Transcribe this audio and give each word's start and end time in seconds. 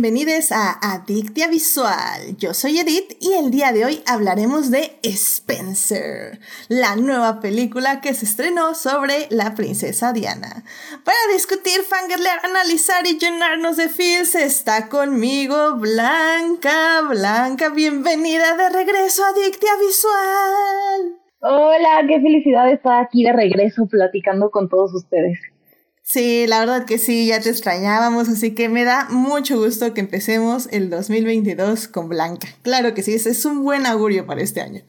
bienvenidos 0.00 0.50
a 0.50 0.78
Adictia 0.94 1.46
Visual. 1.48 2.34
Yo 2.38 2.54
soy 2.54 2.78
Edith 2.78 3.18
y 3.20 3.34
el 3.34 3.50
día 3.50 3.70
de 3.70 3.84
hoy 3.84 4.02
hablaremos 4.06 4.70
de 4.70 4.92
Spencer, 5.02 6.38
la 6.70 6.96
nueva 6.96 7.40
película 7.40 8.00
que 8.00 8.14
se 8.14 8.24
estrenó 8.24 8.74
sobre 8.74 9.26
la 9.28 9.54
princesa 9.54 10.14
Diana. 10.14 10.64
Para 11.04 11.18
discutir, 11.34 11.82
fangirlear, 11.82 12.40
analizar 12.46 13.06
y 13.06 13.18
llenarnos 13.18 13.76
de 13.76 13.90
feels 13.90 14.34
está 14.36 14.88
conmigo 14.88 15.76
Blanca. 15.76 17.02
Blanca, 17.06 17.68
bienvenida 17.68 18.56
de 18.56 18.70
regreso 18.70 19.22
a 19.22 19.28
Adictia 19.28 19.72
Visual. 19.86 21.20
Hola, 21.40 22.06
qué 22.08 22.22
felicidad 22.22 22.72
estar 22.72 23.04
aquí 23.04 23.22
de 23.22 23.34
regreso 23.34 23.86
platicando 23.86 24.50
con 24.50 24.70
todos 24.70 24.94
ustedes. 24.94 25.38
Sí, 26.12 26.48
la 26.48 26.58
verdad 26.58 26.86
que 26.86 26.98
sí, 26.98 27.28
ya 27.28 27.40
te 27.40 27.50
extrañábamos, 27.50 28.28
así 28.28 28.52
que 28.52 28.68
me 28.68 28.82
da 28.82 29.06
mucho 29.10 29.56
gusto 29.58 29.94
que 29.94 30.00
empecemos 30.00 30.66
el 30.72 30.90
2022 30.90 31.86
con 31.86 32.08
Blanca. 32.08 32.48
Claro 32.62 32.94
que 32.94 33.02
sí, 33.04 33.14
ese 33.14 33.30
es 33.30 33.44
un 33.44 33.62
buen 33.62 33.86
augurio 33.86 34.26
para 34.26 34.40
este 34.40 34.60
año. 34.60 34.80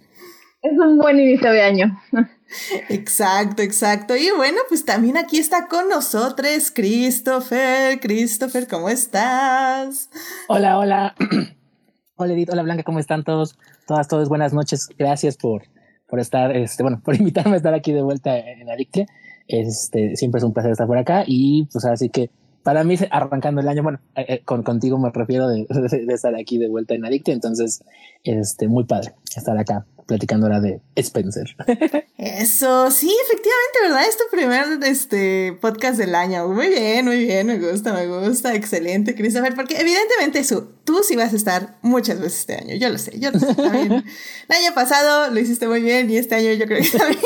Es 0.63 0.71
un 0.79 0.97
buen 0.97 1.19
inicio 1.19 1.51
de 1.51 1.61
año. 1.61 2.01
Exacto, 2.89 3.61
exacto. 3.61 4.15
Y 4.17 4.31
bueno, 4.35 4.57
pues 4.67 4.83
también 4.83 5.15
aquí 5.15 5.37
está 5.37 5.67
con 5.67 5.89
nosotros 5.89 6.71
Christopher. 6.73 7.99
Christopher, 7.99 8.67
¿cómo 8.67 8.89
estás? 8.89 10.09
Hola, 10.47 10.79
hola. 10.79 11.15
hola 12.15 12.33
Edith, 12.33 12.49
hola 12.51 12.63
Blanca, 12.63 12.81
¿cómo 12.81 12.97
están 12.97 13.23
todos? 13.23 13.59
Todas, 13.85 14.07
todas, 14.07 14.27
buenas 14.27 14.53
noches. 14.53 14.89
Gracias 14.97 15.37
por, 15.37 15.65
por 16.07 16.19
estar, 16.19 16.57
este, 16.57 16.81
bueno, 16.81 16.99
por 17.05 17.15
invitarme 17.15 17.53
a 17.53 17.57
estar 17.57 17.75
aquí 17.75 17.93
de 17.93 18.01
vuelta 18.01 18.35
en 18.39 18.71
Adictia. 18.71 19.05
Este, 19.51 20.15
siempre 20.15 20.39
es 20.39 20.45
un 20.45 20.53
placer 20.53 20.71
estar 20.71 20.87
por 20.87 20.97
acá 20.97 21.25
y 21.27 21.65
pues 21.73 21.83
así 21.83 22.07
que 22.07 22.29
para 22.63 22.83
mí 22.83 22.95
arrancando 23.09 23.59
el 23.59 23.67
año, 23.67 23.83
bueno, 23.83 23.99
eh, 24.15 24.25
eh, 24.27 24.41
con, 24.45 24.63
contigo 24.63 24.97
me 24.97 25.09
refiero 25.11 25.47
de, 25.49 25.65
estar 26.13 26.35
aquí 26.35 26.57
de 26.57 26.69
vuelta 26.69 26.93
en 26.93 27.05
Adicte, 27.05 27.31
entonces, 27.31 27.83
este, 28.23 28.67
muy 28.67 28.85
padre 28.85 29.13
estar 29.35 29.57
acá 29.57 29.85
platicando 30.05 30.45
ahora 30.45 30.59
de 30.61 30.79
Spencer. 30.95 31.55
Eso, 32.17 32.91
sí, 32.91 33.13
efectivamente, 33.25 33.79
¿verdad? 33.83 34.03
Es 34.07 34.17
tu 34.17 34.23
primer 34.31 34.83
este, 34.83 35.57
podcast 35.59 35.97
del 35.97 36.13
año. 36.13 36.47
Muy 36.49 36.69
bien, 36.69 37.05
muy 37.05 37.25
bien, 37.25 37.47
me 37.47 37.57
gusta, 37.57 37.93
me 37.93 38.07
gusta, 38.07 38.53
excelente, 38.53 39.15
Christopher, 39.15 39.55
porque 39.55 39.79
evidentemente 39.79 40.39
eso, 40.39 40.67
tú 40.83 41.01
sí 41.03 41.15
vas 41.15 41.33
a 41.33 41.35
estar 41.35 41.77
muchas 41.81 42.19
veces 42.19 42.41
este 42.41 42.55
año, 42.55 42.75
yo 42.75 42.89
lo 42.89 42.97
sé, 42.97 43.19
yo 43.19 43.31
lo 43.31 43.39
sé. 43.39 43.55
También. 43.55 43.91
el 44.49 44.55
año 44.55 44.73
pasado 44.75 45.31
lo 45.31 45.39
hiciste 45.39 45.67
muy 45.67 45.81
bien 45.81 46.09
y 46.09 46.17
este 46.17 46.35
año 46.35 46.53
yo 46.53 46.65
creo 46.65 46.81
que 46.81 46.97
también. 46.97 47.21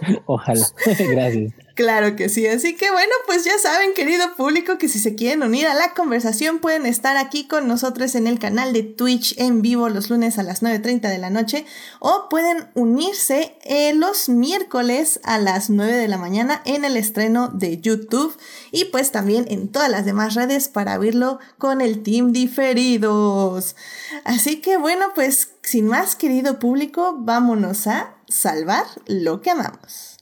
Ojalá. 0.26 0.66
Gracias. 0.98 1.52
Claro 1.74 2.16
que 2.16 2.30
sí. 2.30 2.46
Así 2.46 2.74
que 2.74 2.90
bueno, 2.90 3.12
pues 3.26 3.44
ya 3.44 3.58
saben, 3.58 3.92
querido 3.92 4.34
público, 4.34 4.78
que 4.78 4.88
si 4.88 4.98
se 4.98 5.14
quieren 5.14 5.42
unir 5.42 5.66
a 5.66 5.74
la 5.74 5.92
conversación 5.92 6.58
pueden 6.58 6.86
estar 6.86 7.18
aquí 7.18 7.46
con 7.46 7.68
nosotros 7.68 8.14
en 8.14 8.26
el 8.26 8.38
canal 8.38 8.72
de 8.72 8.82
Twitch 8.82 9.34
en 9.38 9.60
vivo 9.60 9.90
los 9.90 10.08
lunes 10.08 10.38
a 10.38 10.42
las 10.42 10.62
9.30 10.62 11.10
de 11.10 11.18
la 11.18 11.28
noche 11.28 11.66
o 11.98 12.28
pueden 12.30 12.68
unirse 12.74 13.58
eh, 13.62 13.92
los 13.92 14.30
miércoles 14.30 15.20
a 15.22 15.38
las 15.38 15.68
9 15.68 15.92
de 15.96 16.08
la 16.08 16.16
mañana 16.16 16.62
en 16.64 16.86
el 16.86 16.96
estreno 16.96 17.48
de 17.48 17.78
YouTube 17.78 18.34
y 18.72 18.86
pues 18.86 19.12
también 19.12 19.44
en 19.50 19.68
todas 19.68 19.90
las 19.90 20.06
demás 20.06 20.34
redes 20.34 20.68
para 20.68 20.96
verlo 20.96 21.40
con 21.58 21.82
el 21.82 22.02
team 22.02 22.32
diferidos. 22.32 23.76
Así 24.24 24.62
que 24.62 24.78
bueno, 24.78 25.08
pues 25.14 25.50
sin 25.62 25.88
más, 25.88 26.16
querido 26.16 26.58
público, 26.58 27.16
vámonos 27.18 27.86
a 27.86 28.15
salvar 28.28 28.84
lo 29.06 29.40
que 29.40 29.50
amamos. 29.50 30.16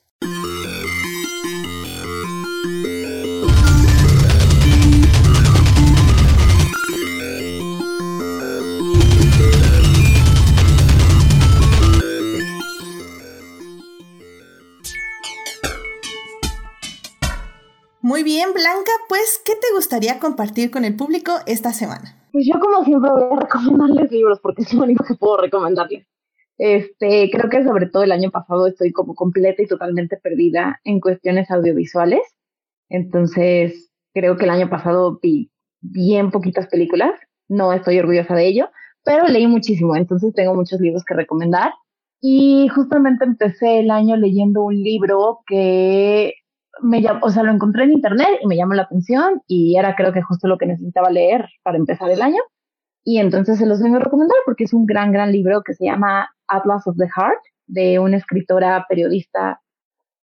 Muy 18.04 18.22
bien, 18.22 18.52
Blanca, 18.52 18.92
pues, 19.08 19.40
¿qué 19.46 19.54
te 19.54 19.66
gustaría 19.74 20.20
compartir 20.20 20.70
con 20.70 20.84
el 20.84 20.94
público 20.94 21.32
esta 21.46 21.72
semana? 21.72 22.28
Pues 22.32 22.46
yo 22.46 22.60
como 22.60 22.84
siempre 22.84 23.10
voy 23.10 23.22
a 23.32 23.40
recomendarles 23.40 24.10
libros 24.10 24.40
porque 24.40 24.62
es 24.62 24.74
lo 24.74 24.82
único 24.82 25.04
que 25.04 25.14
puedo 25.14 25.38
recomendarles. 25.38 26.06
Este, 26.58 27.30
creo 27.30 27.50
que 27.50 27.64
sobre 27.64 27.86
todo 27.86 28.04
el 28.04 28.12
año 28.12 28.30
pasado 28.30 28.66
estoy 28.66 28.92
como 28.92 29.14
completa 29.14 29.62
y 29.62 29.66
totalmente 29.66 30.16
perdida 30.16 30.80
en 30.84 31.00
cuestiones 31.00 31.50
audiovisuales. 31.50 32.20
Entonces, 32.88 33.90
creo 34.12 34.36
que 34.36 34.44
el 34.44 34.50
año 34.50 34.70
pasado 34.70 35.18
vi 35.22 35.50
bien 35.80 36.30
poquitas 36.30 36.68
películas. 36.68 37.12
No 37.48 37.72
estoy 37.72 37.98
orgullosa 37.98 38.34
de 38.34 38.46
ello, 38.46 38.68
pero 39.04 39.26
leí 39.26 39.46
muchísimo. 39.46 39.96
Entonces, 39.96 40.32
tengo 40.34 40.54
muchos 40.54 40.80
libros 40.80 41.04
que 41.04 41.14
recomendar. 41.14 41.72
Y 42.20 42.68
justamente 42.68 43.24
empecé 43.24 43.80
el 43.80 43.90
año 43.90 44.16
leyendo 44.16 44.62
un 44.62 44.82
libro 44.82 45.40
que 45.46 46.34
me 46.82 47.04
o 47.22 47.30
sea, 47.30 47.42
lo 47.42 47.52
encontré 47.52 47.84
en 47.84 47.92
internet 47.92 48.38
y 48.42 48.46
me 48.46 48.56
llamó 48.56 48.74
la 48.74 48.82
atención 48.82 49.42
y 49.46 49.76
era 49.76 49.94
creo 49.94 50.12
que 50.12 50.22
justo 50.22 50.48
lo 50.48 50.58
que 50.58 50.66
necesitaba 50.66 51.10
leer 51.10 51.46
para 51.62 51.76
empezar 51.76 52.10
el 52.10 52.22
año. 52.22 52.40
Y 53.04 53.18
entonces 53.18 53.58
se 53.58 53.66
los 53.66 53.82
vengo 53.82 53.96
a 53.96 54.00
recomendar 54.00 54.38
porque 54.46 54.64
es 54.64 54.72
un 54.72 54.86
gran, 54.86 55.12
gran 55.12 55.30
libro 55.32 55.62
que 55.62 55.74
se 55.74 55.84
llama 55.84 56.33
Atlas 56.48 56.86
of 56.86 56.96
the 56.96 57.06
Heart, 57.06 57.40
de 57.66 57.98
una 57.98 58.16
escritora 58.16 58.84
periodista 58.88 59.60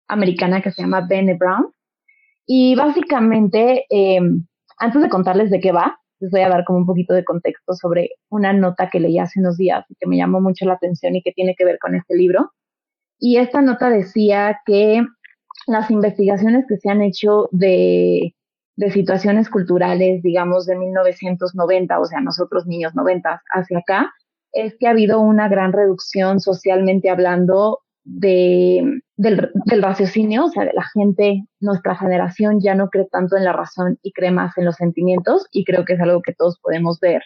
americana 0.08 0.60
que 0.60 0.70
se 0.70 0.82
llama 0.82 1.06
Bene 1.08 1.34
Brown. 1.34 1.72
Y 2.47 2.75
básicamente, 2.75 3.86
em, 3.91 4.47
antes 4.78 5.03
de 5.03 5.09
contarles 5.09 5.50
de 5.50 5.60
qué 5.60 5.72
va, 5.72 5.98
les 6.20 6.30
voy 6.30 6.41
a 6.41 6.48
dar 6.48 6.64
como 6.64 6.80
un 6.80 6.86
poquito 6.86 7.14
de 7.14 7.25
contexto 7.25 7.75
sobre 7.75 8.10
una 8.28 8.53
nota 8.53 8.91
que 8.91 9.00
leí 9.00 9.19
hace 9.19 9.41
unos 9.41 9.56
días 9.56 9.84
y 9.88 9.94
que 9.94 10.06
me 10.06 10.16
llamó 10.16 10.41
mucho 10.41 10.66
la 10.66 10.75
atención 10.75 11.16
y 11.16 11.22
que 11.22 11.32
tiene 11.32 11.54
que 11.56 11.64
ver 11.64 11.78
con 11.78 11.94
este 11.94 12.16
libro. 12.16 12.53
Y 13.19 13.38
esta 13.38 13.62
nota 13.62 13.88
decía 13.91 14.60
que 14.66 15.03
las 15.66 15.91
investigaciones 15.91 16.66
que 16.69 16.76
se 16.76 16.91
han 16.91 17.03
hecho 17.03 17.48
de 17.53 18.34
de 18.80 18.91
situaciones 18.91 19.50
culturales, 19.50 20.22
digamos, 20.22 20.64
de 20.64 20.75
1990, 20.75 22.00
o 22.00 22.06
sea, 22.06 22.22
nosotros 22.22 22.66
niños 22.66 22.94
90 22.94 23.42
hacia 23.53 23.78
acá, 23.78 24.10
es 24.52 24.76
que 24.78 24.86
ha 24.86 24.90
habido 24.90 25.20
una 25.20 25.48
gran 25.48 25.72
reducción 25.72 26.40
socialmente 26.40 27.10
hablando 27.10 27.80
de, 28.04 29.02
del, 29.16 29.82
raciocinio, 29.82 30.46
o 30.46 30.48
sea, 30.48 30.64
de 30.64 30.72
la 30.72 30.84
gente, 30.94 31.44
nuestra 31.60 31.96
generación 31.96 32.60
ya 32.60 32.74
no 32.74 32.88
cree 32.88 33.06
tanto 33.10 33.36
en 33.36 33.44
la 33.44 33.52
razón 33.52 33.98
y 34.02 34.12
cree 34.12 34.30
más 34.30 34.56
en 34.58 34.64
los 34.64 34.76
sentimientos, 34.76 35.46
y 35.52 35.64
creo 35.64 35.84
que 35.84 35.94
es 35.94 36.00
algo 36.00 36.22
que 36.22 36.34
todos 36.34 36.58
podemos 36.60 36.98
ver, 37.00 37.22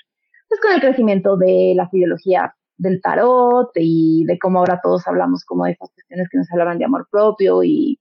pues 0.49 0.61
con 0.61 0.73
el 0.73 0.81
crecimiento 0.81 1.37
de 1.37 1.75
las 1.77 1.93
ideologías 1.95 2.51
del 2.77 3.01
tarot 3.01 3.71
y 3.77 4.25
de 4.27 4.39
cómo 4.39 4.59
ahora 4.59 4.81
todos 4.83 5.07
hablamos 5.07 5.45
como 5.45 5.65
de 5.65 5.73
estas 5.73 5.91
cuestiones 5.95 6.29
que 6.29 6.39
nos 6.39 6.53
hablaban 6.53 6.79
de 6.79 6.85
amor 6.85 7.07
propio 7.11 7.63
y 7.63 7.99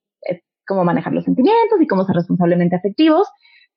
cómo 0.66 0.84
manejar 0.84 1.14
los 1.14 1.26
sentimientos 1.26 1.80
y 1.82 1.88
cómo 1.88 2.06
ser 2.06 2.16
responsablemente 2.16 2.76
afectivos, 2.76 3.28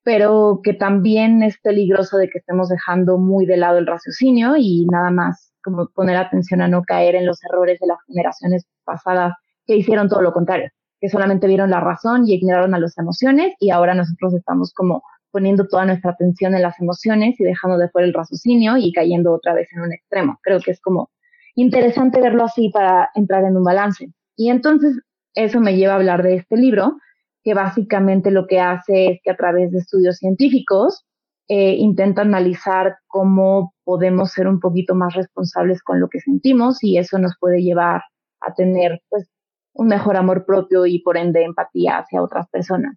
pero 0.06 0.60
que 0.62 0.72
también 0.72 1.42
es 1.42 1.58
peligroso 1.58 2.16
de 2.16 2.28
que 2.28 2.38
estemos 2.38 2.68
dejando 2.68 3.18
muy 3.18 3.44
de 3.44 3.56
lado 3.56 3.78
el 3.78 3.88
raciocinio 3.88 4.54
y 4.56 4.86
nada 4.86 5.10
más 5.10 5.52
como 5.64 5.88
poner 5.88 6.16
atención 6.16 6.60
a 6.60 6.68
no 6.68 6.84
caer 6.84 7.16
en 7.16 7.26
los 7.26 7.42
errores 7.42 7.80
de 7.80 7.88
las 7.88 7.98
generaciones 8.06 8.68
pasadas 8.84 9.32
que 9.66 9.74
hicieron 9.74 10.08
todo 10.08 10.22
lo 10.22 10.32
contrario, 10.32 10.70
que 11.00 11.08
solamente 11.08 11.48
vieron 11.48 11.70
la 11.70 11.80
razón 11.80 12.22
y 12.24 12.34
ignoraron 12.34 12.72
a 12.76 12.78
las 12.78 12.96
emociones 12.98 13.54
y 13.58 13.70
ahora 13.70 13.94
nosotros 13.94 14.32
estamos 14.34 14.72
como 14.72 15.02
poniendo 15.32 15.66
toda 15.66 15.84
nuestra 15.86 16.12
atención 16.12 16.54
en 16.54 16.62
las 16.62 16.78
emociones 16.78 17.40
y 17.40 17.42
dejando 17.42 17.76
de 17.76 17.88
fuera 17.88 18.06
el 18.06 18.14
raciocinio 18.14 18.76
y 18.76 18.92
cayendo 18.92 19.34
otra 19.34 19.54
vez 19.54 19.66
en 19.72 19.80
un 19.80 19.92
extremo. 19.92 20.38
Creo 20.40 20.60
que 20.60 20.70
es 20.70 20.80
como 20.80 21.10
interesante 21.56 22.20
verlo 22.20 22.44
así 22.44 22.70
para 22.72 23.10
entrar 23.16 23.42
en 23.42 23.56
un 23.56 23.64
balance. 23.64 24.06
Y 24.36 24.50
entonces 24.50 25.00
eso 25.34 25.58
me 25.58 25.76
lleva 25.76 25.94
a 25.94 25.96
hablar 25.96 26.22
de 26.22 26.36
este 26.36 26.56
libro, 26.56 26.96
que 27.46 27.54
básicamente 27.54 28.32
lo 28.32 28.48
que 28.48 28.58
hace 28.58 29.06
es 29.06 29.20
que 29.22 29.30
a 29.30 29.36
través 29.36 29.70
de 29.70 29.78
estudios 29.78 30.16
científicos 30.16 31.06
eh, 31.46 31.76
intenta 31.76 32.22
analizar 32.22 32.96
cómo 33.06 33.72
podemos 33.84 34.32
ser 34.32 34.48
un 34.48 34.58
poquito 34.58 34.96
más 34.96 35.14
responsables 35.14 35.80
con 35.80 36.00
lo 36.00 36.08
que 36.08 36.18
sentimos 36.18 36.82
y 36.82 36.98
eso 36.98 37.20
nos 37.20 37.36
puede 37.38 37.62
llevar 37.62 38.02
a 38.40 38.52
tener 38.52 39.00
pues 39.08 39.28
un 39.74 39.86
mejor 39.86 40.16
amor 40.16 40.44
propio 40.44 40.86
y 40.86 40.98
por 41.02 41.16
ende 41.16 41.44
empatía 41.44 41.98
hacia 41.98 42.20
otras 42.20 42.48
personas. 42.48 42.96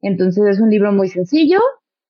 Entonces 0.00 0.46
es 0.46 0.60
un 0.60 0.70
libro 0.70 0.92
muy 0.92 1.10
sencillo, 1.10 1.60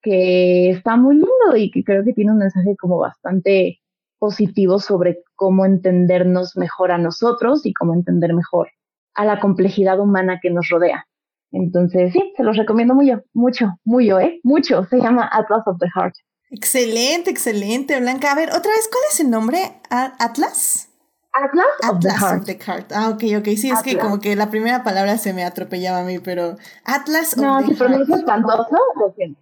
que 0.00 0.70
está 0.70 0.94
muy 0.94 1.16
lindo 1.16 1.56
y 1.56 1.72
que 1.72 1.82
creo 1.82 2.04
que 2.04 2.12
tiene 2.12 2.30
un 2.30 2.38
mensaje 2.38 2.76
como 2.78 2.98
bastante 2.98 3.80
positivo 4.20 4.78
sobre 4.78 5.24
cómo 5.34 5.66
entendernos 5.66 6.56
mejor 6.56 6.92
a 6.92 6.98
nosotros 6.98 7.66
y 7.66 7.72
cómo 7.72 7.94
entender 7.94 8.32
mejor 8.32 8.68
a 9.16 9.24
la 9.24 9.40
complejidad 9.40 9.98
humana 9.98 10.38
que 10.40 10.50
nos 10.50 10.68
rodea. 10.68 11.04
Entonces, 11.52 12.12
sí, 12.12 12.32
se 12.36 12.42
los 12.42 12.56
recomiendo 12.56 12.94
mucho, 12.94 13.22
mucho, 13.32 13.78
mucho, 13.84 14.20
¿eh? 14.20 14.40
Mucho. 14.44 14.84
Se 14.88 14.98
llama 14.98 15.28
Atlas 15.32 15.62
of 15.66 15.78
the 15.78 15.88
Heart. 15.94 16.14
Excelente, 16.50 17.30
excelente, 17.30 17.98
Blanca. 18.00 18.32
A 18.32 18.34
ver, 18.34 18.50
otra 18.50 18.70
vez, 18.70 18.88
¿cuál 18.90 19.04
es 19.10 19.20
el 19.20 19.30
nombre? 19.30 19.80
¿Atlas? 19.88 20.88
Atlas, 21.32 21.66
of, 21.88 22.00
the 22.00 22.10
Heart. 22.10 22.40
of 22.40 22.46
the 22.46 22.58
Heart. 22.58 22.92
Ah, 22.92 23.08
ok, 23.10 23.22
ok. 23.38 23.56
Sí, 23.56 23.70
es 23.70 23.82
que 23.82 23.96
como 23.98 24.18
que 24.18 24.34
la 24.34 24.50
primera 24.50 24.82
palabra 24.82 25.16
se 25.16 25.32
me 25.32 25.44
atropellaba 25.44 26.00
a 26.00 26.04
mí, 26.04 26.18
pero 26.18 26.56
Atlas 26.84 27.36
no, 27.36 27.58
of 27.58 27.66
the 27.66 27.74
Heart. 27.76 28.08
No, 28.08 28.16
espantoso, 28.16 28.76
lo 28.96 29.12
siento. 29.14 29.40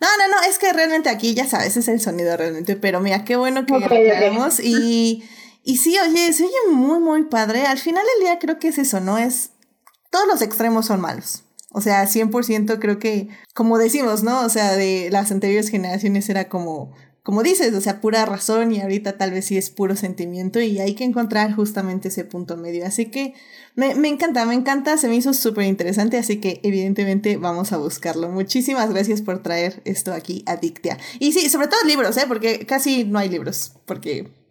No, 0.00 0.08
no, 0.18 0.28
no, 0.28 0.42
es 0.48 0.58
que 0.58 0.72
realmente 0.72 1.08
aquí 1.08 1.34
ya 1.34 1.46
sabes, 1.46 1.76
es 1.76 1.86
el 1.86 2.00
sonido 2.00 2.36
realmente, 2.36 2.74
pero 2.74 3.00
mira, 3.00 3.24
qué 3.24 3.36
bueno 3.36 3.64
que 3.64 3.74
okay, 3.74 4.10
y, 4.64 5.24
y 5.62 5.76
sí, 5.76 5.96
oye, 5.98 6.32
se 6.32 6.44
oye 6.44 6.72
muy, 6.72 6.98
muy 6.98 7.24
padre. 7.24 7.66
Al 7.66 7.78
final 7.78 8.04
del 8.14 8.24
día 8.24 8.38
creo 8.40 8.58
que 8.58 8.68
es 8.68 8.78
eso, 8.78 8.98
¿no? 8.98 9.18
Es, 9.18 9.51
todos 10.12 10.28
los 10.28 10.42
extremos 10.42 10.86
son 10.86 11.00
malos. 11.00 11.44
O 11.70 11.80
sea, 11.80 12.06
100% 12.06 12.78
creo 12.78 12.98
que, 12.98 13.28
como 13.54 13.78
decimos, 13.78 14.22
¿no? 14.22 14.42
O 14.44 14.48
sea, 14.50 14.72
de 14.74 15.08
las 15.10 15.32
anteriores 15.32 15.70
generaciones 15.70 16.28
era 16.28 16.50
como, 16.50 16.92
como 17.22 17.42
dices, 17.42 17.72
o 17.72 17.80
sea, 17.80 18.02
pura 18.02 18.26
razón 18.26 18.72
y 18.72 18.82
ahorita 18.82 19.16
tal 19.16 19.30
vez 19.30 19.46
sí 19.46 19.56
es 19.56 19.70
puro 19.70 19.96
sentimiento 19.96 20.60
y 20.60 20.80
hay 20.80 20.94
que 20.94 21.04
encontrar 21.04 21.54
justamente 21.54 22.08
ese 22.08 22.26
punto 22.26 22.58
medio. 22.58 22.84
Así 22.84 23.06
que 23.06 23.32
me, 23.74 23.94
me 23.94 24.08
encanta, 24.08 24.44
me 24.44 24.52
encanta, 24.52 24.98
se 24.98 25.08
me 25.08 25.16
hizo 25.16 25.32
súper 25.32 25.64
interesante, 25.64 26.18
así 26.18 26.40
que 26.40 26.60
evidentemente 26.62 27.38
vamos 27.38 27.72
a 27.72 27.78
buscarlo. 27.78 28.28
Muchísimas 28.28 28.90
gracias 28.90 29.22
por 29.22 29.42
traer 29.42 29.80
esto 29.86 30.12
aquí 30.12 30.44
a 30.46 30.56
Dictia. 30.56 30.98
Y 31.20 31.32
sí, 31.32 31.48
sobre 31.48 31.68
todo 31.68 31.80
libros, 31.86 32.18
¿eh? 32.18 32.26
Porque 32.28 32.66
casi 32.66 33.04
no 33.04 33.18
hay 33.18 33.30
libros, 33.30 33.72
porque 33.86 34.41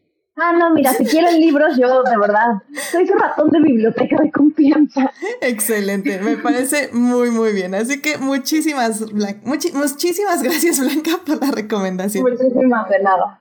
Ah, 0.44 0.54
no, 0.58 0.74
mira, 0.74 0.92
si 0.94 1.06
quieren 1.06 1.40
libros, 1.40 1.78
yo 1.78 2.02
de 2.02 2.18
verdad 2.18 2.64
soy 2.92 3.06
su 3.06 3.14
ratón 3.14 3.52
de 3.52 3.62
biblioteca 3.62 4.18
de 4.24 4.32
confianza. 4.32 5.12
Excelente, 5.40 6.20
me 6.20 6.38
parece 6.38 6.90
muy, 6.94 7.30
muy 7.30 7.54
bien. 7.54 7.76
Así 7.76 8.02
que 8.02 8.18
muchísimas, 8.18 9.02
muchísimas 9.44 10.42
gracias, 10.42 10.80
Blanca, 10.80 11.20
por 11.24 11.40
la 11.46 11.52
recomendación. 11.52 12.24
Muchísimas 12.24 12.90
de 12.90 13.04
nada. 13.04 13.40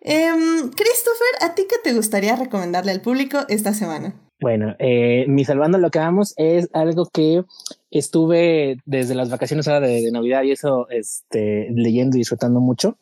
Em, 0.00 0.70
Christopher, 0.70 1.34
¿a 1.40 1.56
ti 1.56 1.66
qué 1.68 1.76
te 1.82 1.92
gustaría 1.92 2.36
recomendarle 2.36 2.92
al 2.92 3.00
público 3.00 3.38
esta 3.48 3.74
semana? 3.74 4.14
Bueno, 4.40 4.76
eh, 4.78 5.24
mi 5.26 5.44
salvando 5.44 5.78
lo 5.78 5.90
que 5.90 5.98
vamos 5.98 6.34
es 6.36 6.68
algo 6.72 7.08
que 7.12 7.42
estuve 7.90 8.76
desde 8.84 9.16
las 9.16 9.28
vacaciones 9.28 9.66
ahora 9.66 9.88
de, 9.88 10.02
de 10.02 10.12
Navidad 10.12 10.44
y 10.44 10.52
eso, 10.52 10.88
este, 10.88 11.66
leyendo 11.72 12.16
y 12.16 12.20
disfrutando 12.20 12.60
mucho 12.60 12.96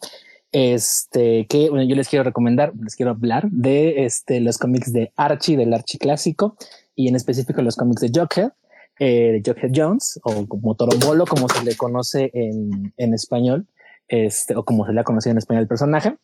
este, 0.54 1.46
que 1.48 1.68
bueno, 1.68 1.84
yo 1.84 1.96
les 1.96 2.08
quiero 2.08 2.22
recomendar, 2.22 2.72
les 2.80 2.94
quiero 2.94 3.10
hablar 3.10 3.50
de 3.50 4.04
este, 4.04 4.40
los 4.40 4.56
cómics 4.56 4.92
de 4.92 5.12
Archie, 5.16 5.56
del 5.56 5.74
Archie 5.74 5.98
clásico, 5.98 6.56
y 6.94 7.08
en 7.08 7.16
específico 7.16 7.60
los 7.60 7.74
cómics 7.74 8.00
de 8.02 8.10
Jughead, 8.14 8.52
eh, 9.00 9.32
de 9.32 9.42
Jughead 9.44 9.72
Jones, 9.74 10.20
o 10.22 10.46
como 10.46 10.76
Torombolo, 10.76 11.26
como 11.26 11.48
se 11.48 11.64
le 11.64 11.76
conoce 11.76 12.30
en, 12.34 12.94
en 12.96 13.14
español, 13.14 13.66
este, 14.06 14.54
o 14.54 14.64
como 14.64 14.86
se 14.86 14.92
le 14.92 15.00
ha 15.00 15.04
conocido 15.04 15.32
en 15.32 15.38
español 15.38 15.62
el 15.62 15.68
personaje. 15.68 16.14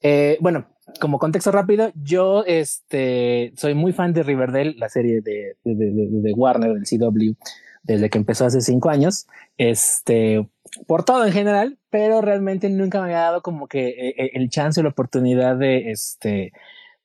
Eh, 0.00 0.38
bueno, 0.40 0.68
como 1.00 1.18
contexto 1.18 1.50
rápido, 1.50 1.90
yo 1.96 2.44
este, 2.46 3.52
soy 3.56 3.74
muy 3.74 3.92
fan 3.92 4.12
de 4.12 4.22
Riverdale, 4.22 4.76
la 4.78 4.90
serie 4.90 5.22
de, 5.22 5.56
de, 5.64 5.74
de, 5.74 6.08
de 6.08 6.32
Warner, 6.34 6.72
del 6.72 6.84
CW, 6.84 7.32
desde 7.82 8.10
que 8.10 8.18
empezó 8.18 8.46
hace 8.46 8.60
cinco 8.60 8.90
años. 8.90 9.26
Este, 9.58 10.46
por 10.86 11.04
todo 11.04 11.26
en 11.26 11.32
general, 11.32 11.78
pero 11.90 12.20
realmente 12.20 12.68
nunca 12.70 12.98
me 12.98 13.06
había 13.06 13.20
dado 13.20 13.42
como 13.42 13.66
que 13.66 13.88
eh, 13.88 14.14
eh, 14.16 14.30
el 14.34 14.48
chance 14.48 14.80
o 14.80 14.82
la 14.82 14.90
oportunidad 14.90 15.56
de 15.56 15.90
este 15.90 16.52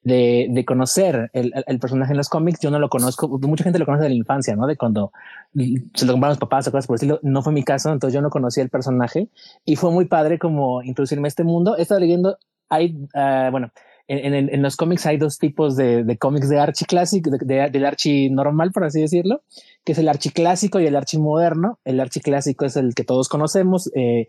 de, 0.03 0.47
de 0.49 0.63
conocer 0.63 1.29
el, 1.33 1.51
el, 1.67 1.79
personaje 1.79 2.13
en 2.13 2.17
los 2.17 2.29
cómics. 2.29 2.61
Yo 2.61 2.71
no 2.71 2.79
lo 2.79 2.87
conozco, 2.87 3.27
mucha 3.27 3.65
gente 3.65 3.77
lo 3.77 3.85
conoce 3.85 4.03
de 4.03 4.09
la 4.09 4.15
infancia, 4.15 4.55
¿no? 4.55 4.65
De 4.65 4.77
cuando 4.77 5.11
se 5.53 6.05
lo 6.05 6.13
compraron 6.13 6.31
los 6.31 6.39
papás 6.39 6.65
o 6.67 6.71
cosas 6.71 6.87
por 6.87 6.93
el 6.93 6.97
estilo. 6.97 7.19
No 7.23 7.41
fue 7.43 7.51
mi 7.51 7.63
caso, 7.63 7.91
entonces 7.91 8.13
yo 8.13 8.21
no 8.21 8.29
conocía 8.29 8.63
el 8.63 8.69
personaje 8.69 9.27
y 9.65 9.75
fue 9.75 9.91
muy 9.91 10.05
padre 10.05 10.39
como 10.39 10.81
introducirme 10.81 11.27
a 11.27 11.29
este 11.29 11.43
mundo. 11.43 11.77
He 11.77 11.81
estado 11.81 11.99
leyendo, 11.99 12.37
hay, 12.69 12.95
uh, 12.95 13.51
bueno, 13.51 13.71
en, 14.07 14.33
en, 14.33 14.53
en, 14.53 14.61
los 14.61 14.75
cómics 14.75 15.05
hay 15.05 15.17
dos 15.17 15.37
tipos 15.37 15.75
de, 15.75 16.03
de 16.03 16.17
cómics 16.17 16.49
de 16.49 16.59
Archie 16.59 16.87
clásico, 16.87 17.29
de, 17.29 17.39
de, 17.41 17.69
del 17.69 17.85
Archie 17.85 18.29
normal, 18.29 18.71
por 18.71 18.85
así 18.85 19.01
decirlo, 19.01 19.41
que 19.83 19.91
es 19.91 19.97
el 19.97 20.07
Archie 20.07 20.31
clásico 20.31 20.79
y 20.79 20.87
el 20.87 20.95
Archie 20.95 21.19
moderno. 21.19 21.79
El 21.83 21.99
Archie 21.99 22.21
clásico 22.21 22.65
es 22.65 22.77
el 22.77 22.95
que 22.95 23.03
todos 23.03 23.27
conocemos, 23.27 23.91
eh, 23.95 24.27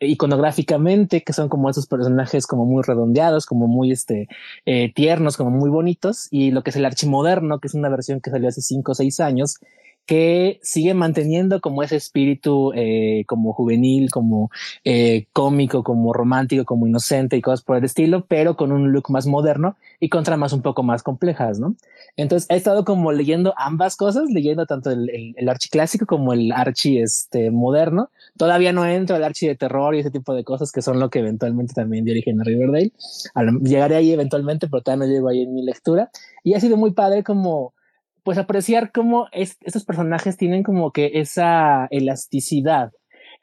iconográficamente, 0.00 1.22
que 1.22 1.32
son 1.32 1.48
como 1.48 1.68
esos 1.68 1.86
personajes 1.86 2.46
como 2.46 2.64
muy 2.64 2.82
redondeados, 2.82 3.46
como 3.46 3.66
muy 3.66 3.92
este, 3.92 4.28
eh, 4.64 4.92
tiernos, 4.94 5.36
como 5.36 5.50
muy 5.50 5.70
bonitos, 5.70 6.28
y 6.30 6.50
lo 6.50 6.62
que 6.62 6.70
es 6.70 6.76
el 6.76 6.84
Archie 6.84 7.08
moderno, 7.08 7.58
que 7.58 7.68
es 7.68 7.74
una 7.74 7.88
versión 7.88 8.20
que 8.20 8.30
salió 8.30 8.48
hace 8.48 8.62
cinco 8.62 8.92
o 8.92 8.94
seis 8.94 9.20
años, 9.20 9.58
que 10.06 10.60
sigue 10.62 10.94
manteniendo 10.94 11.60
como 11.60 11.82
ese 11.82 11.96
espíritu 11.96 12.72
eh, 12.74 13.24
como 13.26 13.52
juvenil, 13.52 14.10
como 14.10 14.50
eh, 14.84 15.26
cómico, 15.32 15.82
como 15.82 16.12
romántico, 16.12 16.64
como 16.64 16.86
inocente 16.86 17.36
y 17.36 17.42
cosas 17.42 17.62
por 17.62 17.76
el 17.76 17.84
estilo, 17.84 18.24
pero 18.26 18.56
con 18.56 18.72
un 18.72 18.92
look 18.92 19.10
más 19.10 19.26
moderno 19.26 19.76
y 19.98 20.08
con 20.08 20.24
tramas 20.24 20.52
un 20.52 20.62
poco 20.62 20.82
más 20.82 21.02
complejas, 21.02 21.58
¿no? 21.58 21.74
Entonces 22.16 22.48
he 22.50 22.56
estado 22.56 22.84
como 22.84 23.12
leyendo 23.12 23.52
ambas 23.58 23.96
cosas, 23.96 24.30
leyendo 24.30 24.64
tanto 24.64 24.90
el, 24.90 25.10
el, 25.10 25.34
el 25.36 25.48
archi 25.48 25.68
clásico 25.68 26.06
como 26.06 26.32
el 26.32 26.52
archi 26.52 26.98
este, 26.98 27.50
moderno. 27.50 28.10
Todavía 28.38 28.72
no 28.72 28.86
entro 28.86 29.16
al 29.16 29.24
archi 29.24 29.46
de 29.48 29.56
terror 29.56 29.94
y 29.94 30.00
ese 30.00 30.10
tipo 30.10 30.34
de 30.34 30.44
cosas 30.44 30.70
que 30.70 30.82
son 30.82 31.00
lo 31.00 31.10
que 31.10 31.18
eventualmente 31.18 31.74
también 31.74 32.04
dio 32.04 32.12
origen 32.12 32.40
a 32.40 32.44
Riverdale. 32.44 32.92
Llegaré 33.62 33.96
ahí 33.96 34.12
eventualmente, 34.12 34.68
pero 34.68 34.82
todavía 34.82 35.06
no 35.06 35.12
llego 35.12 35.28
ahí 35.28 35.42
en 35.42 35.54
mi 35.54 35.62
lectura. 35.62 36.10
Y 36.44 36.54
ha 36.54 36.60
sido 36.60 36.76
muy 36.76 36.92
padre 36.92 37.24
como 37.24 37.74
pues 38.26 38.38
apreciar 38.38 38.90
cómo 38.90 39.28
es, 39.30 39.56
estos 39.60 39.84
personajes 39.84 40.36
tienen 40.36 40.64
como 40.64 40.90
que 40.90 41.12
esa 41.20 41.86
elasticidad 41.92 42.90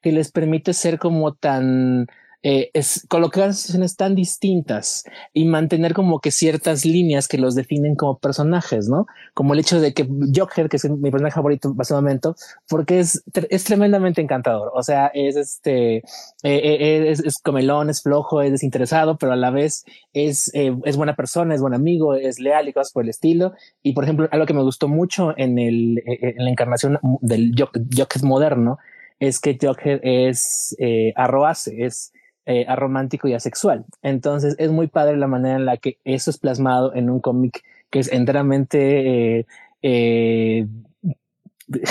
que 0.02 0.12
les 0.12 0.30
permite 0.30 0.74
ser 0.74 1.00
como 1.00 1.36
tan 1.36 2.08
eh, 2.44 2.70
es 2.74 3.06
colocar 3.10 3.54
situaciones 3.54 3.96
tan 3.96 4.16
distintas 4.16 5.04
y 5.34 5.46
mantener 5.46 5.94
como 5.94 6.20
que 6.20 6.30
ciertas 6.32 6.86
líneas 6.86 7.28
que 7.28 7.38
los 7.38 7.56
definen 7.56 7.96
como 7.96 8.20
personajes, 8.20 8.90
¿no? 8.90 9.08
Como 9.34 9.54
el 9.54 9.60
hecho 9.60 9.80
de 9.80 9.94
que 9.94 10.08
Joker, 10.36 10.70
que 10.70 10.78
es 10.78 10.90
mi 10.90 11.10
personaje 11.10 11.36
favorito 11.36 11.74
hace 11.80 11.94
un 11.94 12.04
momento, 12.04 12.36
porque 12.68 13.00
es, 13.00 13.24
es 13.50 13.64
tremendamente 13.64 14.22
encantador. 14.22 14.72
O 14.76 14.84
sea, 14.84 15.08
es 15.14 15.36
este, 15.36 15.98
eh, 15.98 16.04
eh, 16.44 17.10
es, 17.10 17.20
es, 17.22 17.38
comelón, 17.38 17.90
es 17.90 18.02
flojo, 18.02 18.42
es 18.42 18.52
desinteresado, 18.52 19.18
pero 19.18 19.32
a 19.32 19.38
la 19.38 19.50
vez 19.50 19.86
es, 20.14 20.54
eh, 20.54 20.76
es 20.84 20.98
buena 20.98 21.16
persona, 21.16 21.56
es 21.56 21.62
buen 21.62 21.74
amigo, 21.74 22.14
es 22.14 22.40
leal 22.40 22.68
y 22.68 22.74
cosas 22.74 22.92
por 22.92 23.04
el 23.04 23.10
estilo. 23.10 23.54
Y 23.82 23.94
por 23.94 24.04
ejemplo, 24.04 24.28
algo 24.32 24.46
que 24.46 24.54
me 24.54 24.64
gustó 24.64 24.88
mucho 24.88 25.34
en 25.38 25.58
el, 25.60 26.04
en 26.06 26.44
la 26.44 26.52
encarnación 26.52 27.00
del 27.22 27.54
Joker 27.58 28.24
moderno 28.24 28.80
es 29.20 29.40
que 29.40 29.58
Joker 29.60 30.00
es 30.04 30.76
eh, 30.80 31.14
arroase, 31.16 31.86
es 31.86 32.12
eh, 32.46 32.66
aromántico 32.68 33.28
y 33.28 33.34
asexual. 33.34 33.86
Entonces 34.02 34.56
es 34.58 34.72
muy 34.72 34.88
padre 34.88 35.18
la 35.18 35.28
manera 35.28 35.56
en 35.56 35.66
la 35.66 35.78
que 35.78 35.98
eso 36.04 36.30
es 36.30 36.38
plasmado 36.38 36.94
en 36.94 37.10
un 37.10 37.20
cómic 37.20 37.64
que 37.94 38.00
es 38.00 38.12
enteramente 38.12 39.38
eh, 39.40 39.46
eh, 39.84 40.66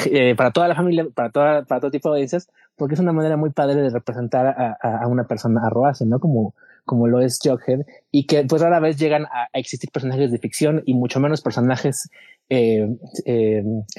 eh, 0.07 0.35
para 0.37 0.51
toda 0.51 0.67
la 0.67 0.75
familia, 0.75 1.07
para, 1.15 1.31
toda, 1.31 1.65
para 1.65 1.81
todo 1.81 1.93
tipo 1.93 2.09
de 2.09 2.17
audiencias, 2.17 2.49
porque 2.75 2.95
es 2.95 3.01
una 3.01 3.13
manera 3.13 3.37
muy 3.37 3.51
padre 3.51 3.77
de 3.77 3.89
representar 3.89 4.77
a, 4.81 5.07
una 5.07 5.29
persona 5.29 5.61
arroase, 5.65 6.05
¿no? 6.05 6.19
Como, 6.19 6.55
como 6.85 7.07
lo 7.07 7.21
es 7.21 7.39
Jughead, 7.41 7.87
y 8.11 8.27
que 8.27 8.43
pues 8.43 8.61
rara 8.63 8.81
vez 8.81 8.97
llegan 8.97 9.27
a, 9.27 9.47
existir 9.53 9.91
personajes 9.93 10.33
de 10.33 10.39
ficción 10.39 10.83
y 10.87 10.95
mucho 10.95 11.21
menos 11.21 11.41
personajes 11.41 12.11
en 12.49 12.99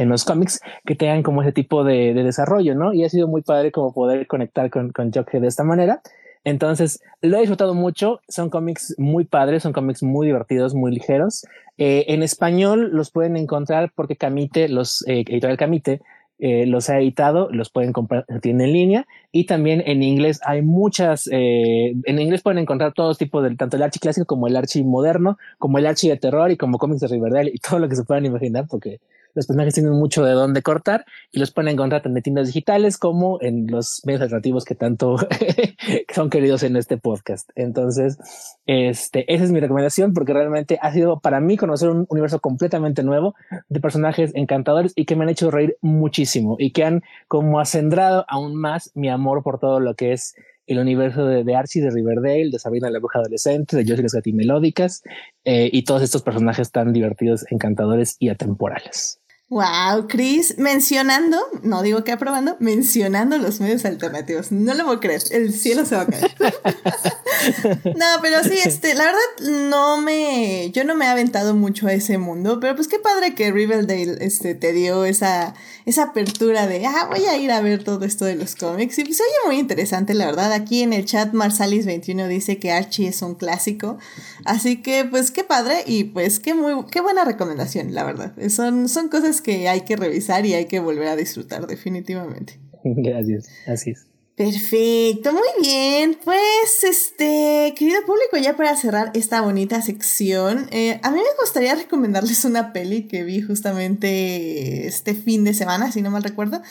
los 0.10 0.26
cómics 0.26 0.60
que 0.86 0.96
tengan 0.96 1.24
como 1.24 1.42
ese 1.42 1.54
tipo 1.54 1.86
de, 1.86 2.14
de, 2.14 2.24
desarrollo, 2.24 2.76
¿no? 2.76 2.94
Y 2.94 3.06
ha 3.06 3.10
sido 3.10 3.30
muy 3.30 3.44
padre 3.44 3.72
como 3.72 3.94
poder 3.94 4.28
conectar 4.28 4.70
con, 4.70 4.92
con 4.92 5.10
Jughead 5.10 5.42
de 5.42 5.48
esta 5.48 5.64
manera. 5.64 6.02
Entonces, 6.44 7.02
lo 7.22 7.38
he 7.38 7.42
disfrutado 7.42 7.74
mucho. 7.74 8.20
Son 8.28 8.50
cómics 8.50 8.96
muy 8.98 9.26
padres, 9.26 9.64
son 9.64 9.74
cómics 9.74 10.04
muy 10.04 10.28
divertidos, 10.28 10.76
muy 10.76 10.92
ligeros. 10.92 11.46
Eh, 11.78 12.06
en 12.10 12.24
español 12.24 12.90
los 12.94 13.12
pueden 13.12 13.38
encontrar 13.38 13.92
porque 13.96 14.16
Camite, 14.16 14.70
los 14.70 15.04
eh, 15.08 15.24
editorial 15.28 15.58
Camite, 15.58 16.02
eh, 16.46 16.66
los 16.66 16.90
ha 16.90 17.00
editado, 17.00 17.48
los 17.52 17.70
pueden 17.70 17.94
comprar, 17.94 18.26
tienen 18.42 18.68
en 18.68 18.74
línea 18.74 19.08
y 19.32 19.46
también 19.46 19.82
en 19.86 20.04
inglés 20.04 20.42
hay 20.44 20.62
muchas, 20.62 21.30
eh, 21.32 21.94
en 22.04 22.20
inglés 22.20 22.42
pueden 22.42 22.58
encontrar 22.58 22.92
todos 22.92 23.18
tipos 23.18 23.44
de, 23.44 23.56
tanto 23.56 23.78
el 23.78 23.84
archi 23.84 24.00
clásico 24.00 24.26
como 24.26 24.48
el 24.48 24.58
archi 24.58 24.84
moderno, 24.84 25.38
como 25.58 25.78
el 25.78 25.86
archi 25.86 26.10
de 26.10 26.18
terror 26.18 26.52
y 26.52 26.58
como 26.58 26.80
cómics 26.80 27.02
de 27.02 27.08
Riverdale 27.08 27.52
y 27.54 27.60
todo 27.70 27.80
lo 27.80 27.88
que 27.88 27.96
se 27.96 28.04
puedan 28.04 28.26
imaginar 28.26 28.66
porque 28.70 29.00
los 29.34 29.48
personajes 29.48 29.74
tienen 29.74 29.94
mucho 29.94 30.24
de 30.24 30.34
dónde 30.34 30.62
cortar 30.62 31.06
y 31.32 31.40
los 31.40 31.52
pueden 31.52 31.74
encontrar 31.74 32.02
tanto 32.02 32.18
en 32.18 32.24
tiendas 32.24 32.48
digitales 32.48 32.98
como 32.98 33.42
en 33.42 33.68
los 33.68 34.02
medios 34.06 34.22
alternativos 34.22 34.66
que 34.66 34.76
tanto 34.76 35.18
son 36.14 36.30
queridos 36.30 36.64
en 36.64 36.76
este 36.76 36.98
podcast. 36.98 37.50
Entonces, 37.56 38.18
este, 38.66 39.32
esa 39.34 39.44
es 39.44 39.52
mi 39.52 39.60
recomendación 39.60 40.14
porque 40.14 40.34
realmente 40.34 40.78
ha 40.82 40.92
sido 40.92 41.20
para 41.20 41.40
mí 41.40 41.58
conocer 41.58 41.90
un 41.90 42.06
universo 42.10 42.40
completamente 42.40 43.04
nuevo 43.04 43.36
de 43.70 43.80
personajes 43.80 44.32
encantadores 44.36 44.94
y 44.96 45.06
que 45.06 45.16
me 45.16 45.24
han 45.24 45.30
hecho 45.30 45.52
reír 45.52 45.78
muchísimo 45.82 46.56
y 46.60 46.72
que 46.72 46.84
han 46.84 47.04
como 47.28 47.60
acendrado 47.60 48.26
aún 48.28 48.56
más 48.56 48.92
mi 48.94 49.10
amor 49.10 49.44
por 49.44 49.60
todo 49.60 49.80
lo 49.80 49.96
que 49.96 50.14
es 50.14 50.36
el 50.68 50.80
universo 50.80 51.26
de, 51.26 51.56
Archie, 51.56 51.82
de 51.82 51.92
Riverdale, 51.92 52.50
de 52.52 52.60
Sabrina 52.60 52.90
la 52.90 53.00
bruja 53.00 53.20
adolescente, 53.20 53.76
de 53.76 53.84
Josie 53.84 54.04
las 54.04 54.14
gatimelódicas 54.14 55.04
eh, 55.44 55.70
y 55.72 55.84
todos 55.84 56.02
estos 56.02 56.24
personajes 56.24 56.72
tan 56.72 56.94
divertidos, 56.94 57.46
encantadores 57.52 58.16
y 58.20 58.30
atemporales. 58.30 59.20
Wow, 59.50 60.08
Chris, 60.08 60.58
mencionando, 60.58 61.38
no 61.62 61.84
digo 61.84 62.04
que 62.04 62.12
aprobando, 62.12 62.56
mencionando 62.60 63.38
los 63.38 63.60
medios 63.60 63.86
alternativos. 63.86 64.52
No 64.52 64.74
lo 64.74 64.86
voy 64.86 64.96
a 64.96 65.00
creer, 65.00 65.22
el 65.32 65.54
cielo 65.54 65.86
se 65.86 65.96
va 65.96 66.02
a 66.02 66.08
caer. 66.08 66.34
no, 67.86 68.06
pero 68.22 68.44
sí, 68.44 68.58
este, 68.66 68.96
la 68.96 69.04
verdad, 69.04 69.70
no 69.70 70.02
me, 70.02 70.72
yo 70.72 70.84
no 70.86 70.96
me 70.96 71.06
he 71.06 71.10
aventado 71.10 71.54
mucho 71.54 71.86
a 71.86 71.94
ese 71.94 72.18
mundo, 72.18 72.60
pero 72.60 72.76
pues 72.76 72.88
qué 72.88 72.98
padre 72.98 73.36
que 73.36 73.52
Riverdale, 73.52 74.18
este, 74.22 74.56
te 74.56 74.74
dio 74.74 75.06
esa, 75.06 75.54
esa 75.86 76.04
apertura 76.04 76.66
de, 76.66 76.86
ah, 76.88 77.08
voy 77.10 77.26
a 77.26 77.38
ir 77.38 77.52
a 77.52 77.62
ver 77.62 77.84
todo 77.84 78.06
esto 78.06 78.26
de 78.26 78.36
los 78.36 78.56
cómics. 78.56 78.98
Y 78.98 79.04
pues 79.04 79.20
oye 79.20 79.46
muy 79.46 79.60
interesante, 79.60 80.16
la 80.16 80.26
verdad. 80.26 80.52
Aquí 80.54 80.82
en 80.82 80.94
el 80.94 81.06
chat 81.06 81.32
Marsalis21 81.34 82.28
dice 82.28 82.58
que 82.58 82.72
Archie 82.72 83.10
es 83.10 83.22
un 83.22 83.36
clásico. 83.36 84.00
Así 84.46 84.82
que, 84.82 85.06
pues 85.06 85.30
qué 85.32 85.44
padre 85.44 85.84
y 85.86 86.06
pues 86.06 86.40
qué 86.40 86.54
muy, 86.54 86.86
qué 86.90 87.02
buena 87.02 87.24
recomendación, 87.24 87.94
la 87.94 88.04
verdad. 88.04 88.34
Son, 88.50 88.90
son 88.90 89.10
cosas 89.10 89.33
que 89.42 89.68
hay 89.68 89.82
que 89.82 89.96
revisar 89.96 90.46
y 90.46 90.54
hay 90.54 90.66
que 90.66 90.80
volver 90.80 91.08
a 91.08 91.16
disfrutar 91.16 91.68
definitivamente. 91.68 92.60
Gracias, 92.84 93.50
así 93.68 93.92
es. 93.92 94.08
Perfecto, 94.36 95.32
muy 95.32 95.62
bien. 95.62 96.18
Pues, 96.24 96.84
este, 96.90 97.76
querido 97.78 98.02
público, 98.04 98.38
ya 98.38 98.56
para 98.56 98.76
cerrar 98.76 99.12
esta 99.14 99.42
bonita 99.42 99.80
sección, 99.84 100.68
eh, 100.72 101.00
a 101.04 101.12
mí 101.12 101.18
me 101.18 101.40
gustaría 101.40 101.76
recomendarles 101.76 102.44
una 102.44 102.74
peli 102.74 103.04
que 103.04 103.24
vi 103.24 103.44
justamente 103.44 104.88
este 104.88 105.14
fin 105.14 105.44
de 105.44 105.54
semana, 105.54 105.92
si 105.92 106.02
no 106.02 106.10
mal 106.10 106.24
recuerdo, 106.24 106.64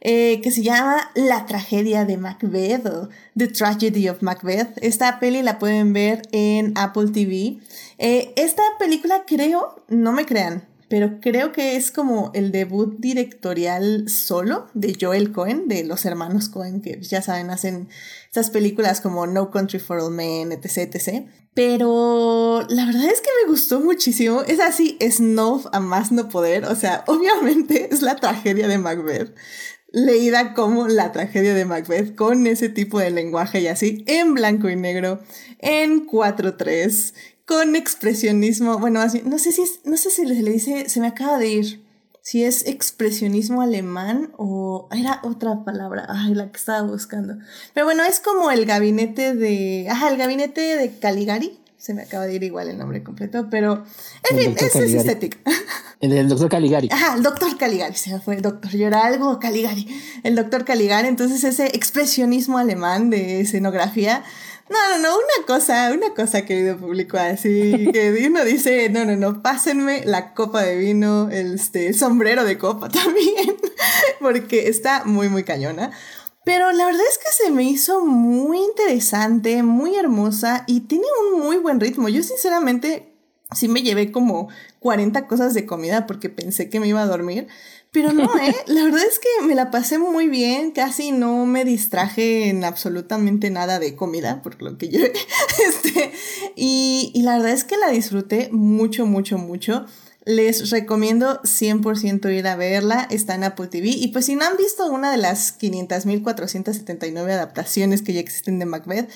eh, 0.00 0.40
que 0.42 0.50
se 0.50 0.64
llama 0.64 1.08
La 1.14 1.46
tragedia 1.46 2.04
de 2.04 2.16
Macbeth 2.16 2.84
o 2.86 3.08
The 3.36 3.46
Tragedy 3.46 4.08
of 4.08 4.22
Macbeth. 4.22 4.76
Esta 4.82 5.20
peli 5.20 5.42
la 5.42 5.60
pueden 5.60 5.92
ver 5.92 6.22
en 6.32 6.72
Apple 6.76 7.12
TV. 7.12 7.58
Eh, 7.98 8.32
esta 8.34 8.64
película 8.80 9.22
creo, 9.24 9.84
no 9.88 10.10
me 10.10 10.26
crean, 10.26 10.64
pero 10.94 11.18
creo 11.20 11.50
que 11.50 11.74
es 11.74 11.90
como 11.90 12.30
el 12.34 12.52
debut 12.52 13.00
directorial 13.00 14.08
solo 14.08 14.68
de 14.74 14.96
Joel 15.00 15.32
Cohen, 15.32 15.66
de 15.66 15.82
los 15.82 16.04
hermanos 16.04 16.48
Cohen, 16.48 16.82
que 16.82 17.00
ya 17.02 17.20
saben, 17.20 17.50
hacen 17.50 17.88
estas 18.26 18.50
películas 18.50 19.00
como 19.00 19.26
No 19.26 19.50
Country 19.50 19.80
for 19.80 19.98
All 19.98 20.12
Men, 20.12 20.52
etc, 20.52 20.94
etc. 20.94 21.26
Pero 21.52 22.64
la 22.68 22.86
verdad 22.86 23.06
es 23.06 23.20
que 23.20 23.30
me 23.42 23.50
gustó 23.50 23.80
muchísimo. 23.80 24.42
Es 24.42 24.60
así, 24.60 24.96
snuff 25.10 25.66
a 25.72 25.80
más 25.80 26.12
no 26.12 26.28
poder. 26.28 26.64
O 26.66 26.76
sea, 26.76 27.02
obviamente 27.08 27.88
es 27.92 28.00
la 28.00 28.14
tragedia 28.14 28.68
de 28.68 28.78
Macbeth. 28.78 29.34
Leída 29.90 30.54
como 30.54 30.86
la 30.86 31.10
tragedia 31.10 31.54
de 31.54 31.64
Macbeth, 31.64 32.14
con 32.14 32.46
ese 32.46 32.68
tipo 32.68 33.00
de 33.00 33.10
lenguaje 33.10 33.60
y 33.60 33.66
así, 33.66 34.04
en 34.06 34.34
blanco 34.34 34.70
y 34.70 34.76
negro, 34.76 35.20
en 35.58 36.06
4-3, 36.06 37.14
con 37.46 37.76
expresionismo, 37.76 38.78
bueno, 38.78 39.00
así, 39.00 39.22
no 39.24 39.38
sé 39.38 39.52
si 39.52 39.62
no 39.84 39.96
sé 39.96 40.10
si 40.10 40.24
le, 40.24 40.34
dice, 40.34 40.88
se 40.88 41.00
me 41.00 41.08
acaba 41.08 41.38
de 41.38 41.48
ir, 41.48 41.84
si 42.22 42.42
es 42.42 42.66
expresionismo 42.66 43.60
alemán 43.60 44.32
o 44.38 44.88
era 44.92 45.20
otra 45.24 45.62
palabra, 45.64 46.06
ay, 46.08 46.34
la 46.34 46.50
que 46.50 46.56
estaba 46.56 46.82
buscando. 46.82 47.36
Pero 47.74 47.86
bueno, 47.86 48.02
es 48.04 48.20
como 48.20 48.50
el 48.50 48.64
gabinete 48.64 49.34
de, 49.34 49.86
ajá, 49.90 50.08
el 50.08 50.16
gabinete 50.16 50.60
de 50.60 50.98
Caligari, 50.98 51.58
se 51.76 51.92
me 51.92 52.00
acaba 52.00 52.24
de 52.24 52.34
ir 52.34 52.42
igual 52.42 52.70
el 52.70 52.78
nombre 52.78 53.02
completo, 53.02 53.48
pero 53.50 53.84
en 54.30 54.38
fin, 54.38 54.56
es 54.58 54.74
estético. 54.74 55.36
El 56.00 56.10
del 56.10 56.28
doctor 56.28 56.50
Caligari. 56.50 56.88
Ajá, 56.92 57.14
el 57.16 57.22
doctor 57.22 57.56
Caligari, 57.56 57.94
se 57.94 58.12
me 58.12 58.20
fue 58.20 58.34
el 58.34 58.42
doctor, 58.42 58.70
yo 58.72 58.86
era 58.86 59.06
algo 59.06 59.38
Caligari, 59.38 59.88
el 60.22 60.34
doctor 60.34 60.66
Caligari, 60.66 61.08
entonces 61.08 61.44
ese 61.44 61.68
expresionismo 61.68 62.58
alemán 62.58 63.08
de 63.08 63.40
escenografía 63.40 64.22
no, 64.70 64.78
no, 64.90 64.98
no, 64.98 65.16
una 65.16 65.46
cosa, 65.46 65.92
una 65.92 66.14
cosa, 66.14 66.46
querido 66.46 66.78
público, 66.78 67.18
así 67.18 67.90
que 67.92 68.26
uno 68.26 68.44
dice, 68.44 68.88
no, 68.88 69.04
no, 69.04 69.14
no, 69.16 69.42
pásenme 69.42 70.04
la 70.06 70.32
copa 70.32 70.62
de 70.62 70.76
vino, 70.78 71.28
el, 71.30 71.54
este, 71.54 71.92
sombrero 71.92 72.44
de 72.44 72.56
copa 72.56 72.88
también, 72.90 73.56
porque 74.20 74.68
está 74.68 75.04
muy, 75.04 75.28
muy 75.28 75.44
cañona. 75.44 75.90
Pero 76.44 76.72
la 76.72 76.86
verdad 76.86 77.02
es 77.10 77.18
que 77.18 77.44
se 77.44 77.50
me 77.50 77.64
hizo 77.64 78.04
muy 78.04 78.58
interesante, 78.58 79.62
muy 79.62 79.96
hermosa 79.96 80.64
y 80.66 80.80
tiene 80.80 81.06
un 81.22 81.40
muy 81.40 81.56
buen 81.56 81.80
ritmo. 81.80 82.08
Yo 82.10 82.22
sinceramente 82.22 83.14
sí 83.52 83.66
me 83.68 83.82
llevé 83.82 84.12
como 84.12 84.48
40 84.80 85.26
cosas 85.26 85.54
de 85.54 85.64
comida 85.64 86.06
porque 86.06 86.28
pensé 86.28 86.68
que 86.68 86.80
me 86.80 86.88
iba 86.88 87.00
a 87.00 87.06
dormir. 87.06 87.48
Pero 87.94 88.12
no, 88.12 88.24
¿eh? 88.42 88.54
La 88.66 88.82
verdad 88.84 89.04
es 89.08 89.20
que 89.20 89.46
me 89.46 89.54
la 89.54 89.70
pasé 89.70 89.98
muy 89.98 90.28
bien, 90.28 90.72
casi 90.72 91.12
no 91.12 91.46
me 91.46 91.64
distraje 91.64 92.48
en 92.48 92.64
absolutamente 92.64 93.48
nada 93.50 93.78
de 93.78 93.94
comida, 93.94 94.42
por 94.42 94.60
lo 94.60 94.76
que 94.76 94.90
yo... 94.90 95.00
Este, 95.68 96.12
y, 96.56 97.12
y 97.14 97.22
la 97.22 97.36
verdad 97.36 97.52
es 97.52 97.62
que 97.62 97.76
la 97.76 97.88
disfruté 97.90 98.48
mucho, 98.50 99.06
mucho, 99.06 99.38
mucho. 99.38 99.86
Les 100.24 100.70
recomiendo 100.70 101.40
100% 101.42 102.36
ir 102.36 102.48
a 102.48 102.56
verla, 102.56 103.06
está 103.08 103.36
en 103.36 103.44
Apple 103.44 103.68
TV. 103.68 103.90
Y 103.90 104.08
pues 104.08 104.26
si 104.26 104.34
no 104.34 104.44
han 104.44 104.56
visto 104.56 104.86
una 104.86 105.12
de 105.12 105.18
las 105.18 105.56
500.479 105.60 107.30
adaptaciones 107.30 108.02
que 108.02 108.14
ya 108.14 108.20
existen 108.20 108.58
de 108.58 108.66
Macbeth, 108.66 109.08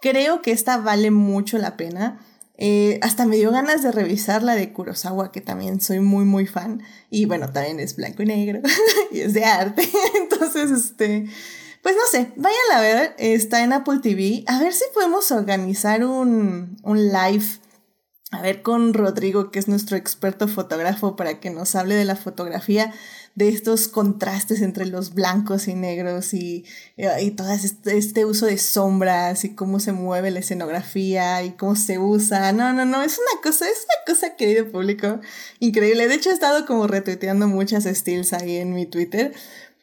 creo 0.00 0.42
que 0.42 0.52
esta 0.52 0.76
vale 0.76 1.10
mucho 1.10 1.58
la 1.58 1.76
pena. 1.76 2.20
Eh, 2.62 3.00
hasta 3.00 3.24
me 3.24 3.36
dio 3.36 3.50
ganas 3.50 3.82
de 3.82 3.90
revisar 3.90 4.42
la 4.42 4.54
de 4.54 4.70
Kurosawa, 4.70 5.32
que 5.32 5.40
también 5.40 5.80
soy 5.80 6.00
muy, 6.00 6.26
muy 6.26 6.46
fan. 6.46 6.82
Y 7.08 7.24
bueno, 7.24 7.50
también 7.50 7.80
es 7.80 7.96
blanco 7.96 8.22
y 8.22 8.26
negro 8.26 8.60
y 9.10 9.20
es 9.20 9.32
de 9.32 9.46
arte. 9.46 9.88
Entonces, 10.20 10.70
este, 10.70 11.24
pues 11.82 11.96
no 11.96 12.02
sé, 12.10 12.32
vayan 12.36 12.58
a 12.74 12.80
ver, 12.82 13.14
está 13.16 13.64
en 13.64 13.72
Apple 13.72 14.00
TV. 14.02 14.44
A 14.46 14.60
ver 14.60 14.74
si 14.74 14.84
podemos 14.92 15.30
organizar 15.32 16.04
un, 16.04 16.76
un 16.82 17.08
live. 17.08 17.46
A 18.30 18.42
ver 18.42 18.60
con 18.60 18.92
Rodrigo, 18.92 19.50
que 19.50 19.58
es 19.58 19.66
nuestro 19.66 19.96
experto 19.96 20.46
fotógrafo, 20.46 21.16
para 21.16 21.40
que 21.40 21.48
nos 21.48 21.74
hable 21.74 21.94
de 21.94 22.04
la 22.04 22.14
fotografía 22.14 22.92
de 23.34 23.48
estos 23.48 23.88
contrastes 23.88 24.60
entre 24.60 24.86
los 24.86 25.14
blancos 25.14 25.68
y 25.68 25.74
negros 25.74 26.34
y, 26.34 26.64
y 26.96 27.30
todo 27.30 27.50
este, 27.50 27.96
este, 27.96 28.24
uso 28.24 28.46
de 28.46 28.58
sombras 28.58 29.44
y 29.44 29.54
cómo 29.54 29.80
se 29.80 29.92
mueve 29.92 30.30
la 30.30 30.40
escenografía 30.40 31.42
y 31.42 31.52
cómo 31.52 31.76
se 31.76 31.98
usa. 31.98 32.52
No, 32.52 32.72
no, 32.72 32.84
no, 32.84 33.02
es 33.02 33.18
una 33.18 33.40
cosa, 33.42 33.68
es 33.68 33.84
una 33.84 34.14
cosa, 34.14 34.36
querido 34.36 34.70
público, 34.70 35.20
increíble. 35.60 36.08
De 36.08 36.14
hecho, 36.14 36.30
he 36.30 36.34
estado 36.34 36.66
como 36.66 36.86
retuiteando 36.86 37.46
muchas 37.46 37.84
stills 37.84 38.32
ahí 38.32 38.56
en 38.56 38.74
mi 38.74 38.86
Twitter 38.86 39.32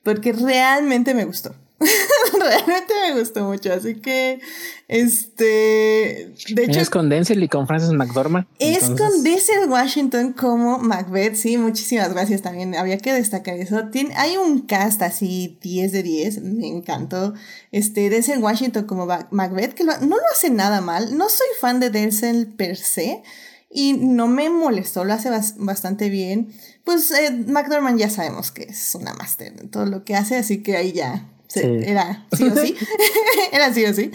porque 0.03 0.33
realmente 0.33 1.13
me 1.13 1.25
gustó. 1.25 1.55
Realmente 2.39 2.93
me 3.07 3.19
gustó 3.19 3.43
mucho, 3.43 3.71
así 3.71 3.95
que 3.95 4.39
este 4.87 6.33
de 6.49 6.63
hecho 6.63 6.79
es 6.79 6.89
con 6.89 7.07
Denzel 7.07 7.43
y 7.43 7.47
con 7.47 7.67
Frances 7.67 7.91
McDormand. 7.91 8.47
Es 8.57 8.85
con 8.85 9.23
Denzel 9.23 9.69
Washington 9.69 10.33
como 10.33 10.79
Macbeth, 10.79 11.35
sí, 11.35 11.57
muchísimas 11.57 12.11
gracias 12.13 12.41
también. 12.41 12.75
Había 12.75 12.97
que 12.97 13.13
destacar 13.13 13.57
eso. 13.57 13.89
Tiene, 13.89 14.15
hay 14.15 14.37
un 14.37 14.61
cast 14.61 15.03
así 15.03 15.59
10 15.61 15.91
de 15.91 16.03
10, 16.03 16.41
me 16.41 16.67
encantó. 16.67 17.35
Este 17.71 18.09
Denzel 18.09 18.39
Washington 18.39 18.85
como 18.85 19.05
Macbeth 19.29 19.73
que 19.73 19.83
no 19.83 19.93
lo 19.99 20.31
hace 20.31 20.49
nada 20.49 20.81
mal. 20.81 21.15
No 21.15 21.29
soy 21.29 21.47
fan 21.59 21.79
de 21.79 21.91
Denzel 21.91 22.47
per 22.47 22.75
se 22.75 23.21
y 23.69 23.93
no 23.93 24.27
me 24.27 24.49
molestó, 24.49 25.03
lo 25.03 25.13
hace 25.13 25.29
bastante 25.57 26.09
bien. 26.09 26.53
Pues 26.83 27.11
eh, 27.11 27.31
McDormand 27.31 27.99
ya 27.99 28.09
sabemos 28.09 28.51
que 28.51 28.63
es 28.63 28.95
una 28.95 29.13
máster 29.13 29.53
en 29.59 29.69
todo 29.69 29.85
lo 29.85 30.03
que 30.03 30.15
hace, 30.15 30.37
así 30.37 30.63
que 30.63 30.77
ahí 30.77 30.93
ya 30.93 31.27
era 31.55 32.27
sí 32.35 32.43
o 32.43 32.55
sí. 32.55 32.75
era 33.51 33.73
sí 33.73 33.85
o 33.85 33.93
sí. 33.93 34.11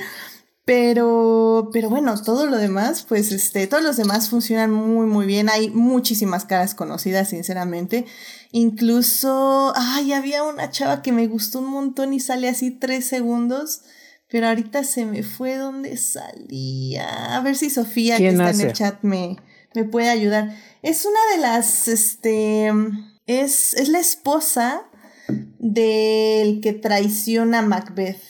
Pero, 0.64 1.70
pero 1.72 1.90
bueno, 1.90 2.14
todo 2.22 2.46
lo 2.46 2.56
demás, 2.56 3.04
pues 3.08 3.32
este, 3.32 3.66
todos 3.66 3.82
los 3.82 3.96
demás 3.96 4.28
funcionan 4.28 4.70
muy, 4.70 5.06
muy 5.06 5.26
bien. 5.26 5.48
Hay 5.48 5.70
muchísimas 5.70 6.44
caras 6.44 6.76
conocidas, 6.76 7.30
sinceramente. 7.30 8.06
Incluso, 8.52 9.72
ay, 9.74 10.12
había 10.12 10.44
una 10.44 10.70
chava 10.70 11.02
que 11.02 11.10
me 11.10 11.26
gustó 11.26 11.58
un 11.58 11.70
montón 11.70 12.14
y 12.14 12.20
sale 12.20 12.48
así 12.48 12.70
tres 12.70 13.06
segundos. 13.06 13.82
Pero 14.28 14.46
ahorita 14.48 14.84
se 14.84 15.04
me 15.04 15.24
fue 15.24 15.56
donde 15.56 15.96
salía. 15.96 17.36
A 17.36 17.40
ver 17.40 17.56
si 17.56 17.68
Sofía, 17.68 18.16
que 18.18 18.28
está 18.28 18.50
en 18.50 18.60
el 18.60 18.72
chat, 18.72 19.02
me, 19.02 19.36
me 19.74 19.84
puede 19.84 20.10
ayudar. 20.10 20.56
Es 20.82 21.04
una 21.04 21.18
de 21.34 21.42
las, 21.42 21.88
este, 21.88 22.72
es, 23.26 23.74
es 23.74 23.88
la 23.88 23.98
esposa 23.98 24.84
del 25.58 26.60
que 26.60 26.72
traiciona 26.72 27.60
a 27.60 27.62
Macbeth. 27.62 28.20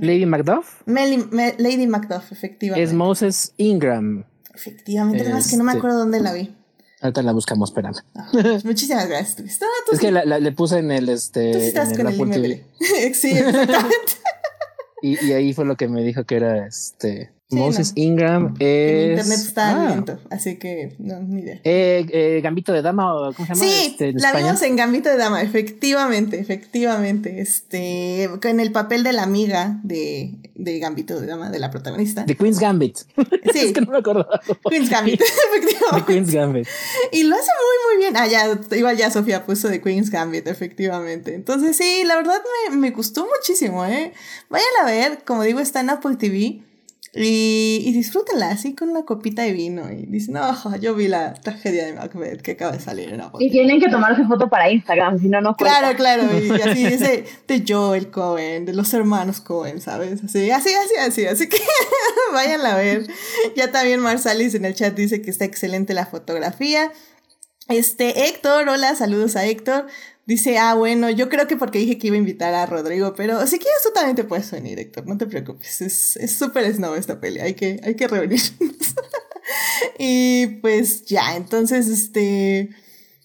Lady 0.00 0.24
Macduff. 0.26 0.82
Lady 0.86 1.86
Macduff, 1.86 2.32
efectivamente. 2.32 2.82
Es 2.82 2.94
Moses 2.94 3.52
Ingram. 3.58 4.24
Efectivamente, 4.54 5.30
es 5.38 5.50
que 5.50 5.56
no 5.56 5.64
me 5.64 5.72
este, 5.72 5.78
acuerdo 5.78 5.98
dónde 5.98 6.20
la 6.20 6.32
vi. 6.32 6.54
Ahorita 7.00 7.22
la 7.22 7.32
buscamos, 7.32 7.70
espérame. 7.70 7.94
Ah, 8.16 8.28
muchísimas 8.64 9.06
gracias. 9.06 9.60
es 9.92 10.00
que 10.00 10.10
la, 10.10 10.24
le 10.24 10.52
puse 10.52 10.78
en 10.78 10.90
el 10.90 11.08
este. 11.08 11.52
Tú 11.52 11.58
estás 11.58 11.96
con 11.96 12.32
el, 12.32 12.64
sí, 13.14 13.30
exactamente. 13.30 14.12
y, 15.02 15.26
y, 15.26 15.32
ahí 15.32 15.52
fue 15.52 15.64
lo 15.64 15.76
que 15.76 15.86
me 15.86 16.02
dijo 16.02 16.24
que 16.24 16.36
era 16.36 16.66
este. 16.66 17.30
Moses 17.50 17.92
Ingram 17.94 18.54
es. 18.58 18.66
El 18.68 19.10
internet 19.10 19.38
está 19.38 19.70
ah. 19.70 19.88
lento, 19.88 20.18
así 20.30 20.56
que 20.56 20.94
no, 20.98 21.18
ni 21.20 21.40
idea. 21.40 21.60
Eh, 21.64 22.06
eh, 22.12 22.40
Gambito 22.42 22.74
de 22.74 22.82
Dama, 22.82 23.14
o 23.14 23.32
¿cómo 23.32 23.46
se 23.46 23.54
llama? 23.54 23.66
Sí, 23.66 23.86
este, 23.86 24.12
la 24.12 24.34
vimos 24.34 24.60
en 24.60 24.76
Gambito 24.76 25.08
de 25.08 25.16
Dama, 25.16 25.40
efectivamente, 25.40 26.38
efectivamente. 26.38 27.40
Este, 27.40 28.24
en 28.24 28.60
el 28.60 28.70
papel 28.70 29.02
de 29.02 29.14
la 29.14 29.22
amiga 29.22 29.80
de, 29.82 30.34
de 30.56 30.78
Gambito 30.78 31.18
de 31.18 31.26
Dama, 31.26 31.48
de 31.48 31.58
la 31.58 31.70
protagonista. 31.70 32.24
De 32.24 32.36
Queen's 32.36 32.58
Gambit. 32.58 32.98
Sí. 33.50 33.60
es 33.60 33.72
que 33.72 33.80
no 33.80 33.92
me 33.92 33.98
acuerdo. 33.98 34.28
Queen's 34.68 34.90
Gambit, 34.90 35.20
efectivamente. 35.50 35.96
De 35.96 36.04
Queen's 36.04 36.30
Gambit. 36.30 36.68
Y 37.12 37.22
lo 37.22 37.34
hace 37.34 37.50
muy, 37.56 37.96
muy 37.96 38.02
bien. 38.02 38.16
Ah, 38.16 38.26
ya, 38.26 38.76
igual 38.76 38.96
ya 38.98 39.10
Sofía 39.10 39.46
puso 39.46 39.68
de 39.68 39.80
Queen's 39.80 40.10
Gambit, 40.10 40.46
efectivamente. 40.48 41.34
Entonces, 41.34 41.78
sí, 41.78 42.02
la 42.04 42.16
verdad 42.16 42.42
me, 42.68 42.76
me 42.76 42.90
gustó 42.90 43.26
muchísimo, 43.26 43.86
¿eh? 43.86 44.12
Vayan 44.50 44.68
a 44.82 44.84
ver, 44.84 45.20
como 45.24 45.44
digo, 45.44 45.60
está 45.60 45.80
en 45.80 45.88
Apple 45.88 46.16
TV. 46.16 46.60
Y, 47.14 47.82
y 47.86 47.92
disfrútenla 47.92 48.50
así 48.50 48.74
con 48.74 48.90
una 48.90 49.04
copita 49.04 49.42
de 49.42 49.52
vino 49.52 49.90
y 49.90 50.06
dicen, 50.06 50.34
no, 50.34 50.76
yo 50.76 50.94
vi 50.94 51.08
la 51.08 51.34
tragedia 51.34 51.86
de 51.86 51.94
Macbeth 51.94 52.42
que 52.42 52.52
acaba 52.52 52.72
de 52.72 52.80
salir 52.80 53.08
en 53.08 53.22
Y 53.38 53.50
tienen 53.50 53.80
que 53.80 53.88
tomarse 53.88 54.24
foto 54.24 54.48
para 54.48 54.70
Instagram, 54.70 55.18
si 55.18 55.28
no, 55.28 55.40
no 55.40 55.56
Claro, 55.56 55.96
claro, 55.96 56.24
y 56.38 56.50
así 56.62 56.84
dice 56.84 57.24
de 57.46 57.64
Joel 57.66 58.10
Cohen, 58.10 58.66
de 58.66 58.74
los 58.74 58.92
hermanos 58.92 59.40
Cohen, 59.40 59.80
¿sabes? 59.80 60.22
Así, 60.22 60.50
así, 60.50 60.70
así, 60.74 60.94
así, 61.00 61.26
así 61.26 61.48
que 61.48 61.58
vayan 62.32 62.60
a 62.64 62.76
ver. 62.76 63.06
Ya 63.56 63.72
también 63.72 64.00
Marsalis 64.00 64.54
en 64.54 64.64
el 64.64 64.74
chat 64.74 64.94
dice 64.94 65.22
que 65.22 65.30
está 65.30 65.44
excelente 65.44 65.94
la 65.94 66.06
fotografía. 66.06 66.92
Este, 67.68 68.28
Héctor, 68.28 68.68
hola, 68.68 68.94
saludos 68.94 69.36
a 69.36 69.44
Héctor. 69.44 69.86
Dice, 70.28 70.58
ah, 70.58 70.74
bueno, 70.74 71.08
yo 71.08 71.30
creo 71.30 71.46
que 71.46 71.56
porque 71.56 71.78
dije 71.78 71.96
que 71.96 72.08
iba 72.08 72.16
a 72.16 72.18
invitar 72.18 72.52
a 72.52 72.66
Rodrigo, 72.66 73.14
pero 73.14 73.46
si 73.46 73.58
quieres 73.58 73.82
tú 73.82 73.88
también 73.94 74.14
te 74.14 74.24
puedes 74.24 74.50
venir, 74.50 74.78
Héctor, 74.78 75.06
no 75.06 75.16
te 75.16 75.24
preocupes. 75.24 75.80
Es 75.80 76.36
súper 76.36 76.64
es 76.64 76.76
snow 76.76 76.94
esta 76.96 77.18
peli, 77.18 77.40
hay 77.40 77.54
que, 77.54 77.80
hay 77.82 77.94
que 77.94 78.06
reunirnos. 78.08 78.52
y 79.98 80.46
pues 80.60 81.06
ya, 81.06 81.34
entonces, 81.34 81.88
este... 81.88 82.68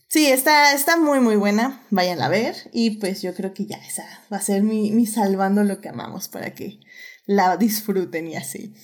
Sí, 0.08 0.28
está, 0.28 0.74
está 0.74 0.96
muy, 0.96 1.20
muy 1.20 1.36
buena. 1.36 1.84
Vayan 1.90 2.22
a 2.22 2.30
ver. 2.30 2.56
Y 2.72 2.92
pues 2.92 3.22
yo 3.22 3.34
creo 3.34 3.54
que 3.54 3.66
ya 3.66 3.78
esa 3.78 4.06
va 4.32 4.38
a 4.38 4.42
ser 4.42 4.64
mi, 4.64 4.92
mi 4.92 5.06
salvando 5.06 5.66
lo 5.66 5.82
que 5.82 5.90
amamos 5.90 6.30
para 6.30 6.54
que 6.54 6.80
la 7.26 7.58
disfruten 7.58 8.28
y 8.28 8.38
así. 8.38 8.76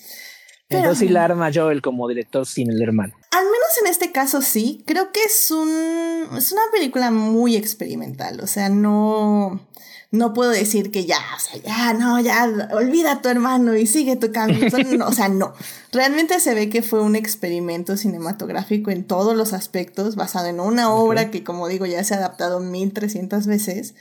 Entonces 0.67 0.97
sí 0.97 1.07
la 1.07 1.23
arma 1.23 1.51
Joel 1.53 1.81
como 1.81 2.09
director 2.09 2.45
sin 2.45 2.69
el 2.69 2.81
hermano. 2.81 3.13
Al 3.31 3.43
menos 3.43 3.69
en 3.81 3.87
este 3.87 4.11
caso 4.11 4.41
sí. 4.41 4.83
Creo 4.85 5.11
que 5.11 5.21
es 5.23 5.51
un. 5.51 6.37
es 6.37 6.51
una 6.51 6.61
película 6.71 7.11
muy 7.11 7.55
experimental. 7.55 8.39
O 8.41 8.47
sea, 8.47 8.69
no. 8.69 9.67
No 10.11 10.33
puedo 10.33 10.49
decir 10.49 10.89
que 10.89 11.05
ya, 11.05 11.19
o 11.37 11.39
sea, 11.39 11.61
ya, 11.61 11.93
no, 11.93 12.19
ya, 12.19 12.67
olvida 12.71 13.11
a 13.11 13.21
tu 13.21 13.29
hermano 13.29 13.75
y 13.75 13.85
sigue 13.85 14.15
tu 14.15 14.31
camino. 14.31 15.07
o 15.07 15.13
sea, 15.13 15.29
no. 15.29 15.53
Realmente 15.91 16.39
se 16.39 16.55
ve 16.55 16.67
que 16.71 16.81
fue 16.81 17.03
un 17.03 17.15
experimento 17.15 17.95
cinematográfico 17.95 18.89
en 18.89 19.05
todos 19.05 19.35
los 19.35 19.53
aspectos, 19.53 20.15
basado 20.15 20.47
en 20.47 20.59
una 20.59 20.91
obra 20.91 21.29
que, 21.29 21.43
como 21.43 21.67
digo, 21.67 21.85
ya 21.85 22.03
se 22.03 22.15
ha 22.15 22.17
adaptado 22.17 22.59
1300 22.59 23.45
veces 23.45 23.93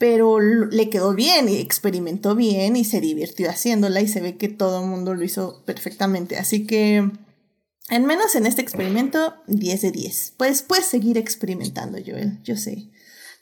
pero 0.00 0.40
le 0.40 0.88
quedó 0.88 1.12
bien 1.12 1.50
y 1.50 1.58
experimentó 1.58 2.34
bien 2.34 2.74
y 2.74 2.86
se 2.86 3.02
divirtió 3.02 3.50
haciéndola 3.50 4.00
y 4.00 4.08
se 4.08 4.22
ve 4.22 4.38
que 4.38 4.48
todo 4.48 4.82
el 4.82 4.88
mundo 4.88 5.14
lo 5.14 5.22
hizo 5.22 5.62
perfectamente. 5.66 6.38
Así 6.38 6.66
que, 6.66 7.10
al 7.88 8.02
menos 8.02 8.34
en 8.34 8.46
este 8.46 8.62
experimento, 8.62 9.34
10 9.46 9.82
de 9.82 9.90
10. 9.90 10.34
Pues 10.36 10.62
puedes 10.62 10.86
seguir 10.86 11.18
experimentando, 11.18 11.98
Joel, 12.04 12.42
yo 12.42 12.56
sé. 12.56 12.90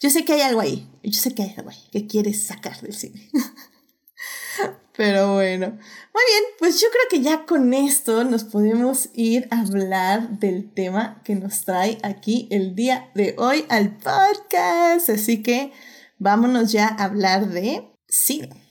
Yo 0.01 0.11
sé 0.11 0.25
que 0.25 0.35
hay 0.35 0.43
algo 0.43 0.61
ahí, 0.61 0.89
yo 1.03 1.21
sé 1.21 1.35
que 1.35 1.43
hay 1.43 1.55
algo 1.57 1.71
ahí 1.71 1.89
que 1.91 2.07
quieres 2.07 2.43
sacar 2.43 2.81
del 2.81 2.95
cine. 2.95 3.29
Pero 4.97 5.35
bueno, 5.35 5.69
muy 5.69 6.23
bien, 6.27 6.45
pues 6.59 6.81
yo 6.81 6.89
creo 6.91 7.05
que 7.09 7.23
ya 7.23 7.47
con 7.47 7.73
esto 7.73 8.25
nos 8.25 8.43
podemos 8.43 9.11
ir 9.15 9.47
a 9.53 9.61
hablar 9.61 10.41
del 10.41 10.73
tema 10.73 11.23
que 11.25 11.37
nos 11.37 11.65
trae 11.65 11.99
aquí 12.03 12.49
el 12.51 12.75
día 12.75 13.11
de 13.15 13.37
hoy 13.39 13.65
al 13.69 13.97
podcast. 13.97 15.09
Así 15.09 15.43
que 15.43 15.73
vámonos 16.19 16.73
ya 16.73 16.89
a 16.89 17.05
hablar 17.05 17.49
de 17.49 17.93
cine. 18.09 18.68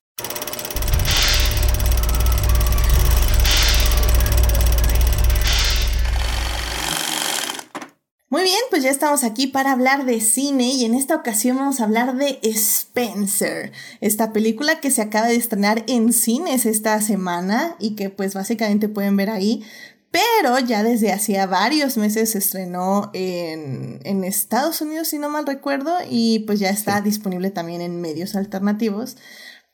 Muy 8.38 8.44
bien, 8.44 8.60
pues 8.70 8.84
ya 8.84 8.90
estamos 8.90 9.24
aquí 9.24 9.48
para 9.48 9.72
hablar 9.72 10.04
de 10.04 10.20
cine 10.20 10.72
y 10.72 10.84
en 10.84 10.94
esta 10.94 11.16
ocasión 11.16 11.56
vamos 11.56 11.80
a 11.80 11.84
hablar 11.84 12.14
de 12.14 12.38
Spencer, 12.44 13.72
esta 14.00 14.32
película 14.32 14.78
que 14.78 14.92
se 14.92 15.02
acaba 15.02 15.26
de 15.26 15.34
estrenar 15.34 15.82
en 15.88 16.12
cines 16.12 16.64
esta 16.64 17.00
semana 17.00 17.74
y 17.80 17.96
que 17.96 18.10
pues 18.10 18.34
básicamente 18.34 18.88
pueden 18.88 19.16
ver 19.16 19.30
ahí 19.30 19.64
pero 20.12 20.56
ya 20.60 20.84
desde 20.84 21.10
hacía 21.10 21.46
varios 21.46 21.96
meses 21.96 22.30
se 22.30 22.38
estrenó 22.38 23.10
en, 23.12 23.98
en, 24.04 24.22
Estados 24.22 24.80
Unidos, 24.82 25.08
si 25.08 25.18
no 25.18 25.28
mal 25.28 25.44
recuerdo, 25.44 25.92
y 26.08 26.38
pues 26.46 26.60
ya 26.60 26.70
está 26.70 27.00
disponible 27.00 27.50
también 27.50 27.80
en 27.80 28.00
medios 28.00 28.36
alternativos. 28.36 29.16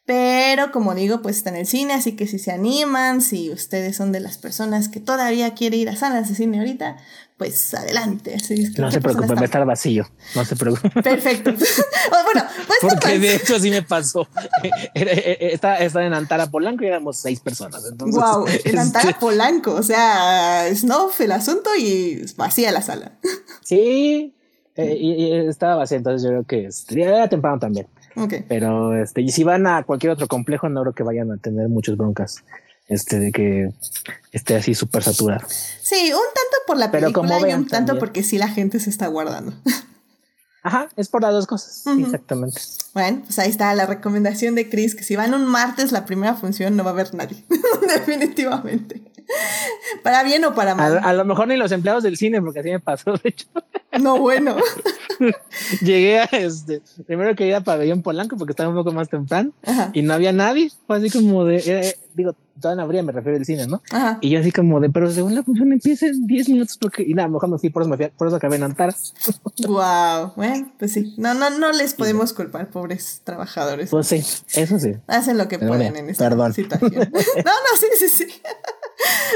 Pero 0.07 0.71
como 0.71 0.95
digo, 0.95 1.23
pues 1.23 1.39
está 1.39 1.51
en 1.51 1.57
el 1.57 1.67
cine, 1.67 1.95
así 1.95 2.13
que 2.13 2.27
si 2.27 2.39
se 2.39 2.53
animan, 2.53 3.23
si 3.23 3.51
ustedes 3.51 3.97
son 3.97 4.13
de 4.13 4.21
las 4.21 4.37
personas 4.37 4.89
que 4.89 5.01
todavía 5.01 5.55
quiere 5.55 5.79
ir 5.79 5.89
a 5.89 5.97
salas 5.97 6.29
de 6.29 6.35
cine 6.35 6.59
ahorita, 6.59 6.99
pues 7.37 7.75
adelante. 7.75 8.37
no 8.79 8.91
se 8.91 9.01
preocupe, 9.01 9.35
va 9.35 9.41
a 9.41 9.45
estar 9.45 9.65
vacío. 9.67 10.07
No 10.37 10.45
se 10.45 10.55
preocupe. 10.55 11.03
Perfecto. 11.03 11.53
bueno, 12.11 12.49
pues 12.67 12.79
Porque 12.81 13.19
de 13.19 13.35
hecho 13.35 13.57
así 13.57 13.71
me 13.71 13.83
pasó. 13.83 14.29
Estaba 14.95 16.07
en 16.07 16.15
Antara 16.15 16.49
Polanco 16.49 16.85
y 16.85 16.87
éramos 16.87 17.19
seis 17.19 17.41
personas. 17.41 17.85
Entonces, 17.91 18.23
wow, 18.23 18.47
en 18.65 18.79
Antara 18.79 19.11
este 19.11 19.21
Polanco. 19.21 19.75
O 19.75 19.83
sea, 19.83 20.65
snuff 20.75 21.21
el 21.21 21.33
asunto 21.33 21.71
y 21.77 22.25
vacía 22.37 22.71
la 22.71 22.83
sala. 22.83 23.19
Sí, 23.63 24.35
eh, 24.77 24.97
y, 24.99 25.33
estaba 25.49 25.77
vacía, 25.77 25.99
entonces 25.99 26.23
yo 26.23 26.43
creo 26.45 26.45
que 26.47 26.69
era 27.03 27.29
temprano 27.29 27.59
también. 27.59 27.89
Pero 28.49 28.97
este, 28.97 29.23
y 29.23 29.31
si 29.31 29.43
van 29.43 29.67
a 29.67 29.83
cualquier 29.83 30.13
otro 30.13 30.29
complejo, 30.29 30.69
no 30.69 30.83
creo 30.83 30.93
que 30.93 31.03
vayan 31.03 31.33
a 31.33 31.37
tener 31.39 31.69
muchas 31.69 31.97
broncas. 31.97 32.45
Este 32.87 33.19
de 33.19 33.33
que 33.33 33.71
esté 34.33 34.57
así 34.57 34.75
súper 34.75 35.03
saturado. 35.03 35.47
Sí, 35.49 36.13
un 36.13 36.21
tanto 36.35 36.57
por 36.67 36.77
la 36.77 36.91
película 36.91 37.49
y 37.49 37.55
un 37.55 37.67
tanto 37.67 37.99
porque 37.99 38.23
sí 38.23 38.39
la 38.39 38.49
gente 38.49 38.79
se 38.81 38.91
está 38.91 39.07
guardando. 39.07 39.55
Ajá, 40.63 40.89
es 40.97 41.09
por 41.09 41.23
las 41.23 41.33
dos 41.33 41.47
cosas. 41.47 41.85
Exactamente. 41.99 42.61
Bueno, 42.95 43.23
pues 43.25 43.39
ahí 43.39 43.51
está 43.51 43.75
la 43.75 43.85
recomendación 43.85 44.55
de 44.55 44.71
Chris, 44.71 44.95
que 44.95 45.05
si 45.05 45.15
van 45.15 45.35
un 45.35 45.47
martes 45.47 45.93
la 45.93 46.07
primera 46.07 46.35
función 46.35 46.75
no 46.75 46.85
va 46.85 46.91
a 46.91 46.93
haber 46.95 47.15
nadie. 47.15 47.45
Definitivamente. 47.95 49.03
Para 50.03 50.23
bien 50.23 50.45
o 50.45 50.55
para 50.55 50.75
mal. 50.75 51.01
A, 51.03 51.13
lo 51.13 51.25
mejor 51.25 51.49
ni 51.49 51.57
los 51.57 51.73
empleados 51.73 52.03
del 52.03 52.17
cine, 52.17 52.41
porque 52.43 52.61
así 52.61 52.71
me 52.71 52.81
pasó, 52.81 53.13
de 53.13 53.31
hecho. 53.31 53.47
No, 54.01 54.19
bueno. 54.19 54.57
Llegué 55.81 56.21
a 56.21 56.25
este, 56.25 56.83
primero 57.07 57.35
que 57.35 57.47
ir 57.47 57.55
a 57.55 57.61
Pabellón 57.61 58.03
Polanco 58.03 58.37
porque 58.37 58.53
estaba 58.53 58.69
un 58.69 58.75
poco 58.75 58.93
más 58.93 59.09
temprano 59.09 59.53
y 59.93 60.03
no 60.03 60.15
había 60.15 60.33
nadie. 60.33 60.71
Fue 60.87 60.97
así 60.97 61.11
como 61.11 61.45
de, 61.45 61.57
eh, 61.59 61.97
digo, 62.15 62.35
todavía 62.61 62.77
no 62.77 62.83
habría, 62.83 63.03
me 63.03 63.13
refiero 63.13 63.39
al 63.39 63.45
cine, 63.45 63.67
¿no? 63.67 63.83
Y 64.21 64.31
yo 64.31 64.41
así 64.41 64.53
como 64.53 64.81
de, 64.81 64.91
pero 64.91 65.11
según 65.11 65.35
la 65.35 65.43
función 65.43 65.73
empieza 65.73 66.07
en 66.07 66.27
10 66.27 66.49
minutos 66.49 66.79
porque, 66.79 67.03
y 67.03 67.15
nada, 67.15 67.29
mejor 67.29 67.49
no 67.49 67.59
fui, 67.59 67.71
por 67.71 67.83
eso 67.83 67.91
me 67.91 67.97
fui, 67.97 68.09
por 68.09 68.27
eso 68.27 68.37
acabé 68.37 68.57
en 68.57 68.65
Antara. 68.65 68.95
wow, 69.69 70.33
bueno, 70.37 70.73
pues 70.79 70.93
sí, 70.93 71.15
no, 71.17 71.35
no, 71.35 71.51
no 71.51 71.73
les 71.73 71.95
podemos 71.95 72.33
culpar, 72.33 72.69
pobres 72.69 73.21
trabajadores. 73.25 73.91
Pues 73.91 74.07
sí, 74.07 74.25
eso 74.55 74.79
sí. 74.79 74.95
Hacen 75.07 75.39
lo 75.39 75.49
que 75.49 75.59
pueden 75.59 75.97
en 75.97 76.11
esta 76.11 76.31
situación. 76.53 76.93
no, 76.95 77.01
no, 77.03 77.79
sí, 77.79 77.87
sí, 77.99 78.09
sí. 78.09 78.27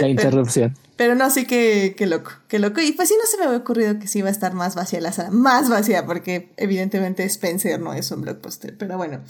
La 0.01 0.09
interrupción. 0.09 0.77
Pero, 0.97 1.15
no, 1.15 1.31
sí 1.31 1.47
que, 1.47 1.95
que 1.97 2.07
loco, 2.07 2.33
que 2.49 2.59
loco. 2.59 2.81
Y 2.81 2.93
pues 2.93 3.09
sí, 3.09 3.15
no 3.17 3.25
se 3.27 3.39
me 3.39 3.45
había 3.45 3.59
ocurrido 3.59 3.99
que 4.01 4.09
sí 4.09 4.19
iba 4.19 4.29
a 4.29 4.33
estar 4.33 4.55
más 4.55 4.75
vacía 4.75 5.01
la 5.01 5.13
sala, 5.13 5.31
más 5.31 5.69
vacía, 5.69 6.05
porque 6.07 6.51
evidentemente 6.57 7.23
Spencer 7.25 7.81
no 7.81 7.95
es 7.95 8.11
un 8.11 8.23
blockbuster. 8.23 8.77
Pero 8.77 8.97
bueno, 8.97 9.21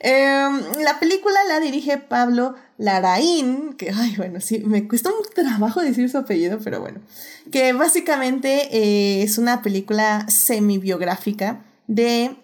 em, 0.00 0.60
la 0.82 1.00
película 1.00 1.38
la 1.48 1.60
dirige 1.60 1.96
Pablo 1.96 2.54
Laraín, 2.76 3.72
que, 3.72 3.90
ay, 3.90 4.14
bueno, 4.16 4.40
sí, 4.40 4.58
me 4.66 4.86
cuesta 4.86 5.08
un 5.08 5.24
trabajo 5.34 5.80
decir 5.80 6.10
su 6.10 6.18
apellido, 6.18 6.58
pero 6.62 6.80
bueno, 6.80 7.00
que 7.50 7.72
básicamente 7.72 8.68
eh, 8.76 9.22
es 9.22 9.38
una 9.38 9.62
película 9.62 10.26
semi-biográfica 10.28 11.64
de 11.86 12.36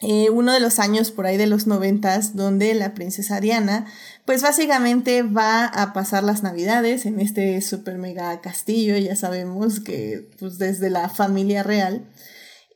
eh, 0.00 0.30
uno 0.30 0.52
de 0.52 0.60
los 0.60 0.78
años 0.78 1.10
por 1.10 1.26
ahí 1.26 1.36
de 1.36 1.48
los 1.48 1.66
noventas, 1.66 2.36
donde 2.36 2.72
la 2.74 2.94
princesa 2.94 3.40
Diana, 3.40 3.86
pues 4.24 4.42
básicamente 4.42 5.22
va 5.22 5.64
a 5.64 5.92
pasar 5.92 6.22
las 6.22 6.42
navidades 6.44 7.04
en 7.04 7.18
este 7.18 7.60
super 7.62 7.98
mega 7.98 8.40
castillo, 8.40 8.96
ya 8.96 9.16
sabemos 9.16 9.80
que 9.80 10.30
pues 10.38 10.58
desde 10.58 10.90
la 10.90 11.08
familia 11.08 11.64
real, 11.64 12.08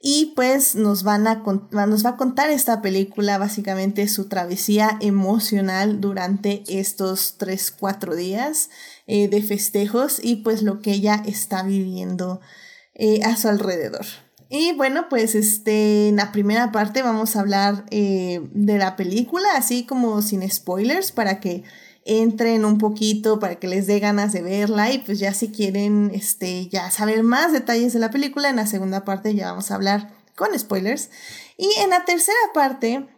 y 0.05 0.33
pues 0.35 0.75
nos, 0.75 1.05
van 1.05 1.29
a, 1.29 1.45
nos 1.71 2.05
va 2.05 2.11
a 2.11 2.17
contar 2.17 2.51
esta 2.51 2.83
película 2.83 3.39
básicamente 3.39 4.09
su 4.09 4.27
travesía 4.27 4.99
emocional 5.01 6.01
durante 6.01 6.65
estos 6.67 7.39
3-4 7.39 8.17
días 8.17 8.69
eh, 9.07 9.29
de 9.29 9.43
festejos 9.43 10.19
y 10.21 10.37
pues 10.37 10.63
lo 10.63 10.81
que 10.81 10.91
ella 10.91 11.23
está 11.25 11.63
viviendo 11.63 12.41
eh, 12.95 13.23
a 13.23 13.37
su 13.37 13.47
alrededor. 13.47 14.05
Y 14.55 14.73
bueno, 14.73 15.09
pues 15.09 15.35
este, 15.35 16.09
en 16.09 16.17
la 16.17 16.31
primera 16.31 16.73
parte 16.73 17.01
vamos 17.01 17.37
a 17.37 17.41
hablar 17.41 17.87
eh, 17.91 18.47
de 18.53 18.77
la 18.77 18.97
película, 18.97 19.49
así 19.57 19.87
como 19.87 20.21
sin 20.21 20.47
spoilers, 20.49 21.11
para 21.11 21.41
que 21.41 21.65
entren 22.05 22.67
un 22.67 22.77
poquito 22.77 23.39
para 23.39 23.55
que 23.55 23.67
les 23.67 23.87
dé 23.87 23.99
ganas 23.99 24.35
de 24.35 24.43
verla. 24.43 24.93
Y 24.93 24.99
pues 24.99 25.19
ya 25.19 25.33
si 25.33 25.49
quieren 25.49 26.11
este 26.13 26.69
ya 26.69 26.91
saber 26.91 27.23
más 27.23 27.55
detalles 27.55 27.95
de 27.95 28.01
la 28.01 28.11
película 28.11 28.51
en 28.51 28.57
la 28.57 28.67
segunda 28.67 29.07
parte 29.07 29.35
ya 29.35 29.53
vamos 29.53 29.71
a 29.71 29.75
hablar 29.75 30.13
con 30.37 30.59
spoilers. 30.59 31.09
Y 31.57 31.71
en 31.81 31.89
la 31.89 32.05
tercera 32.05 32.37
parte 32.53 33.09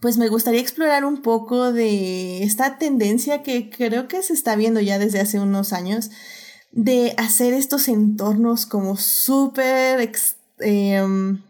pues 0.00 0.18
me 0.18 0.28
gustaría 0.28 0.60
explorar 0.60 1.04
un 1.04 1.20
poco 1.20 1.72
de 1.72 2.44
esta 2.44 2.78
tendencia 2.78 3.42
que 3.42 3.70
creo 3.70 4.06
que 4.06 4.22
se 4.22 4.34
está 4.34 4.54
viendo 4.54 4.78
ya 4.78 5.00
desde 5.00 5.18
hace 5.18 5.40
unos 5.40 5.72
años 5.72 6.12
de 6.70 7.12
hacer 7.16 7.54
estos 7.54 7.88
entornos 7.88 8.66
como 8.66 8.96
súper 8.96 10.00
em, 10.60 11.42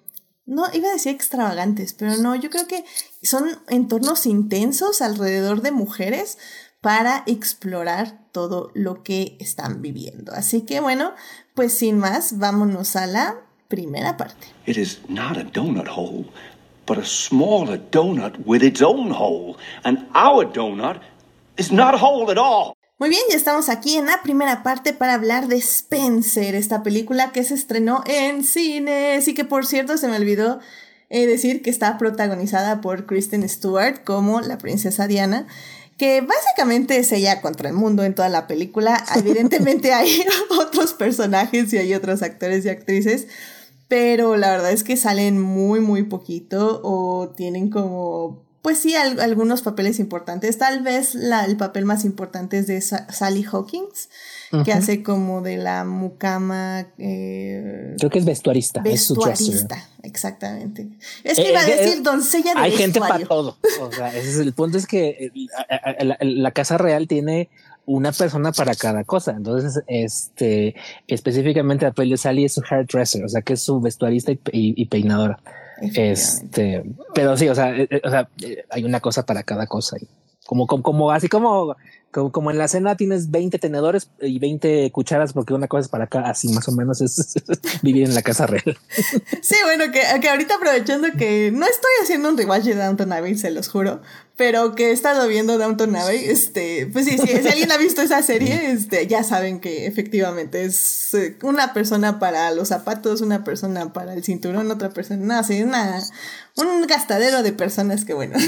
no 0.46 0.64
iba 0.72 0.88
a 0.88 0.92
decir 0.92 1.14
extravagantes, 1.14 1.94
pero 1.94 2.16
no, 2.16 2.34
yo 2.34 2.50
creo 2.50 2.66
que 2.66 2.84
son 3.22 3.44
entornos 3.68 4.26
intensos 4.26 5.00
alrededor 5.00 5.62
de 5.62 5.70
mujeres 5.70 6.38
para 6.80 7.22
explorar 7.26 8.18
todo 8.32 8.70
lo 8.74 9.02
que 9.02 9.36
están 9.38 9.82
viviendo. 9.82 10.32
Así 10.32 10.62
que 10.62 10.80
bueno, 10.80 11.12
pues 11.54 11.74
sin 11.74 11.98
más, 11.98 12.38
vámonos 12.38 12.96
a 12.96 13.06
la 13.06 13.36
primera 13.68 14.16
parte. 14.16 14.48
It 14.66 14.76
is 14.76 15.00
not 15.08 15.36
a 15.36 15.44
donut 15.44 15.88
hole, 15.88 16.26
but 16.86 16.98
a 16.98 17.04
smaller 17.04 17.78
donut 17.90 18.34
with 18.44 18.62
its 18.62 18.82
own 18.82 19.10
hole. 19.10 19.56
And 19.84 20.08
our 20.14 20.44
donut 20.44 21.00
is 21.56 21.70
not 21.70 21.94
a 21.94 21.98
hole 21.98 22.30
at 22.30 22.38
all. 22.38 22.76
Muy 23.00 23.08
bien, 23.08 23.22
ya 23.30 23.36
estamos 23.36 23.70
aquí 23.70 23.96
en 23.96 24.04
la 24.04 24.20
primera 24.22 24.62
parte 24.62 24.92
para 24.92 25.14
hablar 25.14 25.48
de 25.48 25.56
Spencer, 25.56 26.54
esta 26.54 26.82
película 26.82 27.32
que 27.32 27.42
se 27.44 27.54
estrenó 27.54 28.04
en 28.06 28.44
cine. 28.44 29.14
Así 29.14 29.32
que 29.32 29.46
por 29.46 29.64
cierto, 29.64 29.96
se 29.96 30.06
me 30.06 30.16
olvidó 30.18 30.60
eh, 31.08 31.26
decir 31.26 31.62
que 31.62 31.70
está 31.70 31.96
protagonizada 31.96 32.82
por 32.82 33.06
Kristen 33.06 33.48
Stewart 33.48 34.04
como 34.04 34.42
la 34.42 34.58
princesa 34.58 35.06
Diana 35.06 35.46
que 35.96 36.20
básicamente 36.20 36.98
es 36.98 37.10
ella 37.12 37.40
contra 37.40 37.70
el 37.70 37.74
mundo 37.74 38.04
en 38.04 38.14
toda 38.14 38.28
la 38.28 38.46
película. 38.46 39.02
Evidentemente 39.16 39.94
hay 39.94 40.22
otros 40.50 40.92
personajes 40.92 41.72
y 41.72 41.78
hay 41.78 41.94
otros 41.94 42.20
actores 42.20 42.66
y 42.66 42.68
actrices, 42.68 43.28
pero 43.88 44.36
la 44.36 44.50
verdad 44.50 44.72
es 44.72 44.84
que 44.84 44.98
salen 44.98 45.40
muy, 45.40 45.80
muy 45.80 46.02
poquito 46.02 46.82
o 46.84 47.30
tienen 47.30 47.70
como 47.70 48.49
pues 48.62 48.78
sí, 48.78 48.94
algunos 48.94 49.62
papeles 49.62 49.98
importantes. 50.00 50.58
Tal 50.58 50.82
vez 50.82 51.14
la, 51.14 51.46
el 51.46 51.56
papel 51.56 51.86
más 51.86 52.04
importante 52.04 52.58
es 52.58 52.66
de 52.66 52.82
Sally 52.82 53.42
Hawkins, 53.50 54.10
que 54.64 54.72
hace 54.72 55.02
como 55.02 55.40
de 55.40 55.56
la 55.56 55.84
mucama. 55.84 56.86
Eh, 56.98 57.94
Creo 57.98 58.10
que 58.10 58.18
es 58.18 58.26
vestuarista. 58.26 58.82
Vestuarista, 58.82 59.88
exactamente. 60.02 60.88
Es 61.24 61.36
que 61.36 61.44
eh, 61.44 61.50
iba 61.50 61.60
a 61.60 61.64
decir 61.64 61.98
eh, 61.98 62.02
doncella 62.02 62.54
de 62.54 62.60
Hay 62.60 62.72
gente 62.72 63.00
para 63.00 63.24
todo. 63.26 63.56
O 63.80 63.92
sea, 63.92 64.08
ese 64.08 64.28
es 64.28 64.38
el 64.38 64.52
punto 64.52 64.76
es 64.76 64.86
que 64.86 65.32
la, 66.20 66.50
Casa 66.50 66.76
Real 66.76 67.08
tiene 67.08 67.48
una 67.86 68.12
persona 68.12 68.52
para 68.52 68.74
cada 68.74 69.04
cosa. 69.04 69.30
Entonces, 69.30 69.82
este, 69.86 70.74
específicamente 71.06 71.86
la 71.86 71.92
papel 71.92 72.10
de 72.10 72.18
Sally 72.18 72.44
es 72.44 72.52
su 72.52 72.62
hairdresser, 72.68 73.24
o 73.24 73.28
sea, 73.28 73.40
que 73.40 73.54
es 73.54 73.62
su 73.62 73.80
vestuarista 73.80 74.32
y 74.52 74.84
peinadora. 74.84 75.40
Este, 75.80 76.84
pero 77.14 77.36
sí, 77.36 77.48
o 77.48 77.54
sea, 77.54 77.76
eh, 77.76 77.88
eh, 77.90 78.00
o 78.04 78.10
sea, 78.10 78.28
eh, 78.42 78.64
hay 78.70 78.84
una 78.84 79.00
cosa 79.00 79.24
para 79.24 79.42
cada 79.42 79.66
cosa. 79.66 79.96
Como, 80.46 80.66
como, 80.66 80.82
como 80.82 81.10
así 81.10 81.28
como 81.28 81.76
como, 82.10 82.50
en 82.50 82.58
la 82.58 82.68
cena 82.68 82.96
tienes 82.96 83.30
20 83.30 83.58
tenedores 83.58 84.10
y 84.20 84.38
20 84.38 84.90
cucharas 84.90 85.32
porque 85.32 85.54
una 85.54 85.68
cosa 85.68 85.82
es 85.82 85.88
para 85.88 86.04
acá, 86.04 86.22
así 86.22 86.48
más 86.48 86.66
o 86.68 86.72
menos 86.72 87.00
es, 87.00 87.34
vivir 87.82 88.04
en 88.04 88.14
la 88.14 88.22
casa 88.22 88.46
real. 88.46 88.78
Sí, 89.42 89.56
bueno, 89.64 89.92
que, 89.92 90.02
que, 90.20 90.28
ahorita 90.28 90.56
aprovechando 90.56 91.08
que 91.16 91.50
no 91.52 91.66
estoy 91.66 91.90
haciendo 92.02 92.28
un 92.28 92.36
rewatch 92.36 92.64
de 92.64 92.74
Downton 92.74 93.12
Abbey, 93.12 93.36
se 93.36 93.50
los 93.50 93.68
juro, 93.68 94.00
pero 94.40 94.74
que 94.74 94.88
he 94.88 94.92
estado 94.92 95.28
viendo 95.28 95.58
Downton 95.58 95.94
Abbey, 95.94 96.24
este, 96.24 96.88
pues 96.90 97.04
sí, 97.04 97.18
sí, 97.18 97.26
si 97.26 97.46
alguien 97.46 97.70
ha 97.72 97.76
visto 97.76 98.00
esa 98.00 98.22
serie, 98.22 98.70
este, 98.72 99.06
ya 99.06 99.22
saben 99.22 99.60
que 99.60 99.86
efectivamente 99.86 100.64
es 100.64 101.12
eh, 101.12 101.36
una 101.42 101.74
persona 101.74 102.18
para 102.18 102.50
los 102.52 102.68
zapatos, 102.68 103.20
una 103.20 103.44
persona 103.44 103.92
para 103.92 104.14
el 104.14 104.24
cinturón, 104.24 104.70
otra 104.70 104.88
persona, 104.88 105.36
no, 105.36 105.44
sí, 105.44 105.62
una, 105.62 106.02
un 106.56 106.86
gastadero 106.86 107.42
de 107.42 107.52
personas 107.52 108.06
que 108.06 108.14
bueno. 108.14 108.38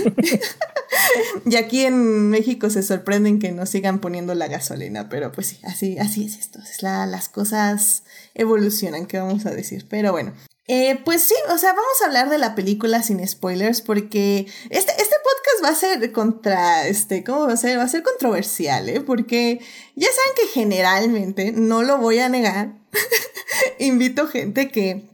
y 1.44 1.56
aquí 1.56 1.84
en 1.84 2.30
México 2.30 2.70
se 2.70 2.82
sorprenden 2.82 3.38
que 3.38 3.51
no 3.52 3.66
sigan 3.66 4.00
poniendo 4.00 4.34
la 4.34 4.48
gasolina, 4.48 5.08
pero 5.08 5.32
pues 5.32 5.48
sí, 5.48 5.58
así, 5.64 5.98
así 5.98 6.26
es 6.26 6.36
esto. 6.38 6.58
Es 6.60 6.82
la, 6.82 7.06
las 7.06 7.28
cosas 7.28 8.04
evolucionan, 8.34 9.06
¿qué 9.06 9.18
vamos 9.18 9.46
a 9.46 9.50
decir? 9.50 9.86
Pero 9.88 10.12
bueno. 10.12 10.32
Eh, 10.68 11.00
pues 11.04 11.22
sí, 11.22 11.34
o 11.52 11.58
sea, 11.58 11.70
vamos 11.70 12.00
a 12.00 12.06
hablar 12.06 12.30
de 12.30 12.38
la 12.38 12.54
película 12.54 13.02
sin 13.02 13.26
spoilers 13.26 13.82
porque 13.82 14.46
este, 14.70 14.92
este 14.92 15.16
podcast 15.24 15.64
va 15.64 15.68
a 15.68 15.74
ser 15.74 16.12
contra, 16.12 16.86
este, 16.86 17.24
¿cómo 17.24 17.46
va 17.46 17.54
a 17.54 17.56
ser? 17.56 17.78
Va 17.78 17.82
a 17.82 17.88
ser 17.88 18.02
controversial, 18.02 18.88
¿eh? 18.88 19.00
Porque 19.00 19.60
ya 19.96 20.06
saben 20.06 20.32
que 20.36 20.46
generalmente, 20.52 21.52
no 21.52 21.82
lo 21.82 21.98
voy 21.98 22.20
a 22.20 22.28
negar, 22.28 22.74
invito 23.78 24.28
gente 24.28 24.70
que 24.70 25.10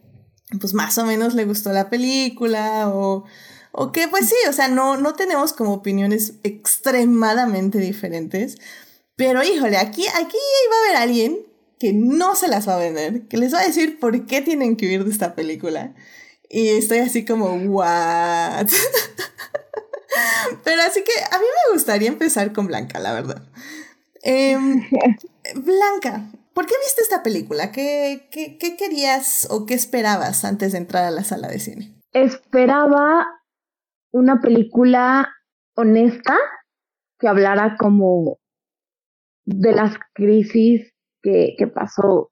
pues 0.60 0.74
más 0.74 0.96
o 0.98 1.04
menos 1.04 1.34
le 1.34 1.44
gustó 1.44 1.72
la 1.72 1.90
película 1.90 2.88
o, 2.88 3.24
o 3.80 3.92
que 3.92 4.08
pues 4.08 4.28
sí, 4.28 4.34
o 4.48 4.52
sea, 4.52 4.66
no, 4.66 4.96
no 4.96 5.14
tenemos 5.14 5.52
como 5.52 5.72
opiniones 5.72 6.34
extremadamente 6.42 7.78
diferentes. 7.78 8.58
Pero 9.14 9.44
híjole, 9.44 9.76
aquí, 9.76 10.04
aquí 10.08 10.36
va 10.68 10.76
a 10.76 10.80
haber 10.80 10.96
alguien 10.96 11.38
que 11.78 11.92
no 11.92 12.34
se 12.34 12.48
las 12.48 12.68
va 12.68 12.74
a 12.74 12.80
vender, 12.80 13.28
que 13.28 13.36
les 13.36 13.54
va 13.54 13.60
a 13.60 13.66
decir 13.66 14.00
por 14.00 14.26
qué 14.26 14.40
tienen 14.42 14.74
que 14.74 14.86
huir 14.86 15.04
de 15.04 15.12
esta 15.12 15.36
película. 15.36 15.94
Y 16.48 16.70
estoy 16.70 16.98
así 16.98 17.24
como, 17.24 17.54
¿what? 17.54 18.66
Pero 20.64 20.82
así 20.82 21.04
que 21.04 21.12
a 21.30 21.38
mí 21.38 21.44
me 21.44 21.74
gustaría 21.74 22.08
empezar 22.08 22.52
con 22.52 22.66
Blanca, 22.66 22.98
la 22.98 23.12
verdad. 23.12 23.44
Em, 24.22 24.88
Blanca, 25.54 26.32
¿Por 26.52 26.66
qué 26.66 26.74
viste 26.84 27.02
esta 27.02 27.22
película? 27.22 27.70
¿Qué, 27.70 28.26
¿Qué, 28.32 28.58
qué, 28.58 28.76
querías 28.76 29.46
o 29.48 29.66
qué 29.66 29.74
esperabas 29.74 30.44
antes 30.44 30.72
de 30.72 30.78
entrar 30.78 31.04
a 31.04 31.12
la 31.12 31.22
sala 31.22 31.46
de 31.46 31.60
cine? 31.60 31.94
Esperaba 32.12 33.38
una 34.12 34.40
película 34.40 35.28
honesta 35.74 36.36
que 37.18 37.28
hablara 37.28 37.76
como 37.78 38.38
de 39.44 39.72
las 39.72 39.96
crisis 40.14 40.92
que, 41.22 41.56
pasó 41.74 42.30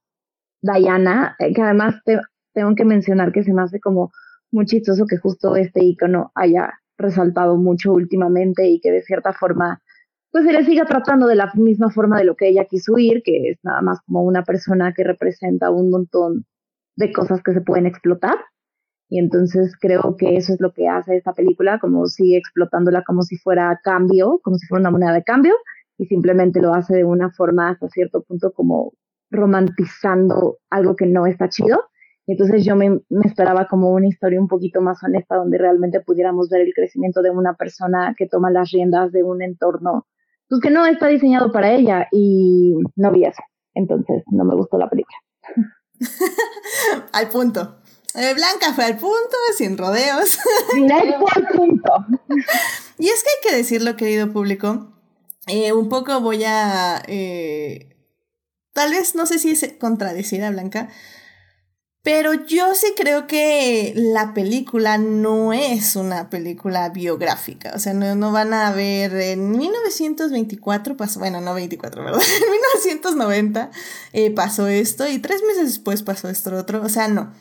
Diana, 0.62 1.36
eh, 1.38 1.52
que 1.52 1.62
además 1.62 1.96
tengo 2.52 2.74
que 2.74 2.84
mencionar 2.84 3.32
que 3.32 3.42
se 3.42 3.52
me 3.52 3.62
hace 3.62 3.80
como 3.80 4.12
muy 4.50 4.64
chistoso 4.66 5.06
que 5.06 5.18
justo 5.18 5.56
este 5.56 5.84
icono 5.84 6.32
haya 6.34 6.72
resaltado 6.98 7.56
mucho 7.56 7.92
últimamente 7.92 8.66
y 8.68 8.80
que 8.80 8.90
de 8.90 9.02
cierta 9.02 9.32
forma 9.32 9.82
pues 10.30 10.44
se 10.44 10.52
le 10.52 10.64
siga 10.64 10.84
tratando 10.84 11.26
de 11.26 11.34
la 11.34 11.50
misma 11.54 11.90
forma 11.90 12.18
de 12.18 12.24
lo 12.24 12.36
que 12.36 12.48
ella 12.48 12.66
quiso 12.66 12.98
ir, 12.98 13.22
que 13.22 13.50
es 13.50 13.58
nada 13.62 13.80
más 13.80 14.00
como 14.02 14.22
una 14.22 14.44
persona 14.44 14.92
que 14.92 15.02
representa 15.02 15.70
un 15.70 15.90
montón 15.90 16.44
de 16.96 17.12
cosas 17.12 17.42
que 17.42 17.54
se 17.54 17.62
pueden 17.62 17.86
explotar. 17.86 18.36
Y 19.08 19.18
entonces 19.18 19.76
creo 19.80 20.16
que 20.18 20.36
eso 20.36 20.52
es 20.52 20.60
lo 20.60 20.72
que 20.72 20.88
hace 20.88 21.16
esta 21.16 21.32
película, 21.32 21.78
como 21.78 22.06
sigue 22.06 22.36
explotándola 22.36 23.04
como 23.04 23.22
si 23.22 23.36
fuera 23.36 23.80
cambio, 23.82 24.40
como 24.42 24.56
si 24.56 24.66
fuera 24.66 24.80
una 24.80 24.90
moneda 24.90 25.12
de 25.12 25.22
cambio, 25.22 25.54
y 25.98 26.06
simplemente 26.06 26.60
lo 26.60 26.74
hace 26.74 26.96
de 26.96 27.04
una 27.04 27.30
forma 27.30 27.70
hasta 27.70 27.88
cierto 27.88 28.22
punto 28.22 28.52
como 28.52 28.92
romantizando 29.30 30.58
algo 30.70 30.96
que 30.96 31.06
no 31.06 31.26
está 31.26 31.48
chido. 31.48 31.84
Y 32.26 32.32
entonces 32.32 32.64
yo 32.64 32.74
me, 32.74 32.90
me, 33.08 33.24
esperaba 33.24 33.68
como 33.68 33.92
una 33.92 34.08
historia 34.08 34.40
un 34.40 34.48
poquito 34.48 34.80
más 34.80 35.02
honesta, 35.04 35.36
donde 35.36 35.58
realmente 35.58 36.00
pudiéramos 36.00 36.48
ver 36.48 36.62
el 36.62 36.74
crecimiento 36.74 37.22
de 37.22 37.30
una 37.30 37.54
persona 37.54 38.14
que 38.18 38.26
toma 38.26 38.50
las 38.50 38.72
riendas 38.72 39.12
de 39.12 39.22
un 39.22 39.42
entorno 39.42 40.06
pues 40.48 40.60
que 40.60 40.70
no 40.70 40.86
está 40.86 41.08
diseñado 41.08 41.50
para 41.50 41.72
ella 41.72 42.06
y 42.12 42.74
no 42.94 43.12
vi 43.12 43.24
eso. 43.24 43.42
Entonces 43.74 44.22
no 44.30 44.44
me 44.44 44.54
gustó 44.54 44.78
la 44.78 44.88
película. 44.88 45.16
al 47.12 47.28
punto. 47.28 47.78
Eh, 48.16 48.34
Blanca 48.34 48.72
fue 48.74 48.84
al 48.84 48.96
punto, 48.96 49.36
sin 49.56 49.76
rodeos. 49.76 50.38
Directo 50.74 51.24
al 51.34 51.48
punto. 51.48 51.92
y 52.98 53.08
es 53.08 53.22
que 53.22 53.28
hay 53.28 53.50
que 53.50 53.56
decirlo, 53.56 53.96
querido 53.96 54.32
público. 54.32 54.92
Eh, 55.46 55.72
un 55.72 55.88
poco 55.88 56.20
voy 56.20 56.44
a. 56.44 57.02
Eh, 57.06 57.96
tal 58.72 58.90
vez 58.90 59.14
no 59.14 59.26
sé 59.26 59.38
si 59.38 59.50
es 59.50 59.74
contradecir 59.78 60.42
a 60.42 60.50
Blanca, 60.50 60.88
pero 62.06 62.34
yo 62.34 62.74
sí 62.74 62.94
creo 62.96 63.26
que 63.26 63.92
la 63.96 64.32
película 64.32 64.96
no 64.96 65.52
es 65.52 65.96
una 65.96 66.30
película 66.30 66.88
biográfica. 66.90 67.72
O 67.74 67.80
sea, 67.80 67.94
no, 67.94 68.30
van 68.30 68.54
a 68.54 68.70
ver 68.70 69.12
en 69.14 69.50
1924 69.50 70.96
pasó, 70.96 71.18
bueno, 71.18 71.40
no 71.40 71.52
24, 71.52 72.04
¿verdad? 72.04 72.20
En 72.44 72.50
1990 72.50 73.70
eh, 74.12 74.30
pasó 74.30 74.68
esto 74.68 75.08
y 75.08 75.18
tres 75.18 75.42
meses 75.42 75.64
después 75.64 76.02
pasó 76.02 76.28
esto 76.28 76.56
otro. 76.56 76.80
O 76.82 76.88
sea, 76.88 77.08
no. 77.08 77.32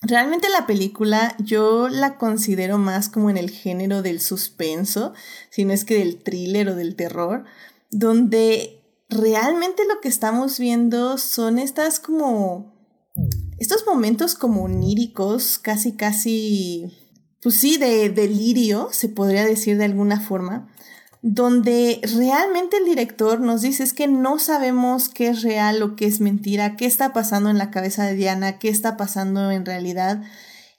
Realmente 0.00 0.48
la 0.48 0.66
película 0.66 1.34
yo 1.38 1.88
la 1.88 2.18
considero 2.18 2.78
más 2.78 3.08
como 3.08 3.30
en 3.30 3.36
el 3.36 3.50
género 3.50 4.02
del 4.02 4.20
suspenso, 4.20 5.12
si 5.50 5.64
no 5.64 5.72
es 5.72 5.84
que 5.84 5.98
del 5.98 6.22
thriller 6.22 6.68
o 6.68 6.76
del 6.76 6.94
terror, 6.94 7.44
donde 7.90 8.80
realmente 9.08 9.82
lo 9.86 10.00
que 10.00 10.08
estamos 10.08 10.58
viendo 10.58 11.18
son 11.18 11.58
estas 11.58 11.98
como 11.98 12.78
estos 13.58 13.84
momentos 13.86 14.34
como 14.36 14.62
oníricos, 14.62 15.58
casi, 15.58 15.92
casi, 15.92 16.92
pues 17.42 17.56
sí, 17.56 17.76
de 17.76 18.08
delirio, 18.08 18.88
se 18.92 19.08
podría 19.08 19.44
decir 19.44 19.76
de 19.78 19.84
alguna 19.84 20.20
forma, 20.20 20.72
donde 21.22 22.00
realmente 22.14 22.76
el 22.76 22.84
director 22.84 23.40
nos 23.40 23.62
dice 23.62 23.82
es 23.82 23.92
que 23.92 24.06
no 24.06 24.38
sabemos 24.38 25.08
qué 25.08 25.28
es 25.28 25.42
real 25.42 25.82
o 25.82 25.96
qué 25.96 26.06
es 26.06 26.20
mentira, 26.20 26.76
qué 26.76 26.86
está 26.86 27.12
pasando 27.12 27.50
en 27.50 27.58
la 27.58 27.70
cabeza 27.70 28.04
de 28.04 28.14
Diana, 28.14 28.58
qué 28.58 28.68
está 28.68 28.96
pasando 28.96 29.50
en 29.50 29.66
realidad. 29.66 30.22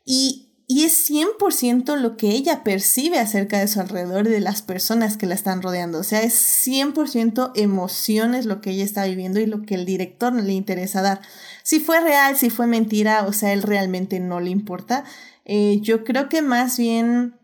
Y, 0.06 0.50
y 0.66 0.86
es 0.86 1.10
100% 1.10 1.98
lo 1.98 2.16
que 2.16 2.30
ella 2.30 2.64
percibe 2.64 3.20
acerca 3.20 3.60
de 3.60 3.68
su 3.68 3.82
alrededor 3.82 4.28
y 4.28 4.32
de 4.32 4.40
las 4.40 4.62
personas 4.62 5.18
que 5.18 5.26
la 5.26 5.36
están 5.36 5.62
rodeando. 5.62 6.00
O 6.00 6.04
sea, 6.04 6.22
es 6.22 6.36
100% 6.36 7.52
emociones 7.56 8.46
lo 8.46 8.62
que 8.62 8.72
ella 8.72 8.86
está 8.86 9.06
viviendo 9.06 9.42
y 9.42 9.46
lo 9.46 9.64
que 9.64 9.76
el 9.76 9.86
director 9.86 10.32
le 10.34 10.54
interesa 10.54 11.02
dar. 11.02 11.20
Si 11.64 11.82
fue 11.82 12.00
real, 12.00 12.38
si 12.38 12.50
fue 12.50 12.66
mentira, 12.66 13.26
o 13.28 13.34
sea, 13.34 13.52
él 13.52 13.62
realmente 13.62 14.22
no 14.22 14.40
le 14.40 14.52
importa. 14.52 15.04
Eh, 15.44 15.80
yo 15.82 16.04
creo 16.06 16.30
que 16.30 16.42
más 16.42 16.78
bien 16.78 17.39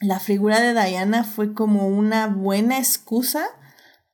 la 0.00 0.18
figura 0.18 0.60
de 0.60 0.72
Diana 0.72 1.24
fue 1.24 1.54
como 1.54 1.86
una 1.88 2.26
buena 2.26 2.78
excusa 2.78 3.46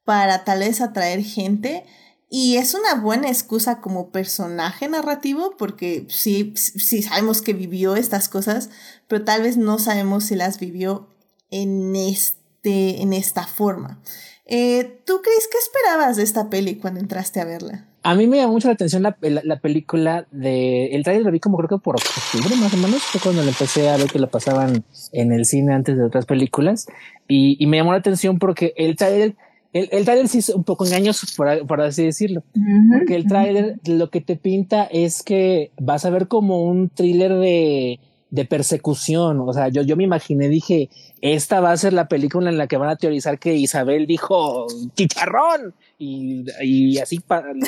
para 0.05 0.45
tal 0.45 0.61
vez 0.61 0.81
atraer 0.81 1.23
gente. 1.23 1.85
Y 2.29 2.57
es 2.57 2.75
una 2.75 2.95
buena 2.97 3.29
excusa 3.29 3.81
como 3.81 4.11
personaje 4.11 4.89
narrativo, 4.89 5.57
porque 5.57 6.07
sí, 6.09 6.55
sí 6.57 7.03
sabemos 7.03 7.41
que 7.41 7.53
vivió 7.53 7.95
estas 7.95 8.29
cosas, 8.29 8.69
pero 9.07 9.25
tal 9.25 9.43
vez 9.43 9.57
no 9.57 9.79
sabemos 9.79 10.25
si 10.25 10.35
las 10.35 10.59
vivió 10.59 11.09
en, 11.51 11.95
este, 11.95 13.01
en 13.01 13.13
esta 13.13 13.47
forma. 13.47 14.03
Eh, 14.45 15.03
¿Tú 15.07 15.23
crees 15.23 15.49
que 15.49 15.59
esperabas 15.59 16.17
de 16.17 16.25
esta 16.25 16.51
peli 16.51 16.77
cuando 16.77 16.99
entraste 16.99 17.41
a 17.41 17.45
verla? 17.45 17.86
A 18.07 18.15
mí 18.15 18.29
me 18.29 18.37
llamó 18.37 18.53
mucho 18.53 18.69
la 18.69 18.75
atención 18.75 19.03
la, 19.03 19.17
la, 19.21 19.59
película 19.59 20.29
de. 20.31 20.95
El 20.95 21.03
trailer 21.03 21.25
lo 21.25 21.33
vi 21.33 21.41
como 21.41 21.57
creo 21.57 21.69
que 21.69 21.83
por 21.83 21.97
octubre 21.97 22.55
más 22.55 22.73
o 22.73 22.77
menos. 22.77 23.03
Fue 23.03 23.21
cuando 23.21 23.43
le 23.43 23.49
empecé 23.49 23.91
a 23.91 23.97
ver 23.97 24.07
que 24.09 24.21
lo 24.21 24.31
pasaban 24.31 24.85
en 25.11 25.33
el 25.33 25.45
cine 25.45 25.75
antes 25.75 25.97
de 25.97 26.05
otras 26.05 26.25
películas. 26.25 26.87
Y, 27.27 27.57
y 27.59 27.67
me 27.67 27.79
llamó 27.79 27.91
la 27.91 27.99
atención 27.99 28.39
porque 28.39 28.73
el 28.77 28.95
trailer. 28.95 29.35
El, 29.73 29.89
el 29.91 30.05
trailer 30.05 30.29
sí 30.29 30.39
es 30.39 30.51
un 30.51 30.63
poco 30.63 30.87
engañoso, 30.87 31.27
por, 31.37 31.67
por 31.67 31.81
así 31.81 32.05
decirlo. 32.05 32.45
porque 32.97 33.17
el 33.17 33.27
trailer 33.27 33.81
lo 33.87 34.09
que 34.09 34.21
te 34.21 34.37
pinta 34.37 34.85
es 34.85 35.25
que 35.25 35.73
vas 35.77 36.05
a 36.05 36.11
ver 36.11 36.29
como 36.29 36.63
un 36.63 36.89
thriller 36.89 37.35
de 37.35 37.99
de 38.31 38.45
persecución. 38.45 39.41
O 39.41 39.53
sea, 39.53 39.69
yo, 39.69 39.83
yo 39.83 39.97
me 39.97 40.05
imaginé, 40.05 40.49
dije, 40.49 40.91
esta 41.21 41.61
va 41.61 41.73
a 41.73 41.77
ser 41.77 41.93
la 41.93 42.07
película 42.09 42.51
en 42.51 42.59
la 42.59 42.67
que 42.67 42.77
van 42.77 42.91
a 42.91 42.97
teorizar 42.97 43.39
que 43.39 43.55
Isabel 43.55 44.07
dijo 44.07 44.67
chicharrón 44.95 45.75
y, 45.99 46.45
y 46.63 46.99
así 46.99 47.17
le 47.17 47.23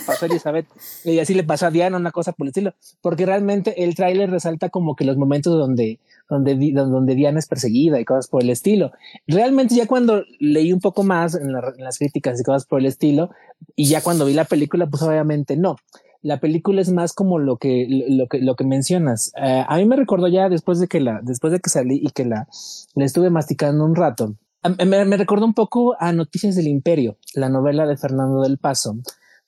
pasó 0.06 0.24
a 0.24 0.28
Elizabeth 0.28 0.66
y 1.04 1.18
así 1.18 1.34
le 1.34 1.44
pasó 1.44 1.66
a 1.66 1.70
Diana, 1.70 1.96
una 1.96 2.10
cosa 2.10 2.32
por 2.32 2.46
el 2.46 2.48
estilo. 2.48 2.74
Porque 3.00 3.26
realmente 3.26 3.84
el 3.84 3.94
tráiler 3.94 4.30
resalta 4.30 4.68
como 4.68 4.96
que 4.96 5.04
los 5.04 5.16
momentos 5.16 5.54
donde, 5.58 5.98
donde, 6.28 6.72
donde 6.72 7.14
Diana 7.14 7.38
es 7.38 7.46
perseguida 7.46 8.00
y 8.00 8.04
cosas 8.04 8.28
por 8.28 8.42
el 8.42 8.50
estilo. 8.50 8.92
Realmente 9.26 9.74
ya 9.74 9.86
cuando 9.86 10.24
leí 10.38 10.72
un 10.72 10.80
poco 10.80 11.02
más 11.02 11.34
en, 11.34 11.48
en 11.48 11.84
las 11.84 11.98
críticas 11.98 12.40
y 12.40 12.44
cosas 12.44 12.66
por 12.66 12.80
el 12.80 12.86
estilo 12.86 13.30
y 13.74 13.86
ya 13.86 14.02
cuando 14.02 14.26
vi 14.26 14.34
la 14.34 14.44
película, 14.44 14.86
pues 14.86 15.02
obviamente 15.02 15.56
no 15.56 15.76
la 16.22 16.40
película 16.40 16.80
es 16.80 16.90
más 16.90 17.12
como 17.12 17.38
lo 17.38 17.56
que, 17.56 17.86
lo 17.88 18.26
que, 18.26 18.40
lo 18.40 18.56
que 18.56 18.64
mencionas. 18.64 19.32
Eh, 19.36 19.64
a 19.66 19.76
mí 19.76 19.84
me 19.86 19.96
recordó 19.96 20.28
ya 20.28 20.48
después 20.48 20.80
de 20.80 20.88
que 20.88 21.00
la, 21.00 21.20
después 21.22 21.52
de 21.52 21.60
que 21.60 21.70
salí 21.70 22.00
y 22.02 22.10
que 22.10 22.24
la, 22.24 22.48
la 22.94 23.04
estuve 23.04 23.30
masticando 23.30 23.84
un 23.84 23.94
rato. 23.94 24.34
Me, 24.62 25.04
me, 25.04 25.26
un 25.44 25.54
poco 25.54 25.96
a 26.00 26.12
Noticias 26.12 26.56
del 26.56 26.66
Imperio, 26.66 27.16
la 27.34 27.48
novela 27.48 27.86
de 27.86 27.96
Fernando 27.96 28.42
del 28.42 28.58
Paso, 28.58 28.96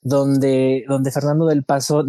donde, 0.03 0.85
donde 0.89 1.11
Fernando 1.11 1.47
del 1.47 1.65
Paso 1.65 2.05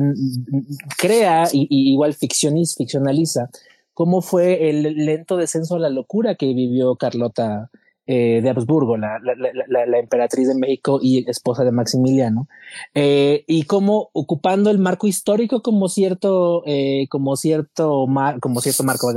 crea 0.98 1.46
y, 1.52 1.68
igual 1.70 2.14
ficcioniza, 2.14 2.76
ficcionaliza 2.78 3.50
cómo 3.94 4.22
fue 4.22 4.70
el 4.70 4.84
lento 5.06 5.36
descenso 5.38 5.76
a 5.76 5.80
la 5.80 5.90
locura 5.90 6.36
que 6.36 6.54
vivió 6.54 6.96
Carlota 6.96 7.70
eh, 8.13 8.41
de 8.41 8.50
Habsburgo, 8.50 8.97
la, 8.97 9.19
la, 9.24 9.97
emperatriz 9.97 10.50
de 10.50 10.56
México 10.56 11.00
y 11.02 11.30
esposa 11.30 11.63
de 11.63 11.71
Maximiliano, 11.71 12.50
eh, 12.93 13.45
y 13.47 13.63
como 13.63 14.10
ocupando 14.12 14.69
el 14.69 14.80
marco 14.80 15.08
histórico 15.08 15.62
como 15.62 15.88
cierto, 15.88 16.62
eh, 16.65 17.08
como 17.10 17.38
cierto, 17.38 18.08
mar, 18.08 18.41
como 18.41 18.60
cierto 18.60 18.84
marco, 18.84 19.13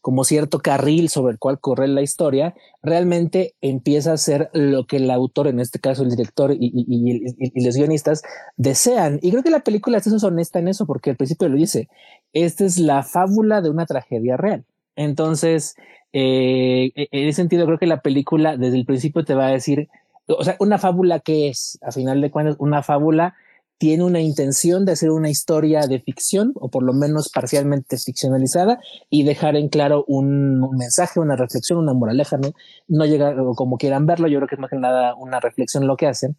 como 0.00 0.24
cierto 0.24 0.60
carril 0.60 1.10
sobre 1.10 1.32
el 1.32 1.38
cual 1.38 1.60
corre 1.60 1.86
la 1.86 2.00
historia, 2.00 2.54
realmente 2.82 3.56
empieza 3.60 4.14
a 4.14 4.16
ser 4.16 4.48
lo 4.54 4.86
que 4.86 4.96
el 4.96 5.10
autor, 5.10 5.48
en 5.48 5.60
este 5.60 5.78
caso 5.78 6.02
el 6.02 6.08
director 6.08 6.50
y, 6.50 6.70
y, 6.72 6.86
y, 6.88 7.52
y 7.54 7.62
los 7.62 7.76
guionistas, 7.76 8.22
desean. 8.56 9.18
Y 9.20 9.32
creo 9.32 9.42
que 9.42 9.50
la 9.50 9.60
película 9.60 9.98
es 9.98 10.24
honesta 10.24 10.60
en 10.60 10.68
eso, 10.68 10.86
porque 10.86 11.10
al 11.10 11.16
principio 11.16 11.50
lo 11.50 11.56
dice, 11.56 11.90
esta 12.32 12.64
es 12.64 12.78
la 12.78 13.02
fábula 13.02 13.60
de 13.60 13.68
una 13.68 13.84
tragedia 13.84 14.38
real. 14.38 14.64
Entonces, 14.96 15.76
eh, 16.14 16.92
e, 16.94 17.08
en 17.10 17.28
ese 17.28 17.42
sentido, 17.42 17.66
creo 17.66 17.78
que 17.78 17.86
la 17.86 18.00
película 18.00 18.56
desde 18.56 18.78
el 18.78 18.86
principio 18.86 19.24
te 19.24 19.34
va 19.34 19.48
a 19.48 19.50
decir, 19.50 19.88
o 20.28 20.44
sea, 20.44 20.56
una 20.60 20.78
fábula 20.78 21.18
que 21.18 21.48
es, 21.48 21.78
a 21.82 21.90
final 21.90 22.20
de 22.20 22.30
cuentas, 22.30 22.56
una 22.60 22.82
fábula 22.82 23.34
tiene 23.78 24.04
una 24.04 24.20
intención 24.20 24.84
de 24.84 24.92
hacer 24.92 25.10
una 25.10 25.28
historia 25.28 25.88
de 25.88 26.00
ficción 26.00 26.52
o 26.54 26.70
por 26.70 26.84
lo 26.84 26.92
menos 26.92 27.28
parcialmente 27.28 27.98
ficcionalizada 27.98 28.78
y 29.10 29.24
dejar 29.24 29.56
en 29.56 29.68
claro 29.68 30.04
un, 30.06 30.60
mensaje, 30.78 31.18
una 31.18 31.34
reflexión, 31.34 31.80
una 31.80 31.92
moraleja, 31.92 32.36
no, 32.38 32.52
no 32.86 33.04
llega 33.06 33.34
como 33.56 33.76
quieran 33.76 34.06
verlo, 34.06 34.28
yo 34.28 34.38
creo 34.38 34.48
que 34.48 34.54
es 34.54 34.60
más 34.60 34.70
que 34.70 34.76
nada 34.76 35.16
una 35.16 35.40
reflexión 35.40 35.88
lo 35.88 35.96
que 35.96 36.06
hacen 36.06 36.36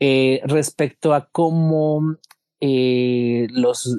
eh, 0.00 0.42
respecto 0.44 1.14
a 1.14 1.30
cómo 1.32 2.16
eh, 2.60 3.46
los, 3.50 3.96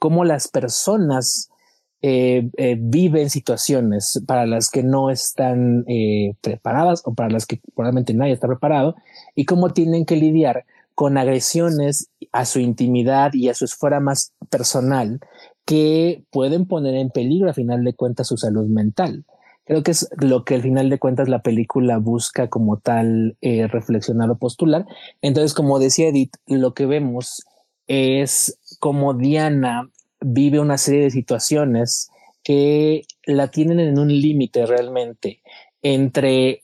cómo 0.00 0.24
las 0.24 0.48
personas 0.48 1.50
eh, 2.00 2.48
eh, 2.56 2.76
viven 2.78 3.28
situaciones 3.28 4.22
para 4.24 4.46
las 4.46 4.70
que 4.70 4.84
no 4.84 5.10
están 5.10 5.84
eh, 5.88 6.34
preparadas 6.40 7.02
o 7.04 7.12
para 7.12 7.28
las 7.28 7.44
que 7.44 7.60
probablemente 7.74 8.14
nadie 8.14 8.34
está 8.34 8.46
preparado 8.46 8.94
y 9.34 9.46
cómo 9.46 9.70
tienen 9.70 10.04
que 10.06 10.14
lidiar 10.14 10.64
con 10.94 11.18
agresiones 11.18 12.08
a 12.30 12.44
su 12.44 12.60
intimidad 12.60 13.34
y 13.34 13.48
a 13.48 13.54
su 13.54 13.64
esfera 13.64 13.98
más 13.98 14.32
personal 14.48 15.18
que 15.64 16.22
pueden 16.30 16.66
poner 16.66 16.94
en 16.94 17.10
peligro 17.10 17.50
a 17.50 17.54
final 17.54 17.82
de 17.82 17.94
cuentas 17.94 18.28
su 18.28 18.36
salud 18.36 18.68
mental. 18.68 19.24
Creo 19.64 19.82
que 19.82 19.90
es 19.90 20.08
lo 20.18 20.44
que 20.44 20.54
al 20.54 20.62
final 20.62 20.90
de 20.90 21.00
cuentas 21.00 21.28
la 21.28 21.42
película 21.42 21.98
busca 21.98 22.48
como 22.48 22.78
tal 22.78 23.36
reflexionar 23.42 24.30
o 24.30 24.38
postular. 24.38 24.86
Entonces, 25.20 25.52
como 25.52 25.78
decía 25.78 26.08
Edith, 26.08 26.34
lo 26.46 26.72
que 26.72 26.86
vemos 26.86 27.44
es 27.86 28.58
como 28.78 29.12
Diana 29.14 29.90
vive 30.20 30.60
una 30.60 30.78
serie 30.78 31.02
de 31.02 31.10
situaciones 31.10 32.10
que 32.42 33.04
la 33.24 33.50
tienen 33.50 33.80
en 33.80 33.98
un 33.98 34.08
límite 34.08 34.66
realmente 34.66 35.42
entre 35.82 36.62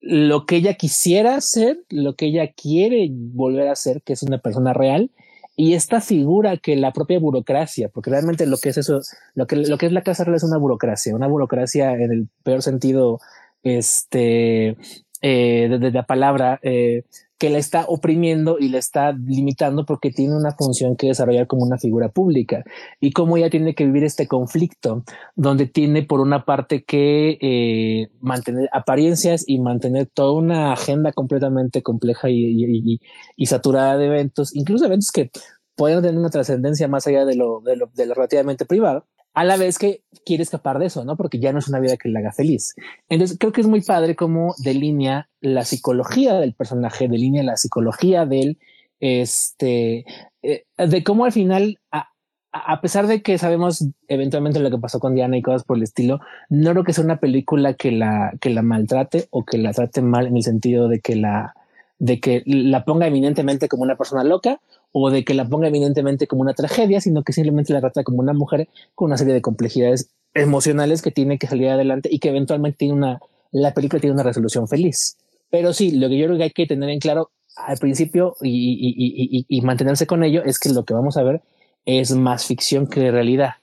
lo 0.00 0.46
que 0.46 0.56
ella 0.56 0.74
quisiera 0.74 1.36
hacer, 1.36 1.78
lo 1.88 2.14
que 2.14 2.26
ella 2.26 2.52
quiere 2.52 3.08
volver 3.10 3.68
a 3.68 3.76
ser, 3.76 4.02
que 4.02 4.12
es 4.12 4.22
una 4.22 4.38
persona 4.38 4.72
real, 4.72 5.10
y 5.56 5.72
esta 5.72 6.00
figura 6.00 6.58
que 6.58 6.76
la 6.76 6.92
propia 6.92 7.18
burocracia, 7.18 7.88
porque 7.88 8.10
realmente 8.10 8.46
lo 8.46 8.58
que 8.58 8.68
es 8.68 8.76
eso, 8.76 9.00
lo 9.34 9.46
que, 9.46 9.56
lo 9.56 9.78
que 9.78 9.86
es 9.86 9.92
la 9.92 10.02
Casa 10.02 10.24
Real 10.24 10.36
es 10.36 10.44
una 10.44 10.58
burocracia, 10.58 11.14
una 11.14 11.26
burocracia 11.26 11.92
en 11.92 12.12
el 12.12 12.28
peor 12.42 12.62
sentido, 12.62 13.20
este, 13.62 14.76
eh, 15.22 15.68
de, 15.80 15.90
la 15.90 16.04
palabra, 16.04 16.58
eh, 16.62 17.04
que 17.38 17.50
la 17.50 17.58
está 17.58 17.84
oprimiendo 17.86 18.58
y 18.58 18.68
la 18.68 18.78
está 18.78 19.12
limitando 19.12 19.84
porque 19.84 20.10
tiene 20.10 20.34
una 20.36 20.52
función 20.52 20.96
que 20.96 21.08
desarrollar 21.08 21.46
como 21.46 21.64
una 21.64 21.78
figura 21.78 22.08
pública. 22.08 22.64
Y 23.00 23.12
cómo 23.12 23.36
ella 23.36 23.50
tiene 23.50 23.74
que 23.74 23.84
vivir 23.84 24.04
este 24.04 24.26
conflicto 24.26 25.04
donde 25.34 25.66
tiene 25.66 26.02
por 26.02 26.20
una 26.20 26.44
parte 26.44 26.84
que 26.84 27.38
eh, 27.40 28.08
mantener 28.20 28.68
apariencias 28.72 29.44
y 29.46 29.58
mantener 29.58 30.06
toda 30.06 30.32
una 30.32 30.72
agenda 30.72 31.12
completamente 31.12 31.82
compleja 31.82 32.28
y, 32.30 33.00
saturada 33.44 33.96
de 33.96 34.06
eventos, 34.06 34.54
incluso 34.54 34.86
eventos 34.86 35.10
que 35.10 35.30
pueden 35.76 36.00
tener 36.02 36.18
una 36.18 36.30
trascendencia 36.30 36.88
más 36.88 37.06
allá 37.06 37.24
de 37.24 37.36
lo, 37.36 37.60
de 37.60 37.76
lo, 37.76 37.90
de 37.94 38.06
lo 38.06 38.14
relativamente 38.14 38.64
privado 38.64 39.04
a 39.36 39.44
la 39.44 39.58
vez 39.58 39.78
que 39.78 40.00
quiere 40.24 40.42
escapar 40.42 40.78
de 40.78 40.86
eso, 40.86 41.04
¿no? 41.04 41.14
Porque 41.14 41.38
ya 41.38 41.52
no 41.52 41.58
es 41.58 41.68
una 41.68 41.78
vida 41.78 41.98
que 41.98 42.08
le 42.08 42.18
haga 42.18 42.32
feliz. 42.32 42.74
Entonces 43.10 43.36
creo 43.38 43.52
que 43.52 43.60
es 43.60 43.66
muy 43.66 43.82
padre 43.82 44.16
cómo 44.16 44.54
delinea 44.56 45.28
la 45.42 45.66
psicología 45.66 46.40
del 46.40 46.54
personaje, 46.54 47.06
delinea 47.06 47.42
la 47.42 47.58
psicología 47.58 48.24
del, 48.24 48.58
este, 48.98 50.06
eh, 50.42 50.64
de 50.78 51.04
cómo 51.04 51.26
al 51.26 51.32
final, 51.32 51.78
a, 51.92 52.08
a, 52.50 52.80
pesar 52.80 53.08
de 53.08 53.20
que 53.20 53.36
sabemos 53.36 53.86
eventualmente 54.08 54.58
lo 54.58 54.70
que 54.70 54.78
pasó 54.78 55.00
con 55.00 55.14
Diana 55.14 55.36
y 55.36 55.42
cosas 55.42 55.64
por 55.64 55.76
el 55.76 55.82
estilo, 55.82 56.18
no 56.48 56.70
creo 56.70 56.84
que 56.84 56.94
sea 56.94 57.04
una 57.04 57.20
película 57.20 57.74
que 57.74 57.92
la, 57.92 58.32
que 58.40 58.48
la 58.48 58.62
maltrate 58.62 59.28
o 59.28 59.44
que 59.44 59.58
la 59.58 59.74
trate 59.74 60.00
mal 60.00 60.26
en 60.26 60.38
el 60.38 60.44
sentido 60.44 60.88
de 60.88 61.00
que 61.00 61.14
la, 61.14 61.52
de 61.98 62.20
que 62.20 62.42
la 62.46 62.86
ponga 62.86 63.06
eminentemente 63.06 63.68
como 63.68 63.82
una 63.82 63.96
persona 63.96 64.24
loca 64.24 64.60
o 64.98 65.10
de 65.10 65.24
que 65.24 65.34
la 65.34 65.46
ponga 65.46 65.68
evidentemente 65.68 66.26
como 66.26 66.40
una 66.40 66.54
tragedia, 66.54 67.02
sino 67.02 67.22
que 67.22 67.34
simplemente 67.34 67.74
la 67.74 67.82
trata 67.82 68.02
como 68.02 68.20
una 68.20 68.32
mujer 68.32 68.70
con 68.94 69.08
una 69.08 69.18
serie 69.18 69.34
de 69.34 69.42
complejidades 69.42 70.08
emocionales 70.32 71.02
que 71.02 71.10
tiene 71.10 71.38
que 71.38 71.46
salir 71.46 71.68
adelante 71.68 72.08
y 72.10 72.18
que 72.18 72.30
eventualmente 72.30 72.78
tiene 72.78 72.94
una, 72.94 73.20
la 73.52 73.74
película 73.74 74.00
tiene 74.00 74.14
una 74.14 74.22
resolución 74.22 74.66
feliz. 74.68 75.18
Pero 75.50 75.74
sí, 75.74 75.90
lo 75.90 76.08
que 76.08 76.16
yo 76.16 76.24
creo 76.24 76.38
que 76.38 76.44
hay 76.44 76.50
que 76.50 76.66
tener 76.66 76.88
en 76.88 76.98
claro 76.98 77.30
al 77.56 77.76
principio 77.76 78.36
y, 78.40 78.48
y, 78.48 79.44
y, 79.46 79.60
mantenerse 79.60 80.06
con 80.06 80.24
ello 80.24 80.42
es 80.42 80.58
que 80.58 80.70
lo 80.70 80.86
que 80.86 80.94
vamos 80.94 81.18
a 81.18 81.22
ver 81.22 81.42
es 81.84 82.12
más 82.12 82.46
ficción 82.46 82.86
que 82.86 83.10
realidad. 83.10 83.56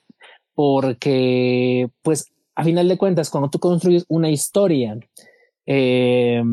Porque, 0.54 1.90
pues, 2.04 2.28
a 2.54 2.64
final 2.64 2.88
de 2.88 2.98
cuentas, 3.00 3.32
cuando 3.32 3.50
tú 3.50 3.58
construyes 3.58 4.06
una 4.08 4.30
historia 4.30 5.00
eh, 5.66 6.44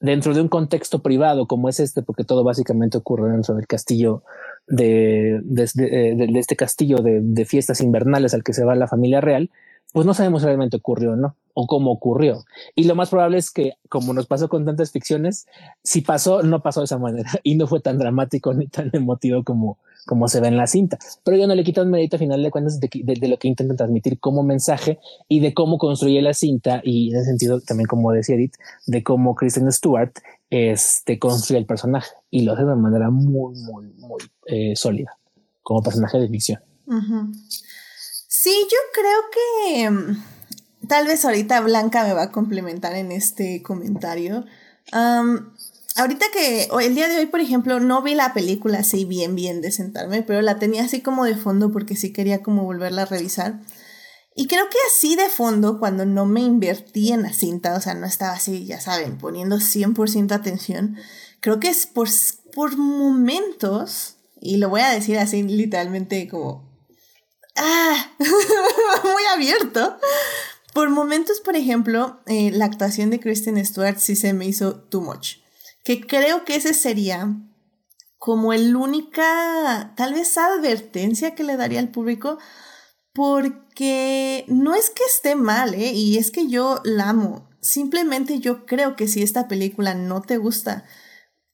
dentro 0.00 0.34
de 0.34 0.40
un 0.40 0.48
contexto 0.48 1.00
privado 1.00 1.46
como 1.46 1.68
es 1.68 1.80
este, 1.80 2.02
porque 2.02 2.24
todo 2.24 2.44
básicamente 2.44 2.98
ocurre 2.98 3.30
dentro 3.30 3.54
del 3.54 3.66
castillo 3.66 4.22
de, 4.66 5.40
de, 5.42 6.38
este 6.38 6.56
castillo 6.56 6.98
de, 6.98 7.44
fiestas 7.44 7.80
invernales 7.80 8.34
al 8.34 8.44
que 8.44 8.52
se 8.52 8.64
va 8.64 8.74
la 8.74 8.86
familia 8.86 9.20
real, 9.20 9.50
pues 9.92 10.06
no 10.06 10.14
sabemos 10.14 10.42
realmente 10.42 10.76
ocurrió 10.76 11.12
o 11.12 11.16
no, 11.16 11.36
o 11.54 11.66
cómo 11.66 11.90
ocurrió. 11.90 12.44
Y 12.74 12.84
lo 12.84 12.94
más 12.94 13.10
probable 13.10 13.38
es 13.38 13.50
que, 13.50 13.72
como 13.88 14.12
nos 14.12 14.26
pasó 14.26 14.48
con 14.48 14.64
tantas 14.64 14.92
ficciones, 14.92 15.46
si 15.82 16.02
pasó, 16.02 16.42
no 16.42 16.62
pasó 16.62 16.80
de 16.80 16.84
esa 16.84 16.98
manera 16.98 17.30
y 17.42 17.56
no 17.56 17.66
fue 17.66 17.80
tan 17.80 17.98
dramático 17.98 18.54
ni 18.54 18.66
tan 18.68 18.90
emotivo 18.92 19.42
como, 19.44 19.78
como 20.06 20.28
se 20.28 20.40
ve 20.40 20.48
en 20.48 20.56
la 20.56 20.66
cinta. 20.66 20.98
Pero 21.24 21.36
yo 21.36 21.46
no 21.46 21.54
le 21.54 21.64
quito 21.64 21.82
un 21.82 21.90
mérito 21.90 22.16
a 22.16 22.18
final 22.18 22.42
de 22.42 22.50
cuentas 22.50 22.78
de, 22.78 23.28
lo 23.28 23.38
que 23.38 23.48
intenta 23.48 23.74
transmitir 23.74 24.20
como 24.20 24.42
mensaje 24.42 24.98
y 25.26 25.40
de 25.40 25.54
cómo 25.54 25.78
construye 25.78 26.20
la 26.22 26.34
cinta 26.34 26.80
y 26.84 27.10
en 27.10 27.16
ese 27.16 27.26
sentido 27.26 27.60
también 27.60 27.86
como 27.86 28.12
decía 28.12 28.36
Edith, 28.36 28.54
de 28.86 29.02
cómo 29.02 29.34
Kristen 29.34 29.70
Stewart 29.72 30.12
este, 30.50 31.18
construye 31.18 31.58
el 31.58 31.66
personaje 31.66 32.10
y 32.30 32.42
lo 32.42 32.52
hace 32.52 32.64
de 32.64 32.76
manera 32.76 33.10
muy, 33.10 33.54
muy, 33.56 33.86
muy 33.96 34.22
eh, 34.46 34.76
sólida 34.76 35.18
como 35.62 35.82
personaje 35.82 36.18
de 36.18 36.28
ficción. 36.28 36.60
Sí, 38.48 38.66
yo 38.70 38.78
creo 38.94 39.20
que 39.30 39.90
mm, 39.90 40.88
tal 40.88 41.06
vez 41.06 41.22
ahorita 41.22 41.60
Blanca 41.60 42.04
me 42.04 42.14
va 42.14 42.22
a 42.22 42.32
complementar 42.32 42.94
en 42.94 43.12
este 43.12 43.62
comentario 43.62 44.46
ahorita 44.90 46.24
que 46.32 46.68
el 46.80 46.94
día 46.94 47.08
de 47.08 47.18
hoy, 47.18 47.26
por 47.26 47.40
ejemplo, 47.40 47.78
no 47.78 48.00
vi 48.00 48.14
la 48.14 48.32
película 48.32 48.78
así 48.78 49.04
bien, 49.04 49.34
bien 49.34 49.60
de 49.60 49.70
sentarme, 49.70 50.22
pero 50.22 50.40
la 50.40 50.58
tenía 50.58 50.84
así 50.84 51.02
como 51.02 51.26
de 51.26 51.36
fondo 51.36 51.70
porque 51.70 51.94
sí 51.94 52.10
quería 52.10 52.42
como 52.42 52.64
volverla 52.64 53.02
a 53.02 53.04
revisar. 53.04 53.60
Y 54.34 54.46
creo 54.46 54.70
que 54.70 54.78
así 54.86 55.14
de 55.14 55.28
fondo, 55.28 55.78
cuando 55.78 56.06
no 56.06 56.24
me 56.24 56.40
invertí 56.40 57.12
en 57.12 57.24
la 57.24 57.34
cinta, 57.34 57.74
o 57.74 57.82
sea, 57.82 57.92
no 57.92 58.06
estaba 58.06 58.32
así, 58.32 58.64
ya 58.64 58.80
saben, 58.80 59.18
poniendo 59.18 59.56
100% 59.56 60.32
atención, 60.32 60.96
creo 61.40 61.60
que 61.60 61.68
es 61.68 61.86
por, 61.86 62.08
por 62.54 62.78
momentos, 62.78 64.16
y 64.40 64.56
lo 64.56 64.70
voy 64.70 64.80
a 64.80 64.88
decir 64.88 65.18
así 65.18 65.42
literalmente 65.42 66.28
como, 66.28 66.67
ah, 67.58 68.10
muy 69.04 69.22
abierto. 69.34 69.96
Por 70.74 70.90
momentos, 70.90 71.40
por 71.40 71.56
ejemplo, 71.56 72.20
eh, 72.26 72.50
la 72.52 72.66
actuación 72.66 73.10
de 73.10 73.20
Kristen 73.20 73.64
Stewart 73.64 73.98
sí 73.98 74.16
se 74.16 74.32
me 74.32 74.46
hizo 74.46 74.76
too 74.76 75.00
much 75.00 75.38
que 75.88 76.06
creo 76.06 76.44
que 76.44 76.54
ese 76.56 76.74
sería 76.74 77.34
como 78.18 78.52
el 78.52 78.76
única, 78.76 79.94
tal 79.96 80.12
vez, 80.12 80.36
advertencia 80.36 81.34
que 81.34 81.44
le 81.44 81.56
daría 81.56 81.80
al 81.80 81.88
público, 81.88 82.36
porque 83.14 84.44
no 84.48 84.74
es 84.74 84.90
que 84.90 85.02
esté 85.04 85.34
mal, 85.34 85.72
¿eh? 85.72 85.92
Y 85.94 86.18
es 86.18 86.30
que 86.30 86.46
yo 86.46 86.82
la 86.84 87.08
amo. 87.08 87.48
Simplemente 87.62 88.38
yo 88.38 88.66
creo 88.66 88.96
que 88.96 89.08
si 89.08 89.22
esta 89.22 89.48
película 89.48 89.94
no 89.94 90.20
te 90.20 90.36
gusta, 90.36 90.84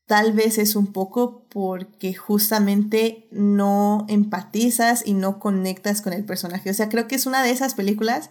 tal 0.06 0.32
vez 0.32 0.58
es 0.58 0.76
un 0.76 0.92
poco 0.92 1.46
porque 1.48 2.14
justamente 2.14 3.28
no 3.30 4.04
empatizas 4.08 5.06
y 5.06 5.14
no 5.14 5.38
conectas 5.38 6.02
con 6.02 6.12
el 6.12 6.24
personaje. 6.24 6.70
O 6.70 6.74
sea, 6.74 6.88
creo 6.88 7.08
que 7.08 7.14
es 7.14 7.26
una 7.26 7.42
de 7.42 7.50
esas 7.50 7.74
películas 7.74 8.30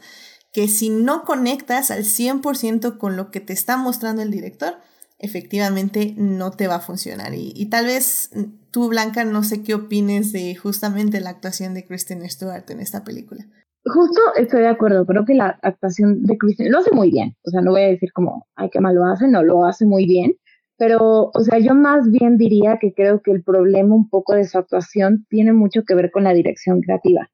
que 0.51 0.67
si 0.67 0.89
no 0.89 1.23
conectas 1.23 1.89
al 1.89 2.03
100% 2.03 2.97
con 2.99 3.17
lo 3.17 3.31
que 3.31 3.39
te 3.39 3.53
está 3.53 3.75
mostrando 3.75 4.21
el 4.21 4.29
director, 4.29 4.75
efectivamente 5.17 6.13
no 6.15 6.51
te 6.51 6.67
va 6.67 6.75
a 6.75 6.79
funcionar. 6.79 7.33
Y, 7.33 7.65
tal 7.69 7.87
vez 7.87 8.29
tú, 8.71 8.89
Blanca, 8.89 9.23
no 9.23 9.43
sé 9.43 9.63
qué 9.63 9.73
opines 9.73 10.31
de 10.31 10.53
justamente 10.55 11.21
la 11.21 11.31
actuación 11.31 11.73
de 11.73 11.85
Kristen 11.85 12.29
Stewart 12.29 12.69
en 12.69 12.81
esta 12.81 13.03
película. 13.03 13.45
Justo 13.85 14.21
estoy 14.35 14.61
de 14.61 14.67
acuerdo, 14.67 15.05
creo 15.05 15.25
que 15.25 15.33
la 15.33 15.59
actuación 15.61 16.23
de 16.23 16.37
Kristen 16.37 16.71
lo 16.71 16.79
hace 16.79 16.91
muy 16.91 17.11
bien, 17.11 17.35
o 17.43 17.51
sea, 17.51 17.59
no 17.61 17.71
voy 17.71 17.81
a 17.81 17.87
decir 17.87 18.13
como, 18.13 18.47
ay, 18.55 18.69
qué 18.71 18.79
mal 18.79 18.95
lo 18.95 19.03
hace, 19.03 19.27
no, 19.27 19.43
lo 19.43 19.65
hace 19.65 19.85
muy 19.85 20.05
bien, 20.05 20.37
pero, 20.83 21.31
o 21.33 21.39
sea, 21.39 21.59
yo 21.59 21.75
más 21.75 22.11
bien 22.11 22.35
diría 22.35 22.77
que 22.77 22.93
creo 22.93 23.21
que 23.21 23.31
el 23.31 23.41
problema 23.41 23.95
un 23.95 24.09
poco 24.09 24.35
de 24.35 24.43
su 24.43 24.57
actuación 24.57 25.25
tiene 25.29 25.53
mucho 25.53 25.83
que 25.87 25.95
ver 25.95 26.11
con 26.11 26.25
la 26.25 26.33
dirección 26.33 26.81
creativa. 26.81 27.29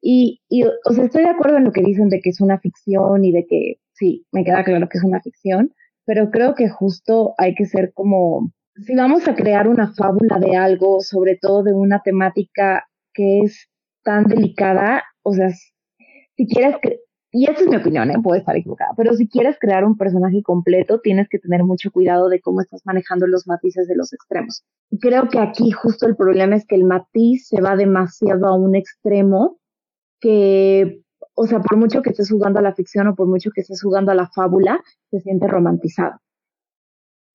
Y, 0.00 0.40
y, 0.48 0.62
o 0.62 0.92
sea, 0.92 1.06
estoy 1.06 1.24
de 1.24 1.30
acuerdo 1.30 1.56
en 1.56 1.64
lo 1.64 1.72
que 1.72 1.82
dicen 1.82 2.08
de 2.08 2.20
que 2.20 2.30
es 2.30 2.40
una 2.40 2.60
ficción 2.60 3.24
y 3.24 3.32
de 3.32 3.44
que, 3.48 3.78
sí, 3.92 4.24
me 4.30 4.44
queda 4.44 4.62
claro 4.62 4.88
que 4.88 4.98
es 4.98 5.04
una 5.04 5.20
ficción, 5.20 5.74
pero 6.04 6.30
creo 6.30 6.54
que 6.54 6.68
justo 6.68 7.34
hay 7.38 7.56
que 7.56 7.64
ser 7.64 7.92
como, 7.92 8.52
si 8.76 8.94
vamos 8.94 9.26
a 9.26 9.34
crear 9.34 9.66
una 9.66 9.92
fábula 9.94 10.38
de 10.38 10.56
algo, 10.56 11.00
sobre 11.00 11.36
todo 11.36 11.64
de 11.64 11.72
una 11.72 12.02
temática 12.04 12.86
que 13.12 13.40
es 13.40 13.68
tan 14.04 14.26
delicada, 14.26 15.02
o 15.22 15.32
sea, 15.32 15.48
si 15.50 16.46
quieres, 16.46 16.76
y 17.32 17.50
esa 17.50 17.62
es 17.62 17.68
mi 17.68 17.76
opinión, 17.76 18.10
¿eh? 18.10 18.16
puede 18.22 18.40
estar 18.40 18.56
equivocada, 18.56 18.92
pero 18.96 19.14
si 19.14 19.26
quieres 19.26 19.56
crear 19.58 19.84
un 19.84 19.96
personaje 19.96 20.42
completo, 20.42 21.00
tienes 21.00 21.28
que 21.28 21.38
tener 21.38 21.64
mucho 21.64 21.90
cuidado 21.90 22.28
de 22.28 22.40
cómo 22.40 22.60
estás 22.60 22.82
manejando 22.84 23.26
los 23.26 23.46
matices 23.46 23.88
de 23.88 23.96
los 23.96 24.12
extremos. 24.12 24.64
Creo 25.00 25.28
que 25.28 25.38
aquí 25.38 25.70
justo 25.70 26.06
el 26.06 26.14
problema 26.14 26.56
es 26.56 26.66
que 26.66 26.74
el 26.74 26.84
matiz 26.84 27.48
se 27.48 27.60
va 27.62 27.74
demasiado 27.74 28.46
a 28.46 28.54
un 28.54 28.74
extremo 28.76 29.58
que 30.20 31.02
o 31.34 31.46
sea, 31.46 31.60
por 31.60 31.78
mucho 31.78 32.02
que 32.02 32.10
estés 32.10 32.30
jugando 32.30 32.58
a 32.58 32.62
la 32.62 32.74
ficción 32.74 33.08
o 33.08 33.14
por 33.14 33.26
mucho 33.26 33.50
que 33.54 33.62
estés 33.62 33.82
jugando 33.82 34.12
a 34.12 34.14
la 34.14 34.28
fábula, 34.28 34.82
se 35.10 35.20
siente 35.20 35.46
romantizado. 35.46 36.20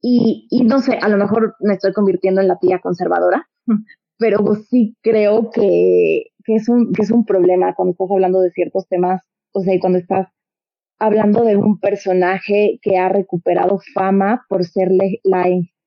Y, 0.02 0.48
y 0.52 0.64
no 0.64 0.80
sé, 0.80 0.98
a 1.02 1.10
lo 1.10 1.18
mejor 1.18 1.56
me 1.60 1.74
estoy 1.74 1.94
convirtiendo 1.94 2.42
en 2.42 2.48
la 2.48 2.60
tía 2.60 2.80
conservadora, 2.80 3.48
pero 4.18 4.56
sí 4.70 4.96
creo 5.02 5.50
que, 5.50 6.28
que, 6.44 6.56
es 6.56 6.70
un, 6.70 6.94
que 6.94 7.02
es 7.02 7.12
un 7.12 7.26
problema 7.26 7.74
cuando 7.74 7.94
estás 7.94 8.12
hablando 8.12 8.42
de 8.42 8.52
ciertos 8.52 8.88
temas, 8.88 9.22
o 9.52 9.62
sea, 9.62 9.74
y 9.74 9.80
cuando 9.80 10.00
estás 10.00 10.28
hablando 11.00 11.44
de 11.44 11.58
un 11.58 11.80
personaje 11.80 12.80
que 12.82 12.98
ha 12.98 13.10
recuperado 13.10 13.80
fama 13.94 14.46
por 14.50 14.64
ser 14.64 14.90
la 15.24 15.46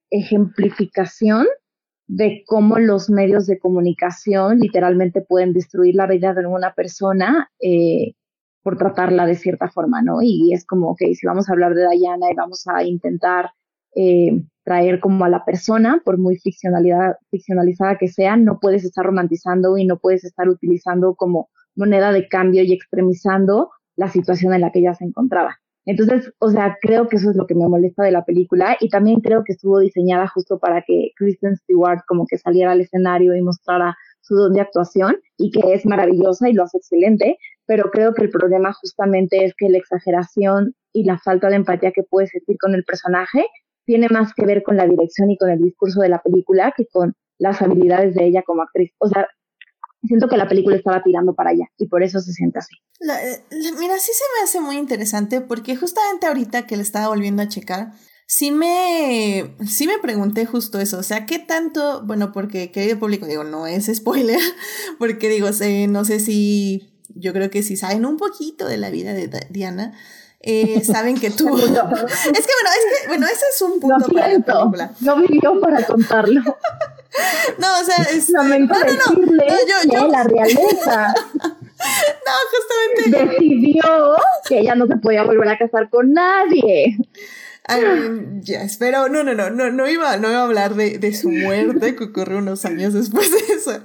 ejemplificación 0.09 1.47
de 2.07 2.43
cómo 2.45 2.77
los 2.77 3.09
medios 3.09 3.47
de 3.47 3.57
comunicación 3.57 4.59
literalmente 4.59 5.21
pueden 5.21 5.53
destruir 5.53 5.95
la 5.95 6.07
vida 6.07 6.33
de 6.33 6.45
una 6.45 6.73
persona 6.73 7.49
eh, 7.61 8.15
por 8.63 8.77
tratarla 8.77 9.25
de 9.25 9.35
cierta 9.35 9.69
forma, 9.69 10.01
¿no? 10.01 10.21
Y 10.21 10.53
es 10.53 10.65
como, 10.65 10.95
que 10.97 11.15
si 11.15 11.25
vamos 11.25 11.49
a 11.49 11.53
hablar 11.53 11.73
de 11.73 11.87
Diana 11.89 12.29
y 12.29 12.35
vamos 12.35 12.65
a 12.67 12.83
intentar 12.83 13.51
eh, 13.95 14.43
traer 14.63 14.99
como 14.99 15.25
a 15.25 15.29
la 15.29 15.45
persona, 15.45 16.01
por 16.03 16.17
muy 16.17 16.37
ficcionalidad, 16.37 17.15
ficcionalizada 17.29 17.97
que 17.97 18.09
sea, 18.09 18.35
no 18.35 18.59
puedes 18.59 18.83
estar 18.83 19.05
romantizando 19.05 19.77
y 19.77 19.85
no 19.85 19.97
puedes 19.97 20.23
estar 20.23 20.49
utilizando 20.49 21.15
como 21.15 21.49
moneda 21.75 22.11
de 22.11 22.27
cambio 22.27 22.63
y 22.63 22.73
extremizando 22.73 23.69
la 23.95 24.09
situación 24.09 24.53
en 24.53 24.61
la 24.61 24.71
que 24.71 24.79
ella 24.79 24.93
se 24.93 25.05
encontraba. 25.05 25.57
Entonces, 25.85 26.31
o 26.39 26.49
sea, 26.49 26.77
creo 26.79 27.07
que 27.07 27.15
eso 27.15 27.31
es 27.31 27.35
lo 27.35 27.47
que 27.47 27.55
me 27.55 27.67
molesta 27.67 28.03
de 28.03 28.11
la 28.11 28.23
película 28.23 28.77
y 28.79 28.89
también 28.89 29.19
creo 29.19 29.43
que 29.43 29.53
estuvo 29.53 29.79
diseñada 29.79 30.27
justo 30.27 30.59
para 30.59 30.83
que 30.85 31.11
Kristen 31.15 31.57
Stewart 31.57 32.01
como 32.07 32.25
que 32.27 32.37
saliera 32.37 32.71
al 32.71 32.81
escenario 32.81 33.35
y 33.35 33.41
mostrara 33.41 33.97
su 34.21 34.35
don 34.35 34.53
de 34.53 34.61
actuación 34.61 35.17
y 35.37 35.49
que 35.49 35.73
es 35.73 35.85
maravillosa 35.85 36.49
y 36.49 36.53
lo 36.53 36.63
hace 36.63 36.77
excelente, 36.77 37.37
pero 37.65 37.89
creo 37.89 38.13
que 38.13 38.23
el 38.23 38.29
problema 38.29 38.73
justamente 38.73 39.43
es 39.43 39.53
que 39.57 39.69
la 39.69 39.79
exageración 39.79 40.75
y 40.93 41.03
la 41.05 41.17
falta 41.17 41.49
de 41.49 41.55
empatía 41.55 41.91
que 41.91 42.03
puede 42.03 42.27
sentir 42.27 42.57
con 42.59 42.75
el 42.75 42.83
personaje 42.83 43.45
tiene 43.85 44.07
más 44.09 44.33
que 44.35 44.45
ver 44.45 44.61
con 44.61 44.77
la 44.77 44.85
dirección 44.85 45.31
y 45.31 45.37
con 45.37 45.49
el 45.49 45.59
discurso 45.59 46.01
de 46.01 46.09
la 46.09 46.21
película 46.21 46.73
que 46.77 46.85
con 46.85 47.15
las 47.39 47.59
habilidades 47.61 48.13
de 48.13 48.25
ella 48.25 48.43
como 48.43 48.61
actriz. 48.61 48.91
O 48.99 49.07
sea, 49.07 49.27
siento 50.07 50.27
que 50.27 50.37
la 50.37 50.47
película 50.47 50.75
estaba 50.75 51.03
tirando 51.03 51.33
para 51.33 51.51
allá 51.51 51.65
y 51.77 51.87
por 51.87 52.03
eso 52.03 52.19
se 52.19 52.33
siente 52.33 52.59
así. 52.59 52.75
Eh, 53.01 53.43
mira, 53.79 53.97
sí 53.99 54.11
se 54.13 54.23
me 54.37 54.43
hace 54.43 54.61
muy 54.61 54.77
interesante 54.77 55.41
porque 55.41 55.75
justamente 55.75 56.27
ahorita 56.27 56.65
que 56.65 56.77
le 56.77 56.83
estaba 56.83 57.07
volviendo 57.07 57.41
a 57.41 57.47
checar, 57.47 57.91
sí 58.31 58.51
me, 58.51 59.55
sí 59.67 59.87
me 59.87 59.99
pregunté 59.99 60.45
justo 60.45 60.79
eso, 60.79 60.99
o 60.99 61.03
sea, 61.03 61.25
¿qué 61.25 61.37
tanto, 61.39 62.03
bueno, 62.05 62.31
porque 62.31 62.71
querido 62.71 62.97
público, 62.97 63.25
digo, 63.25 63.43
no 63.43 63.67
es 63.67 63.91
spoiler, 63.93 64.39
porque 64.99 65.29
digo, 65.29 65.51
sé, 65.53 65.87
no 65.87 66.05
sé 66.05 66.19
si, 66.19 66.93
yo 67.15 67.33
creo 67.33 67.49
que 67.49 67.61
si 67.61 67.75
saben 67.75 68.05
un 68.05 68.17
poquito 68.17 68.67
de 68.67 68.77
la 68.77 68.89
vida 68.89 69.13
de 69.13 69.29
Diana, 69.49 69.93
eh, 70.39 70.81
saben 70.85 71.19
que 71.19 71.29
tú... 71.29 71.45
es 71.57 71.65
que 71.65 71.71
bueno, 71.73 71.89
es 72.33 73.01
que, 73.01 73.07
bueno, 73.07 73.27
ese 73.27 73.45
es 73.53 73.61
un 73.61 73.79
punto 73.79 74.07
para 74.13 74.29
la 74.29 74.45
película. 74.45 74.93
No 75.01 75.15
vivió 75.17 75.59
para 75.59 75.85
contarlo. 75.85 76.41
No, 77.57 77.67
o 77.81 77.83
sea, 77.83 78.03
es. 78.11 78.29
Lamento 78.29 78.73
no, 78.73 78.85
no, 78.85 79.25
no, 79.25 79.31
no 79.31 79.43
yo, 79.43 79.91
yo... 79.91 80.07
la 80.07 80.23
realeza. 80.23 81.13
no, 81.33 82.31
justamente. 82.51 83.25
Decidió 83.25 83.83
que 84.47 84.59
ella 84.59 84.75
no 84.75 84.87
se 84.87 84.97
podía 84.97 85.23
volver 85.23 85.49
a 85.49 85.57
casar 85.57 85.89
con 85.89 86.13
nadie. 86.13 86.97
I 87.67 87.79
mean, 87.79 88.41
yes, 88.41 88.77
pero 88.77 89.07
no, 89.07 89.23
no, 89.23 89.35
no, 89.35 89.51
no, 89.51 89.71
no 89.71 89.87
iba, 89.87 90.17
no 90.17 90.29
iba 90.29 90.39
a 90.39 90.43
hablar 90.43 90.73
de, 90.75 90.97
de 90.97 91.13
su 91.13 91.29
muerte 91.29 91.95
que 91.95 92.05
ocurrió 92.05 92.39
unos 92.39 92.65
años 92.65 92.93
después 92.93 93.29
de 93.31 93.53
eso. 93.53 93.79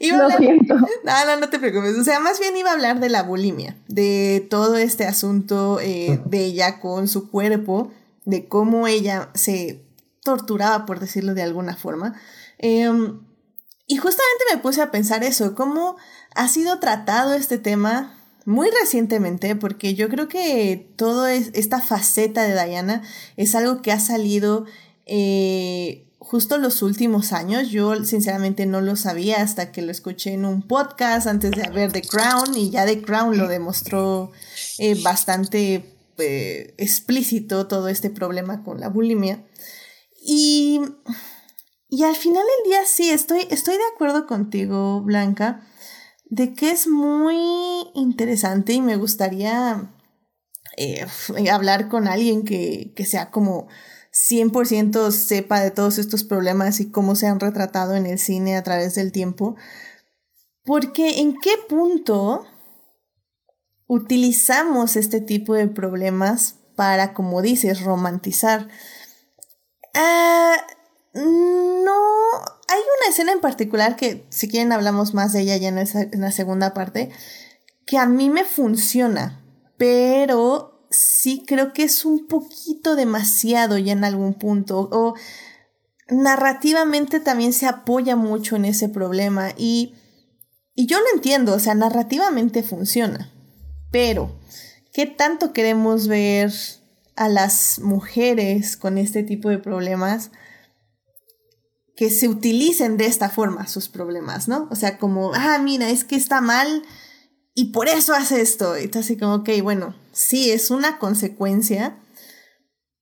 Iba 0.00 0.28
Lo 0.28 0.30
siento. 0.30 0.74
No, 0.74 1.26
no, 1.26 1.36
no 1.38 1.48
te 1.48 1.58
preocupes. 1.58 1.96
O 1.96 2.04
sea, 2.04 2.18
más 2.18 2.40
bien 2.40 2.56
iba 2.56 2.70
a 2.70 2.72
hablar 2.72 2.98
de 2.98 3.08
la 3.08 3.22
bulimia, 3.22 3.76
de 3.86 4.46
todo 4.50 4.76
este 4.76 5.04
asunto 5.04 5.78
eh, 5.80 6.20
de 6.24 6.44
ella 6.44 6.80
con 6.80 7.06
su 7.06 7.30
cuerpo, 7.30 7.92
de 8.24 8.48
cómo 8.48 8.88
ella 8.88 9.28
se 9.34 9.84
torturaba, 10.24 10.84
por 10.84 10.98
decirlo 10.98 11.34
de 11.34 11.42
alguna 11.42 11.76
forma. 11.76 12.20
Em, 12.62 13.20
y 13.86 13.96
justamente 13.96 14.44
me 14.52 14.58
puse 14.58 14.82
a 14.82 14.90
pensar 14.90 15.24
eso, 15.24 15.54
cómo 15.54 15.96
ha 16.34 16.46
sido 16.46 16.78
tratado 16.78 17.32
este 17.32 17.56
tema 17.56 18.16
muy 18.44 18.68
recientemente, 18.70 19.56
porque 19.56 19.94
yo 19.94 20.08
creo 20.08 20.28
que 20.28 20.92
toda 20.96 21.32
esta 21.34 21.80
faceta 21.80 22.42
de 22.42 22.52
Diana 22.52 23.02
es 23.36 23.54
algo 23.54 23.80
que 23.80 23.92
ha 23.92 24.00
salido 24.00 24.66
eh, 25.06 26.06
justo 26.18 26.58
los 26.58 26.82
últimos 26.82 27.32
años. 27.32 27.70
Yo 27.70 28.04
sinceramente 28.04 28.66
no 28.66 28.80
lo 28.82 28.96
sabía 28.96 29.40
hasta 29.40 29.72
que 29.72 29.82
lo 29.82 29.90
escuché 29.90 30.34
en 30.34 30.44
un 30.44 30.62
podcast 30.62 31.26
antes 31.26 31.52
de 31.52 31.68
ver 31.70 31.92
The 31.92 32.02
Crown 32.02 32.56
y 32.56 32.70
ya 32.70 32.84
The 32.84 33.00
Crown 33.02 33.38
lo 33.38 33.48
demostró 33.48 34.30
eh, 34.78 35.00
bastante 35.02 35.96
eh, 36.18 36.74
explícito 36.76 37.66
todo 37.66 37.88
este 37.88 38.10
problema 38.10 38.62
con 38.62 38.80
la 38.80 38.88
bulimia. 38.88 39.44
Y, 40.22 40.80
y 41.90 42.04
al 42.04 42.14
final 42.14 42.44
del 42.44 42.70
día 42.70 42.86
sí, 42.86 43.10
estoy, 43.10 43.46
estoy 43.50 43.74
de 43.74 43.86
acuerdo 43.94 44.26
contigo, 44.26 45.02
Blanca, 45.02 45.66
de 46.24 46.54
que 46.54 46.70
es 46.70 46.86
muy 46.86 47.36
interesante 47.94 48.72
y 48.72 48.80
me 48.80 48.96
gustaría 48.96 49.92
eh, 50.76 51.04
hablar 51.52 51.88
con 51.88 52.06
alguien 52.06 52.44
que, 52.44 52.92
que 52.94 53.04
sea 53.04 53.30
como 53.30 53.66
100% 54.12 55.10
sepa 55.10 55.60
de 55.60 55.70
todos 55.70 55.98
estos 55.98 56.24
problemas 56.24 56.80
y 56.80 56.90
cómo 56.90 57.16
se 57.16 57.26
han 57.26 57.40
retratado 57.40 57.94
en 57.94 58.06
el 58.06 58.18
cine 58.18 58.56
a 58.56 58.62
través 58.62 58.94
del 58.94 59.12
tiempo. 59.12 59.56
Porque 60.64 61.20
en 61.20 61.36
qué 61.40 61.52
punto 61.68 62.46
utilizamos 63.86 64.94
este 64.94 65.20
tipo 65.20 65.54
de 65.54 65.66
problemas 65.66 66.56
para, 66.76 67.14
como 67.14 67.42
dices, 67.42 67.82
romantizar. 67.82 68.68
Ah, 69.94 70.56
no, 71.14 71.92
hay 72.68 72.78
una 72.78 73.10
escena 73.10 73.32
en 73.32 73.40
particular 73.40 73.96
que, 73.96 74.26
si 74.30 74.48
quieren, 74.48 74.72
hablamos 74.72 75.14
más 75.14 75.32
de 75.32 75.40
ella 75.40 75.56
ya 75.56 75.68
en, 75.68 75.78
en 75.78 76.20
la 76.20 76.32
segunda 76.32 76.74
parte, 76.74 77.10
que 77.86 77.98
a 77.98 78.06
mí 78.06 78.30
me 78.30 78.44
funciona, 78.44 79.44
pero 79.76 80.86
sí 80.90 81.44
creo 81.46 81.72
que 81.72 81.84
es 81.84 82.04
un 82.04 82.26
poquito 82.26 82.96
demasiado 82.96 83.78
ya 83.78 83.92
en 83.92 84.04
algún 84.04 84.34
punto, 84.34 84.88
o 84.92 85.14
narrativamente 86.08 87.20
también 87.20 87.52
se 87.52 87.66
apoya 87.66 88.16
mucho 88.16 88.56
en 88.56 88.64
ese 88.64 88.88
problema 88.88 89.50
y, 89.56 89.94
y 90.74 90.86
yo 90.86 90.98
lo 91.00 91.06
entiendo, 91.14 91.54
o 91.54 91.58
sea, 91.58 91.74
narrativamente 91.74 92.62
funciona 92.62 93.32
pero, 93.90 94.38
¿qué 94.92 95.06
tanto 95.06 95.52
queremos 95.52 96.06
ver 96.06 96.52
a 97.16 97.28
las 97.28 97.80
mujeres 97.80 98.76
con 98.76 98.98
este 98.98 99.22
tipo 99.22 99.48
de 99.48 99.58
problemas? 99.58 100.30
Que 102.00 102.08
se 102.08 102.28
utilicen 102.28 102.96
de 102.96 103.04
esta 103.04 103.28
forma 103.28 103.66
sus 103.66 103.90
problemas, 103.90 104.48
¿no? 104.48 104.68
O 104.70 104.74
sea, 104.74 104.96
como, 104.96 105.34
ah, 105.34 105.58
mira, 105.58 105.90
es 105.90 106.02
que 106.02 106.16
está 106.16 106.40
mal 106.40 106.82
y 107.52 107.72
por 107.72 107.88
eso 107.88 108.14
hace 108.14 108.40
esto. 108.40 108.78
Y 108.78 108.90
así 108.98 109.18
como, 109.18 109.34
ok, 109.34 109.50
bueno, 109.62 109.94
sí, 110.10 110.50
es 110.50 110.70
una 110.70 110.98
consecuencia, 110.98 111.98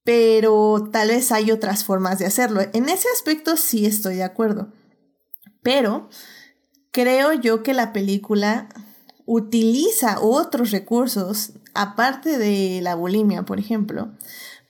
pero 0.03 0.91
tal 0.93 1.11
vez 1.11 1.31
hay 1.31 1.53
otras 1.53 1.85
formas 1.85 2.19
de 2.19 2.27
hacerlo. 2.27 2.61
En 2.73 2.89
ese 2.89 3.07
aspecto 3.15 3.57
sí 3.57 3.87
estoy 3.87 4.17
de 4.17 4.25
acuerdo. 4.25 4.73
Pero 5.63 6.09
creo 6.91 7.35
yo 7.35 7.63
que 7.63 7.75
la 7.75 7.93
película 7.93 8.69
utiliza 9.27 10.19
otros 10.21 10.73
recursos, 10.73 11.53
aparte 11.73 12.37
de 12.37 12.81
la 12.83 12.97
bulimia, 12.97 13.45
por 13.45 13.61
ejemplo, 13.61 14.11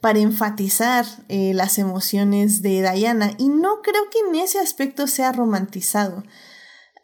para 0.01 0.18
enfatizar 0.20 1.05
eh, 1.28 1.53
las 1.55 1.78
emociones 1.78 2.62
de 2.62 2.82
Diana. 2.82 3.32
Y 3.38 3.49
no 3.49 3.82
creo 3.82 4.03
que 4.11 4.18
en 4.28 4.36
ese 4.42 4.59
aspecto 4.59 5.07
sea 5.07 5.32
romantizado. 5.32 6.22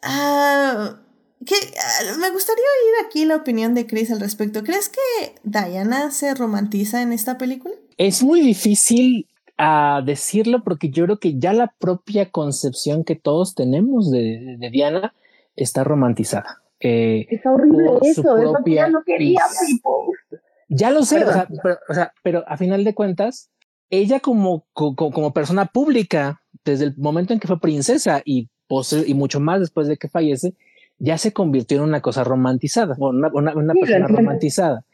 Ah, 0.01 0.99
que, 1.45 1.55
ah, 1.55 2.17
me 2.19 2.29
gustaría 2.31 2.63
oír 2.63 3.05
aquí 3.05 3.25
la 3.25 3.35
opinión 3.35 3.73
de 3.73 3.85
Chris 3.85 4.11
al 4.11 4.19
respecto. 4.19 4.63
¿Crees 4.63 4.89
que 4.89 5.35
Diana 5.43 6.11
se 6.11 6.33
romantiza 6.33 7.01
en 7.01 7.11
esta 7.11 7.37
película? 7.37 7.75
Es 7.97 8.23
muy 8.23 8.41
difícil 8.41 9.27
a 9.57 9.97
ah, 9.97 10.01
decirlo 10.01 10.63
porque 10.63 10.89
yo 10.89 11.05
creo 11.05 11.19
que 11.19 11.37
ya 11.37 11.53
la 11.53 11.73
propia 11.79 12.29
concepción 12.29 13.03
que 13.03 13.15
todos 13.15 13.55
tenemos 13.55 14.11
de 14.11 14.57
Diana 14.71 15.13
está 15.55 15.83
romantizada. 15.83 16.61
Eh, 16.79 17.25
es 17.29 17.45
horrible 17.45 17.85
eso, 18.03 18.37
eso 18.37 18.55
que 18.63 18.73
ya 18.75 18.89
no 18.89 19.03
quería 19.03 19.41
Ya 20.67 20.91
lo 20.91 21.03
sé, 21.03 21.23
o 21.23 21.93
sea, 21.93 22.13
pero, 22.23 22.43
a 22.47 22.57
final 22.57 22.83
de 22.83 22.95
cuentas, 22.95 23.51
ella 23.89 24.19
como, 24.19 24.65
como, 24.73 25.33
persona 25.33 25.65
pública, 25.65 26.41
desde 26.63 26.85
el 26.85 26.97
momento 26.97 27.33
en 27.33 27.39
que 27.39 27.47
fue 27.47 27.59
princesa 27.59 28.21
y, 28.25 28.49
y 29.05 29.13
mucho 29.13 29.39
más 29.39 29.59
después 29.59 29.87
de 29.87 29.97
que 29.97 30.09
fallece, 30.09 30.55
ya 30.97 31.17
se 31.17 31.33
convirtió 31.33 31.77
en 31.77 31.83
una 31.83 32.01
cosa 32.01 32.23
romantizada, 32.23 32.95
una, 32.97 33.29
una, 33.33 33.73
persona 33.73 34.07
romantizada. 34.07 34.85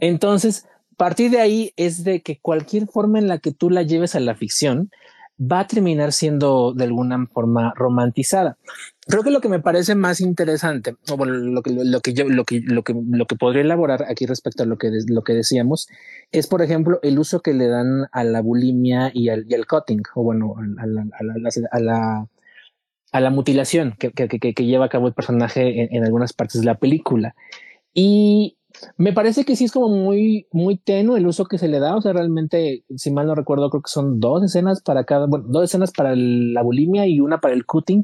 Entonces, 0.00 0.66
partir 0.96 1.30
de 1.30 1.40
ahí 1.40 1.72
es 1.76 2.04
de 2.04 2.22
que 2.22 2.38
cualquier 2.40 2.86
forma 2.86 3.18
en 3.18 3.28
la 3.28 3.38
que 3.38 3.52
tú 3.52 3.70
la 3.70 3.82
lleves 3.82 4.14
a 4.14 4.20
la 4.20 4.34
ficción, 4.34 4.90
va 5.38 5.60
a 5.60 5.66
terminar 5.66 6.12
siendo 6.12 6.72
de 6.72 6.84
alguna 6.84 7.26
forma 7.26 7.72
romantizada. 7.76 8.56
Creo 9.06 9.22
que 9.22 9.30
lo 9.30 9.40
que 9.40 9.48
me 9.48 9.60
parece 9.60 9.94
más 9.94 10.20
interesante, 10.20 10.96
o 11.10 11.16
bueno, 11.16 11.34
lo 11.34 11.62
que, 11.62 11.70
lo 11.72 12.00
que 12.00 12.14
yo, 12.14 12.28
lo 12.28 12.44
que, 12.44 12.60
lo 12.60 12.82
que, 12.82 12.94
lo 12.94 13.26
que 13.26 13.36
podría 13.36 13.62
elaborar 13.62 14.04
aquí 14.08 14.26
respecto 14.26 14.62
a 14.62 14.66
lo 14.66 14.78
que, 14.78 14.90
lo 15.06 15.22
que 15.22 15.34
decíamos, 15.34 15.88
es 16.32 16.46
por 16.46 16.62
ejemplo 16.62 16.98
el 17.02 17.18
uso 17.18 17.40
que 17.40 17.52
le 17.52 17.68
dan 17.68 18.06
a 18.12 18.24
la 18.24 18.40
bulimia 18.40 19.10
y 19.12 19.28
al, 19.28 19.44
y 19.48 19.54
al 19.54 19.66
cutting, 19.66 20.02
o 20.14 20.22
bueno, 20.22 20.54
a 20.78 20.86
la, 20.86 21.02
a 21.02 21.22
la, 21.22 21.50
a 21.70 21.80
la, 21.80 22.26
a 23.12 23.20
la 23.20 23.30
mutilación 23.30 23.94
que, 23.98 24.10
que, 24.10 24.28
que, 24.28 24.64
lleva 24.64 24.86
a 24.86 24.90
cabo 24.90 25.06
el 25.08 25.14
personaje 25.14 25.82
en, 25.82 25.94
en 25.94 26.04
algunas 26.04 26.32
partes 26.32 26.60
de 26.60 26.66
la 26.66 26.78
película. 26.78 27.34
Y 27.92 28.58
me 28.96 29.12
parece 29.12 29.44
que 29.44 29.56
sí 29.56 29.64
es 29.64 29.72
como 29.72 29.88
muy, 29.88 30.46
muy 30.52 30.76
tenue 30.76 31.18
el 31.18 31.26
uso 31.26 31.44
que 31.46 31.58
se 31.58 31.68
le 31.68 31.78
da. 31.80 31.96
O 31.96 32.02
sea, 32.02 32.12
realmente, 32.12 32.84
si 32.96 33.10
mal 33.10 33.26
no 33.26 33.34
recuerdo, 33.34 33.70
creo 33.70 33.82
que 33.82 33.90
son 33.90 34.20
dos 34.20 34.42
escenas 34.44 34.82
para 34.82 35.04
cada, 35.04 35.26
bueno, 35.26 35.46
dos 35.48 35.64
escenas 35.64 35.92
para 35.92 36.14
la 36.16 36.62
bulimia 36.62 37.06
y 37.06 37.20
una 37.20 37.40
para 37.40 37.54
el 37.54 37.66
cutting, 37.66 38.02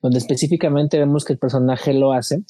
donde 0.00 0.18
específicamente 0.18 0.98
vemos 0.98 1.24
que 1.24 1.32
el 1.32 1.38
personaje 1.38 1.94
lo 1.94 2.12
hace. 2.12 2.42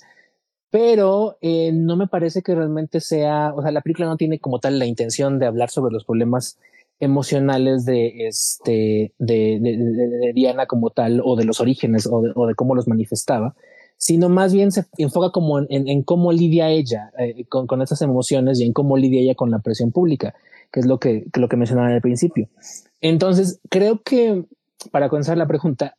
Pero 0.70 1.36
eh, 1.42 1.70
no 1.72 1.96
me 1.96 2.06
parece 2.06 2.42
que 2.42 2.54
realmente 2.54 3.00
sea, 3.00 3.52
o 3.54 3.62
sea, 3.62 3.72
la 3.72 3.82
película 3.82 4.08
no 4.08 4.16
tiene 4.16 4.38
como 4.38 4.58
tal 4.58 4.78
la 4.78 4.86
intención 4.86 5.38
de 5.38 5.46
hablar 5.46 5.70
sobre 5.70 5.92
los 5.92 6.04
problemas 6.04 6.58
emocionales 6.98 7.84
de 7.84 8.28
este 8.28 9.12
de, 9.18 9.58
de, 9.60 9.76
de, 9.76 10.32
Diana 10.34 10.66
como 10.66 10.90
tal 10.90 11.20
o 11.24 11.34
de 11.34 11.44
los 11.44 11.60
orígenes 11.60 12.06
o 12.06 12.22
de, 12.22 12.30
o 12.36 12.46
de 12.46 12.54
cómo 12.54 12.76
los 12.76 12.86
manifestaba 12.86 13.56
sino 14.02 14.28
más 14.28 14.52
bien 14.52 14.72
se 14.72 14.84
enfoca 14.98 15.30
como 15.30 15.60
en, 15.60 15.68
en, 15.70 16.02
cómo 16.02 16.32
lidia 16.32 16.68
ella 16.70 17.12
eh, 17.20 17.44
con, 17.48 17.68
con 17.68 17.82
esas 17.82 18.02
emociones 18.02 18.58
y 18.58 18.64
en 18.64 18.72
cómo 18.72 18.96
lidia 18.96 19.20
ella 19.20 19.36
con 19.36 19.52
la 19.52 19.60
presión 19.60 19.92
pública, 19.92 20.34
que 20.72 20.80
es 20.80 20.86
lo 20.86 20.98
que, 20.98 21.24
que 21.32 21.38
lo 21.38 21.48
que 21.48 21.56
mencionaba 21.56 21.86
al 21.86 22.00
principio. 22.00 22.48
Entonces, 23.00 23.60
creo 23.70 24.02
que 24.02 24.44
para 24.90 25.08
comenzar 25.08 25.38
la 25.38 25.46
pregunta, 25.46 25.94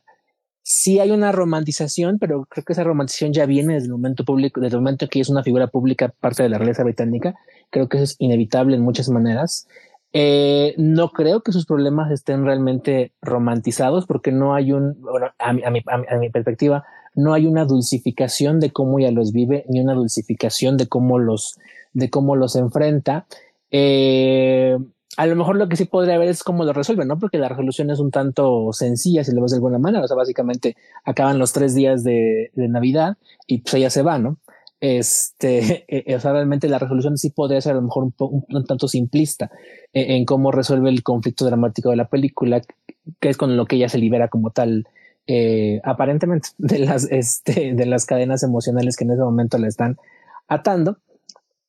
sí 0.64 1.00
hay 1.00 1.12
una 1.12 1.32
romantización, 1.32 2.20
pero 2.20 2.46
creo 2.50 2.66
que 2.66 2.74
esa 2.74 2.84
romantización 2.84 3.32
ya 3.32 3.46
viene 3.46 3.76
desde 3.76 3.86
el 3.86 3.94
momento 3.94 4.26
público, 4.26 4.60
desde 4.60 4.76
el 4.76 4.82
momento 4.82 5.08
que 5.08 5.22
es 5.22 5.30
una 5.30 5.42
figura 5.42 5.68
pública 5.68 6.14
parte 6.20 6.44
de 6.44 6.50
la 6.50 6.58
realeza 6.58 6.84
británica. 6.84 7.36
Creo 7.70 7.88
que 7.88 7.96
eso 7.96 8.04
es 8.04 8.16
inevitable 8.20 8.76
en 8.76 8.82
muchas 8.82 9.08
maneras. 9.08 9.66
Eh, 10.12 10.76
no 10.78 11.12
creo 11.12 11.42
que 11.42 11.54
sus 11.54 11.66
problemas 11.66 12.12
estén 12.12 12.44
realmente 12.44 13.14
romantizados 13.22 14.06
porque 14.08 14.34
no 14.34 14.56
hay 14.56 14.74
un, 14.74 15.02
bueno, 15.02 15.32
a 15.40 15.54
mi, 15.54 15.64
a 15.64 15.70
mi, 15.70 15.82
a 15.88 16.18
mi 16.18 16.30
perspectiva, 16.30 16.84
no 17.16 17.34
hay 17.34 17.46
una 17.46 17.66
dulcificación 17.66 18.60
de 18.60 18.72
cómo 18.72 19.00
ella 19.00 19.12
los 19.12 19.32
vive, 19.32 19.66
ni 19.70 19.80
una 19.80 19.94
dulcificación 19.94 20.78
de 20.78 20.88
cómo 20.88 21.20
los, 21.20 21.58
de 21.94 22.10
cómo 22.10 22.36
los 22.36 22.56
enfrenta. 22.56 23.26
Eh, 23.72 24.78
a 25.16 25.26
lo 25.28 25.36
mejor 25.36 25.58
lo 25.58 25.70
que 25.70 25.76
sí 25.76 25.86
podría 25.86 26.16
haber 26.16 26.30
es 26.30 26.44
cómo 26.44 26.64
lo 26.64 26.74
resuelve, 26.74 27.06
¿no? 27.06 27.20
Porque 27.20 27.38
la 27.38 27.50
resolución 27.50 27.92
es 27.92 28.00
un 28.00 28.10
tanto 28.10 28.74
sencilla, 28.74 29.24
si 29.24 29.34
lo 29.34 29.42
ves 29.42 29.52
de 29.52 29.58
alguna 29.58 29.78
manera. 29.78 30.04
O 30.04 30.08
sea, 30.08 30.18
básicamente 30.18 30.76
acaban 31.04 31.38
los 31.38 31.54
tres 31.54 31.76
días 31.76 32.04
de, 32.04 32.52
Navidad 32.56 33.18
y 33.46 33.60
pues 33.60 33.76
ella 33.76 33.90
se 33.90 34.02
va, 34.02 34.18
¿no? 34.18 34.38
Este, 34.80 35.86
eh, 35.88 36.16
o 36.16 36.20
sea, 36.20 36.32
realmente 36.34 36.68
la 36.68 36.80
resolución 36.80 37.18
sí 37.18 37.30
podría 37.30 37.62
ser 37.62 37.74
a 37.74 37.76
lo 37.76 37.84
mejor 37.84 38.06
un, 38.06 38.46
un, 38.50 38.66
tanto 38.66 38.88
simplista 38.88 39.52
en, 39.94 40.12
en, 40.12 40.26
cómo 40.26 40.52
resuelve 40.52 40.90
el 40.90 41.04
conflicto 41.04 41.46
dramático 41.46 41.92
de 41.92 41.96
la 41.96 42.10
película, 42.10 42.62
que 43.20 43.30
es 43.30 43.38
con 43.38 43.56
lo 43.56 43.66
que 43.66 43.76
ella 43.76 43.90
se 43.90 44.00
libera 44.00 44.30
como 44.30 44.50
tal 44.50 44.88
eh, 45.28 45.80
aparentemente 45.84 46.50
de 46.58 46.80
las, 46.80 47.08
este, 47.10 47.74
de 47.74 47.86
las 47.86 48.06
cadenas 48.06 48.44
emocionales 48.44 48.96
que 48.96 49.06
en 49.06 49.12
ese 49.12 49.22
momento 49.22 49.58
le 49.58 49.68
están 49.68 49.98
atando. 50.48 50.98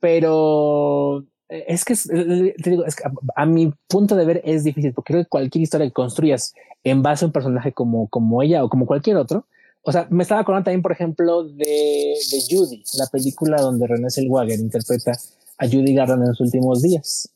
Pero 0.00 1.24
eh, 1.48 1.64
es 1.68 1.84
que, 1.84 1.94
eh, 1.94 2.54
te 2.62 2.70
digo, 2.70 2.84
es 2.84 2.96
que 2.96 3.04
a, 3.36 3.46
mi 3.46 3.72
punto 3.88 4.16
de 4.16 4.24
ver 4.24 4.42
es 4.44 4.64
difícil 4.64 4.92
porque 4.92 5.12
creo 5.12 5.24
que 5.24 5.28
cualquier 5.28 5.62
historia 5.62 5.86
que 5.86 5.92
construyas 5.92 6.54
en 6.82 7.02
base 7.02 7.24
a 7.24 7.28
un 7.28 7.32
personaje 7.32 7.72
como, 7.72 8.08
como 8.08 8.42
ella 8.42 8.64
o 8.64 8.68
como 8.68 8.86
cualquier 8.86 9.16
otro, 9.16 9.46
o 9.82 9.92
sea, 9.92 10.06
me 10.10 10.22
estaba 10.22 10.40
acordando 10.40 10.64
también, 10.64 10.82
por 10.82 10.92
ejemplo, 10.92 11.44
de, 11.44 12.14
de 12.30 12.42
Judy, 12.48 12.82
la 12.98 13.06
película 13.06 13.58
donde 13.60 13.86
René 13.86 14.10
Zellweger 14.10 14.58
interpreta 14.58 15.12
a 15.58 15.66
Judy 15.66 15.94
Garland 15.94 16.22
en 16.26 16.34
sus 16.34 16.46
últimos 16.46 16.82
días. 16.82 17.33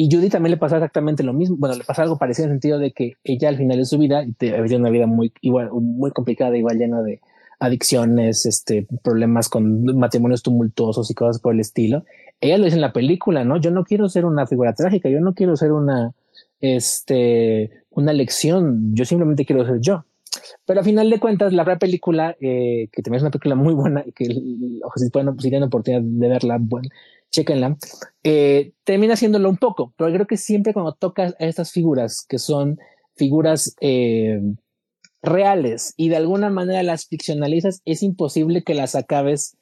Y 0.00 0.08
Judy 0.14 0.28
también 0.28 0.52
le 0.52 0.58
pasa 0.58 0.76
exactamente 0.76 1.24
lo 1.24 1.32
mismo. 1.32 1.56
Bueno, 1.58 1.74
le 1.74 1.82
pasa 1.82 2.02
algo 2.02 2.18
parecido 2.18 2.46
en 2.46 2.52
el 2.52 2.54
sentido 2.54 2.78
de 2.78 2.92
que 2.92 3.14
ella 3.24 3.48
al 3.48 3.56
final 3.56 3.78
de 3.78 3.84
su 3.84 3.98
vida 3.98 4.24
vivido 4.38 4.78
una 4.78 4.90
vida 4.90 5.08
muy 5.08 5.32
igual, 5.40 5.70
muy 5.72 6.12
complicada, 6.12 6.56
igual 6.56 6.78
llena 6.78 7.02
de 7.02 7.20
adicciones, 7.58 8.46
este, 8.46 8.86
problemas 9.02 9.48
con 9.48 9.98
matrimonios 9.98 10.44
tumultuosos 10.44 11.10
y 11.10 11.14
cosas 11.14 11.40
por 11.42 11.52
el 11.52 11.58
estilo. 11.58 12.04
Ella 12.40 12.58
lo 12.58 12.66
dice 12.66 12.76
en 12.76 12.80
la 12.82 12.92
película, 12.92 13.42
¿no? 13.42 13.56
Yo 13.56 13.72
no 13.72 13.82
quiero 13.82 14.08
ser 14.08 14.24
una 14.24 14.46
figura 14.46 14.72
trágica, 14.72 15.08
yo 15.08 15.18
no 15.18 15.34
quiero 15.34 15.56
ser 15.56 15.72
una, 15.72 16.12
este, 16.60 17.72
una 17.90 18.12
lección, 18.12 18.94
yo 18.94 19.04
simplemente 19.04 19.44
quiero 19.44 19.66
ser 19.66 19.80
yo. 19.80 20.04
Pero 20.64 20.80
a 20.80 20.84
final 20.84 21.10
de 21.10 21.18
cuentas, 21.18 21.52
la 21.52 21.64
primera 21.64 21.80
película, 21.80 22.36
eh, 22.40 22.88
que 22.92 23.02
también 23.02 23.16
es 23.16 23.22
una 23.22 23.32
película 23.32 23.56
muy 23.56 23.74
buena 23.74 24.04
y 24.06 24.12
que 24.12 24.26
si, 24.26 25.10
pueden, 25.10 25.40
si 25.40 25.50
tienen 25.50 25.66
oportunidad 25.66 26.02
de 26.02 26.28
verla, 26.28 26.58
bueno, 26.60 26.88
chequenla, 27.30 27.76
eh, 28.22 28.72
termina 28.84 29.14
haciéndolo 29.14 29.48
un 29.48 29.56
poco, 29.56 29.92
pero 29.96 30.12
creo 30.12 30.26
que 30.26 30.36
siempre 30.36 30.72
cuando 30.72 30.92
tocas 30.92 31.34
a 31.38 31.44
estas 31.44 31.72
figuras, 31.72 32.24
que 32.28 32.38
son 32.38 32.78
figuras 33.16 33.74
eh, 33.80 34.40
reales 35.22 35.94
y 35.96 36.08
de 36.08 36.16
alguna 36.16 36.50
manera 36.50 36.82
las 36.82 37.06
ficcionalizas, 37.06 37.82
es 37.84 38.02
imposible 38.02 38.62
que 38.62 38.74
las 38.74 38.94
acabes 38.94 39.56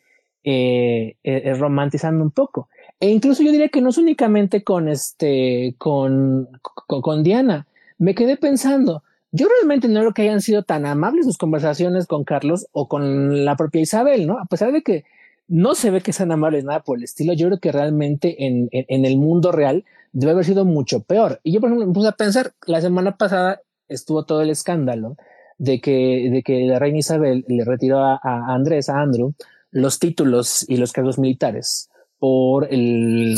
eh, 0.44 1.16
romantizando 1.58 2.22
un 2.22 2.30
poco. 2.30 2.68
E 3.00 3.10
incluso 3.10 3.42
yo 3.42 3.52
diría 3.52 3.68
que 3.68 3.82
no 3.82 3.90
es 3.90 3.98
únicamente 3.98 4.62
con 4.62 4.88
este, 4.88 5.74
con, 5.78 6.48
con, 6.86 7.22
Diana. 7.22 7.66
Me 7.98 8.14
quedé 8.14 8.36
pensando, 8.36 9.02
yo 9.32 9.48
realmente 9.48 9.88
no 9.88 10.00
creo 10.00 10.14
que 10.14 10.22
hayan 10.22 10.40
sido 10.40 10.62
tan 10.62 10.86
amables 10.86 11.26
sus 11.26 11.36
conversaciones 11.36 12.06
con 12.06 12.24
Carlos 12.24 12.68
o 12.72 12.88
con 12.88 13.44
la 13.44 13.56
propia 13.56 13.82
Isabel, 13.82 14.26
¿no? 14.26 14.38
A 14.38 14.46
pesar 14.46 14.72
de 14.72 14.82
que 14.82 15.04
no 15.49 15.74
se 15.74 15.90
ve 15.90 16.01
que 16.01 16.12
sean 16.12 16.32
amables 16.32 16.64
nada 16.64 16.80
por 16.80 16.99
el 16.99 17.05
estilo, 17.05 17.32
yo 17.32 17.47
creo 17.49 17.61
que 17.61 17.72
realmente 17.72 18.47
en, 18.47 18.68
en, 18.72 19.05
el 19.05 19.16
mundo 19.16 19.53
real 19.53 19.84
debe 20.12 20.32
haber 20.32 20.44
sido 20.44 20.64
mucho 20.64 21.03
peor. 21.03 21.40
Y 21.44 21.53
yo, 21.53 21.61
por 21.61 21.68
ejemplo, 21.68 21.86
me 21.86 21.92
puse 21.92 22.09
a 22.09 22.12
pensar, 22.12 22.53
la 22.66 22.80
semana 22.80 23.16
pasada 23.16 23.61
estuvo 23.88 24.24
todo 24.24 24.42
el 24.42 24.51
escándalo 24.51 25.16
de 25.59 25.80
que, 25.80 26.28
de 26.30 26.42
que 26.42 26.66
la 26.66 26.78
reina 26.78 26.99
Isabel 26.99 27.44
le 27.49 27.64
retiró 27.64 28.01
a, 28.01 28.20
Andrés, 28.22 28.88
a 28.88 29.01
Andrew, 29.01 29.34
los 29.70 29.99
títulos 29.99 30.64
y 30.68 30.76
los 30.76 30.92
cargos 30.92 31.18
militares 31.18 31.88
por 32.18 32.66
el, 32.72 33.34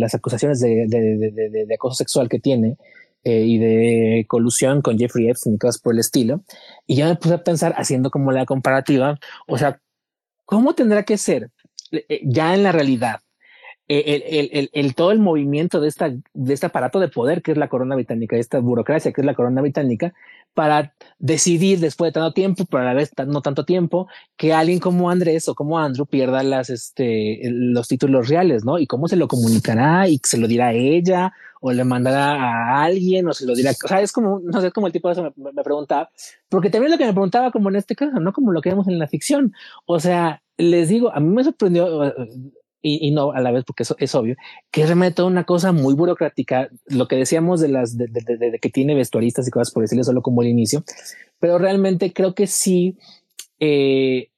las 0.00 0.14
acusaciones 0.14 0.60
de, 0.60 0.86
de, 0.88 1.74
acoso 1.74 1.96
sexual 1.96 2.28
que 2.28 2.38
tiene 2.38 2.76
eh, 3.24 3.44
y 3.44 3.58
de 3.58 4.24
colusión 4.26 4.80
con 4.80 4.98
Jeffrey 4.98 5.28
Epstein 5.28 5.56
y 5.56 5.58
cosas 5.58 5.80
por 5.80 5.94
el 5.94 6.00
estilo. 6.00 6.42
Y 6.86 6.96
ya 6.96 7.06
me 7.06 7.16
puse 7.16 7.34
a 7.34 7.44
pensar, 7.44 7.74
haciendo 7.76 8.10
como 8.10 8.32
la 8.32 8.46
comparativa, 8.46 9.18
o 9.46 9.58
sea, 9.58 9.80
¿cómo 10.44 10.74
tendrá 10.74 11.02
que 11.04 11.18
ser 11.18 11.50
eh, 11.90 12.20
ya 12.24 12.54
en 12.54 12.62
la 12.62 12.72
realidad 12.72 13.20
el, 13.88 14.70
el, 14.72 14.94
todo 14.94 15.10
el 15.10 15.18
movimiento 15.18 15.80
de, 15.80 15.88
esta, 15.88 16.10
de 16.32 16.54
este 16.54 16.66
aparato 16.66 17.00
de 17.00 17.08
poder 17.08 17.42
que 17.42 17.52
es 17.52 17.58
la 17.58 17.68
corona 17.68 17.94
británica, 17.94 18.36
esta 18.36 18.58
burocracia 18.60 19.12
que 19.12 19.20
es 19.20 19.26
la 19.26 19.34
corona 19.34 19.60
británica, 19.60 20.14
para 20.54 20.94
decidir 21.18 21.80
después 21.80 22.08
de 22.08 22.20
tanto 22.20 22.32
tiempo, 22.32 22.64
pero 22.70 22.82
a 22.82 22.86
la 22.86 22.94
vez 22.94 23.10
no 23.26 23.42
tanto 23.42 23.64
tiempo, 23.64 24.08
que 24.36 24.52
alguien 24.52 24.78
como 24.78 25.10
Andrés 25.10 25.48
o 25.48 25.54
como 25.54 25.78
Andrew 25.78 26.06
pierda 26.06 26.42
este, 26.60 27.40
los 27.50 27.88
títulos 27.88 28.28
reales, 28.28 28.64
¿no? 28.64 28.78
Y 28.78 28.86
cómo 28.86 29.08
se 29.08 29.16
lo 29.16 29.28
comunicará 29.28 30.08
y 30.08 30.20
se 30.22 30.38
lo 30.38 30.46
dirá 30.46 30.68
a 30.68 30.72
ella 30.72 31.32
o 31.64 31.72
le 31.72 31.84
mandará 31.84 32.34
a 32.34 32.82
alguien 32.82 33.28
o 33.28 33.32
se 33.32 33.46
lo 33.46 33.54
dirá. 33.54 33.70
O 33.84 33.88
sea, 33.88 34.00
es 34.00 34.10
como, 34.10 34.40
no 34.40 34.60
sé, 34.60 34.72
como 34.72 34.88
el 34.88 34.92
tipo 34.92 35.08
de 35.08 35.12
eso 35.12 35.32
me, 35.36 35.62
preguntaba, 35.62 36.10
porque 36.48 36.70
también 36.70 36.90
lo 36.90 36.98
que 36.98 37.06
me 37.06 37.12
preguntaba 37.12 37.52
como 37.52 37.68
en 37.68 37.76
este 37.76 37.94
caso, 37.94 38.18
no 38.18 38.32
como 38.32 38.50
lo 38.50 38.60
que 38.60 38.70
vemos 38.70 38.88
en 38.88 38.98
la 38.98 39.06
ficción. 39.06 39.54
O 39.86 40.00
sea, 40.00 40.42
les 40.58 40.88
digo, 40.88 41.14
a 41.14 41.20
mí 41.20 41.28
me 41.28 41.44
sorprendió 41.44 42.12
y, 42.82 43.12
no 43.12 43.30
a 43.30 43.40
la 43.40 43.52
vez 43.52 43.64
porque 43.64 43.84
eso 43.84 43.94
es 44.00 44.12
obvio, 44.16 44.34
que 44.72 44.82
es 44.82 44.88
realmente 44.88 45.14
toda 45.14 45.28
una 45.28 45.44
cosa 45.44 45.70
muy 45.70 45.94
burocrática, 45.94 46.68
lo 46.86 47.06
que 47.06 47.14
decíamos 47.14 47.60
de 47.60 47.68
las 47.68 47.96
de, 47.96 48.08
de, 48.08 48.58
que 48.60 48.68
tiene 48.68 48.96
vestuaristas 48.96 49.46
y 49.46 49.52
cosas 49.52 49.72
por 49.72 49.84
decirlo 49.84 50.02
solo 50.02 50.20
como 50.20 50.42
el 50.42 50.48
inicio, 50.48 50.82
pero 51.38 51.58
realmente 51.58 52.12
creo 52.12 52.34
que 52.34 52.48
sí 52.48 52.96
eh, 53.60 54.30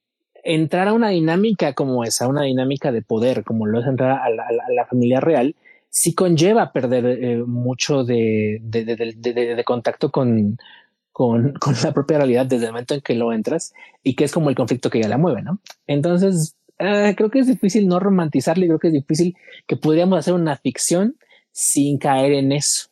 entrar 0.44 0.88
a 0.88 0.92
una 0.92 1.08
dinámica 1.08 1.72
como 1.72 2.04
esa, 2.04 2.28
una 2.28 2.42
dinámica 2.42 2.92
de 2.92 3.00
poder, 3.00 3.44
como 3.44 3.66
lo 3.66 3.80
es 3.80 3.86
entrar 3.86 4.20
a 4.20 4.28
la, 4.28 4.86
familia 4.86 5.20
real, 5.20 5.56
sí 5.94 6.14
conlleva 6.14 6.72
perder 6.72 7.06
eh, 7.06 7.44
mucho 7.46 8.02
de, 8.02 8.58
de 8.60 9.64
contacto 9.64 10.10
con, 10.10 10.58
con, 11.12 11.54
la 11.82 11.92
propia 11.92 12.18
realidad 12.18 12.46
desde 12.46 12.66
el 12.66 12.72
momento 12.72 12.94
en 12.94 13.00
que 13.00 13.14
lo 13.14 13.32
entras 13.32 13.72
y 14.02 14.16
que 14.16 14.24
es 14.24 14.32
como 14.32 14.50
el 14.50 14.56
conflicto 14.56 14.90
que 14.90 15.00
ya 15.00 15.08
la 15.08 15.18
mueve, 15.18 15.42
¿no? 15.42 15.60
Entonces, 15.86 16.56
Ah, 16.78 17.12
creo 17.16 17.30
que 17.30 17.38
es 17.38 17.46
difícil 17.46 17.86
no 17.86 18.00
romantizarlo 18.00 18.64
y 18.64 18.68
creo 18.68 18.78
que 18.78 18.88
es 18.88 18.92
difícil 18.94 19.36
que 19.66 19.76
podríamos 19.76 20.18
hacer 20.18 20.34
una 20.34 20.56
ficción 20.56 21.16
sin 21.52 21.98
caer 21.98 22.32
en 22.32 22.52
eso, 22.52 22.88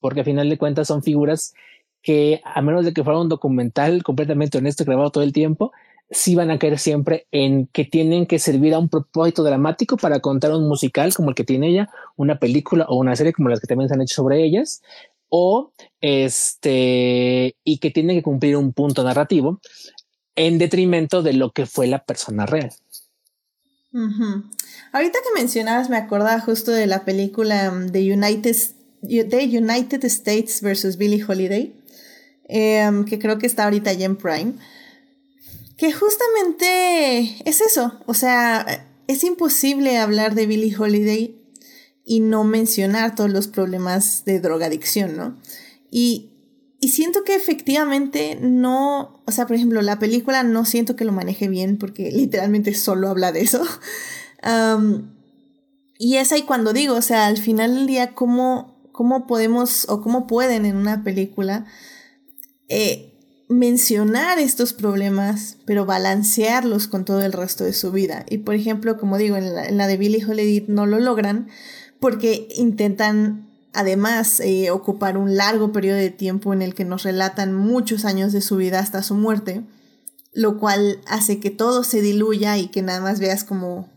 porque 0.00 0.22
a 0.22 0.24
final 0.24 0.48
de 0.48 0.58
cuentas 0.58 0.88
son 0.88 1.02
figuras 1.02 1.54
que 2.02 2.40
a 2.44 2.60
menos 2.62 2.84
de 2.84 2.92
que 2.92 3.04
fuera 3.04 3.20
un 3.20 3.28
documental 3.28 4.02
completamente 4.02 4.58
honesto 4.58 4.84
grabado 4.84 5.10
todo 5.10 5.22
el 5.24 5.32
tiempo, 5.32 5.72
sí 6.10 6.34
van 6.34 6.50
a 6.50 6.58
caer 6.58 6.78
siempre 6.78 7.26
en 7.30 7.66
que 7.68 7.84
tienen 7.84 8.26
que 8.26 8.38
servir 8.38 8.74
a 8.74 8.78
un 8.78 8.88
propósito 8.88 9.44
dramático 9.44 9.96
para 9.96 10.20
contar 10.20 10.52
un 10.52 10.68
musical 10.68 11.14
como 11.14 11.30
el 11.30 11.36
que 11.36 11.44
tiene 11.44 11.68
ella, 11.68 11.90
una 12.16 12.38
película 12.38 12.86
o 12.88 12.96
una 12.96 13.14
serie 13.14 13.32
como 13.32 13.48
las 13.48 13.60
que 13.60 13.66
también 13.66 13.88
se 13.88 13.94
han 13.94 14.02
hecho 14.02 14.16
sobre 14.16 14.44
ellas, 14.44 14.82
o 15.28 15.72
este, 16.00 17.54
y 17.62 17.78
que 17.78 17.90
tienen 17.90 18.16
que 18.16 18.22
cumplir 18.22 18.56
un 18.56 18.72
punto 18.72 19.04
narrativo 19.04 19.60
en 20.34 20.58
detrimento 20.58 21.22
de 21.22 21.34
lo 21.34 21.52
que 21.52 21.66
fue 21.66 21.86
la 21.86 22.04
persona 22.04 22.46
real. 22.46 22.72
Ahorita 24.92 25.18
que 25.18 25.40
mencionabas, 25.40 25.90
me 25.90 25.96
acordaba 25.96 26.40
justo 26.40 26.70
de 26.70 26.86
la 26.86 27.04
película 27.04 27.70
um, 27.72 27.90
The 27.90 28.12
United, 28.12 28.56
The 29.02 29.44
United 29.44 30.04
States 30.04 30.60
versus 30.60 30.96
Billie 30.96 31.24
Holiday, 31.24 31.74
em, 32.48 33.04
que 33.04 33.18
creo 33.18 33.38
que 33.38 33.46
está 33.46 33.64
ahorita 33.64 33.92
ya 33.92 34.06
en 34.06 34.16
Prime, 34.16 34.54
que 35.80 35.92
justamente 35.92 37.42
es 37.48 37.62
eso, 37.62 37.98
o 38.04 38.12
sea, 38.12 38.86
es 39.06 39.24
imposible 39.24 39.96
hablar 39.96 40.34
de 40.34 40.46
Billie 40.46 40.76
Holiday 40.76 41.42
y 42.04 42.20
no 42.20 42.44
mencionar 42.44 43.14
todos 43.14 43.30
los 43.30 43.48
problemas 43.48 44.26
de 44.26 44.40
drogadicción, 44.40 45.16
¿no? 45.16 45.40
Y 45.90 46.30
y 46.82 46.88
siento 46.88 47.24
que 47.24 47.34
efectivamente 47.34 48.38
no, 48.40 49.22
o 49.26 49.32
sea, 49.32 49.46
por 49.46 49.56
ejemplo, 49.56 49.82
la 49.82 49.98
película 49.98 50.42
no 50.42 50.64
siento 50.64 50.96
que 50.96 51.04
lo 51.04 51.12
maneje 51.12 51.46
bien 51.48 51.76
porque 51.76 52.10
literalmente 52.12 52.74
solo 52.74 53.08
habla 53.08 53.32
de 53.32 53.40
eso. 53.40 53.62
y 55.98 56.16
es 56.16 56.32
ahí 56.32 56.42
cuando 56.42 56.74
digo, 56.74 56.94
o 56.94 57.02
sea, 57.02 57.26
al 57.26 57.38
final 57.38 57.74
del 57.74 57.86
día, 57.86 58.14
¿cómo, 58.14 58.82
cómo 58.92 59.26
podemos 59.26 59.88
o 59.88 60.02
cómo 60.02 60.26
pueden 60.26 60.66
en 60.66 60.76
una 60.76 61.04
película 61.04 61.64
eh, 62.68 63.09
mencionar 63.50 64.38
estos 64.38 64.72
problemas, 64.72 65.58
pero 65.66 65.84
balancearlos 65.84 66.86
con 66.86 67.04
todo 67.04 67.20
el 67.20 67.32
resto 67.32 67.64
de 67.64 67.74
su 67.74 67.92
vida? 67.92 68.24
Y 68.30 68.38
por 68.38 68.54
ejemplo, 68.54 68.96
como 68.96 69.18
digo, 69.18 69.36
en 69.36 69.54
la, 69.54 69.66
en 69.66 69.76
la 69.76 69.88
de 69.88 69.96
Billie 69.98 70.24
Holiday 70.24 70.64
no 70.68 70.86
lo 70.86 70.98
logran 70.98 71.48
porque 71.98 72.48
intentan 72.56 73.50
además 73.72 74.40
eh, 74.40 74.70
ocupar 74.70 75.16
un 75.16 75.36
largo 75.36 75.72
periodo 75.72 75.98
de 75.98 76.10
tiempo 76.10 76.52
en 76.52 76.62
el 76.62 76.74
que 76.74 76.84
nos 76.84 77.02
relatan 77.02 77.54
muchos 77.54 78.04
años 78.04 78.32
de 78.32 78.40
su 78.40 78.56
vida 78.56 78.78
hasta 78.78 79.02
su 79.02 79.14
muerte, 79.14 79.62
lo 80.32 80.58
cual 80.58 81.00
hace 81.06 81.40
que 81.40 81.50
todo 81.50 81.84
se 81.84 82.00
diluya 82.00 82.56
y 82.56 82.68
que 82.68 82.82
nada 82.82 83.00
más 83.00 83.20
veas 83.20 83.44
como 83.44 83.88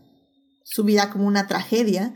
su 0.64 0.84
vida 0.84 1.10
como 1.10 1.26
una 1.26 1.46
tragedia 1.46 2.14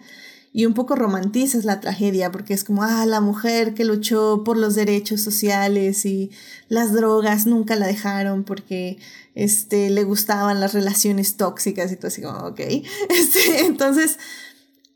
y 0.59 0.67
un 0.67 0.75
poco 0.75 0.97
romantizas 0.97 1.65
la 1.65 1.79
tragedia 1.79 2.33
porque 2.33 2.53
es 2.53 2.65
como, 2.65 2.83
ah, 2.83 3.07
la 3.07 3.21
mujer 3.21 3.75
que 3.75 3.85
luchó 3.85 4.43
por 4.43 4.57
los 4.57 4.75
derechos 4.75 5.21
sociales 5.21 6.05
y 6.05 6.33
las 6.69 6.93
drogas 6.93 7.47
nunca 7.47 7.77
la 7.77 7.87
dejaron 7.87 8.43
porque 8.43 8.99
este, 9.37 9.89
le 9.89 10.03
gustaban 10.03 10.59
las 10.59 10.75
relaciones 10.75 11.37
tóxicas 11.37 11.93
y 11.93 11.97
todo 11.97 12.09
así 12.09 12.23
como, 12.23 12.39
ok. 12.41 12.59
Este, 13.09 13.67
entonces, 13.67 14.19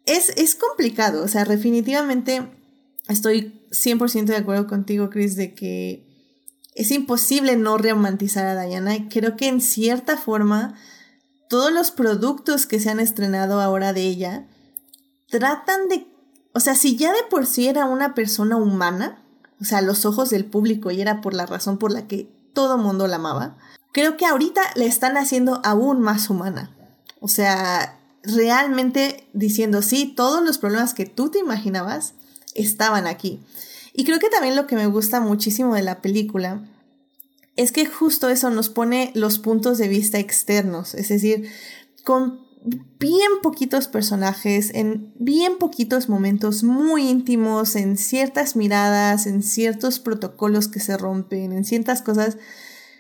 es, 0.05 0.31
es 0.31 0.57
complicado, 0.57 1.23
o 1.23 1.29
sea, 1.29 1.45
definitivamente 1.45 2.43
estoy 3.07 3.63
100% 3.71 4.25
de 4.25 4.39
acuerdo 4.39 4.67
contigo, 4.67 5.11
Chris, 5.11 5.37
de 5.37 5.55
que 5.55 6.05
es 6.75 6.91
imposible 6.91 7.57
no 7.57 7.79
romantizar 7.79 8.49
a 8.49 8.61
Diana. 8.65 8.97
Y 8.97 9.07
creo 9.07 9.37
que 9.37 9.47
en 9.47 9.61
cierta 9.61 10.17
forma, 10.17 10.75
todos 11.49 11.73
los 11.73 11.93
productos 11.93 12.67
que 12.67 12.81
se 12.81 12.91
han 12.91 12.99
estrenado 12.99 13.61
ahora 13.61 13.93
de 13.93 14.03
ella 14.03 14.49
tratan 15.33 15.89
de, 15.89 16.07
o 16.53 16.61
sea, 16.61 16.75
si 16.75 16.97
ya 16.97 17.11
de 17.11 17.23
por 17.31 17.47
sí 17.47 17.67
era 17.67 17.87
una 17.87 18.15
persona 18.15 18.57
humana, 18.57 19.25
o 19.61 19.65
sea, 19.65 19.81
los 19.81 20.05
ojos 20.05 20.29
del 20.29 20.45
público 20.45 20.91
y 20.91 21.01
era 21.01 21.23
por 21.23 21.33
la 21.33 21.47
razón 21.47 21.79
por 21.79 21.91
la 21.91 22.07
que 22.07 22.29
todo 22.53 22.77
mundo 22.77 23.07
la 23.07 23.17
amaba, 23.17 23.57
creo 23.93 24.19
que 24.19 24.27
ahorita 24.27 24.61
le 24.77 24.85
están 24.85 25.17
haciendo 25.17 25.63
aún 25.65 26.01
más 26.01 26.29
humana. 26.29 26.77
O 27.21 27.29
sea, 27.29 27.99
realmente 28.23 29.27
diciendo, 29.33 29.81
sí, 29.81 30.13
todos 30.15 30.45
los 30.45 30.59
problemas 30.59 30.93
que 30.93 31.07
tú 31.07 31.31
te 31.31 31.39
imaginabas 31.39 32.13
estaban 32.55 33.07
aquí. 33.07 33.41
Y 33.95 34.05
creo 34.05 34.19
que 34.19 34.29
también 34.29 34.55
lo 34.55 34.67
que 34.67 34.77
me 34.77 34.87
gusta 34.87 35.21
muchísimo 35.21 35.75
de 35.75 35.83
la 35.83 36.03
película 36.03 36.63
es 37.57 37.73
que 37.73 37.87
justo 37.87 38.29
eso 38.29 38.51
nos 38.51 38.69
pone 38.69 39.13
los 39.15 39.39
puntos 39.39 39.79
de 39.79 39.89
vista 39.89 40.19
externos, 40.19 40.95
es 40.95 41.09
decir, 41.09 41.51
con 42.05 42.52
bien 42.65 43.31
poquitos 43.43 43.89
personajes, 43.89 44.71
en 44.75 45.13
bien 45.19 45.59
poquitos 45.59 46.09
momentos 46.09 46.63
muy 46.63 47.09
íntimos, 47.09 47.75
en 47.77 47.97
ciertas 47.97 48.57
miradas, 48.57 49.27
en 49.27 49.43
ciertos 49.43 49.99
protocolos 49.99 50.69
que 50.69 50.81
se 50.81 50.97
rompen, 50.97 51.53
en 51.53 51.65
ciertas 51.65 52.03
cosas, 52.03 52.39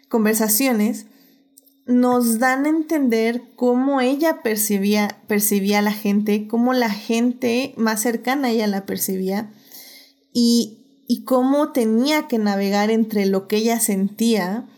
conversaciones, 0.08 1.06
nos 1.86 2.38
dan 2.38 2.66
a 2.66 2.70
entender 2.70 3.42
cómo 3.56 4.00
ella 4.00 4.42
percibía, 4.42 5.20
percibía 5.26 5.80
a 5.80 5.82
la 5.82 5.92
gente, 5.92 6.46
cómo 6.46 6.72
la 6.72 6.90
gente 6.90 7.74
más 7.76 8.02
cercana 8.02 8.48
a 8.48 8.50
ella 8.50 8.66
la 8.66 8.86
percibía 8.86 9.52
y, 10.32 11.04
y 11.08 11.24
cómo 11.24 11.72
tenía 11.72 12.28
que 12.28 12.38
navegar 12.38 12.90
entre 12.90 13.26
lo 13.26 13.48
que 13.48 13.56
ella 13.56 13.80
sentía 13.80 14.68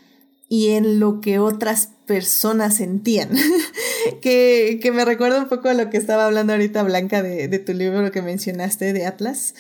y 0.48 0.70
en 0.70 1.00
lo 1.00 1.20
que 1.20 1.38
otras 1.38 1.90
personas 2.06 2.76
sentían. 2.76 3.30
que, 4.22 4.78
que, 4.82 4.92
me 4.92 5.04
recuerda 5.04 5.38
un 5.38 5.48
poco 5.48 5.68
a 5.68 5.74
lo 5.74 5.90
que 5.90 5.96
estaba 5.96 6.26
hablando 6.26 6.52
ahorita 6.52 6.82
Blanca 6.82 7.22
de, 7.22 7.48
de 7.48 7.58
tu 7.58 7.72
libro 7.72 8.10
que 8.10 8.22
mencionaste 8.22 8.92
de 8.92 9.06
Atlas. 9.06 9.54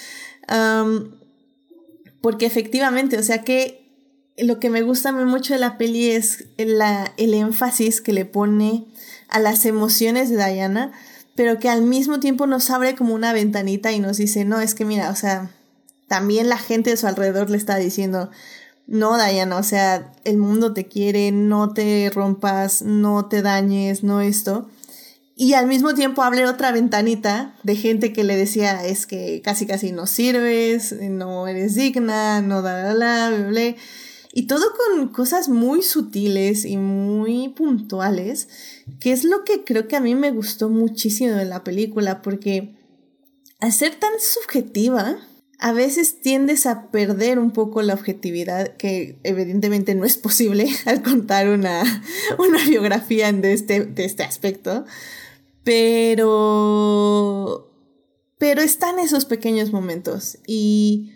porque 2.20 2.46
efectivamente, 2.46 3.18
o 3.18 3.22
sea 3.22 3.42
que 3.42 3.84
lo 4.36 4.58
que 4.58 4.70
me 4.70 4.82
gusta 4.82 5.12
mucho 5.12 5.54
de 5.54 5.60
la 5.60 5.78
peli 5.78 6.10
es 6.10 6.46
la, 6.56 7.12
el 7.16 7.34
énfasis 7.34 8.00
que 8.00 8.12
le 8.12 8.24
pone 8.24 8.86
a 9.28 9.38
las 9.38 9.64
emociones 9.64 10.28
de 10.30 10.36
Diana, 10.36 10.92
pero 11.36 11.58
que 11.58 11.68
al 11.68 11.82
mismo 11.82 12.20
tiempo 12.20 12.46
nos 12.46 12.70
abre 12.70 12.94
como 12.94 13.14
una 13.14 13.32
ventanita 13.32 13.92
y 13.92 14.00
nos 14.00 14.16
dice, 14.16 14.44
no, 14.44 14.60
es 14.60 14.74
que 14.74 14.84
mira, 14.84 15.10
o 15.10 15.16
sea, 15.16 15.50
también 16.08 16.48
la 16.48 16.58
gente 16.58 16.90
de 16.90 16.96
su 16.96 17.06
alrededor 17.06 17.50
le 17.50 17.56
está 17.56 17.76
diciendo, 17.76 18.30
no, 18.86 19.16
Diana, 19.16 19.56
o 19.56 19.62
sea, 19.62 20.12
el 20.24 20.36
mundo 20.36 20.74
te 20.74 20.86
quiere, 20.86 21.32
no 21.32 21.72
te 21.72 22.10
rompas, 22.10 22.82
no 22.82 23.26
te 23.26 23.40
dañes, 23.40 24.02
no 24.02 24.20
esto. 24.20 24.68
Y 25.36 25.54
al 25.54 25.66
mismo 25.66 25.94
tiempo 25.94 26.22
abre 26.22 26.46
otra 26.46 26.70
ventanita 26.70 27.56
de 27.62 27.76
gente 27.76 28.12
que 28.12 28.22
le 28.24 28.36
decía, 28.36 28.86
es 28.86 29.06
que 29.06 29.40
casi 29.42 29.66
casi 29.66 29.90
no 29.90 30.06
sirves, 30.06 30.92
no 31.00 31.48
eres 31.48 31.74
digna, 31.74 32.40
no 32.40 32.62
da 32.62 32.94
la, 32.94 33.30
bla, 33.30 33.48
bla, 33.48 33.74
Y 34.32 34.46
todo 34.46 34.64
con 34.76 35.08
cosas 35.08 35.48
muy 35.48 35.82
sutiles 35.82 36.64
y 36.64 36.76
muy 36.76 37.48
puntuales, 37.48 38.48
que 39.00 39.12
es 39.12 39.24
lo 39.24 39.44
que 39.44 39.64
creo 39.64 39.88
que 39.88 39.96
a 39.96 40.00
mí 40.00 40.14
me 40.14 40.30
gustó 40.30 40.68
muchísimo 40.68 41.32
de 41.32 41.46
la 41.46 41.64
película, 41.64 42.22
porque 42.22 42.76
al 43.60 43.72
ser 43.72 43.96
tan 43.96 44.12
subjetiva, 44.20 45.16
a 45.58 45.72
veces 45.72 46.20
tiendes 46.20 46.66
a 46.66 46.90
perder 46.90 47.38
un 47.38 47.52
poco 47.52 47.82
la 47.82 47.94
objetividad, 47.94 48.76
que 48.76 49.18
evidentemente 49.22 49.94
no 49.94 50.04
es 50.04 50.16
posible 50.16 50.68
al 50.86 51.02
contar 51.02 51.48
una, 51.48 51.82
una 52.38 52.64
biografía 52.68 53.32
de 53.32 53.52
este, 53.52 53.84
de 53.84 54.04
este 54.04 54.22
aspecto, 54.22 54.84
pero, 55.62 57.70
pero 58.38 58.62
están 58.62 58.98
esos 58.98 59.24
pequeños 59.24 59.72
momentos 59.72 60.38
y, 60.46 61.12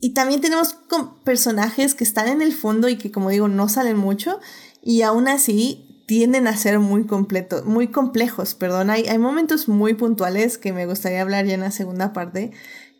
y 0.00 0.10
también 0.10 0.40
tenemos 0.40 0.76
personajes 1.24 1.94
que 1.94 2.04
están 2.04 2.28
en 2.28 2.42
el 2.42 2.52
fondo 2.52 2.88
y 2.88 2.96
que 2.96 3.10
como 3.10 3.30
digo 3.30 3.48
no 3.48 3.68
salen 3.68 3.96
mucho 3.96 4.38
y 4.82 5.02
aún 5.02 5.26
así 5.26 6.04
tienden 6.06 6.46
a 6.46 6.56
ser 6.56 6.78
muy 6.78 7.06
completos, 7.06 7.64
muy 7.64 7.88
complejos, 7.88 8.54
perdón, 8.54 8.90
hay, 8.90 9.08
hay 9.08 9.18
momentos 9.18 9.66
muy 9.66 9.94
puntuales 9.94 10.56
que 10.56 10.72
me 10.72 10.86
gustaría 10.86 11.20
hablar 11.20 11.46
ya 11.46 11.54
en 11.54 11.62
la 11.62 11.72
segunda 11.72 12.12
parte 12.12 12.52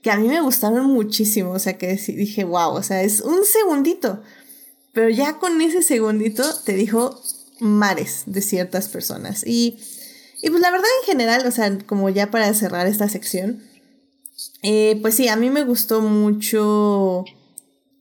que 0.02 0.10
a 0.10 0.16
mí 0.16 0.28
me 0.28 0.40
gustaron 0.40 0.86
muchísimo, 0.86 1.50
o 1.50 1.58
sea, 1.58 1.78
que 1.78 1.94
dije, 1.96 2.44
wow, 2.44 2.74
o 2.74 2.82
sea, 2.82 3.02
es 3.02 3.20
un 3.20 3.44
segundito, 3.44 4.22
pero 4.92 5.08
ya 5.08 5.38
con 5.38 5.60
ese 5.60 5.82
segundito 5.82 6.42
te 6.64 6.74
dijo 6.74 7.20
mares 7.60 8.22
de 8.26 8.40
ciertas 8.40 8.88
personas. 8.88 9.44
Y, 9.46 9.78
y 10.42 10.50
pues 10.50 10.60
la 10.60 10.70
verdad 10.70 10.86
en 11.02 11.06
general, 11.06 11.46
o 11.46 11.50
sea, 11.50 11.76
como 11.86 12.08
ya 12.08 12.30
para 12.30 12.52
cerrar 12.54 12.86
esta 12.86 13.08
sección, 13.08 13.62
eh, 14.62 14.98
pues 15.02 15.14
sí, 15.14 15.28
a 15.28 15.36
mí 15.36 15.50
me 15.50 15.64
gustó 15.64 16.00
mucho 16.00 17.24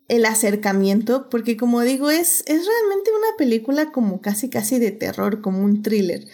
el 0.07 0.25
acercamiento, 0.25 1.29
porque 1.29 1.57
como 1.57 1.81
digo, 1.81 2.09
es, 2.09 2.43
es 2.47 2.65
realmente 2.65 3.11
una 3.11 3.37
película 3.37 3.91
como 3.91 4.21
casi 4.21 4.49
casi 4.49 4.79
de 4.79 4.91
terror, 4.91 5.41
como 5.41 5.63
un 5.63 5.81
thriller. 5.81 6.27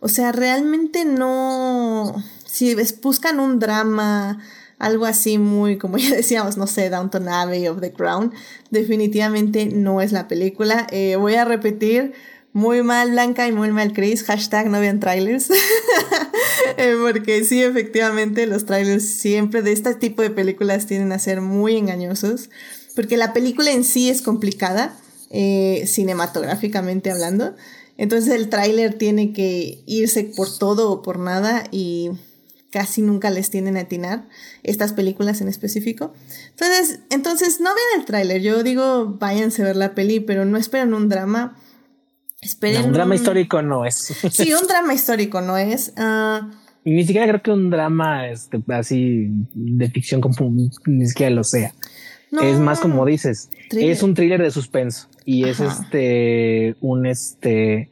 O 0.00 0.08
sea, 0.08 0.32
realmente 0.32 1.04
no... 1.04 2.14
Si 2.46 2.74
buscan 3.02 3.40
un 3.40 3.58
drama 3.58 4.42
algo 4.78 5.06
así 5.06 5.38
muy, 5.38 5.78
como 5.78 5.98
ya 5.98 6.14
decíamos, 6.16 6.56
no 6.56 6.66
sé, 6.66 6.90
Downton 6.90 7.28
Abbey 7.28 7.66
of 7.68 7.80
The 7.80 7.92
Crown, 7.92 8.32
definitivamente 8.70 9.66
no 9.66 10.00
es 10.00 10.12
la 10.12 10.28
película. 10.28 10.86
Eh, 10.90 11.16
voy 11.16 11.34
a 11.34 11.44
repetir, 11.44 12.14
muy 12.52 12.82
mal 12.82 13.12
Blanca 13.12 13.46
y 13.46 13.52
muy 13.52 13.70
mal 13.70 13.92
Chris, 13.92 14.24
hashtag 14.24 14.68
no 14.68 14.80
vean 14.80 15.00
trailers, 15.00 15.50
eh, 16.76 16.96
porque 17.00 17.44
sí, 17.44 17.62
efectivamente, 17.62 18.46
los 18.46 18.64
trailers 18.64 19.04
siempre 19.04 19.62
de 19.62 19.72
este 19.72 19.94
tipo 19.94 20.22
de 20.22 20.30
películas 20.30 20.86
tienden 20.86 21.12
a 21.12 21.18
ser 21.18 21.40
muy 21.40 21.76
engañosos, 21.76 22.50
porque 22.96 23.16
la 23.16 23.32
película 23.32 23.70
en 23.70 23.84
sí 23.84 24.08
es 24.08 24.22
complicada, 24.22 24.96
eh, 25.30 25.84
cinematográficamente 25.86 27.10
hablando. 27.10 27.54
Entonces 27.98 28.32
el 28.32 28.48
tráiler 28.48 28.94
tiene 28.94 29.32
que 29.32 29.82
irse 29.84 30.24
por 30.24 30.56
todo 30.56 30.90
o 30.90 31.02
por 31.02 31.18
nada 31.18 31.64
y 31.70 32.10
casi 32.70 33.02
nunca 33.02 33.30
les 33.30 33.50
tienden 33.50 33.76
a 33.76 33.80
atinar, 33.80 34.28
estas 34.62 34.92
películas 34.92 35.40
en 35.40 35.48
específico. 35.48 36.12
Entonces, 36.50 37.00
entonces 37.10 37.60
no 37.60 37.70
vean 37.70 38.00
el 38.00 38.04
tráiler, 38.04 38.42
yo 38.42 38.62
digo, 38.62 39.16
váyanse 39.18 39.62
a 39.62 39.66
ver 39.66 39.76
la 39.76 39.94
peli, 39.94 40.20
pero 40.20 40.44
no 40.44 40.58
esperen 40.58 40.94
un 40.94 41.08
drama. 41.08 41.56
Esperen 42.40 42.84
un 42.84 42.92
drama 42.92 43.14
histórico 43.14 43.62
no 43.62 43.84
es. 43.84 43.96
Sí, 44.30 44.52
un 44.52 44.66
drama 44.66 44.94
histórico 44.94 45.40
no 45.40 45.56
es. 45.56 45.92
Ah, 45.96 46.50
y 46.84 46.92
ni 46.92 47.04
siquiera 47.04 47.26
creo 47.26 47.42
que 47.42 47.50
un 47.50 47.68
drama 47.68 48.28
este, 48.28 48.62
así 48.68 49.28
de 49.54 49.90
ficción 49.90 50.20
como 50.20 50.50
ni 50.86 51.06
siquiera 51.06 51.30
lo 51.34 51.44
sea. 51.44 51.74
es 52.42 52.58
más 52.58 52.80
como 52.80 53.04
dices, 53.04 53.50
es 53.70 54.02
un 54.02 54.14
thriller 54.14 54.40
de 54.40 54.50
suspenso 54.50 55.08
y 55.24 55.44
es 55.44 55.60
este 55.60 56.76
un 56.80 57.04
este 57.04 57.90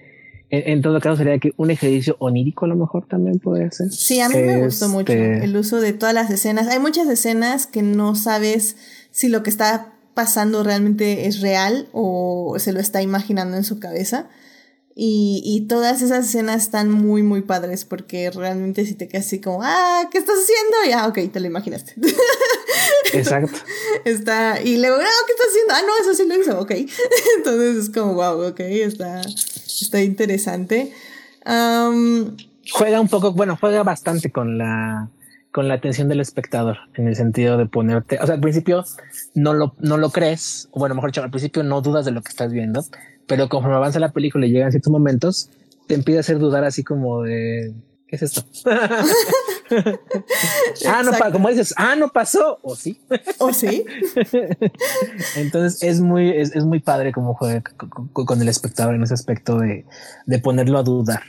en, 0.50 0.80
todo 0.80 1.00
caso 1.00 1.16
sería 1.16 1.38
que 1.38 1.52
un 1.56 1.70
ejercicio 1.70 2.16
onírico 2.20 2.66
a 2.66 2.68
lo 2.68 2.76
mejor 2.76 3.06
también 3.06 3.38
podría 3.38 3.70
ser. 3.70 3.90
Sí, 3.90 4.20
a 4.20 4.28
mí 4.28 4.36
me 4.36 4.64
gustó 4.64 4.88
mucho 4.88 5.12
este 5.12 5.44
el 5.44 5.56
uso 5.56 5.80
de 5.80 5.92
todas 5.92 6.14
las 6.14 6.30
escenas. 6.30 6.68
Hay 6.68 6.78
muchas 6.78 7.08
escenas 7.08 7.66
que 7.66 7.82
no 7.82 8.14
sabes 8.14 8.76
si 9.10 9.28
lo 9.28 9.42
que 9.42 9.50
está 9.50 9.94
pasando 10.14 10.62
realmente 10.62 11.26
es 11.26 11.40
real 11.40 11.88
o 11.92 12.56
se 12.58 12.72
lo 12.72 12.80
está 12.80 13.02
imaginando 13.02 13.56
en 13.56 13.64
su 13.64 13.80
cabeza. 13.80 14.28
Y, 14.98 15.42
y, 15.44 15.66
todas 15.66 16.00
esas 16.00 16.26
escenas 16.26 16.62
están 16.62 16.90
muy, 16.90 17.22
muy 17.22 17.42
padres 17.42 17.84
porque 17.84 18.30
realmente 18.30 18.86
si 18.86 18.94
te 18.94 19.08
quedas 19.08 19.26
así 19.26 19.42
como, 19.42 19.60
ah, 19.62 20.08
¿qué 20.10 20.16
estás 20.16 20.36
haciendo? 20.38 20.88
Y 20.88 20.92
ah, 20.92 21.06
ok, 21.06 21.30
te 21.30 21.38
lo 21.38 21.46
imaginaste. 21.46 21.92
Exacto. 23.12 23.58
está, 24.04 24.62
y 24.62 24.78
luego, 24.78 24.96
ah, 24.96 25.24
¿qué 25.26 25.32
estás 25.32 25.48
haciendo? 25.48 25.74
Ah, 25.74 25.82
no, 25.86 26.02
eso 26.02 26.14
sí 26.14 26.28
lo 26.28 26.40
hizo, 26.40 26.60
ok. 26.60 26.70
Entonces 27.36 27.76
es 27.76 27.90
como, 27.90 28.14
wow, 28.14 28.48
ok, 28.48 28.60
está, 28.60 29.20
está 29.20 30.02
interesante. 30.02 30.92
juega 31.44 33.00
un 33.00 33.08
poco, 33.08 33.32
bueno, 33.32 33.56
juega 33.60 33.82
bastante 33.82 34.30
con 34.30 34.58
la 34.58 35.10
con 35.56 35.68
la 35.68 35.74
atención 35.74 36.06
del 36.10 36.20
espectador 36.20 36.76
en 36.96 37.08
el 37.08 37.16
sentido 37.16 37.56
de 37.56 37.64
ponerte, 37.64 38.18
o 38.20 38.26
sea, 38.26 38.34
al 38.34 38.42
principio 38.42 38.84
no 39.34 39.54
lo, 39.54 39.74
no 39.78 39.96
lo 39.96 40.10
crees, 40.10 40.68
o 40.70 40.80
bueno, 40.80 40.94
mejor 40.94 41.12
dicho, 41.12 41.22
al 41.22 41.30
principio 41.30 41.62
no 41.62 41.80
dudas 41.80 42.04
de 42.04 42.10
lo 42.10 42.20
que 42.20 42.28
estás 42.28 42.52
viendo, 42.52 42.84
pero 43.26 43.48
conforme 43.48 43.74
avanza 43.74 43.98
la 43.98 44.12
película 44.12 44.44
y 44.44 44.50
llegan 44.50 44.70
ciertos 44.70 44.92
momentos, 44.92 45.48
te 45.86 45.94
empieza 45.94 46.18
a 46.18 46.20
hacer 46.20 46.38
dudar 46.38 46.64
así 46.64 46.84
como 46.84 47.22
de, 47.22 47.72
¿qué 48.06 48.16
es 48.16 48.22
esto? 48.22 48.44
ah, 50.88 51.02
no, 51.02 51.12
como 51.32 51.48
dices, 51.48 51.74
ah, 51.76 51.96
no 51.96 52.08
pasó, 52.08 52.58
o 52.62 52.76
sí. 52.76 53.00
O 53.38 53.52
sí. 53.52 53.84
Entonces 55.36 55.82
es 55.82 56.00
muy, 56.00 56.30
es, 56.30 56.64
muy 56.64 56.80
padre 56.80 57.12
como 57.12 57.34
juega 57.34 57.62
con, 58.12 58.40
el 58.40 58.48
espectador 58.48 58.94
en 58.94 59.02
ese 59.02 59.14
aspecto 59.14 59.58
de, 59.58 59.84
de 60.26 60.38
ponerlo 60.38 60.78
a 60.78 60.82
dudar. 60.82 61.22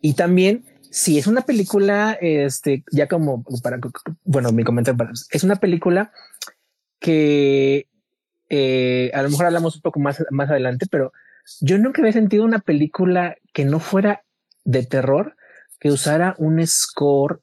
Y 0.00 0.14
también, 0.14 0.64
si 0.90 1.18
es 1.18 1.26
una 1.26 1.42
película, 1.42 2.16
este, 2.20 2.84
ya 2.90 3.06
como 3.06 3.44
para, 3.62 3.78
bueno, 4.24 4.52
mi 4.52 4.64
comentario 4.64 5.10
es 5.30 5.44
una 5.44 5.56
película 5.56 6.12
que 6.98 7.88
eh, 8.48 9.10
a 9.14 9.22
lo 9.22 9.30
mejor 9.30 9.46
hablamos 9.46 9.76
un 9.76 9.82
poco 9.82 10.00
más, 10.00 10.24
más 10.30 10.50
adelante, 10.50 10.86
pero 10.90 11.12
yo 11.60 11.78
nunca 11.78 12.02
había 12.02 12.12
sentido 12.12 12.44
una 12.44 12.58
película 12.58 13.36
que 13.52 13.64
no 13.64 13.80
fuera 13.80 14.24
de 14.64 14.84
terror, 14.84 15.36
que 15.78 15.90
usara 15.90 16.34
un 16.38 16.64
score 16.66 17.40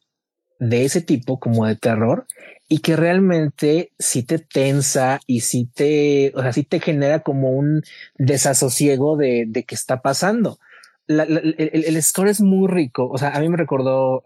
de 0.60 0.86
ese 0.86 1.02
tipo 1.02 1.40
como 1.40 1.66
de 1.66 1.76
terror 1.76 2.26
y 2.68 2.80
que 2.80 2.96
realmente 2.96 3.92
sí 3.98 4.24
te 4.24 4.40
tensa 4.40 5.20
y 5.26 5.42
sí 5.42 5.70
te, 5.74 6.32
o 6.36 6.42
sea, 6.42 6.54
sí 6.54 6.64
te 6.64 6.80
genera 6.80 7.22
como 7.22 7.52
un 7.52 7.84
desasosiego 8.18 9.16
de, 9.18 9.46
de 9.48 9.64
qué 9.64 9.76
está 9.76 10.02
pasando. 10.02 10.60
el, 11.08 12.04
score 12.04 12.30
es 12.30 12.42
muy 12.42 12.68
rico. 12.68 13.08
O 13.10 13.18
sea, 13.18 13.30
a 13.30 13.40
mí 13.40 13.50
me 13.50 13.58
recordó, 13.58 14.24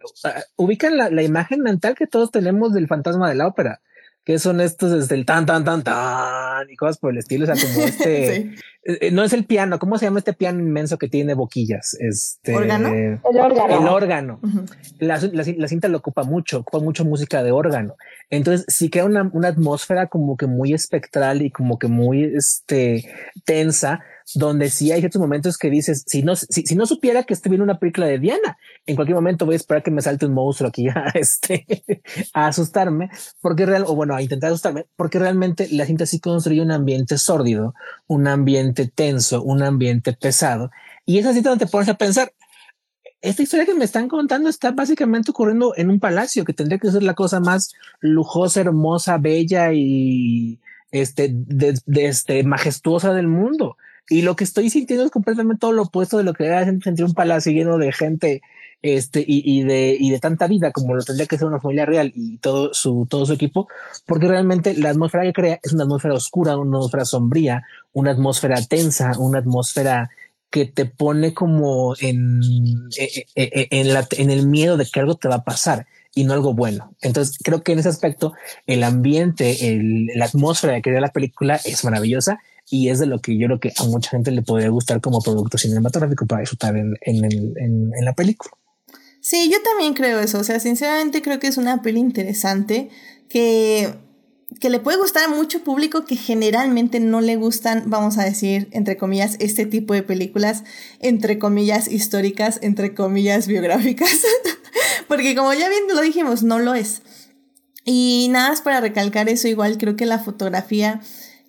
ubican 0.55 0.97
la, 0.97 1.09
la 1.09 1.23
imagen 1.23 1.61
mental 1.61 1.95
que 1.95 2.07
todos 2.07 2.31
tenemos 2.31 2.73
del 2.73 2.87
fantasma 2.87 3.29
de 3.29 3.35
la 3.35 3.47
ópera 3.47 3.81
que 4.23 4.37
son 4.39 4.61
estos 4.61 4.91
desde 4.91 5.15
el 5.15 5.25
tan, 5.25 5.45
tan, 5.45 5.63
tan, 5.63 5.83
tan 5.83 6.69
y 6.69 6.75
cosas 6.75 6.97
por 6.97 7.11
el 7.11 7.17
estilo. 7.17 7.43
O 7.43 7.55
sea, 7.55 7.55
como 7.55 7.85
este, 7.85 8.35
eh, 8.35 8.55
eh, 8.83 9.11
no 9.11 9.23
es 9.23 9.33
el 9.33 9.45
piano, 9.45 9.79
¿cómo 9.79 9.97
se 9.97 10.05
llama 10.05 10.19
este 10.19 10.33
piano 10.33 10.59
inmenso 10.59 10.97
que 10.97 11.07
tiene 11.07 11.33
boquillas? 11.33 11.95
Este, 11.99 12.55
¿Órgano? 12.55 12.89
El 12.89 13.19
órgano. 13.23 13.79
El 13.79 13.87
órgano. 13.87 14.39
la, 14.99 15.19
la, 15.31 15.67
cinta 15.67 15.87
lo 15.87 15.97
ocupa 15.97 16.23
mucho, 16.23 16.59
ocupa 16.59 16.79
mucho 16.83 17.05
música 17.05 17.43
de 17.43 17.51
órgano. 17.51 17.95
Entonces 18.29 18.65
sí 18.67 18.89
crea 18.89 19.05
una, 19.05 19.29
una 19.33 19.49
atmósfera 19.49 20.07
como 20.07 20.37
que 20.37 20.47
muy 20.47 20.73
espectral 20.73 21.41
y 21.41 21.51
como 21.51 21.79
que 21.79 21.87
muy 21.87 22.23
este, 22.35 23.05
tensa, 23.45 24.01
donde 24.35 24.69
sí 24.69 24.91
hay 24.91 24.99
ciertos 24.99 25.21
momentos 25.21 25.57
que 25.57 25.69
dices, 25.69 26.03
si 26.07 26.23
no, 26.23 26.35
si, 26.35 26.63
si 26.63 26.75
no 26.75 26.85
supiera 26.85 27.23
que 27.23 27.33
estoy 27.33 27.49
viendo 27.51 27.63
una 27.63 27.79
película 27.79 28.07
de 28.07 28.19
Diana, 28.19 28.57
en 28.85 28.95
cualquier 28.95 29.15
momento 29.15 29.45
voy 29.45 29.53
a 29.53 29.57
esperar 29.57 29.83
que 29.83 29.91
me 29.91 30.01
salte 30.01 30.25
un 30.25 30.33
monstruo 30.33 30.69
aquí 30.69 30.87
a, 30.89 31.05
este, 31.13 31.65
a 32.33 32.47
asustarme, 32.47 33.09
porque 33.41 33.65
real, 33.65 33.85
o 33.87 33.95
bueno, 33.95 34.15
a 34.15 34.21
intentar 34.21 34.49
asustarme, 34.49 34.85
porque 34.95 35.19
realmente 35.19 35.67
la 35.71 35.85
cinta 35.85 36.05
sí 36.05 36.19
construye 36.19 36.61
un 36.61 36.71
ambiente 36.71 37.17
sórdido, 37.17 37.73
un 38.07 38.27
ambiente 38.27 38.87
tenso, 38.87 39.41
un 39.43 39.63
ambiente 39.63 40.13
pesado. 40.13 40.71
Y 41.05 41.17
es 41.17 41.25
así 41.25 41.41
donde 41.41 41.65
te 41.65 41.71
pones 41.71 41.89
a 41.89 41.95
pensar, 41.95 42.33
esta 43.21 43.43
historia 43.43 43.65
que 43.65 43.75
me 43.75 43.85
están 43.85 44.07
contando 44.07 44.49
está 44.49 44.71
básicamente 44.71 45.31
ocurriendo 45.31 45.73
en 45.77 45.89
un 45.89 45.99
palacio 45.99 46.43
que 46.43 46.53
tendría 46.53 46.79
que 46.79 46.91
ser 46.91 47.03
la 47.03 47.13
cosa 47.13 47.39
más 47.39 47.71
lujosa, 47.99 48.61
hermosa, 48.61 49.17
bella 49.19 49.73
y 49.73 50.59
este, 50.91 51.29
de, 51.31 51.79
este, 52.07 52.43
majestuosa 52.43 53.13
del 53.13 53.27
mundo. 53.27 53.77
Y 54.09 54.23
lo 54.23 54.35
que 54.35 54.43
estoy 54.43 54.69
sintiendo 54.69 55.05
es 55.05 55.11
completamente 55.11 55.59
todo 55.59 55.71
lo 55.71 55.83
opuesto 55.83 56.17
de 56.17 56.23
lo 56.23 56.33
que 56.33 56.45
era 56.45 56.65
sentir 56.65 57.05
un 57.05 57.13
palacio 57.13 57.51
lleno 57.51 57.77
de 57.77 57.91
gente 57.91 58.41
este, 58.81 59.21
y, 59.21 59.43
y, 59.45 59.63
de, 59.63 59.95
y 59.99 60.09
de 60.09 60.19
tanta 60.19 60.47
vida 60.47 60.71
como 60.71 60.95
lo 60.95 61.03
tendría 61.03 61.27
que 61.27 61.37
ser 61.37 61.47
una 61.47 61.59
familia 61.59 61.85
real 61.85 62.11
y 62.15 62.37
todo 62.37 62.73
su, 62.73 63.05
todo 63.09 63.25
su 63.25 63.33
equipo, 63.33 63.67
porque 64.05 64.27
realmente 64.27 64.73
la 64.75 64.89
atmósfera 64.89 65.23
que 65.23 65.33
crea 65.33 65.59
es 65.61 65.73
una 65.73 65.83
atmósfera 65.83 66.15
oscura, 66.15 66.57
una 66.57 66.77
atmósfera 66.77 67.05
sombría, 67.05 67.63
una 67.93 68.11
atmósfera 68.11 68.61
tensa, 68.67 69.13
una 69.19 69.39
atmósfera 69.39 70.09
que 70.49 70.65
te 70.65 70.85
pone 70.85 71.33
como 71.33 71.95
en, 71.99 72.41
e, 72.97 73.25
e, 73.35 73.67
e, 73.71 74.07
en, 74.17 74.29
el 74.31 74.47
miedo 74.47 74.77
de 74.77 74.85
que 74.85 74.99
algo 74.99 75.15
te 75.15 75.29
va 75.29 75.35
a 75.35 75.43
pasar 75.43 75.87
y 76.13 76.25
no 76.25 76.33
algo 76.33 76.53
bueno. 76.53 76.93
Entonces 77.01 77.37
creo 77.41 77.63
que 77.63 77.71
en 77.71 77.79
ese 77.79 77.89
aspecto 77.89 78.33
el 78.67 78.83
ambiente, 78.83 79.57
la 80.15 80.25
atmósfera 80.25 80.75
que 80.75 80.89
crea 80.89 80.99
la 80.99 81.13
película 81.13 81.55
es 81.63 81.85
maravillosa 81.85 82.41
y 82.71 82.89
es 82.89 82.99
de 82.99 83.05
lo 83.05 83.19
que 83.19 83.37
yo 83.37 83.47
creo 83.47 83.59
que 83.59 83.73
a 83.77 83.83
mucha 83.83 84.11
gente 84.11 84.31
le 84.31 84.41
podría 84.41 84.69
gustar 84.69 85.01
como 85.01 85.21
producto 85.21 85.57
cinematográfico 85.57 86.25
para 86.25 86.39
disfrutar 86.39 86.77
en, 86.77 86.95
en, 87.01 87.25
en, 87.25 87.91
en 87.93 88.05
la 88.05 88.13
película. 88.13 88.53
Sí, 89.19 89.51
yo 89.51 89.61
también 89.61 89.93
creo 89.93 90.21
eso. 90.21 90.39
O 90.39 90.43
sea, 90.43 90.59
sinceramente 90.59 91.21
creo 91.21 91.37
que 91.39 91.47
es 91.47 91.57
una 91.57 91.81
peli 91.81 91.99
interesante 91.99 92.89
que, 93.27 93.93
que 94.61 94.69
le 94.69 94.79
puede 94.79 94.97
gustar 94.97 95.25
a 95.25 95.27
mucho 95.27 95.63
público 95.63 96.05
que 96.05 96.15
generalmente 96.15 97.01
no 97.01 97.19
le 97.19 97.35
gustan, 97.35 97.83
vamos 97.87 98.17
a 98.17 98.23
decir, 98.23 98.69
entre 98.71 98.95
comillas, 98.95 99.35
este 99.39 99.65
tipo 99.65 99.93
de 99.93 100.03
películas, 100.03 100.63
entre 100.99 101.39
comillas, 101.39 101.91
históricas, 101.91 102.59
entre 102.61 102.93
comillas, 102.93 103.47
biográficas. 103.47 104.21
Porque 105.09 105.35
como 105.35 105.53
ya 105.53 105.67
bien 105.67 105.83
lo 105.93 106.01
dijimos, 106.01 106.41
no 106.41 106.57
lo 106.59 106.73
es. 106.73 107.01
Y 107.83 108.29
nada 108.31 108.49
más 108.49 108.61
para 108.61 108.79
recalcar 108.79 109.27
eso, 109.27 109.49
igual 109.49 109.77
creo 109.77 109.97
que 109.97 110.05
la 110.05 110.19
fotografía 110.19 111.01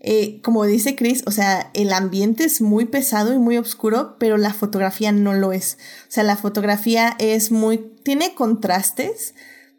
eh, 0.05 0.41
como 0.43 0.65
dice 0.65 0.97
Chris, 0.97 1.23
o 1.27 1.31
sea, 1.31 1.71
el 1.75 1.93
ambiente 1.93 2.43
es 2.43 2.61
muy 2.61 2.87
pesado 2.87 3.33
y 3.33 3.39
muy 3.39 3.57
oscuro, 3.57 4.17
pero 4.19 4.37
la 4.37 4.53
fotografía 4.53 5.13
no 5.13 5.33
lo 5.33 5.53
es. 5.53 5.79
O 6.03 6.11
sea, 6.11 6.25
la 6.25 6.37
fotografía 6.37 7.15
es 7.21 7.53
muy, 7.53 7.79
tiene 8.03 8.35
contrastes 8.35 9.35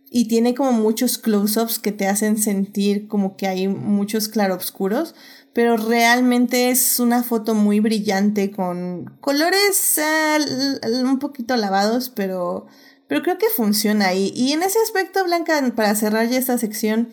y 0.10 0.30
tiene 0.30 0.56
como 0.56 0.72
muchos 0.72 1.18
close-ups 1.18 1.78
que 1.78 1.92
te 1.92 2.08
hacen 2.08 2.38
sentir 2.38 3.10
como 3.10 3.36
que 3.36 3.48
hay 3.48 3.68
muchos 3.68 4.30
claroscuros, 4.30 5.14
pero 5.52 5.76
realmente 5.76 6.70
es 6.70 7.02
una 7.02 7.22
foto 7.22 7.54
muy 7.54 7.82
brillante 7.82 8.50
con 8.50 9.18
colores 9.20 9.98
eh, 9.98 11.04
un 11.04 11.20
poquito 11.20 11.58
lavados, 11.58 12.10
pero, 12.10 12.68
pero 13.08 13.24
creo 13.24 13.38
que 13.38 13.50
funciona 13.50 14.08
ahí. 14.08 14.32
Y 14.34 14.54
en 14.54 14.64
ese 14.64 14.80
aspecto, 14.80 15.22
Blanca, 15.26 15.74
para 15.76 15.96
cerrar 15.96 16.30
ya 16.30 16.38
esta 16.38 16.58
sección, 16.58 17.10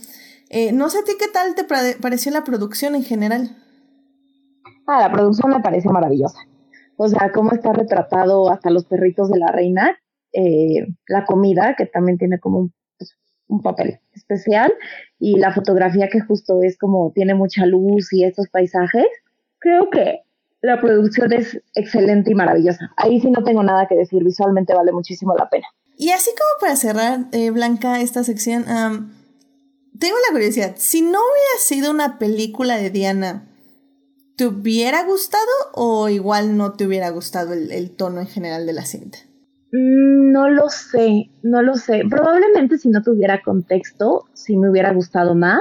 eh, 0.51 0.73
no 0.73 0.91
sé 0.91 0.99
a 0.99 1.05
ti 1.05 1.13
qué 1.17 1.29
tal 1.29 1.55
te 1.55 1.65
pareció 1.65 2.33
la 2.33 2.43
producción 2.43 2.97
en 2.97 3.05
general. 3.05 3.57
Ah, 4.87 5.01
la 5.01 5.13
producción 5.13 5.53
me 5.53 5.61
parece 5.61 5.89
maravillosa. 5.89 6.41
O 6.97 7.07
sea, 7.07 7.31
cómo 7.33 7.53
está 7.53 7.73
retratado 7.73 8.51
hasta 8.51 8.69
los 8.71 8.85
perritos 8.85 9.31
de 9.31 9.39
la 9.39 9.47
reina, 9.53 9.97
eh, 10.33 10.89
la 11.07 11.25
comida, 11.25 11.77
que 11.79 11.87
también 11.87 12.19
tiene 12.19 12.41
como 12.41 12.59
un, 12.59 12.75
pues, 12.99 13.17
un, 13.47 13.63
papel 13.63 14.01
especial, 14.13 14.73
y 15.21 15.39
la 15.39 15.55
fotografía 15.55 16.09
que 16.11 16.21
justo 16.21 16.63
es 16.63 16.77
como 16.77 17.13
tiene 17.15 17.35
mucha 17.35 17.65
luz 17.65 18.13
y 18.13 18.25
estos 18.25 18.49
paisajes. 18.49 19.07
Creo 19.61 19.89
que 19.89 20.23
la 20.63 20.81
producción 20.81 21.33
es 21.33 21.63
excelente 21.77 22.33
y 22.33 22.35
maravillosa. 22.35 22.91
Ahí 22.97 23.21
sí 23.21 23.31
no 23.31 23.45
tengo 23.45 23.63
nada 23.63 23.87
que 23.87 23.95
decir, 23.95 24.25
visualmente 24.25 24.75
vale 24.75 24.91
muchísimo 24.91 25.37
la 25.37 25.49
pena. 25.49 25.69
Y 25.97 26.11
así 26.11 26.31
como 26.31 26.61
para 26.61 26.75
cerrar, 26.75 27.27
eh, 27.31 27.51
Blanca, 27.51 28.01
esta 28.01 28.25
sección, 28.25 28.65
tengo 30.01 30.17
la 30.27 30.33
curiosidad, 30.33 30.73
si 30.77 31.03
no 31.03 31.11
hubiera 31.11 31.59
sido 31.59 31.91
una 31.91 32.19
película 32.19 32.79
de 32.79 32.91
Diana, 32.91 33.47
¿te 34.37 34.47
hubiera 34.47 35.05
gustado 35.05 35.45
o 35.75 36.09
igual 36.09 36.57
no 36.57 36.73
te 36.73 36.87
hubiera 36.87 37.11
gustado 37.11 37.53
el, 37.53 37.91
tono 37.91 38.21
en 38.21 38.27
general 38.27 38.67
de 38.67 38.73
la 38.73 38.87
cinta? 38.87 39.19
Mm, 39.73 40.33
no 40.33 40.49
lo 40.49 40.71
sé, 40.71 41.31
no 41.43 41.63
lo 41.63 41.75
sé. 41.75 42.03
Probablemente 42.09 42.79
si 42.79 42.89
no 42.89 43.03
tuviera 43.03 43.43
contexto, 43.43 44.25
sí 44.33 44.57
me 44.57 44.71
hubiera 44.71 44.93
gustado 44.95 45.35
más. 45.35 45.61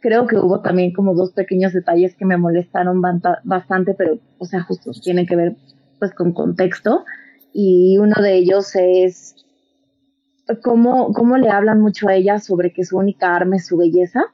Creo 0.00 0.26
que 0.26 0.36
hubo 0.36 0.60
también 0.60 0.92
como 0.92 1.14
dos 1.14 1.32
pequeños 1.32 1.72
detalles 1.72 2.14
que 2.14 2.24
me 2.24 2.36
molestaron 2.36 3.02
bastante, 3.44 3.94
pero, 3.94 4.18
o 4.38 4.44
sea, 4.44 4.62
justo 4.62 4.92
tienen 5.02 5.26
que 5.26 5.36
ver 5.36 5.56
pues 5.98 6.14
con 6.14 6.32
contexto. 6.32 7.04
Y 7.52 7.98
uno 7.98 8.14
de 8.22 8.34
ellos 8.36 8.74
es 8.76 9.34
cómo, 10.62 11.12
cómo 11.12 11.36
le 11.36 11.50
hablan 11.50 11.80
mucho 11.80 12.08
a 12.08 12.14
ella 12.14 12.38
sobre 12.38 12.72
que 12.72 12.84
su 12.84 12.98
única 12.98 13.34
arma 13.34 13.56
es 13.56 13.66
su 13.66 13.76
belleza. 13.76 14.24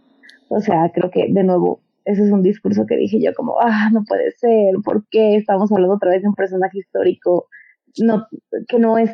O 0.49 0.61
sea, 0.61 0.91
creo 0.95 1.11
que 1.11 1.27
de 1.31 1.45
nuevo, 1.45 1.81
ese 2.05 2.25
es 2.25 2.33
un 2.33 2.43
discurso 2.43 2.87
que 2.87 2.97
dije 2.97 3.21
yo 3.21 3.33
como, 3.35 3.61
ah, 3.61 3.91
no 3.93 4.05
puede 4.05 4.31
ser, 4.33 4.75
¿por 4.85 5.07
qué 5.11 5.37
estamos 5.37 5.71
hablando 5.71 5.97
otra 5.97 6.11
vez 6.11 6.23
de 6.23 6.29
un 6.29 6.35
personaje 6.35 6.79
histórico 6.79 7.49
no, 7.99 8.27
que 8.67 8.79
no 8.79 8.99
es, 8.99 9.11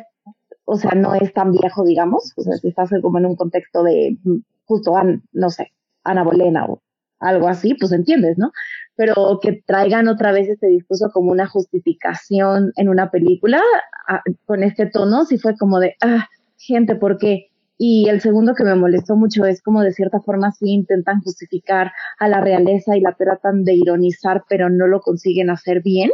o 0.65 0.77
sea, 0.77 0.91
no 0.91 1.13
es 1.15 1.33
tan 1.33 1.51
viejo, 1.51 1.83
digamos? 1.83 2.33
O 2.37 2.41
sea, 2.41 2.53
si 2.53 2.69
estás 2.69 2.89
como 3.01 3.17
en 3.17 3.25
un 3.25 3.35
contexto 3.35 3.83
de 3.83 4.17
justo, 4.65 4.93
no 5.33 5.49
sé, 5.49 5.71
Ana 6.03 6.23
Bolena 6.23 6.65
o 6.65 6.81
algo 7.19 7.47
así, 7.47 7.73
pues 7.75 7.91
entiendes, 7.91 8.37
¿no? 8.37 8.51
Pero 8.95 9.39
que 9.41 9.63
traigan 9.65 10.07
otra 10.07 10.31
vez 10.31 10.47
este 10.47 10.67
discurso 10.67 11.09
como 11.13 11.31
una 11.31 11.47
justificación 11.47 12.71
en 12.75 12.89
una 12.89 13.09
película 13.09 13.61
ah, 14.07 14.21
con 14.45 14.63
este 14.63 14.85
tono, 14.85 15.25
sí 15.25 15.37
fue 15.37 15.55
como 15.57 15.79
de, 15.79 15.95
ah, 16.01 16.27
gente, 16.57 16.95
porque 16.95 17.49
y 17.77 18.07
el 18.07 18.21
segundo 18.21 18.55
que 18.55 18.63
me 18.63 18.75
molestó 18.75 19.15
mucho 19.15 19.45
es 19.45 19.61
como 19.61 19.81
de 19.81 19.91
cierta 19.91 20.21
forma 20.21 20.51
sí 20.53 20.71
intentan 20.71 21.21
justificar 21.21 21.91
a 22.19 22.27
la 22.29 22.39
realeza 22.39 22.95
y 22.95 23.01
la 23.01 23.13
tratan 23.13 23.63
de 23.65 23.73
ironizar, 23.73 24.43
pero 24.47 24.69
no 24.69 24.87
lo 24.87 25.01
consiguen 25.01 25.49
hacer 25.49 25.81
bien. 25.81 26.09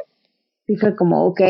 Sí 0.65 0.75
fue 0.75 0.95
como, 0.95 1.25
ok, 1.25 1.41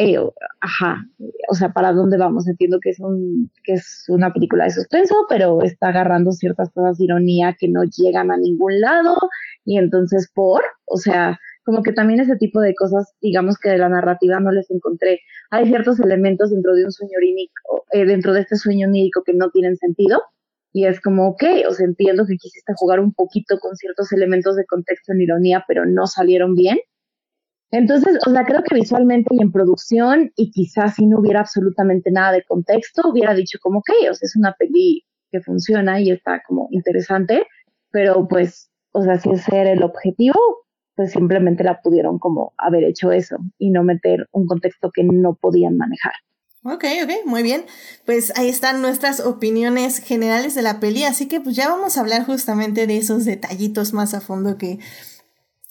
ajá, 0.61 1.05
o 1.49 1.53
sea, 1.53 1.71
¿para 1.71 1.93
dónde 1.93 2.17
vamos? 2.17 2.47
Entiendo 2.47 2.79
que 2.81 2.89
es, 2.89 2.99
un, 2.99 3.51
que 3.63 3.73
es 3.73 4.05
una 4.09 4.33
película 4.33 4.65
de 4.65 4.71
suspenso, 4.71 5.15
pero 5.29 5.61
está 5.61 5.89
agarrando 5.89 6.31
ciertas 6.31 6.71
cosas 6.71 6.97
de 6.97 7.05
ironía 7.05 7.55
que 7.57 7.67
no 7.67 7.83
llegan 7.83 8.31
a 8.31 8.37
ningún 8.37 8.79
lado 8.81 9.15
y 9.63 9.77
entonces 9.77 10.29
por, 10.33 10.61
o 10.85 10.97
sea, 10.97 11.39
como 11.63 11.83
que 11.83 11.93
también 11.93 12.19
ese 12.19 12.35
tipo 12.37 12.59
de 12.59 12.73
cosas, 12.75 13.13
digamos 13.21 13.57
que 13.57 13.69
de 13.69 13.77
la 13.77 13.89
narrativa 13.89 14.39
no 14.39 14.51
les 14.51 14.69
encontré. 14.71 15.19
Hay 15.51 15.67
ciertos 15.67 15.99
elementos 15.99 16.51
dentro 16.51 16.73
de 16.73 16.85
un 16.85 16.91
sueño 16.91 17.17
onírico, 17.17 17.85
eh, 17.91 18.05
dentro 18.05 18.33
de 18.33 18.41
este 18.41 18.55
sueño 18.55 18.87
onírico 18.87 19.23
que 19.23 19.33
no 19.33 19.49
tienen 19.51 19.75
sentido. 19.77 20.21
Y 20.73 20.85
es 20.85 21.01
como, 21.01 21.27
ok, 21.29 21.43
o 21.69 21.73
sea, 21.73 21.85
entiendo 21.85 22.25
que 22.25 22.37
quisiste 22.37 22.73
jugar 22.75 22.99
un 22.99 23.13
poquito 23.13 23.59
con 23.59 23.75
ciertos 23.75 24.11
elementos 24.13 24.55
de 24.55 24.65
contexto 24.65 25.11
en 25.11 25.21
ironía, 25.21 25.65
pero 25.67 25.85
no 25.85 26.07
salieron 26.07 26.55
bien. 26.55 26.77
Entonces, 27.71 28.17
o 28.25 28.31
sea, 28.31 28.43
creo 28.45 28.63
que 28.63 28.75
visualmente 28.75 29.33
y 29.33 29.41
en 29.41 29.51
producción, 29.51 30.31
y 30.35 30.51
quizás 30.51 30.95
si 30.95 31.05
no 31.05 31.19
hubiera 31.19 31.41
absolutamente 31.41 32.11
nada 32.11 32.33
de 32.33 32.43
contexto, 32.43 33.09
hubiera 33.09 33.33
dicho 33.33 33.59
como, 33.61 33.79
ok, 33.79 33.89
o 34.09 34.13
sea, 34.13 34.25
es 34.25 34.35
una 34.35 34.53
peli 34.57 35.05
que 35.31 35.41
funciona 35.41 36.01
y 36.01 36.11
está 36.11 36.41
como 36.45 36.67
interesante, 36.71 37.47
pero 37.91 38.27
pues, 38.27 38.69
o 38.91 39.01
sea, 39.01 39.17
si 39.17 39.29
ese 39.29 39.55
era 39.55 39.71
el 39.71 39.83
objetivo, 39.83 40.35
pues 40.95 41.11
simplemente 41.11 41.63
la 41.63 41.81
pudieron 41.81 42.19
como 42.19 42.53
haber 42.57 42.83
hecho 42.83 43.11
eso 43.11 43.37
y 43.57 43.71
no 43.71 43.83
meter 43.83 44.27
un 44.31 44.45
contexto 44.45 44.91
que 44.91 45.03
no 45.03 45.35
podían 45.35 45.77
manejar. 45.77 46.13
Ok, 46.63 46.85
ok, 47.03 47.25
muy 47.25 47.41
bien. 47.41 47.65
Pues 48.05 48.31
ahí 48.37 48.47
están 48.47 48.83
nuestras 48.83 49.19
opiniones 49.19 49.97
generales 49.97 50.53
de 50.53 50.61
la 50.61 50.79
peli, 50.79 51.03
así 51.05 51.27
que 51.27 51.41
pues 51.41 51.55
ya 51.55 51.69
vamos 51.69 51.97
a 51.97 52.01
hablar 52.01 52.23
justamente 52.25 52.85
de 52.85 52.97
esos 52.97 53.25
detallitos 53.25 53.93
más 53.93 54.13
a 54.13 54.21
fondo 54.21 54.57
que 54.57 54.77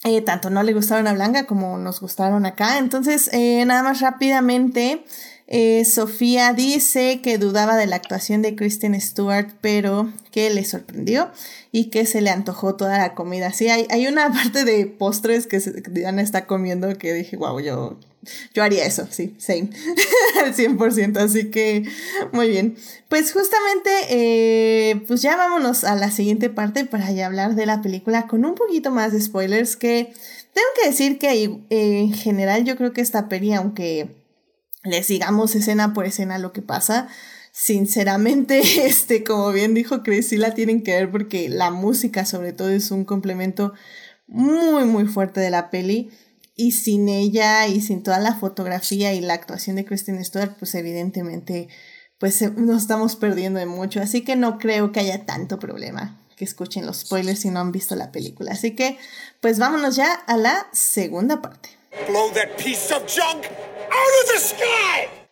eh, 0.03 0.21
tanto 0.21 0.49
no 0.49 0.63
le 0.63 0.73
gustaron 0.73 1.07
a 1.07 1.13
Blanca 1.13 1.45
como 1.45 1.77
nos 1.77 2.01
gustaron 2.01 2.45
acá. 2.45 2.77
Entonces, 2.79 3.29
eh, 3.33 3.63
nada 3.65 3.83
más 3.83 4.01
rápidamente, 4.01 5.05
Eh, 5.53 5.83
Sofía 5.83 6.53
dice 6.53 7.19
que 7.21 7.37
dudaba 7.37 7.75
de 7.75 7.85
la 7.85 7.97
actuación 7.97 8.41
de 8.41 8.55
Kristen 8.55 8.99
Stewart, 9.01 9.49
pero 9.59 10.09
que 10.31 10.49
le 10.49 10.63
sorprendió 10.63 11.29
y 11.73 11.89
que 11.89 12.05
se 12.05 12.21
le 12.21 12.29
antojó 12.29 12.75
toda 12.75 12.97
la 12.97 13.15
comida. 13.15 13.51
Sí, 13.51 13.67
hay, 13.67 14.07
una 14.07 14.31
parte 14.33 14.63
de 14.63 14.85
postres 14.85 15.47
que, 15.47 15.59
Diana 15.59 16.21
está 16.21 16.45
comiendo 16.45 16.97
que 16.97 17.11
dije, 17.11 17.35
wow, 17.35 17.59
yo, 17.59 17.99
yo 18.53 18.63
haría 18.63 18.85
eso, 18.85 19.05
sí, 19.09 19.35
same, 19.39 19.71
al 20.41 20.55
100%, 20.55 21.17
así 21.17 21.51
que 21.51 21.83
muy 22.31 22.47
bien. 22.47 22.77
Pues 23.09 23.33
justamente, 23.33 23.89
eh, 24.07 25.03
pues 25.05 25.21
ya 25.21 25.35
vámonos 25.35 25.83
a 25.83 25.97
la 25.97 26.11
siguiente 26.11 26.49
parte 26.49 26.85
para 26.85 27.11
ya 27.11 27.25
hablar 27.25 27.55
de 27.55 27.65
la 27.65 27.81
película 27.81 28.25
con 28.25 28.45
un 28.45 28.55
poquito 28.55 28.89
más 28.89 29.11
de 29.11 29.19
spoilers 29.19 29.75
que 29.75 30.13
tengo 30.53 30.67
que 30.81 30.89
decir 30.89 31.17
que 31.17 31.29
eh, 31.33 31.59
en 31.69 32.13
general 32.13 32.63
yo 32.63 32.77
creo 32.77 32.93
que 32.93 33.01
esta 33.01 33.27
peli, 33.27 33.53
aunque 33.53 34.20
les 34.83 35.07
digamos 35.07 35.55
escena 35.55 35.93
por 35.93 36.05
escena 36.05 36.37
lo 36.37 36.53
que 36.53 36.61
pasa. 36.61 37.07
Sinceramente, 37.51 38.59
este, 38.85 39.23
como 39.23 39.51
bien 39.51 39.73
dijo 39.73 40.03
Chris, 40.03 40.29
sí 40.29 40.37
la 40.37 40.53
tienen 40.53 40.83
que 40.83 40.93
ver 40.93 41.11
porque 41.11 41.49
la 41.49 41.71
música 41.71 42.25
sobre 42.25 42.53
todo 42.53 42.69
es 42.69 42.91
un 42.91 43.05
complemento 43.05 43.73
muy, 44.27 44.85
muy 44.85 45.05
fuerte 45.05 45.39
de 45.39 45.49
la 45.49 45.69
peli. 45.69 46.11
Y 46.55 46.73
sin 46.73 47.09
ella 47.09 47.65
y 47.67 47.81
sin 47.81 48.03
toda 48.03 48.19
la 48.19 48.35
fotografía 48.35 49.13
y 49.13 49.21
la 49.21 49.33
actuación 49.33 49.77
de 49.77 49.85
Kristen 49.85 50.23
Stewart, 50.23 50.55
pues 50.59 50.75
evidentemente 50.75 51.69
pues 52.19 52.39
nos 52.55 52.83
estamos 52.83 53.15
perdiendo 53.15 53.59
de 53.59 53.65
mucho. 53.65 53.99
Así 53.99 54.21
que 54.21 54.35
no 54.35 54.59
creo 54.59 54.91
que 54.91 54.99
haya 54.99 55.25
tanto 55.25 55.57
problema 55.57 56.19
que 56.35 56.45
escuchen 56.45 56.85
los 56.85 57.01
spoilers 57.01 57.39
si 57.39 57.49
no 57.49 57.59
han 57.59 57.71
visto 57.71 57.95
la 57.95 58.11
película. 58.11 58.51
Así 58.51 58.75
que 58.75 58.97
pues 59.39 59.59
vámonos 59.59 59.95
ya 59.95 60.13
a 60.13 60.37
la 60.37 60.67
segunda 60.71 61.41
parte. 61.41 61.69
Blow 62.07 62.31
that 62.33 62.55
piece 62.57 62.93
of 62.93 63.03
junk 63.07 63.45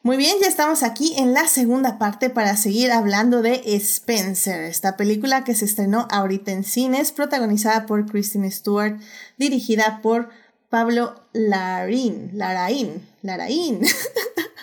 muy 0.02 0.18
bien, 0.18 0.38
ya 0.42 0.48
estamos 0.48 0.82
aquí 0.82 1.14
en 1.18 1.34
la 1.34 1.48
segunda 1.48 2.00
parte 2.00 2.30
para 2.30 2.56
seguir 2.58 2.92
hablando 2.92 3.42
de 3.42 3.62
Spencer, 3.76 4.64
esta 4.64 4.98
película 4.98 5.44
que 5.44 5.54
se 5.54 5.66
estrenó 5.66 6.08
ahorita 6.10 6.52
en 6.52 6.64
cines, 6.64 7.12
protagonizada 7.12 7.86
por 7.86 8.06
Kristen 8.06 8.50
Stewart, 8.50 9.00
dirigida 9.38 10.00
por 10.02 10.30
Pablo 10.70 11.16
Larín, 11.34 12.32
Laraín, 12.34 13.08
Laraín. 13.22 13.82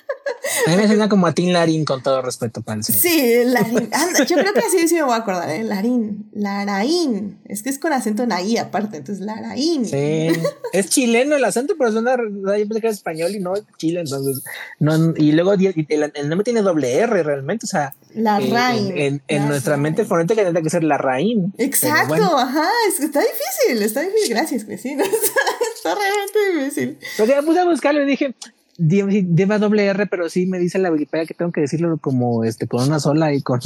A 0.66 0.70
mí 0.70 0.76
me 0.76 0.86
suena 0.86 1.09
como 1.09 1.26
a 1.26 1.32
Tim 1.32 1.52
Larín, 1.52 1.84
con 1.84 2.02
todo 2.02 2.22
respeto 2.22 2.62
para 2.62 2.82
Sí, 2.82 3.42
Larín. 3.44 3.90
yo 4.26 4.36
creo 4.36 4.52
que 4.52 4.61
así 4.61 4.88
sí 4.88 4.94
me 4.94 5.02
voy 5.02 5.12
a 5.12 5.16
acordar, 5.16 5.50
¿eh? 5.50 5.62
Larín. 5.62 6.28
Laraín. 6.32 7.38
Es 7.44 7.62
que 7.62 7.70
es 7.70 7.78
con 7.78 7.92
acento 7.92 8.22
en 8.22 8.32
ahí 8.32 8.57
aparte, 8.57 8.98
entonces 8.98 9.24
Laraín. 9.24 9.84
Sí. 9.86 10.28
Es 10.72 10.88
chileno 10.88 11.36
el 11.36 11.44
acento, 11.44 11.74
pero 11.78 11.92
suena. 11.92 12.16
Yo 12.16 12.68
pensé 12.68 12.80
que 12.80 12.86
era 12.86 12.90
español 12.90 13.34
y 13.34 13.40
no 13.40 13.54
es 13.54 13.64
Chile, 13.76 14.00
entonces. 14.00 14.42
No, 14.78 15.14
y 15.16 15.32
luego 15.32 15.54
el, 15.54 16.28
nombre 16.28 16.44
tiene 16.44 16.62
doble 16.62 16.98
R 16.98 17.22
realmente, 17.22 17.66
o 17.66 17.68
sea. 17.68 17.94
La 18.14 18.40
eh, 18.40 19.20
En, 19.28 19.48
nuestra 19.48 19.76
mente 19.76 20.04
fonética 20.04 20.42
tendría 20.42 20.62
que 20.62 20.70
ser 20.70 20.84
la 20.84 20.98
Raín. 20.98 21.52
Exacto, 21.59 22.14
ajá. 22.14 22.68
Es, 22.88 23.00
está 23.00 23.20
difícil, 23.20 23.82
está 23.82 24.00
difícil. 24.00 24.30
Gracias, 24.30 24.66
vecino. 24.66 25.04
está 25.74 25.94
realmente 25.94 26.59
difícil. 26.59 26.98
Porque 27.18 27.36
me 27.36 27.42
puse 27.42 27.61
a 27.61 27.64
buscarlo 27.64 28.02
y 28.02 28.07
dije, 28.07 28.34
lleva 28.79 29.59
doble 29.59 29.87
R, 29.87 30.07
pero 30.07 30.29
sí 30.29 30.47
me 30.47 30.59
dice 30.59 30.79
la 30.79 30.91
Wikipedia 30.91 31.27
que 31.27 31.35
tengo 31.35 31.53
que 31.53 31.62
decirlo 31.62 31.99
como 31.99 32.45
este 32.45 32.66
con 32.66 32.85
una 32.87 33.01
sola 33.01 33.33
y 33.33 33.43
con, 33.43 33.61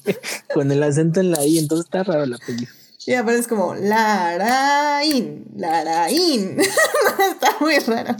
con 0.54 0.72
el 0.72 0.82
acento 0.82 1.20
en 1.20 1.30
la 1.30 1.44
I, 1.44 1.58
entonces 1.58 1.86
está 1.86 2.02
raro 2.02 2.26
la 2.26 2.38
película. 2.38 2.78
Y 3.08 3.14
aparece 3.14 3.48
como 3.48 3.74
Laraín, 3.74 5.46
Laraín. 5.56 6.58
está 7.32 7.56
muy 7.58 7.78
raro. 7.78 8.14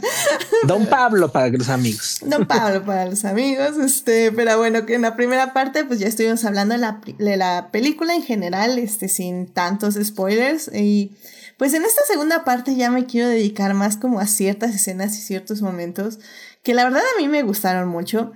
Don 0.65 0.87
Pablo 0.87 1.31
para 1.31 1.49
los 1.49 1.69
amigos. 1.69 2.17
Don 2.25 2.47
Pablo 2.47 2.83
para 2.83 3.05
los 3.05 3.23
amigos. 3.23 3.77
Este, 3.77 4.31
pero 4.31 4.57
bueno, 4.57 4.87
que 4.87 4.95
en 4.95 5.03
la 5.03 5.15
primera 5.15 5.53
parte, 5.53 5.85
pues 5.85 5.99
ya 5.99 6.07
estuvimos 6.07 6.43
hablando 6.43 6.73
de 6.73 6.79
la, 6.79 7.01
de 7.19 7.37
la 7.37 7.69
película 7.71 8.15
en 8.15 8.23
general, 8.23 8.79
este, 8.79 9.09
sin 9.09 9.45
tantos 9.45 9.93
spoilers. 10.01 10.71
Y 10.73 11.11
pues 11.59 11.73
en 11.73 11.83
esta 11.83 12.03
segunda 12.05 12.45
parte 12.45 12.75
ya 12.75 12.89
me 12.89 13.05
quiero 13.05 13.27
dedicar 13.27 13.73
más 13.73 13.97
como 13.97 14.21
a 14.21 14.27
ciertas 14.27 14.73
escenas 14.73 15.15
y 15.17 15.21
ciertos 15.21 15.61
momentos 15.61 16.17
que 16.63 16.73
la 16.73 16.85
verdad 16.85 17.01
a 17.01 17.21
mí 17.21 17.27
me 17.27 17.43
gustaron 17.43 17.89
mucho. 17.89 18.31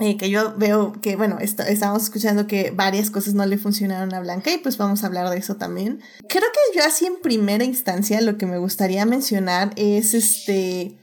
Eh, 0.00 0.16
que 0.16 0.30
yo 0.30 0.54
veo 0.56 0.92
que, 1.00 1.16
bueno, 1.16 1.38
estamos 1.40 2.02
escuchando 2.04 2.46
que 2.46 2.70
varias 2.70 3.10
cosas 3.10 3.34
no 3.34 3.44
le 3.46 3.58
funcionaron 3.58 4.14
a 4.14 4.20
Blanca 4.20 4.52
y 4.52 4.58
pues 4.58 4.76
vamos 4.76 5.02
a 5.02 5.08
hablar 5.08 5.28
de 5.28 5.38
eso 5.38 5.56
también. 5.56 6.00
Creo 6.28 6.44
que 6.52 6.78
yo 6.78 6.84
así 6.84 7.06
en 7.06 7.20
primera 7.20 7.64
instancia 7.64 8.20
lo 8.20 8.36
que 8.38 8.46
me 8.46 8.58
gustaría 8.58 9.04
mencionar 9.06 9.72
es 9.74 10.14
este, 10.14 10.98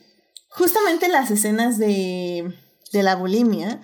justamente 0.49 1.10
las 1.10 1.30
escenas 1.30 1.78
de, 1.78 2.53
de 2.93 3.03
la 3.03 3.16
bulimia, 3.16 3.82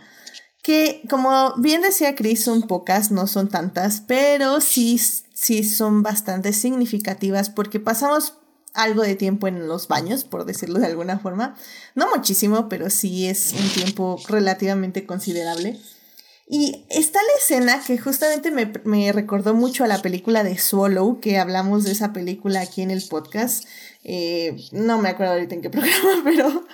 que 0.63 1.03
como 1.09 1.55
bien 1.57 1.81
decía 1.81 2.15
Chris, 2.15 2.43
son 2.43 2.63
pocas, 2.63 3.11
no 3.11 3.27
son 3.27 3.49
tantas, 3.49 4.01
pero 4.07 4.61
sí 4.61 4.97
sí 5.41 5.63
son 5.63 6.03
bastante 6.03 6.53
significativas 6.53 7.49
porque 7.49 7.79
pasamos 7.79 8.35
algo 8.75 9.01
de 9.01 9.15
tiempo 9.15 9.47
en 9.47 9.67
los 9.67 9.87
baños, 9.87 10.23
por 10.23 10.45
decirlo 10.45 10.79
de 10.79 10.85
alguna 10.85 11.17
forma. 11.17 11.55
No 11.95 12.07
muchísimo, 12.15 12.69
pero 12.69 12.91
sí 12.91 13.27
es 13.27 13.53
un 13.53 13.67
tiempo 13.69 14.21
relativamente 14.27 15.05
considerable. 15.07 15.79
Y 16.47 16.85
está 16.89 17.19
la 17.23 17.39
escena 17.39 17.81
que 17.85 17.97
justamente 17.97 18.51
me, 18.51 19.11
recordó 19.11 19.55
mucho 19.55 19.83
a 19.83 19.87
la 19.87 20.01
película 20.01 20.43
de 20.43 20.59
Swallow, 20.59 21.19
que 21.19 21.39
hablamos 21.39 21.85
de 21.85 21.93
esa 21.93 22.13
película 22.13 22.61
aquí 22.61 22.83
en 22.83 22.91
el 22.91 23.01
podcast. 23.01 23.65
Eh, 24.03 24.55
no 24.71 25.01
me 25.01 25.09
acuerdo 25.09 25.33
ahorita 25.33 25.55
en 25.55 25.61
qué 25.61 25.69
programa, 25.71 26.21
pero, 26.23 26.65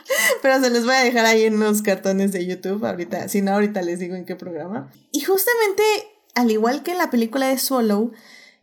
pero 0.42 0.62
se 0.62 0.72
les 0.72 0.84
voy 0.84 0.96
a 0.96 1.04
dejar 1.04 1.26
ahí 1.26 1.44
en 1.44 1.60
los 1.60 1.82
cartones 1.84 2.34
de 2.34 2.46
YouTube 2.46 2.84
ahorita. 2.86 3.30
Si 3.30 3.42
no, 3.42 3.54
ahorita 3.54 3.82
les 3.82 4.00
digo 4.00 4.16
en 4.16 4.26
qué 4.26 4.36
programa. 4.36 4.92
Y 5.14 5.22
justamente, 5.22 5.84
al 6.36 6.52
igual 6.52 6.84
que 6.84 6.92
en 6.92 6.98
la 6.98 7.10
película 7.10 7.48
de 7.48 7.58
Swallow, 7.58 8.12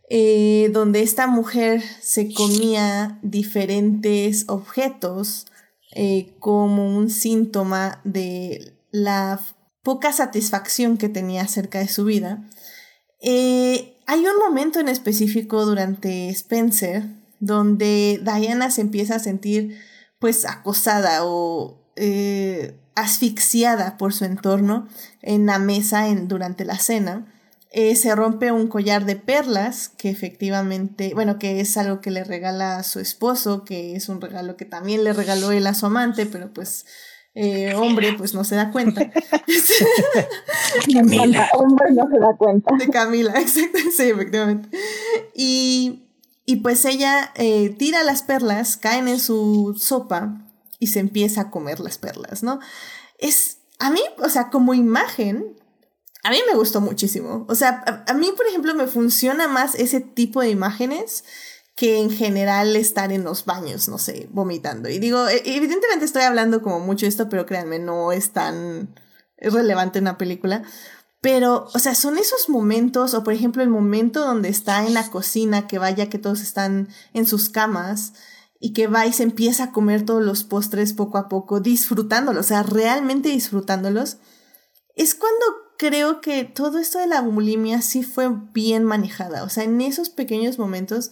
eh, 0.07 0.69
donde 0.71 1.01
esta 1.01 1.25
mujer 1.25 1.81
se 1.99 2.31
comía 2.31 3.17
diferentes 3.23 4.45
objetos 4.47 5.47
eh, 5.95 6.35
como 6.39 6.95
un 6.95 7.09
síntoma 7.09 8.01
de 8.03 8.77
la 8.91 9.41
poca 9.81 10.13
satisfacción 10.13 10.97
que 10.97 11.09
tenía 11.09 11.41
acerca 11.41 11.79
de 11.79 11.87
su 11.87 12.05
vida. 12.05 12.47
Eh, 13.19 13.97
hay 14.05 14.19
un 14.19 14.37
momento 14.37 14.79
en 14.79 14.89
específico 14.89 15.65
durante 15.65 16.29
Spencer 16.29 17.03
donde 17.39 18.21
Diana 18.23 18.69
se 18.69 18.81
empieza 18.81 19.15
a 19.15 19.19
sentir 19.19 19.79
pues 20.19 20.45
acosada 20.45 21.21
o 21.23 21.81
asfixiada 22.93 23.97
por 23.97 24.13
su 24.13 24.25
entorno 24.25 24.87
en 25.21 25.45
la 25.45 25.59
mesa 25.59 26.07
en, 26.07 26.27
durante 26.27 26.63
la 26.63 26.77
cena 26.77 27.34
eh, 27.77 27.97
se 27.97 28.15
rompe 28.15 28.53
un 28.53 28.69
collar 28.69 29.03
de 29.03 29.17
perlas 29.17 29.89
que 29.89 30.09
efectivamente, 30.09 31.11
bueno, 31.13 31.37
que 31.37 31.59
es 31.59 31.75
algo 31.75 31.99
que 31.99 32.09
le 32.09 32.23
regala 32.23 32.77
a 32.77 32.83
su 32.83 33.01
esposo, 33.01 33.65
que 33.65 33.97
es 33.97 34.07
un 34.07 34.21
regalo 34.21 34.55
que 34.55 34.63
también 34.63 35.03
le 35.03 35.11
regaló 35.11 35.51
él 35.51 35.67
a 35.67 35.73
su 35.73 35.85
amante, 35.85 36.25
pero 36.25 36.53
pues 36.53 36.85
eh, 37.33 37.75
hombre 37.75 38.13
pues 38.17 38.33
no 38.33 38.45
se 38.45 38.55
da 38.55 38.71
cuenta. 38.71 39.11
Camila. 40.93 41.49
hombre 41.53 41.91
no 41.91 42.07
se 42.09 42.17
da 42.17 42.37
cuenta. 42.37 42.73
De 42.77 42.87
Camila, 42.89 43.33
exacto, 43.41 43.79
sí, 43.93 44.03
efectivamente. 44.03 44.69
Y, 45.35 46.07
y 46.45 46.55
pues 46.61 46.85
ella 46.85 47.33
eh, 47.35 47.75
tira 47.77 48.05
las 48.05 48.23
perlas, 48.23 48.77
caen 48.77 49.09
en 49.09 49.19
su 49.19 49.75
sopa 49.77 50.47
y 50.79 50.87
se 50.87 51.01
empieza 51.01 51.41
a 51.41 51.51
comer 51.51 51.81
las 51.81 51.97
perlas, 51.97 52.41
¿no? 52.41 52.61
Es, 53.17 53.57
a 53.79 53.91
mí, 53.91 53.99
o 54.19 54.29
sea, 54.29 54.49
como 54.49 54.73
imagen, 54.73 55.57
a 56.25 56.31
mí 56.31 56.39
me 56.49 56.57
gustó 56.57 56.81
muchísimo. 56.81 57.45
O 57.47 57.53
sea, 57.53 58.03
a, 58.07 58.13
mí, 58.15 58.33
por 58.35 58.47
ejemplo, 58.47 58.73
me 58.73 58.87
funciona 58.87 59.47
más 59.47 59.75
ese 59.75 60.01
tipo 60.01 60.41
de 60.41 60.49
imágenes 60.49 61.23
que 61.75 61.99
en 61.99 62.09
general 62.09 62.75
estar 62.75 63.11
en 63.11 63.23
los 63.23 63.45
baños, 63.45 63.87
no 63.87 63.99
sé, 63.99 64.27
vomitando. 64.31 64.89
Y 64.89 64.97
digo, 64.97 65.27
e, 65.27 65.43
evidentemente 65.45 66.03
estoy 66.03 66.23
hablando 66.23 66.63
como 66.63 66.79
mucho 66.79 67.05
esto, 67.05 67.29
pero 67.29 67.45
créanme, 67.45 67.77
no 67.77 68.11
es 68.11 68.31
tan 68.31 68.95
relevante 69.37 69.99
en 69.99 70.05
la 70.05 70.17
película. 70.17 70.63
Pero, 71.21 71.67
o 71.71 71.77
sea, 71.77 71.93
son 71.93 72.17
esos 72.17 72.49
momentos, 72.49 73.13
o 73.13 73.23
por 73.23 73.33
ejemplo 73.35 73.61
el 73.61 73.69
momento 73.69 74.21
donde 74.21 74.49
está 74.49 74.83
en 74.83 74.95
la 74.95 75.11
cocina, 75.11 75.67
que 75.67 75.77
vaya 75.77 76.09
que 76.09 76.17
todos 76.17 76.41
están 76.41 76.89
en 77.13 77.27
sus 77.27 77.49
camas 77.49 78.13
y 78.59 78.73
que 78.73 78.87
va 78.87 79.05
y 79.05 79.13
se 79.13 79.21
empieza 79.21 79.65
a 79.65 79.71
comer 79.71 80.05
todos 80.05 80.23
los 80.23 80.43
postres 80.43 80.93
poco 80.93 81.19
a 81.19 81.29
poco, 81.29 81.59
disfrutándolos, 81.59 82.45
o 82.45 82.47
sea, 82.47 82.63
realmente 82.63 83.29
disfrutándolos. 83.29 84.17
Es 84.95 85.13
cuando 85.13 85.64
creo 85.77 86.21
que 86.21 86.43
todo 86.43 86.79
esto 86.79 86.99
de 86.99 87.07
la 87.07 87.21
bulimia 87.21 87.81
sí 87.81 88.03
fue 88.03 88.29
bien 88.53 88.83
manejada, 88.83 89.43
o 89.43 89.49
sea, 89.49 89.63
en 89.63 89.81
esos 89.81 90.09
pequeños 90.09 90.59
momentos, 90.59 91.11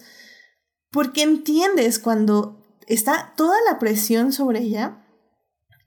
porque 0.90 1.22
entiendes 1.22 1.98
cuando 1.98 2.62
está 2.86 3.34
toda 3.36 3.56
la 3.68 3.78
presión 3.78 4.32
sobre 4.32 4.60
ella, 4.60 5.04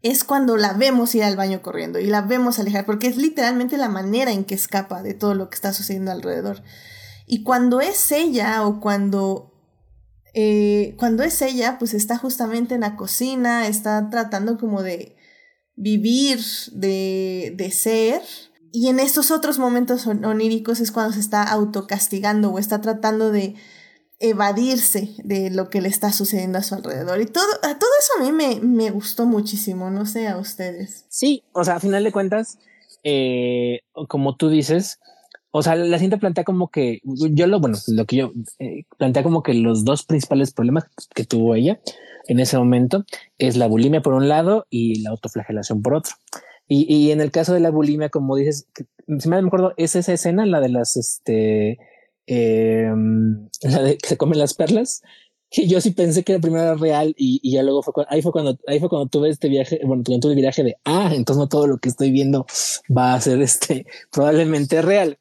es 0.01 0.23
cuando 0.23 0.57
la 0.57 0.73
vemos 0.73 1.15
ir 1.15 1.23
al 1.23 1.35
baño 1.35 1.61
corriendo 1.61 1.99
y 1.99 2.05
la 2.05 2.21
vemos 2.21 2.59
alejar, 2.59 2.85
porque 2.85 3.07
es 3.07 3.17
literalmente 3.17 3.77
la 3.77 3.89
manera 3.89 4.31
en 4.31 4.45
que 4.45 4.55
escapa 4.55 5.01
de 5.01 5.13
todo 5.13 5.33
lo 5.33 5.49
que 5.49 5.55
está 5.55 5.73
sucediendo 5.73 6.11
alrededor. 6.11 6.63
Y 7.25 7.43
cuando 7.43 7.81
es 7.81 8.11
ella 8.11 8.65
o 8.65 8.79
cuando... 8.79 9.53
Eh, 10.33 10.95
cuando 10.99 11.23
es 11.23 11.41
ella, 11.41 11.79
pues 11.79 11.95
está 11.95 12.17
justamente 12.17 12.75
en 12.75 12.81
la 12.81 12.95
cocina, 12.95 13.67
está 13.67 14.09
tratando 14.11 14.59
como 14.59 14.83
de 14.83 15.17
vivir, 15.75 16.39
de, 16.73 17.53
de 17.55 17.71
ser. 17.71 18.21
Y 18.79 18.89
en 18.89 18.99
estos 18.99 19.31
otros 19.31 19.57
momentos 19.57 20.05
oníricos 20.05 20.79
es 20.81 20.91
cuando 20.91 21.11
se 21.11 21.19
está 21.19 21.41
autocastigando 21.41 22.51
o 22.51 22.59
está 22.59 22.79
tratando 22.79 23.31
de 23.31 23.55
evadirse 24.19 25.15
de 25.23 25.49
lo 25.49 25.71
que 25.71 25.81
le 25.81 25.87
está 25.87 26.11
sucediendo 26.11 26.59
a 26.59 26.61
su 26.61 26.75
alrededor. 26.75 27.19
Y 27.19 27.25
todo, 27.25 27.47
todo 27.59 27.89
eso 27.99 28.13
a 28.19 28.23
mí 28.23 28.31
me, 28.31 28.59
me 28.61 28.91
gustó 28.91 29.25
muchísimo, 29.25 29.89
no 29.89 30.05
sé 30.05 30.27
a 30.27 30.37
ustedes. 30.37 31.07
Sí, 31.09 31.43
o 31.53 31.63
sea, 31.63 31.77
a 31.77 31.79
final 31.79 32.03
de 32.03 32.11
cuentas, 32.11 32.59
eh, 33.03 33.79
como 34.07 34.35
tú 34.35 34.47
dices, 34.47 34.99
o 35.49 35.63
sea, 35.63 35.75
la 35.75 35.97
cinta 35.97 36.17
plantea 36.17 36.43
como 36.43 36.69
que 36.69 36.99
yo 37.03 37.47
lo, 37.47 37.59
bueno, 37.59 37.79
lo 37.87 38.05
que 38.05 38.17
yo 38.17 38.31
eh, 38.59 38.83
plantea 38.99 39.23
como 39.23 39.41
que 39.41 39.55
los 39.55 39.85
dos 39.85 40.05
principales 40.05 40.53
problemas 40.53 40.83
que 41.15 41.23
tuvo 41.23 41.55
ella 41.55 41.79
en 42.27 42.39
ese 42.39 42.59
momento 42.59 43.05
es 43.39 43.57
la 43.57 43.65
bulimia 43.65 44.03
por 44.03 44.13
un 44.13 44.29
lado 44.29 44.67
y 44.69 45.01
la 45.01 45.09
autoflagelación 45.09 45.81
por 45.81 45.95
otro. 45.95 46.13
Y, 46.67 46.93
y 46.93 47.11
en 47.11 47.21
el 47.21 47.31
caso 47.31 47.53
de 47.53 47.59
la 47.59 47.71
bulimia, 47.71 48.09
como 48.09 48.35
dices, 48.35 48.67
si 49.19 49.29
me 49.29 49.37
acuerdo, 49.37 49.73
es 49.77 49.95
esa 49.95 50.13
escena, 50.13 50.45
la 50.45 50.59
de 50.59 50.69
las, 50.69 50.97
este, 50.97 51.79
eh, 52.27 52.91
la 53.63 53.83
de 53.83 53.97
que 53.97 54.07
se 54.07 54.17
comen 54.17 54.39
las 54.39 54.53
perlas, 54.53 55.01
que 55.49 55.67
yo 55.67 55.79
sí 55.81 55.91
pensé 55.91 56.23
que 56.23 56.33
la 56.33 56.39
primera 56.39 56.63
era 56.63 56.75
real 56.75 57.15
y, 57.17 57.39
y 57.41 57.53
ya 57.53 57.63
luego 57.63 57.81
fue 57.81 58.05
ahí 58.09 58.21
fue 58.21 58.31
cuando 58.31 58.57
ahí 58.67 58.79
fue 58.79 58.89
cuando 58.89 59.07
tuve 59.07 59.29
este 59.29 59.47
viaje, 59.47 59.79
bueno, 59.85 60.03
tuve 60.03 60.33
el 60.33 60.35
viaje 60.35 60.63
de 60.63 60.77
ah, 60.83 61.11
entonces 61.13 61.39
no 61.39 61.47
todo 61.47 61.67
lo 61.67 61.77
que 61.77 61.89
estoy 61.89 62.11
viendo 62.11 62.45
va 62.95 63.13
a 63.13 63.21
ser 63.21 63.41
este 63.41 63.85
probablemente 64.11 64.81
real, 64.81 65.19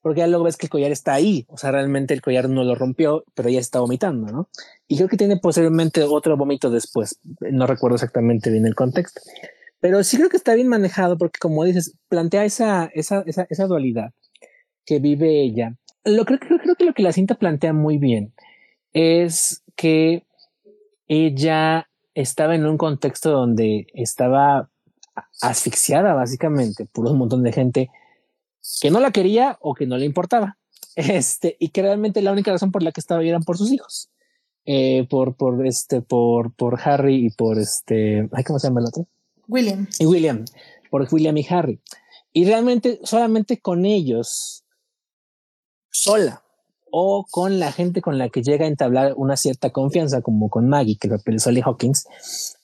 porque 0.00 0.20
ya 0.20 0.26
luego 0.26 0.44
ves 0.44 0.56
que 0.56 0.66
el 0.66 0.70
collar 0.70 0.90
está 0.90 1.14
ahí, 1.14 1.46
o 1.48 1.56
sea, 1.56 1.70
realmente 1.70 2.12
el 2.12 2.22
collar 2.22 2.48
no 2.48 2.64
lo 2.64 2.74
rompió, 2.74 3.24
pero 3.34 3.48
ya 3.50 3.60
está 3.60 3.78
vomitando, 3.80 4.32
¿no? 4.32 4.48
Y 4.88 4.96
creo 4.96 5.08
que 5.08 5.16
tiene 5.16 5.36
posiblemente 5.36 6.02
otro 6.02 6.36
vómito 6.36 6.70
después, 6.70 7.20
no 7.40 7.66
recuerdo 7.66 7.96
exactamente 7.96 8.50
bien 8.50 8.66
el 8.66 8.74
contexto, 8.74 9.20
pero 9.80 10.02
sí 10.04 10.16
creo 10.16 10.28
que 10.28 10.36
está 10.36 10.54
bien 10.54 10.68
manejado 10.68 11.18
porque 11.18 11.38
como 11.38 11.64
dices, 11.64 11.94
plantea 12.08 12.44
esa 12.44 12.90
esa 12.94 13.22
esa, 13.26 13.46
esa 13.48 13.66
dualidad 13.66 14.12
que 14.84 14.98
vive 14.98 15.42
ella 15.42 15.76
lo 16.04 16.24
creo, 16.24 16.38
creo, 16.38 16.58
creo 16.58 16.74
que 16.74 16.84
lo 16.84 16.94
que 16.94 17.02
la 17.02 17.12
cinta 17.12 17.34
plantea 17.34 17.72
muy 17.72 17.98
bien 17.98 18.32
es 18.92 19.62
que 19.76 20.24
ella 21.06 21.88
estaba 22.14 22.54
en 22.54 22.66
un 22.66 22.78
contexto 22.78 23.30
donde 23.30 23.86
estaba 23.94 24.70
asfixiada 25.42 26.14
básicamente 26.14 26.86
por 26.86 27.06
un 27.06 27.18
montón 27.18 27.42
de 27.42 27.52
gente 27.52 27.90
que 28.80 28.90
no 28.90 29.00
la 29.00 29.10
quería 29.10 29.56
o 29.60 29.74
que 29.74 29.86
no 29.86 29.96
le 29.96 30.04
importaba. 30.04 30.56
Este, 30.96 31.56
y 31.60 31.68
que 31.68 31.82
realmente 31.82 32.22
la 32.22 32.32
única 32.32 32.50
razón 32.50 32.72
por 32.72 32.82
la 32.82 32.90
que 32.90 33.00
estaba 33.00 33.20
ahí 33.20 33.28
eran 33.28 33.44
por 33.44 33.56
sus 33.56 33.70
hijos. 33.70 34.10
Eh, 34.64 35.06
por, 35.08 35.36
por 35.36 35.64
este, 35.64 36.02
por, 36.02 36.52
por 36.54 36.80
Harry 36.82 37.26
y 37.26 37.30
por 37.30 37.58
este, 37.58 38.28
ay, 38.32 38.44
¿cómo 38.44 38.58
se 38.58 38.66
llama 38.66 38.80
el 38.80 38.86
otro? 38.86 39.06
William. 39.48 39.88
Y 39.98 40.06
William, 40.06 40.44
por 40.90 41.08
William 41.10 41.36
y 41.36 41.46
Harry. 41.48 41.80
Y 42.32 42.44
realmente 42.44 43.00
solamente 43.02 43.58
con 43.58 43.84
ellos 43.84 44.64
sola 45.90 46.44
o 46.90 47.26
con 47.30 47.58
la 47.58 47.72
gente 47.72 48.00
con 48.00 48.18
la 48.18 48.28
que 48.28 48.42
llega 48.42 48.64
a 48.64 48.68
entablar 48.68 49.14
una 49.16 49.36
cierta 49.36 49.70
confianza, 49.70 50.22
como 50.22 50.48
con 50.48 50.68
Maggie, 50.68 50.96
que 50.96 51.08
lo 51.08 51.18
de 51.18 51.38
Solly 51.38 51.60
Hawkins, 51.60 52.06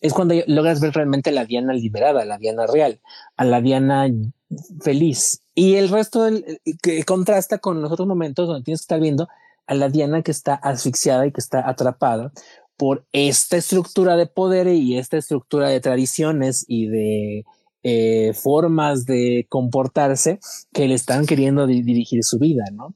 es 0.01 0.13
cuando 0.13 0.35
logras 0.47 0.81
ver 0.81 0.95
realmente 0.95 1.31
la 1.31 1.45
Diana 1.45 1.75
liberada, 1.75 2.25
la 2.25 2.39
Diana 2.39 2.67
real, 2.67 3.01
a 3.37 3.45
la 3.45 3.61
Diana 3.61 4.09
feliz. 4.81 5.43
Y 5.55 5.75
el 5.75 5.89
resto 5.89 6.27
que 6.83 7.05
contrasta 7.05 7.59
con 7.59 7.83
los 7.83 7.93
otros 7.93 8.09
momentos 8.09 8.49
donde 8.49 8.65
tienes 8.65 8.81
que 8.81 8.85
estar 8.85 9.01
viendo 9.01 9.29
a 9.67 9.75
la 9.75 9.89
Diana 9.89 10.23
que 10.23 10.31
está 10.31 10.55
asfixiada 10.55 11.27
y 11.27 11.33
que 11.33 11.41
está 11.41 11.69
atrapada 11.69 12.33
por 12.77 13.07
esta 13.13 13.57
estructura 13.57 14.17
de 14.17 14.27
poder 14.27 14.67
y 14.69 14.99
esta 14.99 15.17
estructura 15.17 15.69
de 15.69 15.81
tradiciones 15.81 16.65
y 16.69 16.87
de 16.87 17.45
eh, 17.83 18.33
formas 18.35 19.05
de 19.05 19.47
comportarse 19.49 20.39
que 20.73 20.89
le 20.89 20.95
están 20.95 21.27
queriendo 21.27 21.67
dirigir 21.67 22.25
su 22.25 22.39
vida, 22.39 22.65
¿no? 22.73 22.95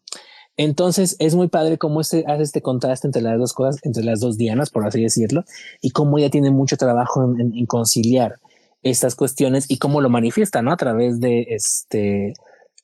Entonces 0.56 1.14
es 1.20 1.36
muy 1.36 1.48
padre 1.48 1.78
cómo 1.78 2.00
este, 2.00 2.24
hace 2.26 2.42
este 2.42 2.62
contraste 2.62 3.06
entre 3.06 3.22
las 3.22 3.38
dos 3.38 3.52
cosas, 3.52 3.80
entre 3.84 4.02
las 4.02 4.18
dos 4.18 4.36
dianas, 4.36 4.70
por 4.70 4.84
así 4.84 5.00
decirlo, 5.00 5.44
y 5.80 5.90
cómo 5.90 6.18
ella 6.18 6.30
tiene 6.30 6.50
mucho 6.50 6.76
trabajo 6.76 7.22
en, 7.22 7.66
conciliar 7.66 8.36
estas 8.82 9.14
cuestiones 9.14 9.66
y 9.68 9.78
cómo 9.78 10.00
lo 10.00 10.10
manifiesta, 10.10 10.60
¿no? 10.60 10.72
A 10.72 10.76
través 10.76 11.20
de 11.20 11.46
este, 11.50 12.32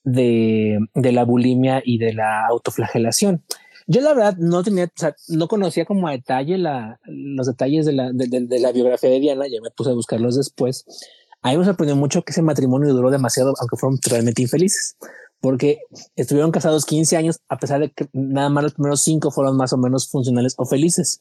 de 0.04 0.78
la 0.94 1.24
bulimia 1.24 1.82
y 1.84 1.98
de 1.98 2.12
la 2.12 2.46
autoflagelación. 2.46 3.42
Yo 3.86 4.00
la 4.00 4.14
verdad 4.14 4.36
no 4.38 4.62
tenía, 4.62 4.84
o 4.84 4.90
sea, 4.94 5.14
no 5.28 5.46
conocía 5.48 5.84
como 5.84 6.08
a 6.08 6.12
detalle 6.12 6.56
la, 6.58 7.00
los 7.04 7.46
detalles 7.46 7.84
de 7.84 7.92
la, 7.92 8.10
de, 8.12 8.26
de 8.28 8.58
la 8.58 8.72
biografía 8.72 9.10
de 9.10 9.20
Diana, 9.20 9.46
ya 9.46 9.60
me 9.60 9.70
puse 9.70 9.90
a 9.90 9.94
buscarlos 9.94 10.36
después, 10.36 10.86
a 11.44 11.50
mí 11.50 11.58
me 11.58 11.64
sorprendió 11.66 11.94
mucho 11.94 12.22
que 12.22 12.32
ese 12.32 12.40
matrimonio 12.40 12.94
duró 12.94 13.10
demasiado, 13.10 13.52
aunque 13.60 13.76
fueron 13.76 13.98
realmente 14.02 14.40
infelices, 14.40 14.96
porque 15.40 15.80
estuvieron 16.16 16.50
casados 16.50 16.86
15 16.86 17.18
años, 17.18 17.38
a 17.50 17.58
pesar 17.58 17.80
de 17.80 17.90
que 17.90 18.08
nada 18.14 18.48
más 18.48 18.64
los 18.64 18.72
primeros 18.72 19.02
cinco 19.02 19.30
fueron 19.30 19.54
más 19.58 19.74
o 19.74 19.76
menos 19.76 20.08
funcionales 20.08 20.54
o 20.56 20.64
felices. 20.64 21.20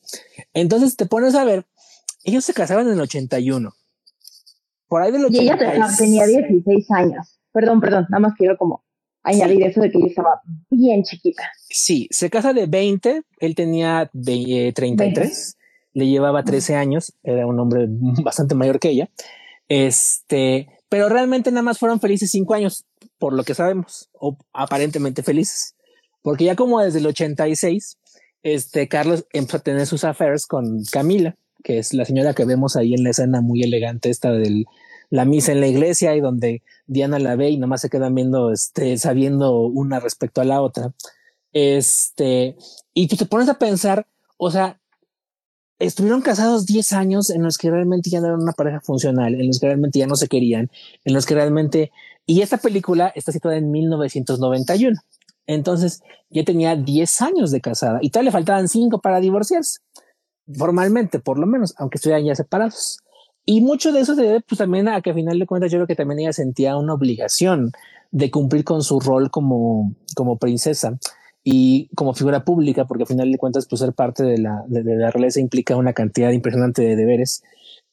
Entonces 0.53 0.95
te 0.95 1.07
pones 1.07 1.36
a 1.36 1.43
ver, 1.43 1.66
ellos 2.24 2.45
se 2.45 2.53
casaban 2.53 2.88
en 2.88 2.93
el 2.93 3.01
81. 3.01 3.74
Por 4.88 5.01
ahí 5.01 5.11
del 5.11 5.26
86. 5.26 5.41
Y 5.41 5.76
ella 5.76 5.97
tenía 5.97 6.26
16 6.26 6.91
años. 6.91 7.39
Perdón, 7.51 7.82
perdón, 7.82 8.05
nada 8.09 8.22
más 8.22 8.34
quiero 8.38 8.57
como 8.57 8.82
añadir 9.24 9.63
eso 9.63 9.82
de 9.82 9.89
que 9.89 9.97
ella 9.97 10.07
estaba 10.07 10.41
bien 10.69 11.03
chiquita. 11.03 11.43
Sí, 11.69 12.07
se 12.11 12.30
casa 12.30 12.53
de 12.53 12.67
20, 12.67 13.21
él 13.39 13.55
tenía 13.55 14.09
33, 14.13 15.57
le 15.93 16.07
llevaba 16.07 16.43
13 16.43 16.76
años, 16.76 17.13
era 17.24 17.47
un 17.47 17.59
hombre 17.59 17.88
bastante 18.24 18.55
mayor 18.55 18.80
que 18.80 18.89
ella. 18.89 19.09
Este, 19.69 20.67
pero 20.89 21.09
realmente 21.09 21.51
nada 21.51 21.63
más 21.63 21.80
fueron 21.80 21.99
felices 21.99 22.30
cinco 22.32 22.53
años, 22.53 22.86
por 23.17 23.34
lo 23.34 23.43
que 23.43 23.55
sabemos, 23.55 24.09
o 24.13 24.38
aparentemente 24.53 25.24
felices, 25.24 25.76
porque 26.21 26.45
ya 26.45 26.55
como 26.55 26.82
desde 26.82 26.99
el 26.99 27.07
86, 27.07 27.97
este 28.43 28.88
Carlos 28.89 29.26
empezó 29.32 29.57
a 29.57 29.61
tener 29.61 29.88
sus 29.88 30.03
affairs 30.03 30.45
con 30.45 30.84
Camila, 30.91 31.36
que 31.63 31.80
es 31.80 31.93
la 31.93 32.03
señora 32.03 32.34
que 32.34 32.45
vemos 32.45 32.76
ahí 32.76 32.93
en 32.93 33.03
la 33.03 33.11
escena 33.11 33.41
muy 33.41 33.63
elegante 33.63 34.09
esta 34.09 34.32
de 34.32 34.65
la 35.14 35.26
misa 35.26 35.51
en 35.51 35.61
la 35.61 35.68
iglesia 35.68 36.16
y 36.16 36.22
donde 36.22 36.64
Diana 36.88 37.20
la 37.20 37.36
ve 37.36 37.51
y 37.51 37.57
nomás 37.57 37.82
se 37.82 37.89
quedan 37.91 38.16
viendo, 38.16 38.51
este, 38.51 38.97
sabiendo 38.97 39.59
una 39.59 39.99
respecto 39.99 40.41
a 40.41 40.43
la 40.43 40.59
otra. 40.59 40.91
Este, 41.51 42.57
y 42.95 43.07
tú 43.07 43.16
te 43.16 43.28
pones 43.28 43.47
a 43.47 43.59
pensar, 43.59 44.07
o 44.38 44.49
sea, 44.49 44.82
estuvieron 45.78 46.24
casados 46.24 46.66
10 46.66 46.93
años 46.93 47.30
en 47.30 47.43
los 47.43 47.59
que 47.59 47.70
realmente 47.70 48.09
ya 48.09 48.22
no 48.22 48.26
eran 48.26 48.41
una 48.41 48.53
pareja 48.53 48.82
funcional, 48.82 49.36
en 49.36 49.45
los 49.45 49.59
que 49.59 49.68
realmente 49.68 49.99
ya 49.99 50.07
no 50.07 50.16
se 50.16 50.28
querían, 50.28 50.72
en 51.05 51.14
los 51.14 51.28
que 51.28 51.36
realmente... 51.36 51.91
Y 52.26 52.41
esta 52.41 52.57
película 52.57 53.11
está 53.14 53.32
situada 53.32 53.57
en 53.57 53.70
1991. 53.70 54.99
Entonces 55.45 56.01
ya 56.32 56.43
tenía 56.43 56.76
10 56.76 57.22
años 57.22 57.51
de 57.51 57.61
casada 57.61 57.99
y 58.01 58.09
todavía 58.09 58.30
le 58.30 58.32
faltaban 58.32 58.68
5 58.68 58.99
para 58.99 59.20
divorciarse, 59.20 59.78
formalmente 60.57 61.20
por 61.20 61.38
lo 61.38 61.45
menos, 61.45 61.76
aunque 61.78 61.97
estuvieran 61.97 62.26
ya 62.26 62.34
separados. 62.34 63.03
Y 63.46 63.62
mucho 63.62 63.91
de 63.91 64.00
eso 64.02 64.16
se 64.16 64.22
debe 64.22 64.41
pues 64.41 64.58
también 64.58 64.88
a 64.88 65.02
que 65.02 65.12
a 65.12 65.14
final 65.14 65.38
de 65.38 65.46
cuentas 65.46 65.72
yo 65.72 65.78
creo 65.80 65.88
que 65.88 65.96
también 65.96 66.20
ella 66.20 66.34
sentía 66.34 66.78
una 66.78 66.94
obligación 66.94 67.72
de 68.12 68.32
cumplir 68.32 68.64
con 68.64 68.84
su 68.84 69.00
rol 69.00 69.32
como, 69.32 69.94
como 70.16 70.38
princesa 70.38 70.98
y 71.44 71.89
como 71.96 72.14
figura 72.14 72.46
pública, 72.46 72.86
porque 72.86 73.04
al 73.04 73.08
final 73.08 73.32
de 73.32 73.38
cuentas, 73.38 73.68
pues 73.68 73.82
ser 73.82 73.91
parte 73.94 74.24
de 74.24 74.38
la, 74.38 74.64
de, 74.68 74.84
la 74.84 75.12
realeza 75.12 75.41
implica 75.41 75.76
una 75.76 75.91
cantidad 75.91 76.32
impresionante 76.32 76.84
de 76.84 76.96
deberes, 76.96 77.44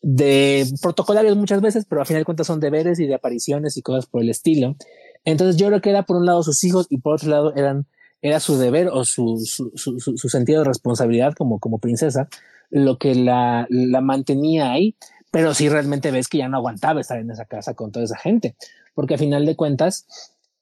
de 0.03 0.66
protocolarios 0.80 1.36
muchas 1.36 1.61
veces, 1.61 1.84
pero 1.88 2.01
al 2.01 2.07
final 2.07 2.20
de 2.20 2.26
cuentas 2.26 2.46
son 2.46 2.61
deberes 2.61 3.01
y 3.01 3.07
de 3.07 3.14
apariciones 3.14 3.76
y 3.76 3.82
cosas 3.82 4.07
por 4.07 4.22
el 4.22 4.30
estilo. 4.30 4.76
Entonces 5.24 5.57
yo 5.57 5.66
creo 5.66 5.80
que 5.80 5.90
era 5.90 6.05
por 6.05 6.16
un 6.16 6.26
lado 6.26 6.42
sus 6.44 6.62
hijos 6.62 6.86
y 6.90 6.98
por 6.98 7.14
otro 7.14 7.28
lado 7.28 7.55
eran, 7.57 7.86
era 8.22 8.38
su 8.38 8.57
deber 8.57 8.88
o 8.88 9.05
su, 9.05 9.40
su, 9.44 9.72
su, 9.74 9.98
su 9.98 10.28
sentido 10.28 10.61
de 10.61 10.68
responsabilidad 10.68 11.34
como, 11.34 11.59
como 11.59 11.78
princesa 11.78 12.28
lo 12.70 12.98
que 12.98 13.14
la, 13.14 13.66
la 13.68 14.01
mantenía 14.01 14.70
ahí, 14.70 14.94
pero 15.30 15.54
sí 15.54 15.68
realmente 15.68 16.10
ves 16.10 16.28
que 16.28 16.38
ya 16.38 16.48
no 16.48 16.56
aguantaba 16.56 17.00
estar 17.00 17.18
en 17.18 17.30
esa 17.30 17.44
casa 17.44 17.74
con 17.74 17.92
toda 17.92 18.04
esa 18.04 18.18
gente, 18.18 18.56
porque 18.94 19.14
al 19.14 19.20
final 19.20 19.46
de 19.46 19.56
cuentas, 19.56 20.06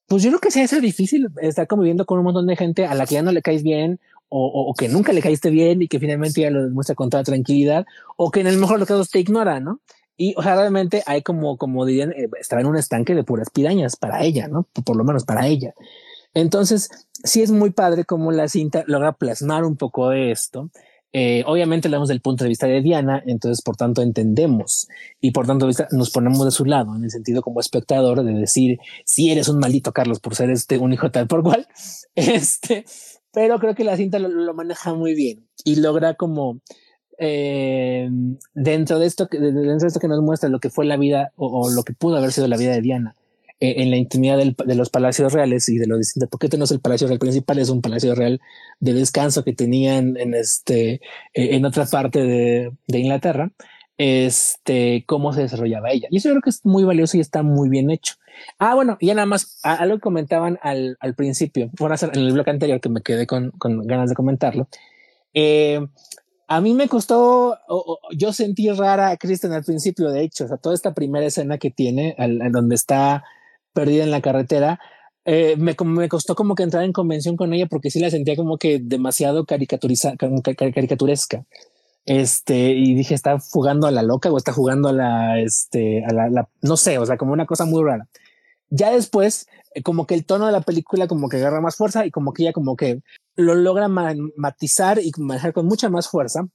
pues 0.06 0.22
yo 0.22 0.30
creo 0.30 0.40
que 0.40 0.50
sí 0.50 0.60
es 0.60 0.80
difícil 0.80 1.28
estar 1.40 1.66
conviviendo 1.66 2.06
con 2.06 2.18
un 2.18 2.24
montón 2.24 2.46
de 2.46 2.56
gente 2.56 2.86
a 2.86 2.94
la 2.94 3.06
que 3.06 3.14
ya 3.14 3.22
no 3.22 3.32
le 3.32 3.42
caes 3.42 3.62
bien 3.62 4.00
o, 4.30 4.74
que 4.76 4.88
nunca 4.88 5.14
le 5.14 5.22
caíste 5.22 5.48
bien 5.48 5.80
y 5.80 5.88
que 5.88 5.98
finalmente 5.98 6.42
ya 6.42 6.50
lo 6.50 6.62
demuestra 6.62 6.94
con 6.94 7.08
toda 7.08 7.22
tranquilidad 7.24 7.86
o 8.16 8.30
que 8.30 8.40
en 8.40 8.46
el 8.46 8.58
mejor 8.58 8.76
de 8.76 8.80
los 8.80 8.88
casos 8.88 9.10
te 9.10 9.20
ignora, 9.20 9.58
¿no? 9.58 9.80
Y 10.18 10.34
o 10.36 10.42
sea, 10.42 10.54
realmente 10.54 11.02
hay 11.06 11.22
como, 11.22 11.56
como 11.56 11.86
dirían, 11.86 12.12
eh, 12.12 12.28
estaba 12.38 12.60
en 12.60 12.66
un 12.66 12.76
estanque 12.76 13.14
de 13.14 13.24
puras 13.24 13.48
pirañas 13.50 13.96
para 13.96 14.22
ella, 14.24 14.48
¿no? 14.48 14.66
Por 14.84 14.96
lo 14.96 15.04
menos 15.04 15.24
para 15.24 15.46
ella. 15.46 15.72
Entonces, 16.34 16.90
sí 17.24 17.40
es 17.40 17.50
muy 17.50 17.70
padre 17.70 18.04
como 18.04 18.30
la 18.32 18.48
cinta 18.48 18.84
logra 18.86 19.12
plasmar 19.12 19.64
un 19.64 19.76
poco 19.76 20.10
de 20.10 20.30
esto 20.30 20.70
eh, 21.12 21.42
obviamente 21.46 21.88
leemos 21.88 22.08
del 22.08 22.20
punto 22.20 22.44
de 22.44 22.48
vista 22.48 22.66
de 22.66 22.82
Diana, 22.82 23.22
entonces 23.26 23.62
por 23.62 23.76
tanto 23.76 24.02
entendemos 24.02 24.88
y 25.20 25.30
por 25.30 25.46
tanto 25.46 25.68
nos 25.92 26.10
ponemos 26.10 26.44
de 26.44 26.50
su 26.50 26.66
lado 26.66 26.94
en 26.94 27.04
el 27.04 27.10
sentido 27.10 27.40
como 27.40 27.60
espectador 27.60 28.22
de 28.22 28.34
decir 28.34 28.78
si 29.06 29.30
eres 29.30 29.48
un 29.48 29.58
maldito 29.58 29.92
Carlos 29.92 30.20
por 30.20 30.34
ser 30.34 30.50
este 30.50 30.76
un 30.76 30.92
hijo 30.92 31.10
tal 31.10 31.26
por 31.26 31.42
cual, 31.42 31.66
este, 32.14 32.84
pero 33.32 33.58
creo 33.58 33.74
que 33.74 33.84
la 33.84 33.96
cinta 33.96 34.18
lo, 34.18 34.52
maneja 34.52 34.92
muy 34.92 35.14
bien 35.14 35.46
y 35.64 35.76
logra 35.76 36.12
como 36.14 36.60
eh, 37.18 38.10
dentro 38.52 38.98
de 38.98 39.06
esto, 39.06 39.28
dentro 39.30 39.78
de 39.78 39.86
esto 39.86 40.00
que 40.00 40.08
nos 40.08 40.20
muestra 40.20 40.50
lo 40.50 40.60
que 40.60 40.68
fue 40.68 40.84
la 40.84 40.98
vida 40.98 41.32
o, 41.36 41.70
lo 41.70 41.84
que 41.84 41.94
pudo 41.94 42.18
haber 42.18 42.32
sido 42.32 42.48
la 42.48 42.58
vida 42.58 42.72
de 42.72 42.82
Diana 42.82 43.16
en 43.60 43.90
la 43.90 43.96
intimidad 43.96 44.38
de 44.38 44.74
los 44.74 44.90
palacios 44.90 45.32
reales 45.32 45.68
y 45.68 45.78
de 45.78 45.86
lo 45.86 45.98
distinto, 45.98 46.28
porque 46.28 46.46
este 46.46 46.58
no 46.58 46.64
es 46.64 46.70
el 46.70 46.80
palacio 46.80 47.08
real 47.08 47.18
principal, 47.18 47.58
es 47.58 47.70
un 47.70 47.82
palacio 47.82 48.14
real 48.14 48.40
de 48.78 48.92
descanso 48.92 49.42
que 49.42 49.52
tenían 49.52 50.16
en 50.16 50.34
este, 50.34 50.94
eh, 50.94 51.00
en 51.34 51.64
otra 51.64 51.86
parte 51.86 52.22
de, 52.22 52.72
de, 52.86 52.98
Inglaterra, 52.98 53.50
este, 53.96 55.04
cómo 55.06 55.32
se 55.32 55.42
desarrollaba 55.42 55.90
ella. 55.90 56.06
Y 56.10 56.18
eso 56.18 56.28
yo 56.28 56.34
creo 56.34 56.42
que 56.42 56.50
es 56.50 56.64
muy 56.64 56.84
valioso 56.84 57.16
y 57.16 57.20
está 57.20 57.42
muy 57.42 57.68
bien 57.68 57.90
hecho. 57.90 58.14
Ah, 58.60 58.76
bueno, 58.76 58.96
ya 59.00 59.14
nada 59.14 59.26
más, 59.26 59.58
algo 59.64 59.96
que 59.96 60.02
comentaban 60.02 60.60
al, 60.62 60.96
al 61.00 61.14
principio, 61.14 61.70
bueno, 61.78 61.96
en 62.00 62.20
el 62.20 62.32
bloque 62.32 62.50
anterior 62.50 62.80
que 62.80 62.88
me 62.88 63.02
quedé 63.02 63.26
con, 63.26 63.50
con 63.52 63.84
ganas 63.86 64.08
de 64.08 64.14
comentarlo. 64.14 64.68
Eh, 65.34 65.80
a 66.50 66.62
mí 66.62 66.72
me 66.72 66.88
costó, 66.88 67.58
yo 68.16 68.32
sentí 68.32 68.70
rara 68.70 69.10
a 69.10 69.16
Kristen 69.18 69.52
al 69.52 69.64
principio, 69.64 70.10
de 70.10 70.22
hecho, 70.22 70.44
o 70.44 70.48
sea, 70.48 70.56
toda 70.56 70.74
esta 70.74 70.94
primera 70.94 71.26
escena 71.26 71.58
que 71.58 71.70
tiene, 71.70 72.14
al, 72.16 72.38
donde 72.50 72.74
está 72.74 73.22
perdida 73.78 74.02
en 74.02 74.10
la 74.10 74.20
carretera, 74.20 74.80
eh, 75.24 75.54
me, 75.56 75.76
me, 75.84 76.08
costó 76.08 76.34
como 76.34 76.56
que 76.56 76.64
entrar 76.64 76.82
en 76.82 76.92
convención 76.92 77.36
con 77.36 77.52
ella 77.52 77.66
porque 77.70 77.92
sí 77.92 78.00
la 78.00 78.10
sentía 78.10 78.34
como 78.34 78.58
que 78.58 78.80
demasiado 78.82 79.46
caricaturiza, 79.46 80.14
caricaturesca. 80.16 81.44
Este, 82.04 82.70
y 82.70 82.94
dije, 82.94 83.14
está 83.14 83.38
jugando 83.38 83.86
a 83.86 83.92
la 83.92 84.02
loca 84.02 84.32
o 84.32 84.36
está 84.36 84.52
jugando 84.52 84.88
a 84.88 84.92
la, 84.92 85.38
este, 85.38 86.04
a 86.04 86.12
la, 86.12 86.48
no 86.60 86.76
sé, 86.76 86.98
o 86.98 87.06
sea, 87.06 87.16
como 87.16 87.32
una 87.32 87.46
cosa 87.46 87.66
muy 87.66 87.84
rara. 87.84 88.08
Ya 88.68 88.90
después, 88.90 89.46
eh, 89.74 89.82
como 89.84 90.08
que 90.08 90.14
el 90.14 90.24
tono 90.24 90.46
de 90.46 90.52
la 90.52 90.62
película 90.62 91.06
como 91.06 91.28
que 91.28 91.36
agarra 91.36 91.60
más 91.60 91.76
fuerza 91.76 92.04
y 92.04 92.10
como 92.10 92.32
que 92.32 92.42
ella 92.42 92.52
como 92.52 92.74
que 92.74 93.00
lo 93.36 93.54
logra 93.54 93.86
matizar 93.86 94.98
y 94.98 95.12
manejar 95.18 95.52
con 95.52 95.66
mucha 95.66 95.88
más 95.88 96.08
fuerza 96.08 96.48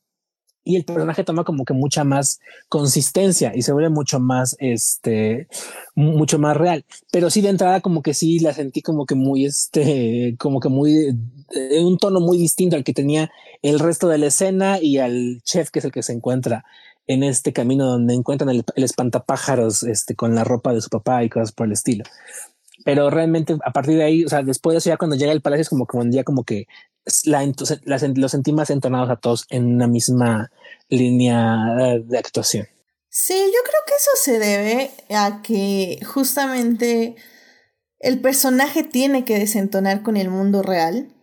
y 0.63 0.75
el 0.77 0.85
personaje 0.85 1.23
toma 1.23 1.43
como 1.43 1.65
que 1.65 1.73
mucha 1.73 2.03
más 2.03 2.39
consistencia 2.69 3.51
y 3.55 3.61
se 3.61 3.73
vuelve 3.73 3.89
mucho 3.89 4.19
más, 4.19 4.55
este, 4.59 5.47
mucho 5.95 6.39
más 6.39 6.55
real. 6.55 6.85
Pero 7.11 7.29
sí 7.29 7.41
de 7.41 7.49
entrada 7.49 7.81
como 7.81 8.01
que 8.01 8.13
sí 8.13 8.39
la 8.39 8.53
sentí 8.53 8.81
como 8.81 9.05
que 9.05 9.15
muy, 9.15 9.45
este, 9.45 10.35
como 10.39 10.59
que 10.59 10.69
muy, 10.69 11.17
un 11.81 11.97
tono 11.97 12.19
muy 12.19 12.37
distinto 12.37 12.75
al 12.75 12.83
que 12.83 12.93
tenía 12.93 13.31
el 13.61 13.79
resto 13.79 14.07
de 14.07 14.17
la 14.17 14.27
escena 14.27 14.79
y 14.81 14.97
al 14.97 15.41
chef 15.43 15.69
que 15.69 15.79
es 15.79 15.85
el 15.85 15.91
que 15.91 16.03
se 16.03 16.13
encuentra 16.13 16.63
en 17.05 17.23
este 17.23 17.51
camino 17.51 17.85
donde 17.85 18.13
encuentran 18.13 18.49
el, 18.49 18.63
espantapájaros, 18.75 19.83
este, 19.83 20.15
con 20.15 20.35
la 20.35 20.45
ropa 20.45 20.73
de 20.73 20.81
su 20.81 20.89
papá 20.89 21.23
y 21.23 21.29
cosas 21.29 21.51
por 21.51 21.67
el 21.67 21.73
estilo 21.73 22.05
pero 22.85 23.09
realmente 23.09 23.57
a 23.63 23.71
partir 23.71 23.95
de 23.97 24.03
ahí, 24.03 24.25
o 24.25 24.29
sea, 24.29 24.43
después 24.43 24.73
de 24.73 24.79
eso 24.79 24.89
ya 24.89 24.97
cuando 24.97 25.15
llega 25.15 25.31
el 25.31 25.41
palacio 25.41 25.61
es 25.61 25.69
como 25.69 25.85
que 25.87 25.97
día 26.09 26.23
como 26.23 26.43
que 26.43 26.67
la, 27.25 27.45
los 28.15 28.31
sentí 28.31 28.53
más 28.53 28.69
entonados 28.69 29.09
a 29.09 29.17
todos 29.17 29.45
en 29.49 29.65
una 29.75 29.87
misma 29.87 30.51
línea 30.89 31.99
de 32.03 32.17
actuación. 32.17 32.67
Sí, 33.09 33.35
yo 33.35 33.59
creo 33.63 33.81
que 33.85 33.93
eso 33.95 34.11
se 34.23 34.39
debe 34.39 34.91
a 35.15 35.41
que 35.43 35.99
justamente 36.05 37.15
el 37.99 38.19
personaje 38.19 38.83
tiene 38.83 39.23
que 39.23 39.37
desentonar 39.37 40.01
con 40.01 40.17
el 40.17 40.29
mundo 40.29 40.63
real 40.63 41.13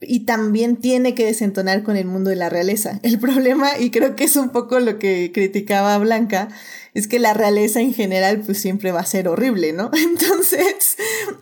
y 0.00 0.24
también 0.24 0.76
tiene 0.76 1.14
que 1.14 1.26
desentonar 1.26 1.82
con 1.82 1.96
el 1.96 2.06
mundo 2.06 2.30
de 2.30 2.36
la 2.36 2.48
realeza. 2.48 2.98
El 3.02 3.18
problema, 3.18 3.78
y 3.78 3.90
creo 3.90 4.16
que 4.16 4.24
es 4.24 4.36
un 4.36 4.50
poco 4.50 4.80
lo 4.80 4.98
que 4.98 5.30
criticaba 5.32 5.98
Blanca, 5.98 6.48
es 6.94 7.06
que 7.06 7.18
la 7.18 7.34
realeza 7.34 7.80
en 7.80 7.94
general 7.94 8.40
pues 8.40 8.60
siempre 8.60 8.92
va 8.92 9.00
a 9.00 9.06
ser 9.06 9.28
horrible, 9.28 9.72
¿no? 9.72 9.90
Entonces, 9.94 10.96